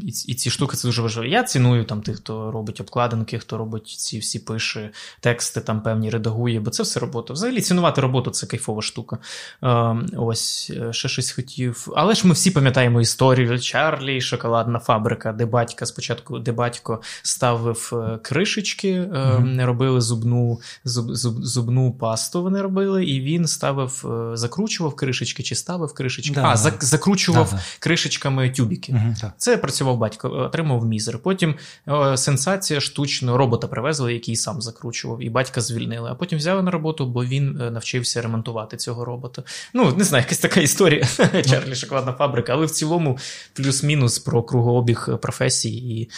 і, 0.02 0.09
і 0.09 0.34
ці 0.34 0.51
штуки 0.51 0.76
це 0.76 0.88
дуже 0.88 1.02
важливо. 1.02 1.28
Я 1.28 1.42
ціную 1.42 1.84
там 1.84 2.02
тих, 2.02 2.16
хто 2.16 2.51
робить 2.51 2.80
обкладинки, 2.80 3.38
хто 3.38 3.59
робить 3.59 3.86
ці 3.86 4.18
всі 4.18 4.38
пише 4.38 4.90
тексти, 5.20 5.60
там 5.60 5.82
певні 5.82 6.10
редагує, 6.10 6.60
бо 6.60 6.70
це 6.70 6.82
все 6.82 7.01
робота. 7.01 7.32
Взагалі 7.32 7.60
цінувати 7.60 8.01
роботу 8.01 8.30
це 8.30 8.47
кайфова 8.47 8.82
штука. 8.82 9.18
Е, 9.62 9.97
ось 10.16 10.72
ще 10.90 11.09
щось 11.09 11.30
хотів. 11.30 11.88
Але 11.97 12.14
ж 12.14 12.26
ми 12.26 12.32
всі 12.34 12.51
пам'ятаємо 12.51 13.01
історію 13.01 13.59
Чарлі, 13.59 14.20
шоколадна 14.20 14.78
фабрика, 14.78 15.32
де 15.32 15.47
батька 15.47 15.86
спочатку, 15.86 16.38
де 16.38 16.52
батько 16.52 17.02
ставив 17.22 17.90
е, 17.92 18.10
кришечки, 18.19 19.01
mm-hmm. 19.01 19.66
робили 19.66 20.01
зубну 20.01 20.61
зуб, 20.85 21.15
зуб, 21.15 21.45
зубну 21.45 21.93
пасту. 21.93 22.43
Вони 22.43 22.62
робили, 22.62 23.05
і 23.05 23.20
він 23.20 23.47
ставив, 23.47 24.05
е, 24.32 24.37
закручував 24.37 24.97
кришечки 24.97 25.43
чи 25.43 25.55
ставив 25.55 25.95
кришечки. 25.95 26.35
Да, 26.35 26.43
а, 26.43 26.70
да. 26.70 26.73
закручував 26.81 27.49
да, 27.53 27.61
кришечками 27.78 28.51
тюбіки. 28.51 28.93
Mm-hmm, 28.93 29.32
Це 29.37 29.57
працював 29.57 29.99
батько, 29.99 30.31
отримав 30.31 30.85
мізер. 30.85 31.19
Потім 31.19 31.55
о, 31.87 32.16
сенсація 32.16 32.81
штучно 32.81 33.37
робота 33.37 33.69
привезли, 33.69 34.12
який 34.15 34.37
сам 34.37 34.62
закручував, 34.62 35.23
і 35.23 35.31
батька 35.31 35.61
звільнили. 35.61 36.11
А 36.11 36.15
потім 36.15 36.39
взяли 36.39 36.62
на 36.62 36.70
роботу, 36.70 37.07
бо 37.07 37.24
він 37.24 37.53
навчився 37.53 38.23
ремонтувати 38.23 38.77
цього 38.77 39.05
робота. 39.05 39.43
Ну, 39.74 39.93
не 39.97 40.05
знаю, 40.05 40.24
якась 40.24 40.39
така 40.39 40.61
історія. 40.61 41.05
Чарлі 41.47 41.74
шоколадна 41.74 42.12
фабрика, 42.12 42.53
але 42.53 42.66
в 42.66 42.70
цілому 42.70 43.19
плюс-мінус 43.53 44.19
про 44.19 44.43
кругообіг 44.43 45.09
професій 45.23 45.77
і 45.77 46.11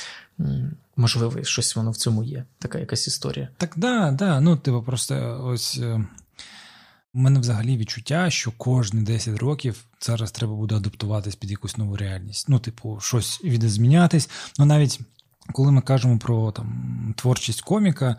можливо, 0.97 1.44
щось 1.44 1.77
воно 1.77 1.90
в 1.90 1.97
цьому 1.97 2.23
є. 2.23 2.44
Така 2.59 2.78
якась 2.78 3.06
історія. 3.06 3.48
Так, 3.56 3.73
да, 3.77 4.10
да. 4.10 4.40
Ну, 4.40 4.56
типу, 4.56 4.82
просто 4.82 5.40
ось. 5.44 5.78
Е, 5.78 6.06
у 7.14 7.19
мене 7.19 7.40
взагалі 7.40 7.77
відчуття, 7.77 8.31
що 8.31 8.52
кожні 8.52 9.02
10 9.02 9.36
років 9.36 9.85
зараз 10.01 10.31
треба 10.31 10.55
буде 10.55 10.74
адаптуватись 10.74 11.35
під 11.35 11.51
якусь 11.51 11.77
нову 11.77 11.97
реальність. 11.97 12.48
Ну, 12.48 12.59
типу, 12.59 12.98
щось 13.01 13.44
відзмінятись. 13.44 14.31
Ну, 14.59 14.64
навіть 14.64 15.01
коли 15.52 15.73
ми 15.73 15.81
кажемо 15.81 16.19
про 16.19 16.52
там 16.52 17.14
творчість 17.16 17.60
коміка, 17.60 18.16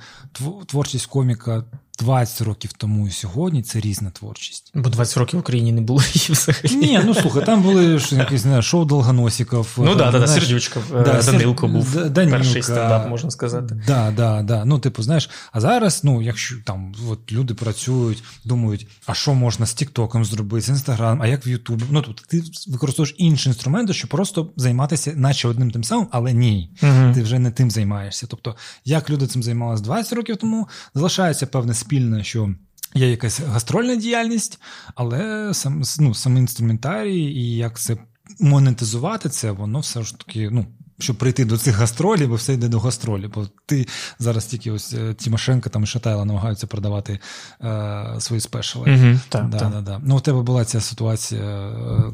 творчість 0.65 1.05
коміка 1.05 1.63
20 1.99 2.41
років 2.41 2.73
тому 2.77 3.07
і 3.07 3.11
сьогодні 3.11 3.63
це 3.63 3.79
різна 3.79 4.09
творчість. 4.09 4.71
Бо 4.75 4.89
20 4.89 5.17
років 5.17 5.39
в 5.39 5.41
Україні 5.41 5.71
не 5.71 5.81
було 5.81 6.01
її 6.13 6.27
взагалі. 6.29 6.75
Ні, 6.75 6.99
ну 7.05 7.13
слухай, 7.13 7.45
там 7.45 7.61
були 7.61 8.01
якісь 8.11 8.45
не 8.45 8.61
шоу 8.61 8.85
Долгоносіков. 8.85 9.67
Ну 9.77 9.95
так, 9.95 10.11
да, 10.11 10.27
Сердючка, 10.27 10.79
да, 10.91 11.21
Данилко 11.21 11.67
був 11.67 12.09
Данилка, 12.09 12.37
перший 12.37 12.63
стендап, 12.63 13.09
можна 13.09 13.31
сказати. 13.31 13.81
Да, 13.87 14.11
да, 14.11 14.41
да. 14.41 14.65
Ну, 14.65 14.79
типу, 14.79 15.03
знаєш, 15.03 15.29
а 15.51 15.61
зараз, 15.61 16.03
ну, 16.03 16.21
якщо 16.21 16.55
там 16.65 16.93
от 17.09 17.31
люди 17.31 17.53
працюють, 17.53 18.23
думають, 18.45 18.87
а 19.05 19.13
що 19.13 19.33
можна 19.33 19.65
з 19.65 19.73
Тіктоком 19.73 20.25
зробити, 20.25 20.65
з 20.65 20.69
Інстаграм, 20.69 21.21
а 21.21 21.27
як 21.27 21.47
в 21.47 21.49
Ютубі? 21.49 21.83
Ну, 21.89 22.01
тобто 22.01 22.23
ти 22.27 22.43
використовуєш 22.67 23.15
інші 23.17 23.49
інструменти, 23.49 23.93
щоб 23.93 24.09
просто 24.09 24.49
займатися, 24.55 25.13
наче 25.15 25.47
одним 25.47 25.71
тим 25.71 25.83
самим, 25.83 26.07
але 26.11 26.33
ні, 26.33 26.69
угу. 26.83 27.13
ти 27.13 27.23
вже 27.23 27.39
не 27.39 27.51
тим 27.51 27.71
займаєшся. 27.71 28.27
Тобто, 28.29 28.55
як 28.85 29.09
люди 29.09 29.27
цим 29.27 29.43
займалися 29.43 29.83
20 29.83 30.13
років 30.13 30.37
тому, 30.37 30.67
залишається 30.93 31.45
певне 31.45 31.73
спільне, 31.83 32.23
що. 32.23 32.49
Є 32.95 33.09
якась 33.09 33.39
гастрольна 33.39 33.95
діяльність, 33.95 34.59
але 34.95 35.49
сам 35.53 35.83
ну, 35.99 36.13
сам 36.13 36.37
інструментарій 36.37 37.21
і 37.21 37.57
як 37.57 37.79
це 37.79 37.97
монетизувати 38.39 39.29
це, 39.29 39.51
воно 39.51 39.79
все 39.79 40.03
ж 40.03 40.17
таки, 40.17 40.49
ну, 40.51 40.65
щоб 40.99 41.15
прийти 41.15 41.45
до 41.45 41.57
цих 41.57 41.75
гастролів, 41.75 42.29
бо 42.29 42.35
все 42.35 42.53
йде 42.53 42.67
до 42.67 42.79
гастролі. 42.79 43.27
Бо 43.27 43.47
ти 43.65 43.87
зараз 44.19 44.45
тільки 44.45 44.71
ось 44.71 44.93
е, 44.93 45.13
Тимошенко 45.13 45.69
там 45.69 45.83
і 45.83 45.87
Шатайла 45.87 46.25
намагаються 46.25 46.67
продавати 46.67 47.19
е, 47.63 48.15
свої 48.19 48.41
спешали. 48.41 48.91
Угу, 48.91 49.19
так, 49.29 49.49
да, 49.49 49.59
так. 49.59 49.71
Да, 49.71 49.81
да. 49.81 50.01
Ну, 50.03 50.17
у 50.17 50.19
тебе 50.19 50.41
була 50.41 50.65
ця 50.65 50.81
ситуація. 50.81 51.41
Е, 51.41 52.13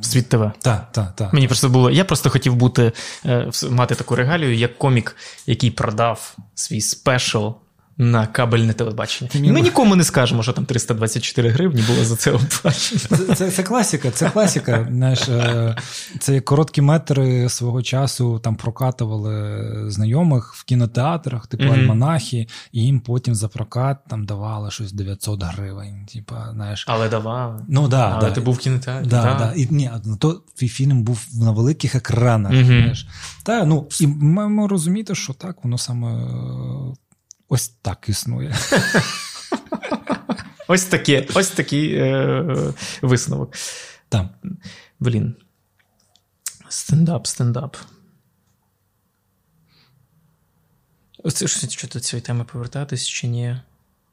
Світ 0.00 0.28
ТВ. 0.28 0.50
Так, 0.58 0.92
так, 0.92 1.16
так. 1.16 1.32
Мені 1.32 1.46
просто 1.46 1.68
було. 1.68 1.90
Я 1.90 2.04
просто 2.04 2.30
хотів 2.30 2.56
бути, 2.56 2.92
е, 3.26 3.50
мати 3.70 3.94
таку 3.94 4.16
регалію, 4.16 4.54
як 4.54 4.78
комік, 4.78 5.16
який 5.46 5.70
продав 5.70 6.36
свій 6.54 6.80
спешл 6.80 7.48
на 7.98 8.26
кабельне 8.26 8.72
телебачення. 8.72 9.30
Ми 9.34 9.40
Ніби... 9.40 9.60
нікому 9.60 9.96
не 9.96 10.04
скажемо, 10.04 10.42
що 10.42 10.52
там 10.52 10.64
324 10.64 11.48
гривні 11.48 11.82
було 11.82 12.04
за 12.04 12.16
це 12.16 12.30
оплачено. 12.30 13.00
Це, 13.08 13.34
це 13.34 13.50
це, 13.50 13.62
класика, 13.62 14.10
це 14.10 14.30
класика. 14.30 14.86
Знаєш, 14.90 15.28
е, 15.28 15.76
Це 16.20 16.40
короткі 16.40 16.82
метри 16.82 17.48
свого 17.48 17.82
часу 17.82 18.38
там 18.38 18.56
прокатували 18.56 19.90
знайомих 19.90 20.54
в 20.54 20.64
кінотеатрах, 20.64 21.46
типу 21.46 21.64
mm-hmm. 21.64 21.80
альманахи, 21.80 22.46
і 22.72 22.82
їм 22.82 23.00
потім 23.00 23.34
за 23.34 23.48
прокат 23.48 23.96
там 24.08 24.26
давали 24.26 24.70
щось 24.70 24.92
900 24.92 25.42
гривень. 25.42 26.06
Типа, 26.14 26.48
знаєш. 26.52 26.84
Але 26.88 27.08
давали. 27.08 27.64
Ну, 27.68 27.88
да, 27.88 28.10
Але 28.10 28.28
да. 28.28 28.34
ти 28.34 28.40
був 28.40 28.54
в 28.54 28.58
кінотеатрі. 28.58 29.08
Да, 29.08 29.34
да. 29.38 29.52
І, 29.56 29.68
ні, 29.70 29.90
то 30.18 30.42
твій 30.54 30.68
фільм 30.68 31.02
був 31.02 31.26
на 31.34 31.50
великих 31.50 31.94
екранах. 31.94 32.52
Mm-hmm. 32.52 32.64
знаєш. 32.64 33.08
Та, 33.42 33.64
ну, 33.64 33.86
І 34.00 34.06
маємо 34.06 34.68
розуміти, 34.68 35.14
що 35.14 35.32
так, 35.32 35.56
воно 35.64 35.78
саме. 35.78 36.28
Ось 37.48 37.68
так 37.68 38.08
існує. 38.08 38.56
Ось 40.70 40.84
таке, 40.84 41.26
ось 41.34 41.48
такий 41.48 41.94
е, 41.94 42.74
висновок. 43.02 43.54
Так. 44.08 44.26
Блін. 45.00 45.34
Стендап, 46.68 47.26
стендап. 47.26 47.76
Ось 51.18 51.70
що 51.70 51.88
до 51.88 52.00
цієї 52.00 52.22
теми 52.22 52.44
повертатись 52.44 53.08
чи 53.08 53.26
ні? 53.26 53.60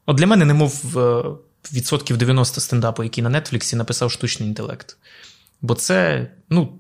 От 0.05 0.17
для 0.17 0.27
мене, 0.27 0.45
немов 0.45 0.97
е, 0.97 1.23
відсотків 1.73 2.17
90 2.17 2.61
стендапу, 2.61 3.03
який 3.03 3.23
на 3.23 3.41
Нетфліксі 3.41 3.75
написав 3.75 4.11
штучний 4.11 4.49
інтелект. 4.49 4.97
Бо 5.61 5.75
це, 5.75 6.31
ну, 6.49 6.79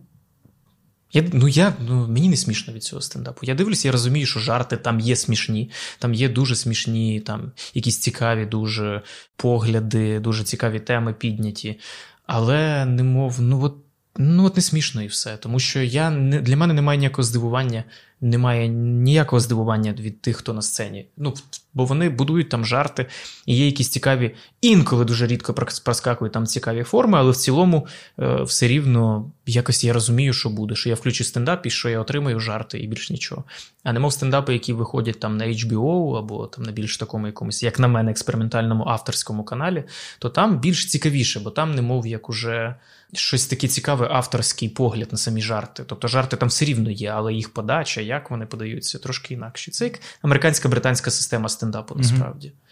я, 1.15 1.23
Ну, 1.33 1.47
я, 1.47 1.73
ну, 1.79 2.07
мені 2.07 2.29
не 2.29 2.37
смішно 2.37 2.73
від 2.73 2.83
цього 2.83 3.01
стендапу. 3.01 3.39
Я 3.43 3.55
дивлюся, 3.55 3.87
я 3.87 3.91
розумію, 3.91 4.25
що 4.25 4.39
жарти 4.39 4.77
там 4.77 4.99
є 4.99 5.15
смішні, 5.15 5.71
там 5.99 6.13
є 6.13 6.29
дуже 6.29 6.55
смішні, 6.55 7.19
там 7.19 7.51
якісь 7.73 7.99
цікаві 7.99 8.45
дуже 8.45 9.01
погляди, 9.35 10.19
дуже 10.19 10.43
цікаві 10.43 10.79
теми 10.79 11.13
підняті. 11.13 11.79
Але 12.25 12.85
немов, 12.85 13.41
ну 13.41 13.63
от 13.63 13.75
ну 14.17 14.45
от 14.45 14.55
не 14.55 14.61
смішно 14.61 15.03
і 15.03 15.07
все. 15.07 15.37
Тому 15.37 15.59
що 15.59 15.81
я 15.81 16.09
не, 16.09 16.41
для 16.41 16.57
мене 16.57 16.73
немає 16.73 16.99
ніякого 16.99 17.23
здивування 17.23 17.83
немає 18.25 18.67
ніякого 18.67 19.39
здивування 19.39 19.93
від 19.99 20.21
тих, 20.21 20.37
хто 20.37 20.53
на 20.53 20.61
сцені. 20.61 21.05
Ну, 21.17 21.33
Бо 21.73 21.85
вони 21.85 22.09
будують 22.09 22.49
там 22.49 22.65
жарти, 22.65 23.05
і 23.45 23.55
є 23.55 23.65
якісь 23.65 23.89
цікаві, 23.89 24.35
інколи 24.61 25.05
дуже 25.05 25.27
рідко 25.27 25.53
проскакують 25.83 26.33
там 26.33 26.45
цікаві 26.45 26.83
форми, 26.83 27.17
але 27.17 27.31
в 27.31 27.35
цілому 27.35 27.87
е, 28.19 28.43
все 28.43 28.67
рівно 28.67 29.31
якось 29.45 29.83
я 29.83 29.93
розумію, 29.93 30.33
що 30.33 30.49
буде, 30.49 30.75
що 30.75 30.89
я 30.89 30.95
включу 30.95 31.23
стендап 31.23 31.65
і 31.65 31.69
що 31.69 31.89
я 31.89 31.99
отримаю 31.99 32.39
жарти 32.39 32.79
і 32.79 32.87
більш 32.87 33.09
нічого. 33.09 33.43
А 33.83 33.93
немов 33.93 34.13
стендапи, 34.13 34.53
які 34.53 34.73
виходять 34.73 35.19
там 35.19 35.37
на 35.37 35.45
HBO 35.45 36.17
або 36.17 36.47
там 36.47 36.63
на 36.63 36.71
більш 36.71 36.97
такому 36.97 37.27
якомусь, 37.27 37.63
як 37.63 37.79
на 37.79 37.87
мене, 37.87 38.11
експериментальному 38.11 38.83
авторському 38.87 39.43
каналі, 39.43 39.83
то 40.19 40.29
там 40.29 40.59
більш 40.59 40.85
цікавіше, 40.85 41.39
бо 41.39 41.49
там 41.49 41.75
немов 41.75 42.07
як 42.07 42.29
уже 42.29 42.75
щось 43.17 43.45
таке 43.45 43.67
цікаве 43.67 44.07
авторський 44.11 44.69
погляд 44.69 45.07
на 45.11 45.17
самі 45.17 45.41
жарти. 45.41 45.83
Тобто 45.87 46.07
жарти 46.07 46.37
там 46.37 46.49
все 46.49 46.65
рівно 46.65 46.91
є, 46.91 47.09
але 47.09 47.33
їх 47.33 47.53
подача, 47.53 48.01
як 48.01 48.31
вони 48.31 48.45
подаються, 48.45 48.99
трошки 48.99 49.33
інакше. 49.33 49.71
Це 49.71 49.85
як 49.85 49.99
американська 50.21 50.69
британська 50.69 51.11
система 51.11 51.49
стендапу, 51.49 51.95
насправді. 51.95 52.47
Mm-hmm. 52.47 52.65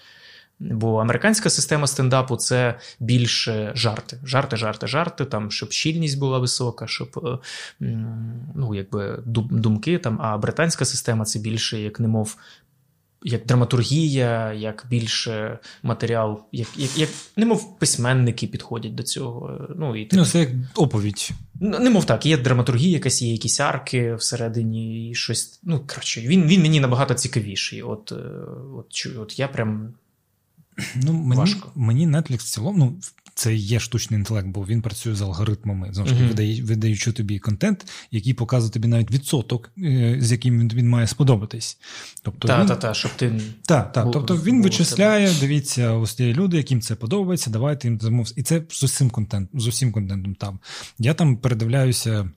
Бо 0.59 0.97
американська 0.97 1.49
система 1.49 1.87
стендапу 1.87 2.35
це 2.35 2.79
більше 2.99 3.71
жарти. 3.75 4.19
Жарти, 4.25 4.57
жарти, 4.57 4.87
жарти, 4.87 5.25
там, 5.25 5.51
щоб 5.51 5.71
щільність 5.71 6.19
була 6.19 6.39
висока, 6.39 6.87
щоб 6.87 7.39
е, 7.81 7.87
ну, 8.55 8.75
якби 8.75 9.19
думки. 9.25 9.97
там, 9.97 10.21
А 10.21 10.37
британська 10.37 10.85
система 10.85 11.25
це 11.25 11.39
більше, 11.39 11.79
як 11.79 11.99
немов 11.99 12.35
як 13.23 13.45
драматургія, 13.45 14.53
як 14.53 14.85
більше 14.89 15.59
матеріал, 15.83 16.43
як 16.51 16.67
як, 16.77 16.97
як 16.97 17.09
немов 17.37 17.79
письменники 17.79 18.47
підходять 18.47 18.95
до 18.95 19.03
цього. 19.03 19.67
Ну, 19.75 19.95
і 19.95 20.09
ну, 20.11 20.25
Це 20.25 20.39
як 20.39 20.49
оповідь. 20.75 21.29
Ну, 21.59 21.79
немов 21.79 22.05
так, 22.05 22.25
є 22.25 22.37
драматургія, 22.37 22.91
якась 22.91 23.21
є 23.21 23.31
якісь 23.31 23.59
арки 23.59 24.15
всередині, 24.15 25.09
і 25.09 25.15
щось. 25.15 25.59
Ну, 25.63 25.79
коротше, 25.87 26.21
він 26.21 26.43
він 26.43 26.61
мені 26.61 26.79
набагато 26.79 27.13
цікавіший. 27.13 27.81
От 27.81 28.11
е, 28.11 28.15
от, 28.77 29.07
от 29.19 29.39
я 29.39 29.47
прям. 29.47 29.93
Ну, 30.95 31.13
Мені 31.13 31.39
важко. 31.39 31.71
мені 31.75 32.07
Netflix 32.07 32.37
в 32.37 32.53
цілому, 32.53 32.77
ну, 32.77 32.99
це 33.35 33.55
є 33.55 33.79
штучний 33.79 34.19
інтелект, 34.19 34.47
бо 34.47 34.65
він 34.65 34.81
працює 34.81 35.15
з 35.15 35.21
алгоритмами, 35.21 35.89
знову 35.93 36.09
ж 36.09 36.15
таки, 36.15 36.27
видає, 36.27 36.63
видаючи 36.63 37.11
тобі 37.11 37.39
контент, 37.39 37.87
який 38.11 38.33
показує 38.33 38.71
тобі 38.71 38.87
навіть 38.87 39.11
відсоток, 39.11 39.71
е, 39.77 40.17
з 40.19 40.31
яким 40.31 40.69
він 40.69 40.89
має 40.89 41.07
сподобатись. 41.07 41.77
Тобто 42.21 42.47
та, 42.47 42.59
він... 42.59 42.67
та, 42.67 42.75
та, 42.75 42.93
щоб 42.93 43.11
ти 43.11 43.41
та, 43.65 43.81
та, 43.81 44.05
тобто 44.05 44.35
він 44.35 44.63
вичисляє, 44.63 45.33
дивіться, 45.39 45.91
ось 45.91 46.19
є 46.19 46.33
люди, 46.33 46.57
яким 46.57 46.81
це 46.81 46.95
подобається, 46.95 47.49
давайте 47.49 47.87
їм 47.87 47.99
замов. 47.99 48.33
І 48.35 48.43
це 48.43 48.61
з 48.69 48.83
усім 48.83 49.09
контентом, 49.09 49.59
з 49.61 49.67
усім 49.67 49.91
контентом 49.91 50.35
там. 50.35 50.59
Я 50.99 51.13
там 51.13 51.37
передивляюся. 51.37 52.29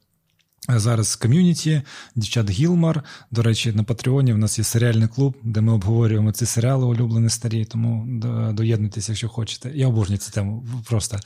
Зараз 0.68 1.16
ком'юніті, 1.16 1.82
дівчат 2.16 2.50
Гілмар. 2.50 3.04
До 3.30 3.42
речі, 3.42 3.72
на 3.72 3.84
Патреоні 3.84 4.32
в 4.32 4.38
нас 4.38 4.58
є 4.58 4.64
серіальний 4.64 5.08
клуб, 5.08 5.36
де 5.42 5.60
ми 5.60 5.72
обговорюємо 5.72 6.32
ці 6.32 6.46
серіали 6.46 6.86
улюблені 6.86 7.28
старі, 7.28 7.64
тому 7.64 8.20
доєднуйтесь, 8.52 9.08
якщо 9.08 9.28
хочете. 9.28 9.70
Я 9.74 9.88
обожнюю 9.88 10.18
цю 10.18 10.30
тему. 10.30 10.66
Просто 10.88 11.18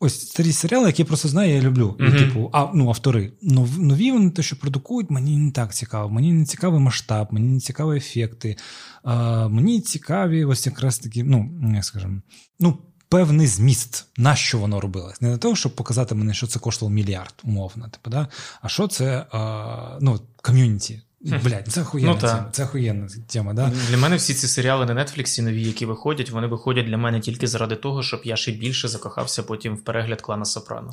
ось 0.00 0.20
старі 0.20 0.52
серіали, 0.52 0.86
які 0.86 1.02
я 1.02 1.06
просто 1.06 1.28
знаю, 1.28 1.54
я 1.54 1.60
люблю. 1.60 1.96
Mm-hmm. 1.98 2.18
Типу, 2.18 2.50
а 2.52 2.70
ну 2.74 2.88
автори. 2.88 3.32
Нові 3.78 4.12
вони 4.12 4.30
те, 4.30 4.42
що 4.42 4.56
продукують, 4.56 5.10
мені 5.10 5.36
не 5.36 5.50
так 5.50 5.74
цікаво. 5.74 6.10
Мені 6.10 6.32
не 6.32 6.44
цікавий 6.44 6.80
масштаб, 6.80 7.28
мені 7.30 7.48
не 7.48 7.60
цікаві 7.60 7.96
ефекти. 7.96 8.56
А, 9.02 9.48
Мені 9.48 9.80
цікаві, 9.80 10.44
ось 10.44 10.66
якраз 10.66 10.98
такі, 10.98 11.22
ну 11.22 11.50
як 11.74 11.84
скажемо, 11.84 12.22
ну 12.60 12.78
певний 13.14 13.46
зміст, 13.46 14.06
на 14.16 14.36
що 14.36 14.58
воно 14.58 14.80
робилось. 14.80 15.20
Не 15.20 15.28
для 15.28 15.36
того, 15.36 15.56
щоб 15.56 15.74
показати 15.74 16.14
мені, 16.14 16.34
що 16.34 16.46
це 16.46 16.58
коштувало 16.58 16.94
мільярд, 16.94 17.34
умовно. 17.44 17.88
Типу, 17.88 18.10
да? 18.10 18.28
А 18.62 18.68
що 18.68 18.88
це 18.88 19.26
а, 19.32 19.98
ну, 20.00 20.20
ком'юніті? 20.42 21.02
Блядь, 21.20 21.68
це 21.68 21.82
охуєнна 21.82 22.12
ну, 22.12 22.18
тема. 22.20 22.48
Це 22.52 22.64
охуєнна 22.64 23.08
тема, 23.26 23.52
да? 23.52 23.72
Для 23.90 23.96
мене 23.96 24.16
всі 24.16 24.34
ці 24.34 24.46
серіали 24.46 24.86
на 24.86 25.04
Нетфліксі 25.04 25.42
нові, 25.42 25.62
які 25.62 25.86
виходять, 25.86 26.30
вони 26.30 26.46
виходять 26.46 26.86
для 26.86 26.96
мене 26.96 27.20
тільки 27.20 27.46
заради 27.46 27.76
того, 27.76 28.02
щоб 28.02 28.20
я 28.24 28.36
ще 28.36 28.52
більше 28.52 28.88
закохався 28.88 29.42
потім 29.42 29.76
в 29.76 29.84
перегляд 29.84 30.22
клана 30.22 30.44
Сопрано. 30.44 30.90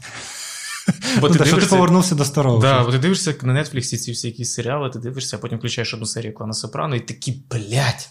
Бо 1.21 1.29
ти, 1.29 1.39
дивишся... 1.39 1.57
ти 1.57 1.65
повернувся 1.65 2.15
до 2.15 2.25
старого. 2.25 2.61
Да, 2.61 2.83
бо 2.83 2.91
ти 2.91 2.97
дивишся 2.97 3.35
на 3.41 3.63
Нетфліксі 3.63 3.97
ці 3.97 4.11
всі 4.11 4.27
якісь 4.27 4.53
серіали, 4.53 4.89
ти 4.89 4.99
дивишся, 4.99 5.37
а 5.37 5.39
потім 5.39 5.57
включаєш 5.57 5.93
одну 5.93 6.05
серію 6.05 6.33
клана 6.33 6.53
Сопрано, 6.53 6.95
і 6.95 6.99
такі, 6.99 7.43
блядь, 7.51 8.09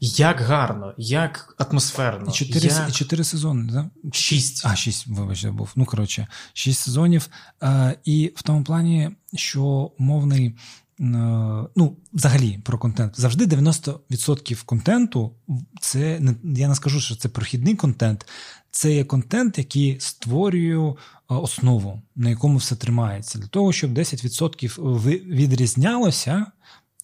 як 0.00 0.40
гарно, 0.40 0.94
як 0.96 1.54
атмосферно. 1.58 2.32
Чотири 2.32 2.68
я... 2.68 2.90
чотири 2.90 3.24
сезони, 3.24 3.72
да? 3.72 3.90
Шість. 4.12 4.66
А, 4.66 4.76
шість, 4.76 5.06
вибачте, 5.06 5.50
був. 5.50 5.72
Ну, 5.76 5.84
коротше, 5.84 6.26
шість 6.52 6.80
сезонів. 6.80 7.28
А, 7.60 7.92
І 8.04 8.32
в 8.36 8.42
тому 8.42 8.64
плані, 8.64 9.10
що 9.34 9.62
умовний. 9.98 10.54
Ну, 11.00 11.96
взагалі 12.12 12.60
про 12.64 12.78
контент. 12.78 13.20
Завжди 13.20 13.46
90% 13.46 14.64
контенту 14.64 15.32
це 15.80 16.20
я 16.44 16.68
не 16.68 16.74
скажу, 16.74 17.00
що 17.00 17.16
це 17.16 17.28
прохідний 17.28 17.74
контент, 17.74 18.26
це 18.70 18.92
є 18.92 19.04
контент, 19.04 19.58
який 19.58 20.00
створює 20.00 20.94
основу, 21.28 22.02
на 22.16 22.30
якому 22.30 22.58
все 22.58 22.76
тримається. 22.76 23.38
Для 23.38 23.46
того, 23.46 23.72
щоб 23.72 23.98
10% 23.98 25.02
відрізнялося, 25.26 26.46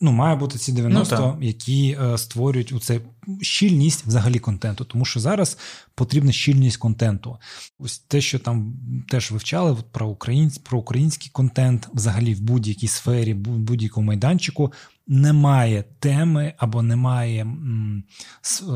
ну, 0.01 0.13
має 0.13 0.37
бути 0.37 0.59
ці 0.59 0.73
90, 0.73 1.17
ну, 1.19 1.47
які 1.47 1.99
е, 2.03 2.19
створюють 2.19 2.73
у 2.73 2.79
цей 2.79 3.01
щільність 3.41 4.07
взагалі 4.07 4.39
контенту, 4.39 4.85
тому 4.85 5.05
що 5.05 5.21
зараз 5.21 5.59
потрібна 5.95 6.33
щільність 6.33 6.77
контенту. 6.77 7.39
Ось 7.79 7.99
те, 7.99 8.21
що 8.21 8.39
там 8.39 8.75
теж 9.09 9.31
вивчали 9.31 9.77
про 9.93 10.09
українсь, 10.09 10.59
про 10.59 10.79
український 10.79 11.31
контент, 11.33 11.89
взагалі 11.95 12.35
в 12.35 12.41
будь-якій 12.41 12.89
сфері, 12.89 13.35
в 13.35 13.39
будь-якому 13.39 14.07
майданчику. 14.07 14.73
Немає 15.07 15.85
теми 15.99 16.53
або 16.59 16.83
немає, 16.83 17.47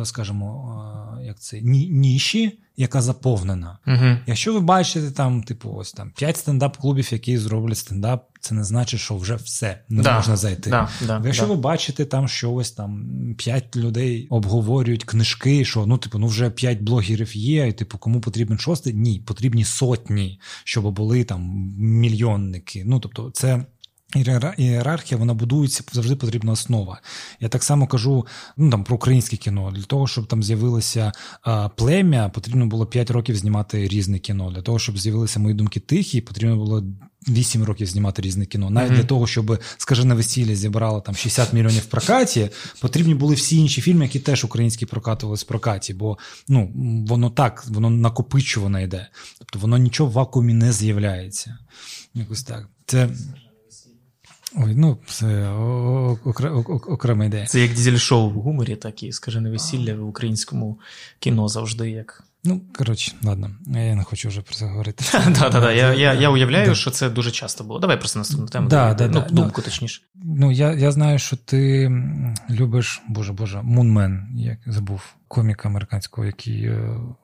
скажімо, 0.05 1.19
як 1.25 1.41
це 1.41 1.61
ніші, 1.61 2.59
яка 2.79 3.03
заповнена. 3.03 3.79
Угу. 3.87 4.16
Якщо 4.27 4.53
ви 4.53 4.61
бачите 4.61 5.11
там, 5.11 5.43
типу, 5.43 5.75
ось 5.77 5.93
там 5.93 6.11
5 6.11 6.37
стендап-клубів, 6.37 7.12
які 7.12 7.39
зроблять 7.39 7.79
стендап, 7.79 8.29
це 8.41 8.55
не 8.55 8.65
значить, 8.65 9.01
що 9.01 9.16
вже 9.16 9.35
все 9.35 9.83
не 9.89 10.03
да. 10.03 10.16
можна 10.16 10.37
зайти. 10.37 10.70
Да, 10.70 10.89
да, 11.07 11.23
Якщо 11.25 11.47
ви 11.47 11.57
бачите 11.57 12.05
там, 12.05 12.29
що 12.29 12.53
ось 12.53 12.70
там 12.70 13.05
5 13.39 13.77
людей 13.77 14.27
обговорюють 14.39 15.05
книжки, 15.05 15.65
що 15.65 15.86
ну, 15.86 15.98
типу, 15.98 16.19
ну 16.19 16.27
вже 16.27 16.51
п'ять 16.51 16.82
блогерів 16.82 17.36
є, 17.36 17.69
і 17.69 17.73
типу, 17.73 17.98
кому 17.98 18.20
потрібен 18.20 18.59
шостий? 18.59 18.94
Ні, 18.94 19.23
потрібні 19.27 19.65
сотні, 19.65 20.40
щоб 20.65 20.94
були 20.94 21.24
там 21.24 21.74
мільйонники. 21.78 22.82
Ну 22.86 23.01
тобто, 23.01 23.31
це. 23.31 23.65
Ієрархія 24.57 25.19
вона 25.19 25.35
будується 25.35 25.85
завжди 25.93 26.17
потрібна 26.17 26.53
основа. 26.53 27.01
Я 27.41 27.49
так 27.49 27.63
само 27.63 27.87
кажу 27.87 28.27
ну 28.57 28.71
там 28.71 28.85
про 28.85 28.97
українське 28.97 29.37
кіно. 29.37 29.73
Для 29.75 29.83
того, 29.83 30.07
щоб 30.07 30.27
там 30.27 30.43
з'явилося 30.43 31.13
а, 31.43 31.69
плем'я, 31.69 32.29
потрібно 32.29 32.67
було 32.67 32.87
5 32.87 33.11
років 33.11 33.37
знімати 33.37 33.89
різне 33.89 34.19
кіно. 34.19 34.51
Для 34.51 34.63
того, 34.63 34.79
щоб 34.79 34.99
з'явилися 34.99 35.41
мої 35.41 35.55
думки 35.55 35.81
тихі, 35.81 36.21
потрібно 36.21 36.57
було 36.57 36.85
8 37.29 37.65
років 37.65 37.87
знімати 37.87 38.23
різне 38.23 38.47
кіно. 38.47 38.71
Навіть 38.71 38.93
mm-hmm. 38.93 38.97
для 38.97 39.05
того, 39.05 39.27
щоб 39.27 39.63
скажене 39.77 40.15
весілля 40.15 40.55
зібрало 40.55 41.01
там 41.01 41.15
60 41.15 41.53
мільйонів 41.53 41.83
в 41.83 41.87
прокаті, 41.87 42.51
потрібні 42.81 43.15
були 43.15 43.35
всі 43.35 43.57
інші 43.57 43.81
фільми, 43.81 44.05
які 44.05 44.21
теж 44.21 44.45
українські 44.45 44.87
прокатувалися 44.87 45.45
в 45.45 45.49
прокаті, 45.49 45.95
бо 45.95 46.19
ну 46.49 46.73
воно 47.09 47.31
так, 47.31 47.65
воно 47.69 47.91
накопичувано 47.91 48.81
йде. 48.81 49.09
Тобто 49.39 49.59
воно 49.59 49.79
нічого 49.79 50.11
в 50.11 50.13
вакуумі 50.13 50.55
не 50.55 50.73
з'являється. 50.73 51.59
Якось 52.15 52.43
так. 52.43 52.69
Це. 52.87 53.09
Ой, 54.61 54.75
ну 54.77 54.99
це 55.07 55.49
окрема 56.89 57.25
ідея. 57.25 57.47
Це 57.47 57.61
як 57.61 57.71
дізель-шоу 57.71 58.31
в 58.31 58.33
гуморі, 58.33 58.77
так 58.77 59.03
і 59.03 59.13
скажене 59.13 59.51
весілля 59.51 59.95
в 59.95 60.09
українському 60.09 60.81
кіно 61.19 61.49
завжди 61.49 61.91
як. 61.91 62.25
Ну, 62.45 62.61
коротше, 62.79 63.13
ладно, 63.23 63.51
я 63.67 63.95
не 63.95 64.05
хочу 64.05 64.29
вже 64.29 64.41
про 64.41 64.55
це 64.55 64.67
говорити. 64.67 65.05
Так. 65.39 65.55
Я 65.77 65.95
я, 65.95 66.15
я 66.15 66.31
уявляю, 66.31 66.75
що 66.75 66.91
це 66.91 67.11
дуже 67.11 67.31
часто 67.31 67.65
було. 67.65 67.79
Давай 67.79 67.99
просто 67.99 68.19
наступну 68.19 68.47
тему. 68.47 68.69
Да, 68.69 68.95
да, 68.95 69.07
ну, 69.07 69.13
да, 69.13 69.21
думку, 69.21 69.63
точніше. 69.63 70.03
Ну, 70.15 70.53
я 70.53 70.73
я 70.73 70.93
знаю, 70.93 71.19
що 71.19 71.37
ти 71.37 71.91
любиш, 72.51 73.03
боже 73.09 73.33
Боже, 73.33 73.63
Мунмен, 73.63 74.29
як 74.35 74.59
забув 74.67 75.03
коміка 75.29 75.69
американського, 75.69 76.27
який. 76.27 76.71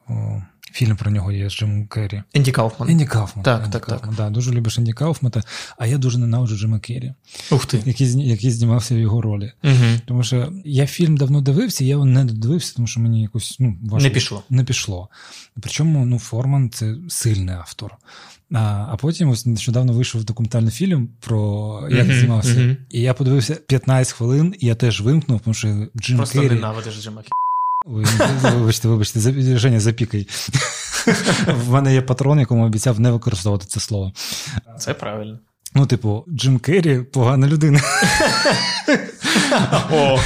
О, 0.08 0.42
Фільм 0.74 0.96
про 0.96 1.10
нього 1.10 1.32
є 1.32 1.50
з 1.50 1.52
Джимом 1.52 1.86
Керрі. 1.86 2.22
Енді 2.34 2.52
Кауфман. 2.52 2.90
Енді 2.90 3.06
Кауфман. 3.06 3.44
Так, 3.44 3.60
Енді 3.60 3.72
так, 3.72 3.86
Кауфман. 3.86 4.14
так. 4.14 4.26
Да, 4.26 4.30
Дуже 4.30 4.52
любиш 4.52 4.78
Енді 4.78 4.92
Кауфмана, 4.92 5.42
а 5.78 5.86
я 5.86 5.98
дуже 5.98 6.18
ненавиджу 6.18 6.56
Джима 6.56 6.78
Керрі. 6.78 7.14
Ух 7.50 7.66
ти. 7.66 7.82
Який 7.84 8.28
який 8.28 8.50
знімався 8.50 8.94
в 8.94 8.98
його 8.98 9.22
ролі. 9.22 9.52
Угу. 9.64 10.00
Тому 10.06 10.22
що 10.22 10.52
я 10.64 10.86
фільм 10.86 11.16
давно 11.16 11.40
дивився, 11.40 11.84
я 11.84 11.90
його 11.90 12.04
не 12.04 12.24
додивився, 12.24 12.74
тому 12.76 12.88
що 12.88 13.00
мені 13.00 13.22
якось 13.22 13.56
ну, 13.58 13.78
важко. 13.82 14.08
Не 14.08 14.14
пішло. 14.14 14.42
Не 14.50 14.64
пішло. 14.64 15.08
Причому 15.60 16.06
ну, 16.06 16.18
Форман 16.18 16.70
це 16.70 16.94
сильний 17.08 17.54
автор. 17.54 17.96
А 18.52 18.86
а 18.90 18.96
потім 18.96 19.28
ось 19.28 19.46
нещодавно 19.46 19.92
вийшов 19.92 20.24
документальний 20.24 20.70
фільм 20.70 21.08
про 21.20 21.88
як 21.90 22.06
uh-huh, 22.06 22.18
знімався. 22.18 22.50
Uh-huh. 22.50 22.76
І 22.90 23.00
я 23.00 23.14
подивився 23.14 23.54
15 23.54 24.14
хвилин, 24.14 24.54
і 24.58 24.66
я 24.66 24.74
теж 24.74 25.00
вимкнув, 25.00 25.40
тому 25.40 25.54
що 25.54 25.88
Джим 25.96 26.16
Просто 26.16 26.40
Керрі... 26.40 26.54
ненавидиш 26.54 27.02
Джима 27.02 27.22
Керрі. 27.22 27.43
Вибачте, 27.84 28.88
вибачте, 28.88 29.20
Женя, 29.58 29.80
запікай. 29.80 30.28
В 31.46 31.70
мене 31.70 31.94
є 31.94 32.02
патрон, 32.02 32.40
якому 32.40 32.66
обіцяв 32.66 33.00
не 33.00 33.10
використовувати 33.10 33.66
це 33.68 33.80
слово. 33.80 34.12
Це 34.78 34.94
правильно. 34.94 35.38
Ну, 35.74 35.86
типу, 35.86 36.24
Джим 36.28 36.58
Керрі 36.58 36.98
погана 36.98 37.46
людина. 37.46 37.80
О, 39.92 40.18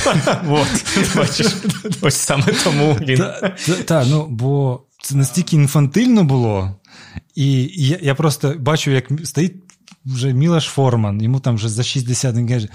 от, 0.49 0.85
бачиш, 1.17 1.47
ось 2.01 2.15
саме 2.15 2.45
тому 2.65 2.97
він. 3.01 3.25
Так, 3.85 4.07
ну, 4.11 4.27
бо 4.27 4.83
це 5.03 5.17
настільки 5.17 5.57
інфантильно 5.57 6.25
було, 6.25 6.77
і 7.35 7.71
я 7.87 7.99
я 8.03 8.15
просто 8.15 8.55
бачу, 8.59 8.91
як 8.91 9.05
стоїть 9.25 9.55
вже 10.05 10.33
Мілаш 10.33 10.65
Форман, 10.65 11.23
йому 11.23 11.41
там 11.41 11.55
вже 11.55 11.69
за 11.69 11.83
60 11.83 12.37
він 12.37 12.49
каже: 12.49 12.69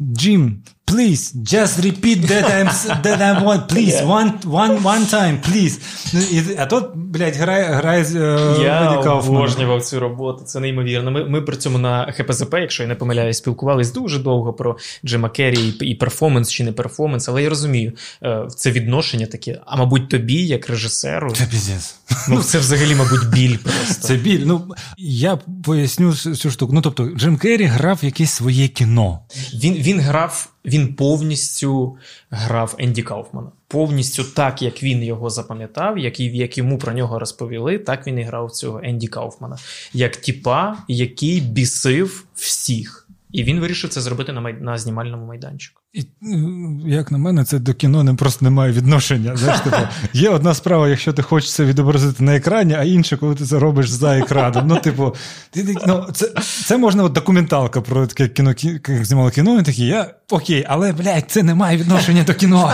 Джим, 0.00 0.62
Please, 0.88 1.32
just 1.42 1.74
repeat 1.84 2.18
that 2.32 2.46
I'm, 2.56 2.68
that 3.02 3.20
I 3.20 3.42
want, 3.42 3.68
please, 3.68 3.96
one, 4.02 4.30
one, 4.62 4.82
one 4.82 5.04
time, 5.06 5.36
please. 5.40 5.74
Ну, 6.12 6.20
а 6.58 6.66
тут, 6.66 6.84
блядь, 6.94 7.36
грає 7.36 7.64
грає 7.64 8.02
uh, 8.02 8.62
Я 8.62 8.90
обожнював 8.90 9.84
цю 9.84 10.00
роботу, 10.00 10.44
це 10.44 10.60
неймовірно. 10.60 11.10
Ми 11.10 11.24
ми 11.24 11.42
при 11.42 11.56
цьому 11.56 11.78
на 11.78 12.12
ХПЗП, 12.12 12.54
якщо 12.54 12.82
я 12.82 12.88
не 12.88 12.94
помиляюсь, 12.94 13.36
спілкувались 13.36 13.92
дуже 13.92 14.18
довго 14.18 14.52
про 14.52 14.76
Джима 15.04 15.28
Керрі 15.28 15.74
і, 15.80 15.86
і 15.86 15.94
перформанс 15.94 16.50
чи 16.50 16.64
не 16.64 16.72
перформанс, 16.72 17.28
але 17.28 17.42
я 17.42 17.48
розумію, 17.48 17.92
е, 18.22 18.46
це 18.56 18.70
відношення 18.70 19.26
таке, 19.26 19.60
а 19.66 19.76
мабуть, 19.76 20.08
тобі, 20.08 20.46
як 20.46 20.68
режисеру. 20.68 21.30
Це 21.30 21.46
піздець. 21.46 21.94
Ну, 22.28 22.42
це 22.42 22.58
взагалі, 22.58 22.94
мабуть, 22.94 23.28
біль 23.28 23.56
просто. 23.56 24.08
Це 24.08 24.14
біль. 24.14 24.42
Ну, 24.44 24.74
я 24.98 25.38
поясню 25.64 26.14
цю 26.14 26.50
штуку. 26.50 26.72
Ну, 26.72 26.80
тобто, 26.80 27.08
Джим 27.16 27.36
Керрі 27.36 27.64
грав 27.64 27.98
якесь 28.02 28.30
своє 28.30 28.68
кіно. 28.68 29.20
Він, 29.54 29.74
Він 29.74 30.00
грав 30.00 30.48
він 30.68 30.94
повністю 30.94 31.96
грав 32.30 32.74
Енді 32.78 33.02
Кауфмана. 33.02 33.50
Повністю 33.68 34.24
так, 34.24 34.62
як 34.62 34.82
він 34.82 35.02
його 35.02 35.30
запам'ятав, 35.30 35.98
як 35.98 36.20
як 36.20 36.58
йому 36.58 36.78
про 36.78 36.92
нього 36.92 37.18
розповіли, 37.18 37.78
так 37.78 38.06
він 38.06 38.18
і 38.18 38.22
грав 38.22 38.50
цього 38.50 38.80
Енді 38.84 39.06
Кауфмана. 39.06 39.58
Як 39.92 40.16
тіпа, 40.16 40.76
який 40.88 41.40
бісив 41.40 42.24
всіх. 42.34 43.07
І 43.32 43.44
він 43.44 43.60
вирішив 43.60 43.90
це 43.90 44.00
зробити 44.00 44.32
на 44.32 44.40
май... 44.40 44.56
на 44.60 44.78
знімальному 44.78 45.26
майданчику. 45.26 45.82
І, 45.92 46.04
ну, 46.22 46.80
Як 46.86 47.10
на 47.10 47.18
мене, 47.18 47.44
це 47.44 47.58
до 47.58 47.74
кіно 47.74 48.04
не 48.04 48.14
просто 48.14 48.44
не 48.44 48.50
має 48.50 48.72
відношення. 48.72 49.36
Знаєш, 49.36 49.60
типу, 49.60 49.76
Є 50.12 50.28
одна 50.28 50.54
справа, 50.54 50.88
якщо 50.88 51.12
ти 51.12 51.22
хочеш 51.22 51.54
це 51.54 51.64
відобразити 51.64 52.24
на 52.24 52.36
екрані, 52.36 52.74
а 52.74 52.84
інша, 52.84 53.16
коли 53.16 53.34
ти 53.34 53.44
це 53.44 53.58
робиш 53.58 53.88
за 53.90 54.18
екраном. 54.18 54.66
Ну, 54.66 54.76
типу, 54.76 55.14
ти, 55.50 55.76
ну, 55.86 56.06
Це 56.12 56.32
це 56.64 56.76
можна 56.76 57.04
от 57.04 57.12
документалка 57.12 57.80
про 57.80 58.06
таке 58.06 58.28
кіно, 58.28 58.54
як 58.62 59.04
знімало 59.04 59.30
кіно, 59.30 59.58
і 59.58 59.62
такі, 59.62 59.86
я 59.86 60.14
окей, 60.30 60.64
але 60.68 60.92
блядь, 60.92 61.30
це 61.30 61.42
не 61.42 61.54
має 61.54 61.76
відношення 61.76 62.24
до 62.24 62.34
кіно. 62.34 62.72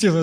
Типу, 0.00 0.18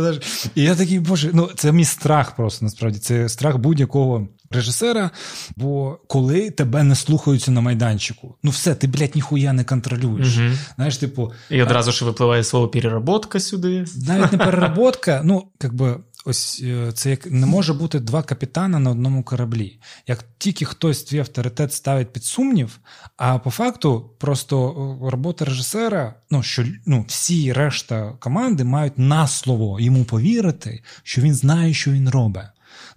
і 0.55 0.63
я 0.63 0.75
такий, 0.75 0.99
боже, 0.99 1.29
ну 1.33 1.49
це 1.55 1.71
мій 1.71 1.85
страх 1.85 2.35
просто 2.35 2.65
насправді. 2.65 2.99
Це 2.99 3.29
страх 3.29 3.57
будь-якого 3.57 4.27
режисера. 4.51 5.11
Бо 5.55 5.99
коли 6.07 6.49
тебе 6.49 6.83
не 6.83 6.95
слухаються 6.95 7.51
на 7.51 7.61
майданчику, 7.61 8.35
ну 8.43 8.51
все, 8.51 8.75
ти, 8.75 8.87
блядь, 8.87 9.15
ніхуя 9.15 9.53
не 9.53 9.63
контролюєш. 9.63 10.37
Угу. 10.37 10.49
Знаєш, 10.75 10.97
типу, 10.97 11.31
І 11.49 11.61
одразу 11.61 11.91
ж 11.91 12.05
випливає 12.05 12.43
слово 12.43 12.67
переработка 12.67 13.39
сюди. 13.39 13.85
Навіть 14.07 14.31
не 14.31 14.37
переработка, 14.45 15.21
ну, 15.23 15.47
якби. 15.63 15.97
Ось 16.29 16.63
е, 16.65 16.91
це 16.91 17.09
як 17.09 17.31
не 17.31 17.45
може 17.45 17.73
бути 17.73 17.99
два 17.99 18.23
капітана 18.23 18.79
на 18.79 18.91
одному 18.91 19.23
кораблі. 19.23 19.79
Як 20.07 20.25
тільки 20.37 20.65
хтось 20.65 21.03
твій 21.03 21.19
авторитет 21.19 21.73
ставить 21.73 22.13
під 22.13 22.23
сумнів, 22.23 22.79
а 23.17 23.39
по 23.39 23.51
факту 23.51 24.09
просто 24.17 24.69
е, 24.69 25.09
робота 25.11 25.45
режисера, 25.45 26.15
ну 26.31 26.43
що 26.43 26.65
ну 26.85 27.05
всі 27.07 27.53
решта 27.53 28.13
команди 28.19 28.63
мають 28.63 28.97
на 28.97 29.27
слово 29.27 29.79
йому 29.79 30.03
повірити, 30.03 30.83
що 31.03 31.21
він 31.21 31.33
знає, 31.33 31.73
що 31.73 31.91
він 31.91 32.09
робить. 32.09 32.43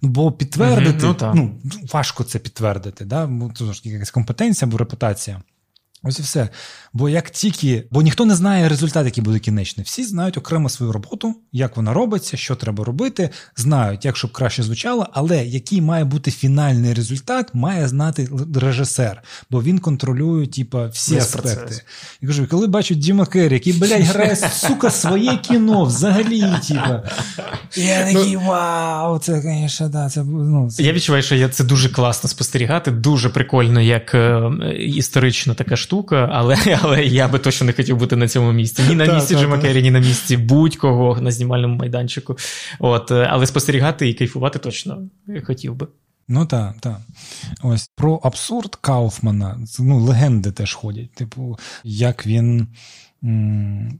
Ну, 0.01 0.09
бо 0.09 0.31
підтвердити, 0.31 1.05
mm-hmm, 1.07 1.31
ну, 1.35 1.51
ну 1.63 1.71
важко 1.93 2.23
це 2.23 2.39
підтвердити. 2.39 3.05
Да? 3.05 3.27
Бо, 3.27 3.51
ж 3.73 3.81
якась 3.83 4.11
компетенція 4.11 4.69
або 4.69 4.77
репутація. 4.77 5.41
Ось 6.03 6.19
і 6.19 6.21
все. 6.21 6.49
Бо 6.93 7.09
як 7.09 7.29
тільки, 7.29 7.83
бо 7.91 8.01
ніхто 8.01 8.25
не 8.25 8.35
знає 8.35 8.69
результат, 8.69 9.05
який 9.05 9.23
буде 9.23 9.39
кінечний. 9.39 9.85
Всі 9.85 10.03
знають 10.03 10.37
окремо 10.37 10.69
свою 10.69 10.91
роботу, 10.91 11.35
як 11.51 11.77
вона 11.77 11.93
робиться, 11.93 12.37
що 12.37 12.55
треба 12.55 12.83
робити, 12.83 13.29
знають, 13.55 14.05
як 14.05 14.17
щоб 14.17 14.31
краще 14.31 14.63
звучало, 14.63 15.07
але 15.13 15.45
який 15.45 15.81
має 15.81 16.03
бути 16.03 16.31
фінальний 16.31 16.93
результат, 16.93 17.49
має 17.53 17.87
знати 17.87 18.29
режисер, 18.55 19.23
бо 19.49 19.63
він 19.63 19.79
контролює 19.79 20.47
типа, 20.47 20.87
всі 20.87 21.15
Весь 21.15 21.23
аспекти. 21.23 21.55
Процес. 21.55 21.83
Я 22.21 22.27
кажу, 22.27 22.47
коли 22.47 22.67
бачу 22.67 22.95
Діма 22.95 23.25
Керрі, 23.25 23.53
який, 23.53 23.73
блядь, 23.73 24.01
грає 24.01 24.35
сука, 24.35 24.89
своє 24.89 25.37
кіно 25.37 25.83
взагалі, 25.83 26.45
типа. 26.67 27.03
Я 27.75 28.05
ну, 28.05 28.13
такий 28.13 28.35
вау, 28.35 29.19
це, 29.19 29.41
звісно, 29.41 29.89
да, 29.89 30.09
це 30.09 30.23
ну, 30.23 30.71
це... 30.71 30.83
Я 30.83 30.93
відчуваю, 30.93 31.23
що 31.23 31.35
я 31.35 31.49
це 31.49 31.63
дуже 31.63 31.89
класно 31.89 32.29
спостерігати, 32.29 32.91
дуже 32.91 33.29
прикольно, 33.29 33.81
як 33.81 34.15
е, 34.15 34.51
історична 34.79 35.53
така 35.53 35.75
штука, 35.75 35.90
але 36.31 36.57
але 36.81 37.05
я 37.05 37.27
би 37.27 37.39
точно 37.39 37.67
не 37.67 37.73
хотів 37.73 37.97
бути 37.97 38.15
на 38.15 38.27
цьому 38.27 38.51
місці. 38.51 38.83
Ні 38.89 38.95
на 38.95 39.13
місці 39.13 39.35
Джима 39.35 39.59
Керрі, 39.59 39.81
ні 39.81 39.91
на 39.91 39.99
місці 39.99 40.37
будь-кого 40.37 41.21
на 41.21 41.31
знімальному 41.31 41.75
майданчику. 41.75 42.37
От, 42.79 43.11
е, 43.11 43.27
Але 43.31 43.45
спостерігати 43.45 44.09
і 44.09 44.13
кайфувати 44.13 44.59
точно 44.59 44.97
хотів 45.43 45.75
би. 45.75 45.87
Ну 46.27 46.45
так, 46.45 46.75
так. 46.79 46.97
Ось 47.63 47.89
про 47.95 48.15
абсурд 48.15 48.75
Кауфмана, 48.75 49.59
ну, 49.79 49.99
легенди 49.99 50.51
теж 50.51 50.73
ходять. 50.73 51.13
Типу, 51.13 51.59
як 51.83 52.27
він 52.27 52.67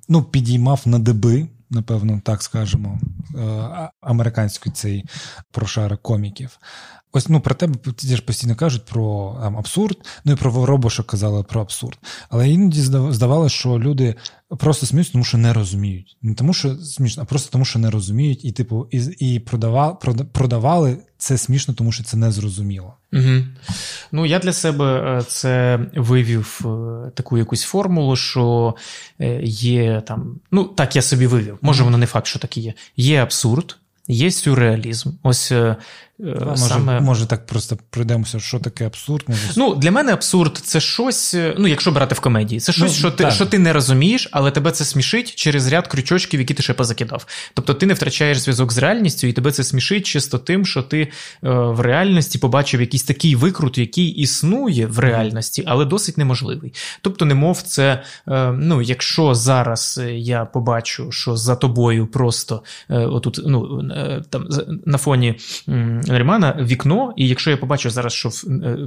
ну, 0.08 0.24
підіймав 0.32 0.82
на 0.86 1.00
деби 1.00 1.48
напевно, 1.72 2.22
так 2.24 2.44
скажемо, 2.44 3.00
е, 3.36 3.90
американський 4.02 4.72
цей 4.72 5.06
прошара 5.52 5.98
коміків. 5.98 6.60
Ось 7.14 7.30
ну 7.30 7.40
про 7.40 7.56
тебе 7.56 7.76
ті 7.96 8.16
ж 8.16 8.22
постійно 8.22 8.56
кажуть 8.56 8.86
про 8.86 9.38
там, 9.42 9.58
абсурд, 9.58 9.98
ну 10.26 10.34
і 10.34 10.36
про 10.36 10.52
Воробоша 10.52 11.04
казали 11.04 11.44
про 11.44 11.62
абсурд. 11.62 11.98
Але 12.30 12.50
іноді 12.50 12.82
здавалося, 13.12 13.56
що 13.56 13.80
люди 13.80 14.16
просто 14.58 14.86
сміються, 14.86 15.12
тому 15.12 15.24
що 15.24 15.38
не 15.38 15.54
розуміють. 15.54 16.18
Не 16.22 16.34
тому, 16.36 16.54
що 16.54 16.76
смішно, 16.76 17.24
а 17.24 17.26
просто 17.26 17.52
тому, 17.52 17.66
що 17.66 17.80
не 17.80 17.90
розуміють, 17.90 18.46
і 18.46 18.52
типу, 18.52 18.88
і 18.92 18.98
і 19.20 19.40
продавали, 19.40 19.96
продавали 20.32 20.98
це 21.18 21.38
смішно, 21.38 21.74
тому 21.74 21.92
що 21.92 22.04
це 22.04 22.18
не 22.18 22.32
зрозуміло. 22.32 22.94
Угу. 23.14 23.44
Ну 24.12 24.26
я 24.26 24.40
для 24.40 24.54
себе 24.54 25.18
е, 25.20 25.24
це 25.24 25.80
вивів 25.96 26.62
е, 26.66 27.12
таку 27.12 27.38
якусь 27.38 27.64
формулу, 27.64 28.16
що 28.16 28.76
е, 29.20 29.42
є 29.44 30.02
там. 30.08 30.40
Ну 30.52 30.64
так 30.64 30.96
я 30.96 31.02
собі 31.02 31.28
вивів. 31.28 31.58
Може, 31.62 31.84
воно 31.84 31.98
не 31.98 32.06
факт, 32.06 32.28
що 32.28 32.40
так 32.40 32.58
і 32.58 32.62
є. 32.62 32.74
Є 32.98 33.24
абсурд, 33.24 33.78
є 34.08 34.32
сюрреалізм. 34.32 35.10
Ось 35.24 35.52
може, 36.22 36.58
саме... 36.58 37.02
може 37.02 37.26
так 37.26 37.46
просто 37.46 37.78
пройдемося, 37.90 38.40
що 38.40 38.60
таке 38.60 38.86
абсурд? 38.86 39.24
Може... 39.28 39.42
Ну, 39.58 39.76
Для 39.76 39.92
мене 39.92 40.14
абсурд 40.14 40.58
це 40.58 40.80
щось, 40.80 41.36
ну, 41.58 41.68
якщо 41.68 41.92
брати 41.92 42.16
в 42.16 42.20
комедії, 42.20 42.60
це 42.60 42.72
щось, 42.72 42.92
ну, 42.92 42.98
що 42.98 43.12
ти 43.12 43.32
що 43.32 43.46
ти 43.46 43.60
не 43.60 43.74
розумієш, 43.74 44.30
але 44.32 44.52
тебе 44.52 44.72
це 44.72 44.86
смішить 44.86 45.36
через 45.36 45.68
ряд 45.68 45.88
крючочків, 45.88 46.40
які 46.40 46.54
ти 46.54 46.64
ще 46.64 46.74
позакидав. 46.74 47.26
Тобто 47.54 47.74
ти 47.74 47.86
не 47.86 47.94
втрачаєш 47.94 48.38
зв'язок 48.38 48.72
з 48.72 48.78
реальністю, 48.78 49.28
і 49.28 49.34
тебе 49.34 49.52
це 49.52 49.64
смішить 49.64 50.06
чисто 50.06 50.38
тим, 50.38 50.66
що 50.66 50.82
ти 50.82 51.02
е, 51.02 51.10
в 51.50 51.80
реальності 51.80 52.38
побачив 52.38 52.82
якийсь 52.82 53.04
такий 53.04 53.36
викрут, 53.36 53.78
який 53.78 54.08
існує 54.08 54.88
в 54.88 55.00
реальності, 55.00 55.64
але 55.68 55.86
досить 55.86 56.18
неможливий. 56.18 56.74
Тобто, 57.02 57.26
немов 57.26 57.62
це, 57.62 58.04
е, 58.28 58.52
ну, 58.52 58.82
якщо 58.82 59.36
зараз 59.36 60.02
я 60.12 60.46
побачу, 60.46 61.12
що 61.12 61.38
за 61.38 61.56
тобою 61.56 62.08
просто 62.08 62.64
е, 62.90 62.98
отут, 62.98 63.42
ну, 63.46 63.82
е, 63.92 64.24
там 64.30 64.48
на 64.86 64.98
фоні. 64.98 65.36
Нарімана 66.12 66.58
вікно, 66.62 67.14
і 67.16 67.28
якщо 67.28 67.52
я 67.52 67.58
побачу 67.58 67.90
зараз, 67.90 68.14
що 68.14 68.30
е, 68.30 68.78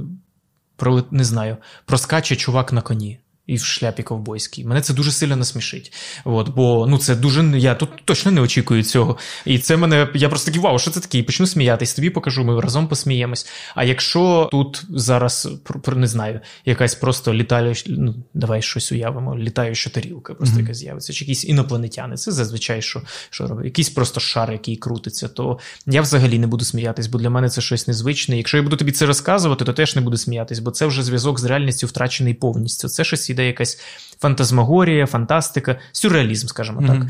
не 1.11 1.23
знаю, 1.23 1.57
проскаче 1.85 2.35
чувак 2.35 2.73
на 2.73 2.81
коні 2.81 3.19
і 3.47 3.55
в 3.55 3.63
шляпі 3.63 4.03
ковбойській. 4.03 4.65
Мене 4.65 4.81
це 4.81 4.93
дуже 4.93 5.11
сильно 5.11 5.35
насмішить. 5.35 5.93
От, 6.25 6.49
Бо 6.49 6.87
ну 6.89 6.97
це 6.97 7.15
дуже 7.15 7.59
я 7.59 7.75
тут 7.75 7.89
точно 8.05 8.31
не 8.31 8.41
очікую 8.41 8.83
цього. 8.83 9.17
І 9.45 9.59
це 9.59 9.77
мене. 9.77 10.07
Я 10.15 10.29
просто 10.29 10.45
такий, 10.45 10.61
вау, 10.61 10.79
що 10.79 10.91
це 10.91 10.99
таке? 10.99 11.17
І 11.17 11.23
почну 11.23 11.47
сміятись. 11.47 11.93
Тобі 11.93 12.09
покажу, 12.09 12.43
ми 12.43 12.61
разом 12.61 12.87
посміємось. 12.87 13.47
А 13.75 13.83
якщо 13.83 14.49
тут 14.51 14.83
зараз 14.89 15.49
не 15.95 16.07
знаю, 16.07 16.39
якась 16.65 16.95
просто 16.95 17.33
літає, 17.33 17.73
ну 17.87 18.15
давай 18.33 18.61
щось 18.61 18.91
уявимо, 18.91 19.37
літаюча 19.37 19.89
тарілка, 19.89 20.33
просто 20.33 20.55
mm-hmm. 20.55 20.61
яка 20.61 20.73
з'явиться, 20.73 21.13
чи 21.13 21.25
якісь 21.25 21.45
інопланетяни, 21.45 22.15
це 22.15 22.31
зазвичай 22.31 22.81
що 22.81 23.01
що 23.29 23.47
робить, 23.47 23.65
якийсь 23.65 23.89
просто 23.89 24.19
шар, 24.19 24.51
який 24.51 24.75
крутиться, 24.75 25.27
то 25.27 25.59
я 25.87 26.01
взагалі 26.01 26.39
не 26.39 26.47
буду 26.47 26.65
сміятись, 26.65 27.07
бо 27.07 27.19
для 27.19 27.29
мене 27.29 27.49
це 27.49 27.61
щось 27.61 27.87
незвичне. 27.87 28.37
Якщо 28.37 28.57
я 28.57 28.63
буду 28.63 28.75
тобі 28.75 28.91
це 28.91 29.05
розказувати, 29.05 29.65
то 29.65 29.73
теж 29.73 29.95
не 29.95 30.01
буду 30.01 30.17
сміятись, 30.17 30.59
бо 30.59 30.71
це 30.71 30.85
вже 30.85 31.03
зв'язок 31.03 31.39
з 31.39 31.43
реальністю 31.43 31.87
втрачений 31.87 32.33
повністю. 32.33 32.89
Це 32.89 33.03
щось 33.03 33.29
іде 33.35 33.47
якась 33.47 33.79
фантазмагорія, 34.19 35.05
фантастика, 35.05 35.79
сюрреалізм, 35.91 36.47
скажімо 36.47 36.81
mm-hmm. 36.81 37.09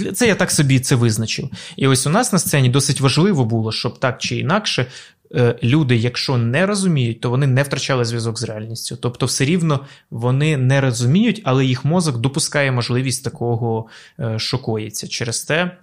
так. 0.00 0.16
Це 0.16 0.26
я 0.26 0.34
так 0.34 0.50
собі 0.50 0.80
це 0.80 0.94
визначив. 0.94 1.50
І 1.76 1.86
ось 1.86 2.06
у 2.06 2.10
нас 2.10 2.32
на 2.32 2.38
сцені 2.38 2.68
досить 2.68 3.00
важливо 3.00 3.44
було, 3.44 3.72
щоб 3.72 3.98
так 3.98 4.18
чи 4.18 4.36
інакше. 4.36 4.86
Е, 5.34 5.58
люди, 5.62 5.96
якщо 5.96 6.36
не 6.36 6.66
розуміють, 6.66 7.20
то 7.20 7.30
вони 7.30 7.46
не 7.46 7.62
втрачали 7.62 8.04
зв'язок 8.04 8.38
з 8.38 8.42
реальністю. 8.42 8.96
Тобто, 8.96 9.26
все 9.26 9.44
рівно 9.44 9.80
вони 10.10 10.56
не 10.56 10.80
розуміють, 10.80 11.42
але 11.44 11.64
їх 11.64 11.84
мозок 11.84 12.18
допускає 12.18 12.72
можливість 12.72 13.24
такого, 13.24 13.86
е, 14.20 14.38
що 14.38 14.58
коїться. 14.58 15.08
Через 15.08 15.44
те 15.44 15.76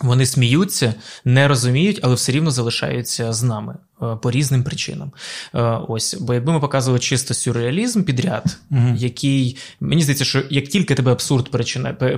вони 0.00 0.26
сміються, 0.26 0.94
не 1.24 1.48
розуміють, 1.48 2.00
але 2.02 2.14
все 2.14 2.32
рівно 2.32 2.50
залишаються 2.50 3.32
з 3.32 3.42
нами 3.42 3.76
е, 4.02 4.16
по 4.22 4.30
різним 4.30 4.64
причинам. 4.64 5.12
Е, 5.54 5.62
ось, 5.88 6.14
бо 6.14 6.34
якби 6.34 6.52
ми 6.52 6.60
показували 6.60 6.98
чисто 6.98 7.34
сюрреалізм 7.34 8.02
підряд, 8.02 8.56
угу. 8.70 8.94
який 8.96 9.56
мені 9.80 10.02
здається, 10.02 10.24
що 10.24 10.42
як 10.50 10.68
тільки 10.68 10.94
тебе 10.94 11.12
абсурд 11.12 11.50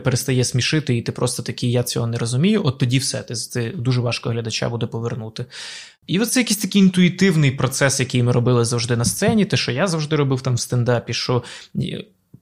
перестає 0.04 0.44
смішити, 0.44 0.96
і 0.96 1.02
ти 1.02 1.12
просто 1.12 1.42
такий, 1.42 1.70
я 1.72 1.82
цього 1.82 2.06
не 2.06 2.18
розумію, 2.18 2.62
от 2.64 2.78
тоді 2.78 2.98
все 2.98 3.22
ти, 3.22 3.34
ти 3.52 3.72
дуже 3.76 4.00
важко 4.00 4.30
глядача 4.30 4.68
буде 4.68 4.86
повернути. 4.86 5.44
І 6.06 6.20
оце 6.20 6.40
якийсь 6.40 6.58
такий 6.58 6.82
інтуїтивний 6.82 7.50
процес, 7.50 8.00
який 8.00 8.22
ми 8.22 8.32
робили 8.32 8.64
завжди 8.64 8.96
на 8.96 9.04
сцені, 9.04 9.44
те, 9.44 9.56
що 9.56 9.72
я 9.72 9.86
завжди 9.86 10.16
робив 10.16 10.40
там 10.40 10.54
в 10.54 10.60
стендапі, 10.60 11.14
що 11.14 11.42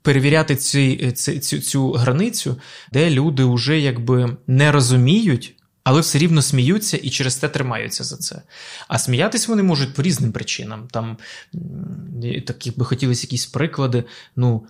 перевіряти 0.04 0.56
ці, 0.56 1.12
ці, 1.12 1.38
цю, 1.38 1.58
цю 1.58 1.92
границю, 1.92 2.56
де 2.92 3.10
люди 3.10 3.44
вже 3.44 3.80
якби 3.80 4.36
не 4.46 4.72
розуміють. 4.72 5.56
Але 5.84 6.00
все 6.00 6.18
рівно 6.18 6.42
сміються 6.42 6.96
і 6.96 7.10
через 7.10 7.36
те 7.36 7.48
тримаються 7.48 8.04
за 8.04 8.16
це. 8.16 8.42
А 8.88 8.98
сміятись 8.98 9.48
вони 9.48 9.62
можуть 9.62 9.94
по 9.94 10.02
різним 10.02 10.32
причинам. 10.32 10.88
Там 10.90 11.18
такі 12.46 12.70
би 12.70 12.84
хотілося 12.84 13.26
якісь 13.26 13.46
приклади. 13.46 14.04
Ну 14.36 14.66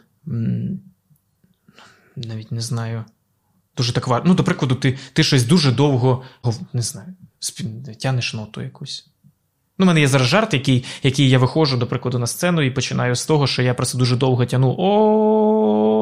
навіть 2.16 2.52
не 2.52 2.61
знаю. 2.61 3.05
Дуже 3.77 3.93
так 3.93 4.09
важко. 4.09 4.28
Ну, 4.28 4.35
до 4.35 4.44
прикладу, 4.44 4.74
ти 4.74 4.98
ти 5.12 5.24
щось 5.24 5.44
дуже 5.44 5.73
довго 5.73 6.24
не 6.73 6.82
знаю, 6.82 7.15
тянеш 8.01 8.35
ноту 8.35 8.62
якусь. 8.62 9.06
Ну, 9.78 9.84
У 9.84 9.86
мене 9.86 10.01
є 10.01 10.09
зараз 10.09 10.28
жарт, 10.28 10.55
який 10.55 10.84
який 11.02 11.30
я 11.30 11.38
виходжу, 11.38 11.76
до 11.76 11.86
прикладу, 11.86 12.18
на 12.18 12.26
сцену 12.26 12.62
і 12.62 12.70
починаю 12.70 13.14
з 13.14 13.26
того, 13.26 13.46
що 13.46 13.62
я 13.62 13.74
просто 13.74 13.98
дуже 13.98 14.16
довго 14.16 14.46
тяну. 14.46 14.74
О 14.78 15.93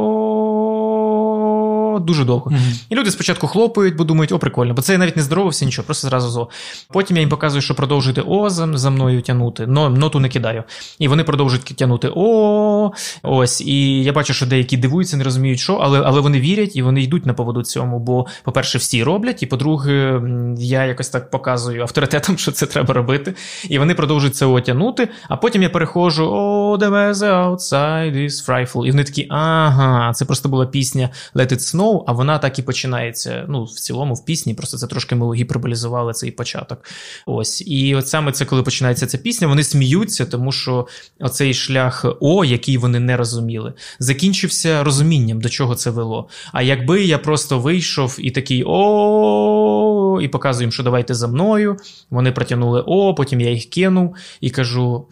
дуже 2.02 2.24
довго. 2.24 2.50
Mm-hmm. 2.50 2.84
І 2.90 2.94
люди 2.94 3.10
спочатку 3.10 3.46
хлопають, 3.46 3.96
бо 3.96 4.04
думають, 4.04 4.32
о, 4.32 4.38
прикольно, 4.38 4.74
бо 4.74 4.82
це 4.82 4.92
я 4.92 4.98
навіть 4.98 5.16
не 5.16 5.22
здоровався, 5.22 5.64
нічого, 5.64 5.86
просто 5.86 6.08
зразу 6.08 6.28
зо. 6.28 6.48
Потім 6.88 7.16
я 7.16 7.20
їм 7.20 7.30
показую, 7.30 7.62
що 7.62 7.74
продовжуйте 7.74 8.22
О 8.26 8.50
за, 8.50 8.78
за 8.78 8.90
мною 8.90 9.22
тягнути, 9.22 9.66
но 9.66 9.90
ноту 9.90 10.20
не 10.20 10.28
кидаю. 10.28 10.64
І 10.98 11.08
вони 11.08 11.24
продовжують 11.24 11.64
тягнути 11.64 12.12
О. 12.14 12.90
Ось. 13.22 13.60
І 13.60 14.02
я 14.02 14.12
бачу, 14.12 14.34
що 14.34 14.46
деякі 14.46 14.76
дивуються, 14.76 15.16
не 15.16 15.24
розуміють, 15.24 15.60
що, 15.60 15.74
але 15.74 16.02
але 16.04 16.20
вони 16.20 16.40
вірять 16.40 16.76
і 16.76 16.82
вони 16.82 17.02
йдуть 17.02 17.26
на 17.26 17.34
поводу 17.34 17.62
цьому. 17.62 17.98
Бо, 17.98 18.26
по-перше, 18.44 18.78
всі 18.78 19.04
роблять, 19.04 19.42
і 19.42 19.46
по-друге, 19.46 20.22
я 20.58 20.84
якось 20.84 21.08
так 21.08 21.30
показую 21.30 21.82
авторитетом, 21.82 22.38
що 22.38 22.52
це 22.52 22.66
треба 22.66 22.94
робити. 22.94 23.34
І 23.68 23.78
вони 23.78 23.94
продовжують 23.94 24.36
це 24.36 24.46
О 24.46 24.60
тягнути, 24.60 25.08
а 25.28 25.36
потім 25.36 25.62
я 25.62 25.68
переходжу: 25.68 26.24
О, 26.24 26.76
the 26.76 26.90
weather 26.90 27.50
outside 27.50 28.16
is 28.16 28.48
frightful. 28.48 28.86
І 28.86 28.90
вони 28.90 29.04
такі, 29.04 29.26
ага, 29.30 30.12
це 30.12 30.24
просто 30.24 30.48
була 30.48 30.66
пісня 30.66 31.10
Let 31.34 31.52
It 31.52 31.58
Snow. 31.58 31.91
Snow, 31.92 32.04
а 32.06 32.12
вона 32.12 32.38
так 32.38 32.58
і 32.58 32.62
починається. 32.62 33.46
Ну, 33.48 33.64
в 33.64 33.70
цілому, 33.70 34.14
в 34.14 34.24
пісні, 34.24 34.54
просто 34.54 34.78
це 34.78 34.86
трошки 34.86 35.14
ми 35.14 35.36
гіперболізували 35.36 36.12
цей 36.12 36.30
початок. 36.30 36.84
Ось. 37.26 37.64
І 37.66 37.94
от 37.94 38.08
саме 38.08 38.32
це, 38.32 38.44
коли 38.44 38.62
починається 38.62 39.06
ця 39.06 39.18
пісня, 39.18 39.46
вони 39.46 39.64
сміються, 39.64 40.26
тому 40.26 40.52
що 40.52 40.86
оцей 41.20 41.54
шлях 41.54 42.06
О, 42.20 42.44
який 42.44 42.78
вони 42.78 43.00
не 43.00 43.16
розуміли, 43.16 43.72
закінчився 43.98 44.84
розумінням, 44.84 45.40
до 45.40 45.48
чого 45.48 45.74
це 45.74 45.90
вело. 45.90 46.28
А 46.52 46.62
якби 46.62 47.04
я 47.04 47.18
просто 47.18 47.58
вийшов 47.58 48.16
і 48.18 48.30
такий 48.30 48.64
О, 48.66 50.20
і 50.22 50.28
показую 50.28 50.64
їм, 50.64 50.72
що 50.72 50.82
давайте 50.82 51.14
за 51.14 51.28
мною. 51.28 51.76
Вони 52.10 52.32
протягнули 52.32 52.84
О, 52.86 53.14
потім 53.14 53.40
я 53.40 53.50
їх 53.50 53.64
кинув 53.64 54.16
і 54.40 54.50
кажу. 54.50 55.06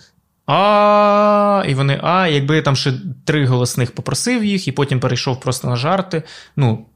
А, 0.52 1.64
і 1.68 1.74
вони, 1.74 2.00
а, 2.02 2.28
якби 2.28 2.56
я 2.56 2.62
там 2.62 2.76
ще 2.76 2.92
три 3.24 3.46
голосних 3.46 3.94
попросив 3.94 4.44
їх, 4.44 4.68
і 4.68 4.72
потім 4.72 5.00
перейшов 5.00 5.40
просто 5.40 5.68
на 5.68 5.76
жарти. 5.76 6.22
Ну, 6.56 6.86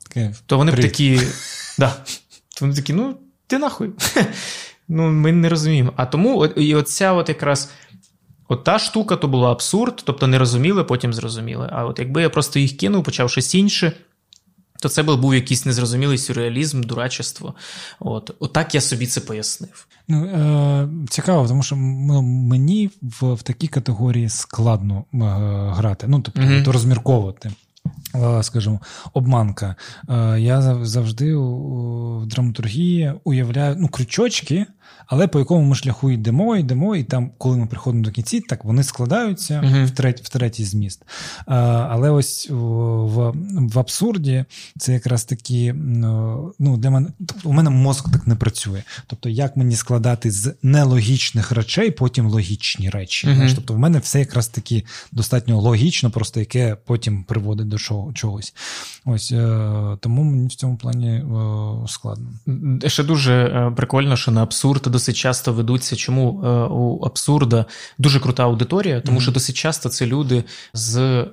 то 0.46 0.56
вони 0.56 0.72
б 0.72 0.80
такі. 0.80 1.20
да, 1.78 1.88
то 2.56 2.60
вони 2.60 2.74
такі, 2.74 2.92
ну, 2.92 3.16
ти 3.46 3.58
нахуй. 3.58 3.90
Ну, 4.88 5.10
Ми 5.10 5.32
не 5.32 5.48
розуміємо. 5.48 5.92
А 5.96 6.06
тому 6.06 6.46
і 6.46 6.74
оця 6.74 7.12
от 7.12 7.28
якраз 7.28 7.70
от 8.48 8.64
та 8.64 8.78
штука 8.78 9.16
то 9.16 9.28
була 9.28 9.52
абсурд, 9.52 10.02
тобто 10.04 10.26
не 10.26 10.38
розуміли, 10.38 10.84
потім 10.84 11.12
зрозуміли. 11.12 11.68
А 11.72 11.84
от 11.84 11.98
якби 11.98 12.22
я 12.22 12.30
просто 12.30 12.58
їх 12.58 12.76
кинув, 12.76 13.04
почав 13.04 13.30
щось 13.30 13.54
інше, 13.54 13.92
то 14.84 14.88
це 14.88 15.02
був 15.02 15.34
якийсь 15.34 15.66
незрозумілий 15.66 16.18
сюрреалізм, 16.18 16.82
дурачество. 16.82 17.54
От 18.00 18.30
Отак 18.38 18.74
я 18.74 18.80
собі 18.80 19.06
це 19.06 19.20
пояснив. 19.20 19.86
Ну, 20.08 20.24
е, 20.24 20.88
Цікаво, 21.08 21.48
тому 21.48 21.62
що 21.62 21.76
ну, 21.76 22.22
мені 22.22 22.90
в 23.02 23.34
в 23.34 23.42
такій 23.42 23.68
категорії 23.68 24.28
складно 24.28 25.04
е, 25.14 25.16
грати, 25.76 26.06
ну 26.08 26.20
тобто 26.20 26.40
mm-hmm. 26.40 26.70
розмірковувати. 26.70 27.50
Е, 28.14 28.42
скажімо, 28.42 28.80
обманка. 29.12 29.76
Е, 30.08 30.40
я 30.40 30.84
завжди 30.84 31.36
в 31.36 32.26
драматургії 32.26 33.12
уявляю 33.24 33.76
ну, 33.78 33.88
крючочки, 33.88 34.66
Але 35.06 35.26
по 35.26 35.38
якому 35.38 35.62
ми 35.62 35.74
шляху 35.74 36.10
йдемо, 36.10 36.56
йдемо, 36.56 36.96
і 36.96 37.04
там, 37.04 37.30
коли 37.38 37.56
ми 37.56 37.66
приходимо 37.66 38.04
до 38.04 38.10
кінці, 38.10 38.40
так 38.40 38.64
вони 38.64 38.82
складаються 38.82 39.60
uh-huh. 39.60 39.86
в 39.86 39.90
третій 39.90 40.22
в 40.22 40.28
третій 40.28 40.64
зміст. 40.64 41.02
А, 41.46 41.56
Але 41.90 42.10
ось 42.10 42.48
в 42.50 43.32
в 43.54 43.78
абсурді 43.78 44.44
це 44.78 44.92
якраз 44.92 45.24
такі 45.24 45.72
ну, 45.72 46.76
для 46.76 46.90
мене 46.90 47.08
тобто 47.26 47.48
у 47.48 47.52
мене 47.52 47.70
мозок 47.70 48.12
так 48.12 48.26
не 48.26 48.34
працює. 48.34 48.82
Тобто, 49.06 49.28
як 49.28 49.56
мені 49.56 49.76
складати 49.76 50.30
з 50.30 50.54
нелогічних 50.62 51.52
речей, 51.52 51.90
потім 51.90 52.26
логічні 52.26 52.90
речі. 52.90 53.26
Uh-huh. 53.26 53.34
Знаєш, 53.34 53.54
Тобто, 53.54 53.74
в 53.74 53.78
мене 53.78 53.98
все 53.98 54.18
якраз 54.18 54.48
таки 54.48 54.84
достатньо 55.12 55.60
логічно, 55.60 56.10
просто 56.10 56.40
яке 56.40 56.76
потім 56.86 57.24
приводить 57.24 57.68
до 57.68 57.78
чогось. 58.14 58.54
Ось 59.04 59.32
е, 59.32 59.96
тому 60.00 60.22
мені 60.22 60.48
в 60.48 60.54
цьому 60.54 60.76
плані 60.76 61.24
складно. 61.86 62.28
Ще 62.86 63.02
дуже 63.02 63.34
е, 63.34 63.72
прикольно, 63.76 64.16
що 64.16 64.30
на 64.30 64.42
абсурд 64.42 64.73
досить 64.80 65.16
часто 65.16 65.52
ведуться. 65.52 65.96
Чому 65.96 66.30
у 66.70 67.04
абсурда 67.04 67.66
дуже 67.98 68.20
крута 68.20 68.42
аудиторія, 68.42 69.00
тому 69.00 69.18
mm-hmm. 69.18 69.22
що 69.22 69.32
досить 69.32 69.56
часто 69.56 69.88
це 69.88 70.06
люди 70.06 70.44
з 70.72 71.24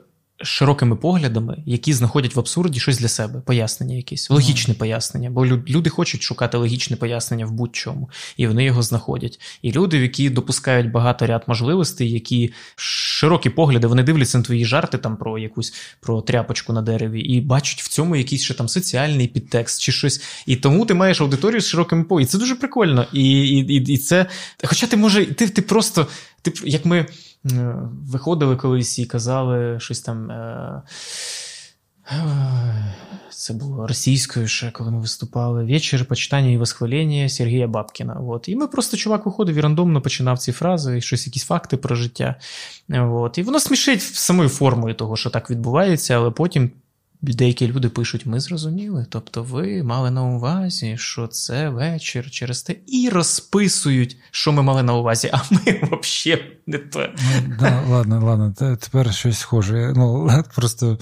широкими 0.43 0.95
поглядами, 0.95 1.63
які 1.65 1.93
знаходять 1.93 2.35
в 2.35 2.39
абсурді 2.39 2.79
щось 2.79 2.99
для 2.99 3.07
себе, 3.07 3.41
пояснення 3.45 3.95
якісь, 3.95 4.29
логічне 4.29 4.73
пояснення. 4.73 5.29
Бо 5.29 5.45
люди 5.45 5.89
хочуть 5.89 6.21
шукати 6.21 6.57
логічне 6.57 6.97
пояснення 6.97 7.45
в 7.45 7.51
будь-чому, 7.51 8.09
і 8.37 8.47
вони 8.47 8.63
його 8.63 8.81
знаходять. 8.81 9.39
І 9.61 9.71
люди, 9.71 9.97
які 9.97 10.29
допускають 10.29 10.91
багато 10.91 11.25
ряд 11.25 11.43
можливостей, 11.47 12.11
які 12.11 12.53
широкі 12.75 13.49
погляди, 13.49 13.87
вони 13.87 14.03
дивляться 14.03 14.37
на 14.37 14.43
твої 14.43 14.65
жарти 14.65 14.97
там 14.97 15.17
про 15.17 15.39
якусь 15.39 15.73
про 15.99 16.21
тряпочку 16.21 16.73
на 16.73 16.81
дереві, 16.81 17.21
і 17.21 17.41
бачать 17.41 17.81
в 17.81 17.87
цьому 17.87 18.15
якийсь 18.15 18.41
ще 18.41 18.53
там 18.53 18.67
соціальний 18.67 19.27
підтекст 19.27 19.81
чи 19.81 19.91
щось. 19.91 20.21
І 20.45 20.55
тому 20.55 20.85
ти 20.85 20.93
маєш 20.93 21.21
аудиторію 21.21 21.61
з 21.61 21.67
широкими 21.67 22.03
поглядами. 22.03 22.31
Це 22.31 22.37
дуже 22.37 22.55
прикольно. 22.55 23.05
І 23.13 23.31
і, 23.31 23.73
і, 23.73 23.93
і 23.93 23.97
це. 23.97 24.25
Хоча 24.63 24.87
ти 24.87 24.97
може, 24.97 25.25
ти, 25.25 25.49
ти 25.49 25.61
просто, 25.61 26.07
ти, 26.41 26.53
як 26.63 26.85
ми. 26.85 27.05
Е, 27.45 27.75
виходили 28.07 28.55
колись 28.55 28.99
і 28.99 29.05
казали 29.05 29.79
щось 29.79 30.01
там. 30.01 30.31
Е, 30.31 30.81
це 33.29 33.53
було 33.53 33.87
російською 33.87 34.47
ще, 34.47 34.71
коли 34.71 34.91
ми 34.91 34.99
виступали. 34.99 35.63
Вечір 35.63 36.05
почитання 36.05 36.49
і 36.49 36.57
восхвалення 36.57 37.29
Сергія 37.29 37.67
Бабкіна. 37.67 38.13
От. 38.13 38.49
І 38.49 38.55
ми 38.55 38.67
просто 38.67 38.97
чувак 38.97 39.25
виходив 39.25 39.55
і 39.55 39.61
рандомно 39.61 40.01
починав 40.01 40.39
ці 40.39 40.51
фрази, 40.51 41.01
щось, 41.01 41.27
якісь 41.27 41.43
факти 41.43 41.77
про 41.77 41.95
життя. 41.95 42.35
От. 42.89 43.37
І 43.37 43.43
воно 43.43 43.59
смішить 43.59 44.01
самою 44.01 44.49
формою 44.49 44.95
того, 44.95 45.15
що 45.15 45.29
так 45.29 45.49
відбувається, 45.49 46.15
але 46.15 46.31
потім 46.31 46.71
деякі 47.21 47.67
люди 47.67 47.89
пишуть: 47.89 48.25
ми 48.25 48.39
зрозуміли. 48.39 49.05
Тобто 49.09 49.43
ви 49.43 49.83
мали 49.83 50.11
на 50.11 50.23
увазі, 50.23 50.95
що 50.97 51.27
це 51.27 51.69
вечір 51.69 52.31
через 52.31 52.63
те, 52.63 52.75
і 52.87 53.09
розписують, 53.09 54.17
що 54.31 54.51
ми 54.51 54.61
мали 54.61 54.83
на 54.83 54.93
увазі, 54.93 55.29
а 55.33 55.41
ми 55.51 55.59
взагалі 56.01 56.41
не 56.67 56.77
те. 56.77 57.13
Ну, 57.17 57.55
да, 57.59 57.81
Ладно, 57.89 58.25
ладно, 58.25 58.77
тепер 58.77 59.13
щось 59.13 59.39
схоже. 59.39 59.93
Ну, 59.95 60.29
Просто 60.55 60.97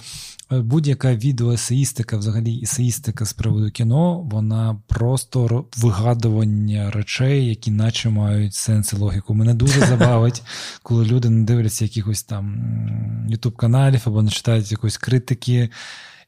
е, 0.52 0.60
будь-яка 0.60 1.16
відеоесеїстика, 1.16 2.18
взагалі 2.18 2.62
есеїстика 2.64 3.26
з 3.26 3.34
приводу 3.34 3.72
кіно, 3.72 4.22
вона 4.32 4.82
просто 4.88 5.66
вигадування 5.78 6.92
речей, 6.92 7.46
які 7.46 7.72
наче 7.72 8.10
мають 8.10 8.54
сенс 8.54 8.94
і 8.94 8.96
логіку. 8.96 9.34
Мене 9.34 9.54
дуже 9.54 9.80
забавить, 9.80 10.42
коли 10.84 11.06
люди 11.06 11.30
не 11.30 11.46
дивляться 11.46 11.86
якихось 11.86 12.24
там 12.24 12.58
ютуб 13.30 13.56
каналів 13.56 14.02
або 14.06 14.22
не 14.22 14.30
читають 14.32 14.72
якоїсь 14.72 14.98
критики 14.98 15.70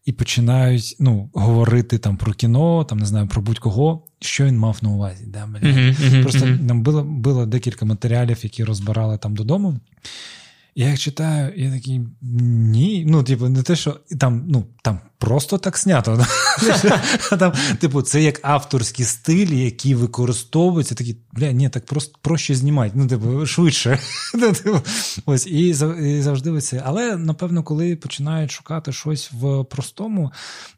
і 0.05 0.11
починають 0.11 0.95
ну, 0.99 1.29
говорити 1.33 1.97
там 1.97 2.17
про 2.17 2.33
кіно, 2.33 2.83
там 2.83 2.99
не 2.99 3.05
знаю, 3.05 3.27
про 3.27 3.41
будь-кого, 3.41 4.03
що 4.19 4.45
він 4.45 4.57
мав 4.57 4.77
на 4.81 4.89
увазі. 4.89 5.25
Да, 5.27 5.39
uh-huh, 5.39 6.01
uh-huh, 6.01 6.21
Просто 6.21 6.39
uh-huh. 6.39 6.63
нам 6.63 6.83
було 6.83 7.03
було 7.03 7.45
декілька 7.45 7.85
матеріалів, 7.85 8.39
які 8.43 8.63
розбирали 8.63 9.17
там 9.17 9.35
додому. 9.35 9.79
Я 10.75 10.89
їх 10.89 10.99
читаю, 10.99 11.53
і 11.55 11.63
я 11.63 11.71
такий 11.71 12.01
ні. 12.21 13.05
Ну, 13.07 13.23
типу, 13.23 13.49
не 13.49 13.63
те, 13.63 13.75
що 13.75 13.99
там, 14.19 14.43
ну, 14.47 14.65
там 14.81 14.99
просто 15.17 15.57
так 15.57 15.77
снято. 15.77 16.25
Там, 17.39 17.53
Типу, 17.79 18.01
це 18.01 18.23
як 18.23 18.39
авторські 18.43 19.03
стилі, 19.03 19.59
які 19.59 19.95
використовуються. 19.95 20.95
Такі, 20.95 21.17
бля, 21.31 21.51
ні, 21.51 21.69
так 21.69 21.85
просто 21.85 22.17
проще 22.21 22.55
знімати. 22.55 22.91
Ну, 22.95 23.07
типу, 23.07 23.45
швидше. 23.45 23.99
Ну, 24.33 24.53
типу, 24.53 24.81
ось, 25.25 25.47
І 25.47 25.73
завжди 26.21 26.61
це. 26.61 26.81
Але, 26.85 27.17
напевно, 27.17 27.63
коли 27.63 27.95
починають 27.95 28.51
шукати 28.51 28.93
щось 28.93 29.31
в 29.31 29.63
простому, 29.63 30.31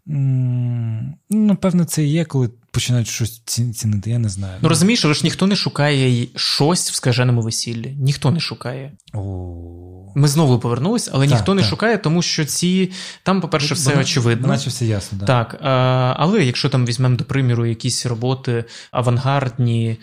ну, 0.06 1.14
напевно, 1.30 1.86
це 1.86 2.04
і 2.04 2.10
є, 2.10 2.26
коли 2.26 2.50
починають 2.74 3.08
щось 3.08 3.40
цінити, 3.76 4.10
я 4.10 4.20
не 4.20 4.30
знаю. 4.30 4.58
Ну 4.62 4.70
розумієш, 4.70 5.06
але 5.06 5.14
ж 5.14 5.22
ніхто 5.24 5.48
не 5.48 5.56
шукає 5.56 6.28
щось 6.36 6.92
в 6.92 6.96
скаженому 6.96 7.42
весіллі. 7.42 7.96
Ніхто 8.00 8.32
не 8.32 8.40
шукає. 8.40 8.92
О. 9.14 10.12
Ми 10.16 10.28
знову 10.28 10.60
повернулись, 10.60 11.10
але 11.14 11.28
так, 11.28 11.36
ніхто 11.36 11.54
не 11.54 11.64
шукає, 11.64 11.98
тому 11.98 12.22
що 12.22 12.46
ці 12.46 12.92
там, 13.24 13.42
по-перше, 13.42 13.74
все 13.74 13.96
Бо, 13.96 14.02
очевидно. 14.02 14.48
Наче 14.48 14.70
все 14.70 14.86
ясно, 14.86 15.18
да. 15.18 15.26
так. 15.26 15.60
А, 15.62 16.16
Але 16.18 16.44
якщо 16.44 16.70
там 16.70 16.86
візьмемо 16.86 17.16
до 17.16 17.24
приміру 17.24 17.66
якісь 17.66 18.06
роботи 18.06 18.66
авангардні, 18.92 19.98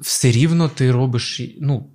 все 0.00 0.30
рівно 0.30 0.68
ти 0.68 0.92
робиш. 0.92 1.42
ну, 1.60 1.90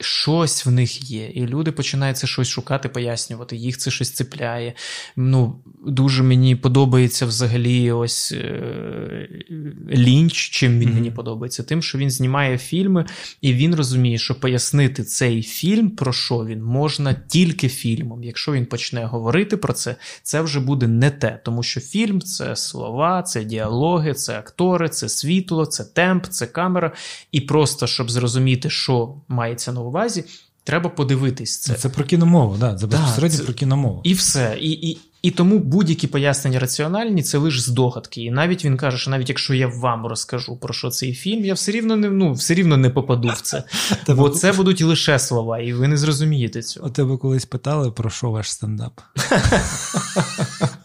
щось 0.00 0.66
в 0.66 0.70
них 0.70 1.10
є, 1.10 1.26
і 1.26 1.46
люди 1.46 1.72
починають 1.72 2.16
це 2.16 2.26
щось 2.26 2.48
шукати, 2.48 2.88
пояснювати, 2.88 3.56
їх 3.56 3.78
це 3.78 3.90
щось 3.90 4.10
цепляє. 4.10 4.74
Ну, 5.16 5.58
Дуже 5.86 6.22
мені 6.22 6.56
подобається 6.56 7.26
взагалі 7.26 7.92
ось 7.92 8.32
е, 8.32 9.28
лінч, 9.90 10.32
чим 10.34 10.78
він 10.78 10.88
mm-hmm. 10.88 10.94
мені 10.94 11.10
подобається, 11.10 11.62
тим, 11.62 11.82
що 11.82 11.98
він 11.98 12.10
знімає 12.10 12.58
фільми, 12.58 13.06
і 13.40 13.52
він 13.52 13.74
розуміє, 13.74 14.18
що 14.18 14.40
пояснити 14.40 15.04
цей 15.04 15.42
фільм, 15.42 15.90
про 15.90 16.12
що 16.12 16.44
він, 16.46 16.62
можна 16.62 17.14
тільки 17.14 17.68
фільмом. 17.68 18.24
Якщо 18.24 18.52
він 18.52 18.66
почне 18.66 19.04
говорити 19.04 19.56
про 19.56 19.72
це, 19.72 19.96
це 20.22 20.40
вже 20.40 20.60
буде 20.60 20.86
не 20.86 21.10
те, 21.10 21.40
тому 21.44 21.62
що 21.62 21.80
фільм 21.80 22.20
це 22.20 22.56
слова, 22.56 23.22
це 23.22 23.44
діалоги, 23.44 24.14
це 24.14 24.38
актори, 24.38 24.88
це 24.88 25.08
світло, 25.08 25.66
це 25.66 25.84
темп, 25.84 26.26
це 26.26 26.46
камера. 26.46 26.92
І 27.32 27.40
просто 27.40 27.86
щоб 27.86 28.10
зрозуміти, 28.10 28.70
що 28.70 29.14
мається 29.28 29.72
на 29.72 29.80
увазі, 29.80 29.91
треба 30.64 30.90
подивитись 30.90 31.60
це. 31.60 31.74
Це 31.74 31.88
про 31.88 32.04
кіномову, 32.04 32.56
да, 32.56 32.74
це 32.74 32.86
безпосередньо 32.86 33.38
це... 33.38 33.44
про 33.44 33.54
кіномову. 33.54 34.00
І 34.04 34.14
все. 34.14 34.56
І, 34.60 34.70
і, 34.70 34.98
і 35.22 35.30
тому 35.30 35.58
будь-які 35.58 36.06
пояснення 36.06 36.58
раціональні 36.58 37.22
це 37.22 37.38
лише 37.38 37.60
здогадки. 37.60 38.22
І 38.22 38.30
навіть 38.30 38.64
він 38.64 38.76
каже, 38.76 38.98
що 38.98 39.10
навіть 39.10 39.28
якщо 39.28 39.54
я 39.54 39.66
вам 39.66 40.06
розкажу 40.06 40.56
про 40.56 40.74
що 40.74 40.90
цей 40.90 41.14
фільм, 41.14 41.44
я 41.44 41.54
все 41.54 41.72
рівно 41.72 41.96
не 41.96 42.10
ну, 42.10 42.32
все 42.32 42.54
рівно 42.54 42.76
не 42.76 42.90
попаду 42.90 43.28
в 43.28 43.40
це. 43.40 43.64
Бо 44.08 44.28
це 44.28 44.52
будуть 44.52 44.82
лише 44.82 45.18
слова, 45.18 45.58
і 45.58 45.72
ви 45.72 45.88
не 45.88 45.96
зрозумієте 45.96 46.62
цього. 46.62 46.86
У 46.86 46.90
тебе 46.90 47.16
колись 47.16 47.44
питали, 47.44 47.90
про 47.90 48.10
що 48.10 48.30
ваш 48.30 48.50
стендап? 48.50 49.00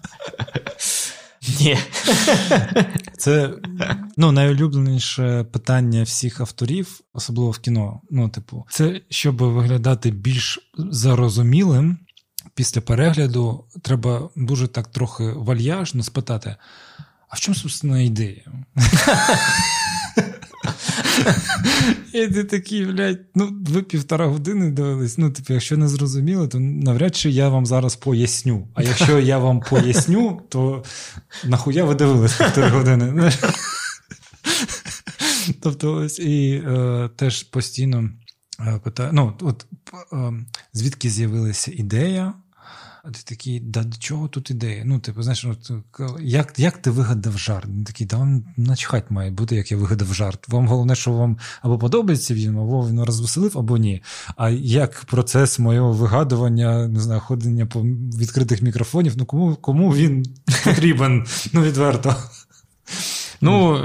Ні. 1.60 1.78
Це 3.18 3.54
ну, 4.18 4.32
найулюбленіше 4.32 5.44
питання 5.44 6.04
всіх 6.04 6.42
авторів, 6.42 7.00
особливо 7.14 7.52
в 7.52 7.60
кіно. 7.60 8.02
Ну, 8.12 8.30
типу, 8.30 8.66
це 8.70 9.02
щоб 9.10 9.38
виглядати 9.38 10.12
більш 10.12 10.72
зарозумілим. 10.78 11.98
Після 12.56 12.82
перегляду 12.82 13.66
треба 13.84 14.30
дуже 14.36 14.68
так 14.68 14.88
трохи 14.88 15.24
вальяжно 15.24 16.04
спитати: 16.04 16.56
а 17.30 17.36
в 17.36 17.40
чому 17.40 17.56
собственно 17.56 18.00
ідея? 18.00 18.44
І 22.14 22.28
ти 22.28 22.44
такий, 22.44 22.86
блядь, 22.86 23.20
ну, 23.36 23.50
ви 23.68 23.82
півтора 23.82 24.28
години 24.28 24.72
дивились. 24.72 25.18
Ну, 25.18 25.30
типу, 25.30 25.54
якщо 25.54 25.78
не 25.78 25.88
зрозуміли, 25.88 26.48
то 26.48 26.60
навряд 26.60 27.16
чи 27.16 27.30
я 27.30 27.50
вам 27.50 27.66
зараз 27.66 27.96
поясню. 27.96 28.68
А 28.74 28.84
якщо 28.84 29.20
я 29.20 29.38
вам 29.38 29.60
поясню, 29.60 30.42
то 30.50 30.84
нахуя 31.44 31.84
ви 31.84 31.96
дивились 31.96 32.38
півтори 32.38 32.70
години? 32.70 33.32
Тобто, 35.62 35.94
ось 35.94 36.20
і 36.20 36.64
е, 36.68 37.10
теж 37.16 37.44
постійно 37.44 38.10
е, 38.60 38.80
питаю: 38.84 39.10
ну, 39.14 39.38
от 39.42 39.66
е, 40.14 40.34
звідки 40.74 41.10
з'явилася 41.10 41.72
ідея? 41.72 42.34
А 43.08 43.12
ти 43.12 43.20
такий, 43.24 43.60
да 43.60 43.84
до 43.84 43.98
чого 43.98 44.28
тут 44.28 44.52
ідея? 44.52 44.84
Ну, 44.86 45.00
типу, 45.00 45.24
знаєш, 45.24 45.46
от, 45.46 45.72
як 46.22 46.60
як 46.60 46.78
ти 46.78 46.90
вигадав 46.90 47.38
жарт? 47.38 47.66
Він 47.66 47.84
такий, 47.84 48.08
да 48.08 48.18
вам 48.18 48.44
начхать 48.58 49.12
має 49.12 49.32
бути, 49.32 49.56
як 49.56 49.72
я 49.72 49.78
вигадав 49.78 50.14
жарт. 50.14 50.50
Вам 50.50 50.68
головне, 50.68 50.96
що 50.96 51.12
вам 51.12 51.38
або 51.62 51.78
подобається 51.78 52.34
він, 52.34 52.58
або 52.58 52.88
він 52.88 53.04
розвеселив, 53.04 53.58
або 53.58 53.78
ні. 53.78 54.04
А 54.38 54.50
як 54.50 55.06
процес 55.06 55.60
моєго 55.60 55.92
вигадування, 55.92 56.88
не 56.88 57.00
знаю, 57.00 57.22
ходення 57.22 57.66
по 57.66 57.82
відкритих 58.20 58.62
мікрофонів, 58.62 59.14
ну 59.18 59.26
кому 59.26 59.56
кому 59.56 59.94
він 59.94 60.26
потрібен? 60.64 61.26
Ну, 61.54 61.62
відверто. 61.62 62.16
Ну, 63.42 63.78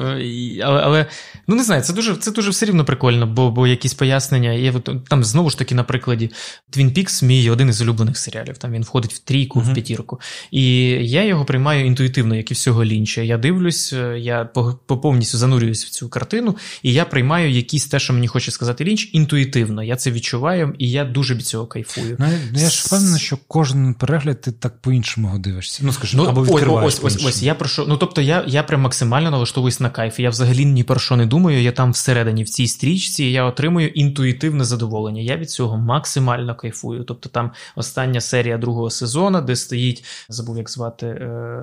але, 0.62 0.80
але 0.80 1.06
ну 1.46 1.56
не 1.56 1.64
знаю, 1.64 1.82
це 1.82 1.92
дуже 1.92 2.16
це 2.16 2.30
дуже 2.30 2.50
все 2.50 2.66
рівно 2.66 2.84
прикольно, 2.84 3.26
бо 3.26 3.50
бо 3.50 3.66
якісь 3.66 3.94
пояснення. 3.94 4.52
Є 4.52 4.72
там 5.08 5.24
знову 5.24 5.50
ж 5.50 5.58
таки, 5.58 5.74
на 5.74 5.84
прикладі 5.84 6.30
Twin 6.76 6.98
Peaks 6.98 7.24
мій 7.24 7.50
один 7.50 7.68
із 7.68 7.80
улюблених 7.80 8.18
серіалів. 8.18 8.58
Там 8.58 8.72
він 8.72 8.82
входить 8.82 9.14
в 9.14 9.18
трійку, 9.18 9.60
uh-huh. 9.60 9.70
в 9.70 9.74
п'ятірку. 9.74 10.20
І 10.50 10.64
я 11.08 11.24
його 11.24 11.44
приймаю 11.44 11.86
інтуїтивно, 11.86 12.34
як 12.34 12.50
і 12.50 12.54
всього 12.54 12.84
лінча. 12.84 13.20
Я 13.20 13.38
дивлюсь, 13.38 13.92
я 14.16 14.44
повністю 14.86 15.38
занурююсь 15.38 15.84
в 15.84 15.90
цю 15.90 16.08
картину, 16.08 16.56
і 16.82 16.92
я 16.92 17.04
приймаю 17.04 17.50
якісь 17.50 17.86
те, 17.86 17.98
що 17.98 18.12
мені 18.12 18.28
хоче 18.28 18.50
сказати 18.50 18.84
лінч, 18.84 19.10
інтуїтивно. 19.12 19.82
Я 19.82 19.96
це 19.96 20.10
відчуваю, 20.10 20.74
і 20.78 20.90
я 20.90 21.04
дуже 21.04 21.34
від 21.34 21.46
цього 21.46 21.66
кайфую. 21.66 22.16
Ну, 22.18 22.26
Я 22.52 22.70
ж 22.70 22.82
впевнений, 22.86 23.20
що 23.20 23.38
кожен 23.48 23.94
перегляд 23.94 24.40
ти 24.40 24.52
так 24.52 24.80
по-іншому 24.80 25.38
дивишся. 25.38 25.82
Ну, 25.84 25.92
скажи, 25.92 26.16
ну, 26.16 26.24
або 26.24 26.40
ось, 26.40 26.82
ось, 26.82 27.00
ось, 27.02 27.26
ось, 27.26 27.42
я 27.42 27.54
прошу. 27.54 27.84
Ну, 27.88 27.96
тобто, 27.96 28.20
я 28.20 28.44
я 28.46 28.62
прям 28.62 28.80
максимально 28.80 29.30
налаштовуюсь 29.30 29.80
на 29.80 29.90
кайф. 29.90 30.20
Я 30.20 30.30
взагалі 30.30 30.64
ні 30.64 30.84
про 30.84 30.98
що 30.98 31.16
не 31.16 31.26
думаю. 31.32 31.62
Я 31.62 31.72
там 31.72 31.92
всередині, 31.92 32.42
в 32.42 32.48
цій 32.48 32.66
стрічці, 32.66 33.24
я 33.24 33.44
отримую 33.44 33.88
інтуїтивне 33.88 34.64
задоволення. 34.64 35.22
Я 35.22 35.36
від 35.36 35.50
цього 35.50 35.76
максимально 35.76 36.54
кайфую. 36.54 37.04
Тобто, 37.04 37.28
там 37.28 37.50
остання 37.76 38.20
серія 38.20 38.58
другого 38.58 38.90
сезону, 38.90 39.40
де 39.40 39.56
стоїть, 39.56 40.04
забув, 40.28 40.56
як 40.58 40.70
звати. 40.70 41.06
Е, 41.06 41.62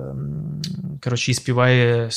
коротше, 1.04 1.30
і 1.30 1.34
співає. 1.34 2.08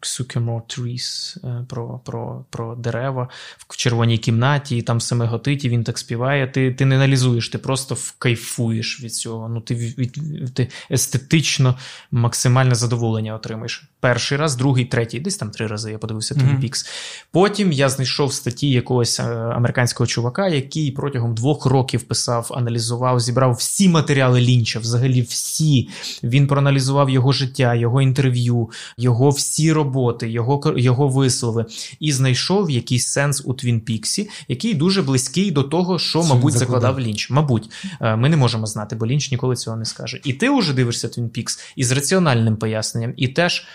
Sycamore 0.00 0.62
Trees, 0.78 1.38
е, 1.46 1.64
про 1.68 2.00
про, 2.04 2.44
про 2.50 2.74
дерева 2.74 3.28
в 3.68 3.76
червоній 3.76 4.18
кімнаті, 4.18 4.76
і 4.76 4.82
там 4.82 4.98
все 4.98 5.14
меготить, 5.14 5.64
і 5.64 5.68
він 5.68 5.84
так 5.84 5.98
співає. 5.98 6.46
Ти 6.46 6.74
ти 6.74 6.84
не 6.84 6.96
аналізуєш, 6.96 7.48
ти 7.48 7.58
просто 7.58 7.96
кайфуєш 8.18 9.02
від 9.02 9.14
цього. 9.14 9.48
Ну, 9.48 9.60
Ти 9.60 9.74
від, 9.74 10.54
ти 10.54 10.68
естетично 10.90 11.78
максимальне 12.10 12.74
задоволення 12.74 13.34
отримаєш. 13.34 13.84
Перший 14.00 14.38
раз, 14.38 14.56
другий, 14.56 14.84
третій, 14.84 15.20
десь 15.20 15.36
там 15.36 15.50
три 15.50 15.66
рази 15.66 15.92
я 15.92 15.98
подивився 15.98 16.34
Twin 16.34 16.40
mm-hmm. 16.40 16.64
Peaks. 16.64 16.86
Потім 17.30 17.72
я 17.72 17.88
знайшов 17.88 18.32
статті 18.32 18.70
якогось 18.70 19.20
е, 19.20 19.22
американського 19.32 20.06
чувака, 20.06 20.48
який 20.48 20.90
протягом 20.90 21.34
двох 21.34 21.66
років 21.66 22.02
писав, 22.02 22.50
аналізував, 22.54 23.20
зібрав 23.20 23.54
всі 23.54 23.88
матеріали 23.88 24.40
Лінча, 24.40 24.78
взагалі 24.78 25.22
всі. 25.22 25.88
Він 26.22 26.46
проаналізував 26.46 27.10
його 27.10 27.32
життя, 27.32 27.74
його 27.74 28.02
інтерв'ю, 28.02 28.70
його 28.96 29.30
всі 29.30 29.69
роботи, 29.72 30.30
його 30.30 30.74
його 30.76 31.08
вислови, 31.08 31.64
і 32.00 32.12
знайшов 32.12 32.70
якийсь 32.70 33.06
сенс 33.06 33.42
у 33.44 33.54
Твін 33.54 33.80
Піксі, 33.80 34.30
який 34.48 34.74
дуже 34.74 35.02
близький 35.02 35.50
до 35.50 35.62
того, 35.62 35.98
що, 35.98 36.22
мабуть, 36.22 36.54
закладав 36.54 37.00
Лінч. 37.00 37.30
Мабуть, 37.30 37.70
е, 38.00 38.16
ми 38.16 38.28
не 38.28 38.36
можемо 38.36 38.66
знати, 38.66 38.96
бо 38.96 39.06
Лінч 39.06 39.30
ніколи 39.30 39.56
цього 39.56 39.76
не 39.76 39.84
скаже. 39.84 40.20
І 40.24 40.32
ти 40.32 40.50
вже 40.50 40.72
дивишся 40.72 41.08
Твін 41.08 41.28
Пікс 41.28 41.60
із 41.76 41.92
раціональним 41.92 42.56
поясненням, 42.56 43.12
і 43.16 43.28
теж. 43.28 43.66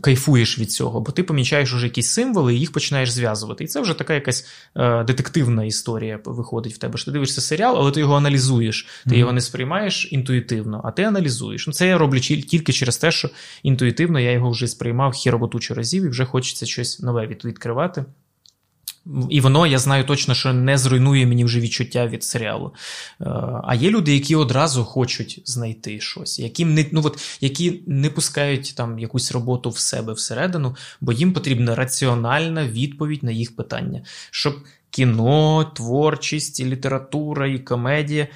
Кайфуєш 0.00 0.58
від 0.58 0.72
цього, 0.72 1.00
бо 1.00 1.12
ти 1.12 1.22
помічаєш 1.22 1.74
уже 1.74 1.86
якісь 1.86 2.08
символи 2.08 2.54
і 2.54 2.58
їх 2.58 2.72
починаєш 2.72 3.10
зв'язувати. 3.10 3.64
І 3.64 3.66
це 3.66 3.80
вже 3.80 3.94
така 3.94 4.14
якась 4.14 4.46
е, 4.76 5.04
детективна 5.04 5.64
історія 5.64 6.20
виходить 6.24 6.74
в 6.74 6.78
тебе. 6.78 6.98
що 6.98 7.04
Ти 7.04 7.10
дивишся 7.10 7.40
серіал, 7.40 7.76
але 7.78 7.90
ти 7.90 8.00
його 8.00 8.14
аналізуєш. 8.14 8.86
Ти 9.04 9.10
mm-hmm. 9.10 9.18
його 9.18 9.32
не 9.32 9.40
сприймаєш 9.40 10.08
інтуїтивно, 10.12 10.80
а 10.84 10.90
ти 10.90 11.02
аналізуєш. 11.02 11.66
Ну, 11.66 11.72
Це 11.72 11.86
я 11.86 11.98
роблю 11.98 12.20
тільки 12.20 12.72
через 12.72 12.96
те, 12.96 13.10
що 13.10 13.30
інтуїтивно 13.62 14.20
я 14.20 14.32
його 14.32 14.50
вже 14.50 14.68
сприймав 14.68 15.12
хіроботучу 15.12 15.74
разів 15.74 16.04
і 16.04 16.08
вже 16.08 16.24
хочеться 16.24 16.66
щось 16.66 17.00
нове 17.00 17.26
відкривати. 17.26 18.04
І 19.30 19.40
воно, 19.40 19.66
я 19.66 19.78
знаю 19.78 20.04
точно, 20.04 20.34
що 20.34 20.52
не 20.52 20.78
зруйнує 20.78 21.26
мені 21.26 21.44
вже 21.44 21.60
відчуття 21.60 22.06
від 22.06 22.24
серіалу. 22.24 22.74
Е, 23.20 23.24
а 23.64 23.74
є 23.74 23.90
люди, 23.90 24.14
які 24.14 24.36
одразу 24.36 24.84
хочуть 24.84 25.42
знайти 25.44 26.00
щось, 26.00 26.38
які 26.38 26.64
не 26.64 26.86
ну, 26.92 27.02
от, 27.04 27.38
які 27.40 27.82
не 27.86 28.10
пускають 28.10 28.74
там 28.76 28.98
якусь 28.98 29.32
роботу 29.32 29.70
в 29.70 29.78
себе 29.78 30.12
всередину, 30.12 30.76
бо 31.00 31.12
їм 31.12 31.32
потрібна 31.32 31.74
раціональна 31.74 32.68
відповідь 32.68 33.22
на 33.22 33.30
їх 33.30 33.56
питання. 33.56 34.02
Щоб 34.30 34.54
кіно, 34.90 35.64
творчість, 35.64 36.60
і 36.60 36.64
література 36.64 37.46
і 37.46 37.58
комедія 37.58 38.28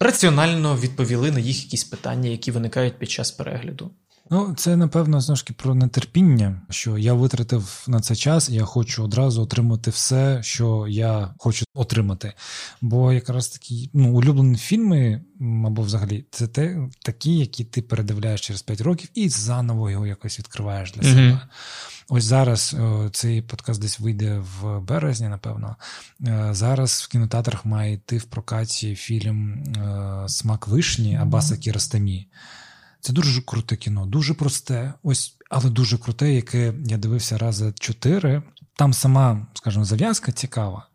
раціонально 0.00 0.76
відповіли 0.76 1.30
на 1.30 1.40
їх 1.40 1.64
якісь 1.64 1.84
питання, 1.84 2.28
які 2.30 2.50
виникають 2.50 2.98
під 2.98 3.10
час 3.10 3.30
перегляду. 3.30 3.90
Ну, 4.30 4.54
це 4.56 4.76
напевно 4.76 5.20
знову 5.20 5.36
ж 5.36 5.46
таки 5.46 5.54
про 5.62 5.74
нетерпіння, 5.74 6.60
що 6.70 6.98
я 6.98 7.14
витратив 7.14 7.84
на 7.88 8.00
це 8.00 8.16
час, 8.16 8.50
і 8.50 8.54
я 8.54 8.64
хочу 8.64 9.04
одразу 9.04 9.42
отримати 9.42 9.90
все, 9.90 10.42
що 10.42 10.86
я 10.88 11.34
хочу 11.38 11.64
отримати. 11.74 12.32
Бо 12.80 13.12
якраз 13.12 13.48
такі 13.48 13.90
ну, 13.92 14.16
улюблені 14.16 14.56
фільми, 14.56 15.22
або 15.66 15.82
взагалі, 15.82 16.24
це 16.30 16.46
те, 16.46 16.88
такі, 17.04 17.38
які 17.38 17.64
ти 17.64 17.82
передивляєш 17.82 18.40
через 18.40 18.62
5 18.62 18.80
років 18.80 19.10
і 19.14 19.28
заново 19.28 19.90
його 19.90 20.06
якось 20.06 20.38
відкриваєш 20.38 20.92
для 20.92 21.02
mm-hmm. 21.02 21.14
себе. 21.14 21.40
Ось 22.10 22.24
зараз 22.24 22.76
о, 22.80 23.08
цей 23.12 23.42
подкаст 23.42 23.80
десь 23.80 24.00
вийде 24.00 24.38
в 24.38 24.80
березні, 24.80 25.28
напевно. 25.28 25.76
Е, 26.26 26.48
зараз 26.52 26.92
в 26.92 27.08
кінотеатрах 27.08 27.64
має 27.64 27.92
йти 27.92 28.18
в 28.18 28.24
прокаті 28.24 28.94
фільм 28.94 29.52
е, 29.52 30.28
Смак 30.28 30.68
вишні 30.68 31.16
Абаса 31.16 31.56
Кіростамі. 31.56 32.28
Це 33.00 33.12
дуже 33.12 33.42
круте 33.42 33.76
кіно, 33.76 34.06
дуже 34.06 34.34
просте, 34.34 34.94
ось, 35.02 35.36
але 35.50 35.70
дуже 35.70 35.98
круте, 35.98 36.32
яке 36.32 36.74
я 36.84 36.96
дивився 36.96 37.38
рази 37.38 37.72
чотири. 37.78 38.42
Там 38.76 38.92
сама, 38.92 39.46
скажімо, 39.54 39.84
зав'язка 39.84 40.32
цікава. 40.32 40.87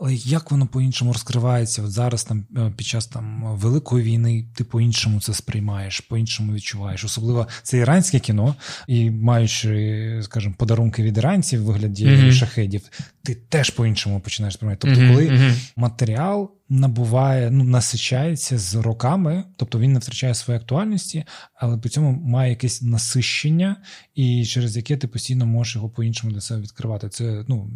Але 0.00 0.14
як 0.14 0.50
воно 0.50 0.66
по-іншому 0.66 1.12
розкривається? 1.12 1.82
От 1.82 1.90
зараз 1.90 2.24
там 2.24 2.46
е, 2.56 2.72
під 2.76 2.86
час 2.86 3.06
там 3.06 3.56
Великої 3.56 4.04
війни 4.04 4.46
ти 4.54 4.64
по-іншому 4.64 5.20
це 5.20 5.34
сприймаєш, 5.34 6.00
по-іншому 6.00 6.52
відчуваєш. 6.52 7.04
Особливо 7.04 7.48
це 7.62 7.78
іранське 7.78 8.18
кіно, 8.18 8.54
і 8.88 9.10
маючи, 9.10 10.20
скажімо, 10.22 10.54
подарунки 10.58 11.02
від 11.02 11.16
іранців 11.16 11.62
в 11.62 11.64
вигляді 11.64 12.06
mm-hmm. 12.06 12.32
шахедів, 12.32 12.82
ти 13.22 13.34
теж 13.34 13.70
по-іншому 13.70 14.20
починаєш 14.20 14.54
сприймати. 14.54 14.78
Тобто, 14.80 15.00
mm-hmm. 15.00 15.12
коли 15.12 15.28
mm-hmm. 15.28 15.72
матеріал 15.76 16.50
набуває, 16.68 17.50
ну 17.50 17.64
насичається 17.64 18.58
з 18.58 18.74
роками, 18.74 19.44
тобто 19.56 19.78
він 19.78 19.92
не 19.92 19.98
втрачає 19.98 20.34
своєї 20.34 20.60
актуальності, 20.60 21.24
але 21.54 21.78
при 21.78 21.90
цьому 21.90 22.12
має 22.12 22.50
якесь 22.50 22.82
насищення, 22.82 23.76
і 24.14 24.44
через 24.44 24.76
яке 24.76 24.96
ти 24.96 25.08
постійно 25.08 25.46
можеш 25.46 25.74
його 25.74 25.88
по-іншому 25.88 26.32
для 26.32 26.40
себе 26.40 26.60
відкривати. 26.60 27.08
Це 27.08 27.44
ну 27.48 27.70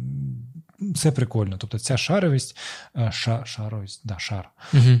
це 0.95 1.11
прикольно. 1.11 1.57
Тобто 1.57 1.79
ця 1.79 1.97
шаровість, 1.97 2.57
е, 2.97 3.11
ша, 3.11 3.45
шаровість, 3.45 4.01
да, 4.07 4.19
шар. 4.19 4.49
Угу. 4.73 4.99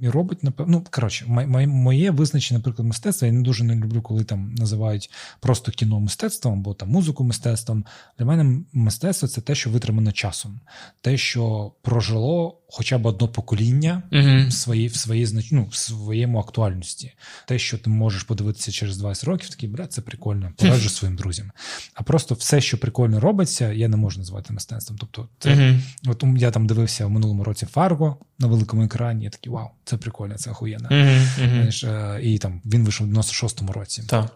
І 0.00 0.08
робить, 0.08 0.42
напевно, 0.42 0.78
ну, 0.78 0.84
коротше, 0.90 1.26
моє 1.66 2.10
визначення, 2.10 2.58
наприклад, 2.58 2.88
мистецтва. 2.88 3.26
Я 3.26 3.34
не 3.34 3.42
дуже 3.42 3.64
не 3.64 3.74
люблю, 3.74 4.02
коли 4.02 4.24
там 4.24 4.54
називають 4.54 5.10
просто 5.40 5.72
кіно 5.72 6.00
мистецтвом 6.00 6.58
або 6.58 6.74
там 6.74 6.88
музику 6.88 7.24
мистецтвом. 7.24 7.84
Для 8.18 8.26
мене 8.26 8.60
мистецтво 8.72 9.28
це 9.28 9.40
те, 9.40 9.54
що 9.54 9.70
витримано 9.70 10.12
часом, 10.12 10.60
те, 11.00 11.16
що 11.16 11.72
прожило 11.82 12.60
хоча 12.72 12.98
б 12.98 13.06
одно 13.06 13.28
покоління 13.28 14.02
uh-huh. 14.12 14.48
в 14.48 14.52
своїй 14.52 14.86
в 14.88 14.96
своїй 14.96 15.48
ну, 15.52 15.64
в 15.70 15.74
своєму 15.74 16.38
актуальності. 16.38 17.12
Те, 17.46 17.58
що 17.58 17.78
ти 17.78 17.90
можеш 17.90 18.22
подивитися 18.22 18.72
через 18.72 18.96
20 18.98 19.24
років, 19.24 19.50
такий 19.50 19.68
брат, 19.68 19.92
це 19.92 20.00
прикольно, 20.00 20.52
пораджу 20.56 20.88
своїм 20.88 21.16
друзям. 21.16 21.52
А 21.94 22.02
просто 22.02 22.34
все, 22.34 22.60
що 22.60 22.78
прикольно 22.78 23.20
робиться, 23.20 23.72
я 23.72 23.88
не 23.88 23.96
можу 23.96 24.18
назвати 24.18 24.52
мистецтвом. 24.52 24.98
Тобто, 24.98 25.28
це 25.38 25.50
uh-huh. 25.50 25.80
от 26.06 26.24
я 26.36 26.50
там 26.50 26.66
дивився 26.66 27.06
в 27.06 27.10
минулому 27.10 27.44
році 27.44 27.66
Фарго 27.66 28.16
на 28.38 28.46
великому 28.46 28.82
екрані. 28.82 29.24
Я 29.24 29.30
такий 29.30 29.52
вау, 29.52 29.68
це 29.90 29.96
прикольно, 29.96 30.34
це 30.34 30.50
охуєнно. 30.50 30.88
Uh-huh. 30.88 32.18
І 32.18 32.38
там 32.38 32.60
він 32.64 32.84
вийшов 32.84 33.06
в 33.06 33.10
96-му 33.10 33.72
році. 33.72 34.02
Так. 34.08 34.26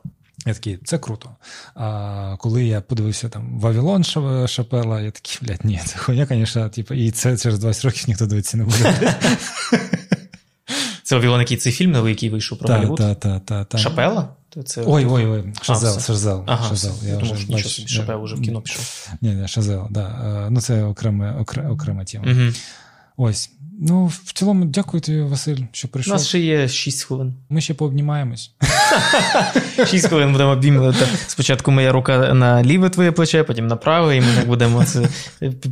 Я 0.46 0.54
такий, 0.54 0.78
це 0.84 0.98
круто. 0.98 1.30
А 1.74 2.36
коли 2.38 2.64
я 2.64 2.80
подивився 2.80 3.28
там 3.28 3.60
Вавилон 3.60 4.04
Шапела, 4.48 5.00
я 5.00 5.10
такий, 5.10 5.38
блядь, 5.42 5.64
ні, 5.64 5.80
це 5.86 5.98
хуйня, 5.98 6.26
звісно, 6.30 6.68
типу, 6.68 6.94
і 6.94 7.10
це 7.10 7.38
через 7.38 7.58
20 7.58 7.84
років 7.84 8.04
ніхто 8.08 8.26
дивитися 8.26 8.56
не 8.56 8.64
буде. 8.64 9.16
Це 11.02 11.16
Вавилон, 11.16 11.40
який 11.40 11.56
цей 11.56 11.72
фільм 11.72 11.90
новий, 11.90 12.12
який 12.12 12.30
вийшов 12.30 12.58
про 12.58 12.74
Голлівуд? 12.74 12.98
Так, 12.98 13.20
так, 13.20 13.44
так. 13.44 13.68
Та. 13.68 13.78
Шапела? 13.78 14.28
Це... 14.66 14.82
Ой, 14.86 15.06
ой, 15.06 15.26
ой, 15.26 15.52
Шазел, 15.62 16.00
Шазел. 16.00 16.44
Ага, 16.46 16.68
Шазел. 16.68 16.94
Я 17.08 17.16
думав, 17.16 17.34
вже, 17.34 17.52
бач, 17.52 17.66
собі, 17.66 17.88
Шапел 17.88 18.24
уже 18.24 18.34
в 18.36 18.40
кіно 18.40 18.60
пішов. 18.60 19.08
Ні, 19.20 19.34
ні, 19.34 19.48
Шазел, 19.48 19.86
да. 19.90 20.48
Ну, 20.50 20.60
це 20.60 20.84
окрема, 20.84 21.44
окрема 21.70 22.04
тема. 22.04 22.24
Угу. 22.32 22.52
Ось. 23.16 23.50
Ну, 23.80 24.06
в 24.06 24.32
цілому, 24.32 24.64
дякую 24.64 25.00
тобі, 25.00 25.20
Василь, 25.20 25.56
що 25.72 25.88
прийшов. 25.88 26.12
У 26.12 26.14
нас 26.14 26.26
ще 26.26 26.38
є 26.40 26.68
6 26.68 27.02
хвилин. 27.02 27.34
Ми 27.48 27.60
ще 27.60 27.74
пообнімаємось. 27.74 28.50
6 29.86 30.06
хвилин 30.08 30.32
будемо 30.32 30.50
обіймати. 30.50 31.06
Спочатку 31.26 31.70
моя 31.70 31.92
рука 31.92 32.34
на 32.34 32.62
ліве 32.62 32.90
твоє 32.90 33.12
плече, 33.12 33.44
потім 33.44 33.66
на 33.66 33.76
праве, 33.76 34.16
і 34.16 34.20
ми 34.20 34.26
так 34.36 34.46
будемо 34.46 34.84
це 34.84 35.08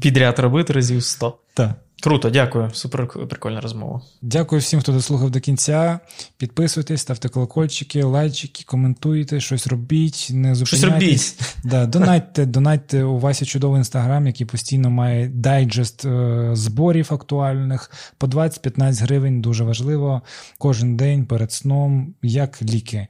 підряд 0.01 0.39
робити 0.39 0.73
разів 0.73 1.05
100. 1.05 1.39
Так. 1.55 1.71
Круто, 2.03 2.31
дякую. 2.31 2.71
Супер 2.73 3.07
прикольна 3.07 3.61
розмова. 3.61 4.01
Дякую 4.23 4.61
всім, 4.61 4.81
хто 4.81 4.93
дослухав 4.93 5.31
до 5.31 5.41
кінця. 5.41 6.01
Підписуйтесь, 6.37 7.01
ставте 7.01 7.29
колокольчики, 7.29 8.03
лайчики, 8.03 8.65
коментуйте, 8.67 9.41
щось 9.41 9.67
робіть, 9.67 10.29
не 10.33 10.55
зупиняйтесь. 10.55 11.21
Щось 11.21 11.41
робіть. 11.41 11.57
Да, 11.65 11.87
Донатьте, 11.87 12.47
донатьте 12.47 13.05
у 13.05 13.19
Васі 13.19 13.47
чудовий 13.47 13.79
інстаграм, 13.79 14.27
який 14.27 14.47
постійно 14.47 14.91
має 14.91 15.29
дайджест 15.29 16.05
е, 16.05 16.51
зборів 16.53 17.09
актуальних 17.11 17.91
по 18.19 18.27
20-15 18.27 19.03
гривень. 19.03 19.41
Дуже 19.41 19.65
важливо. 19.65 20.23
Кожен 20.59 20.97
день 20.97 21.27
перед 21.27 21.53
сном, 21.53 22.15
як 22.23 22.63
ліки. 22.63 23.07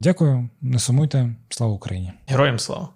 Дякую, 0.00 0.48
не 0.60 0.78
сумуйте. 0.78 1.34
Слава 1.48 1.72
Україні! 1.72 2.12
Героям 2.26 2.58
слава! 2.58 2.88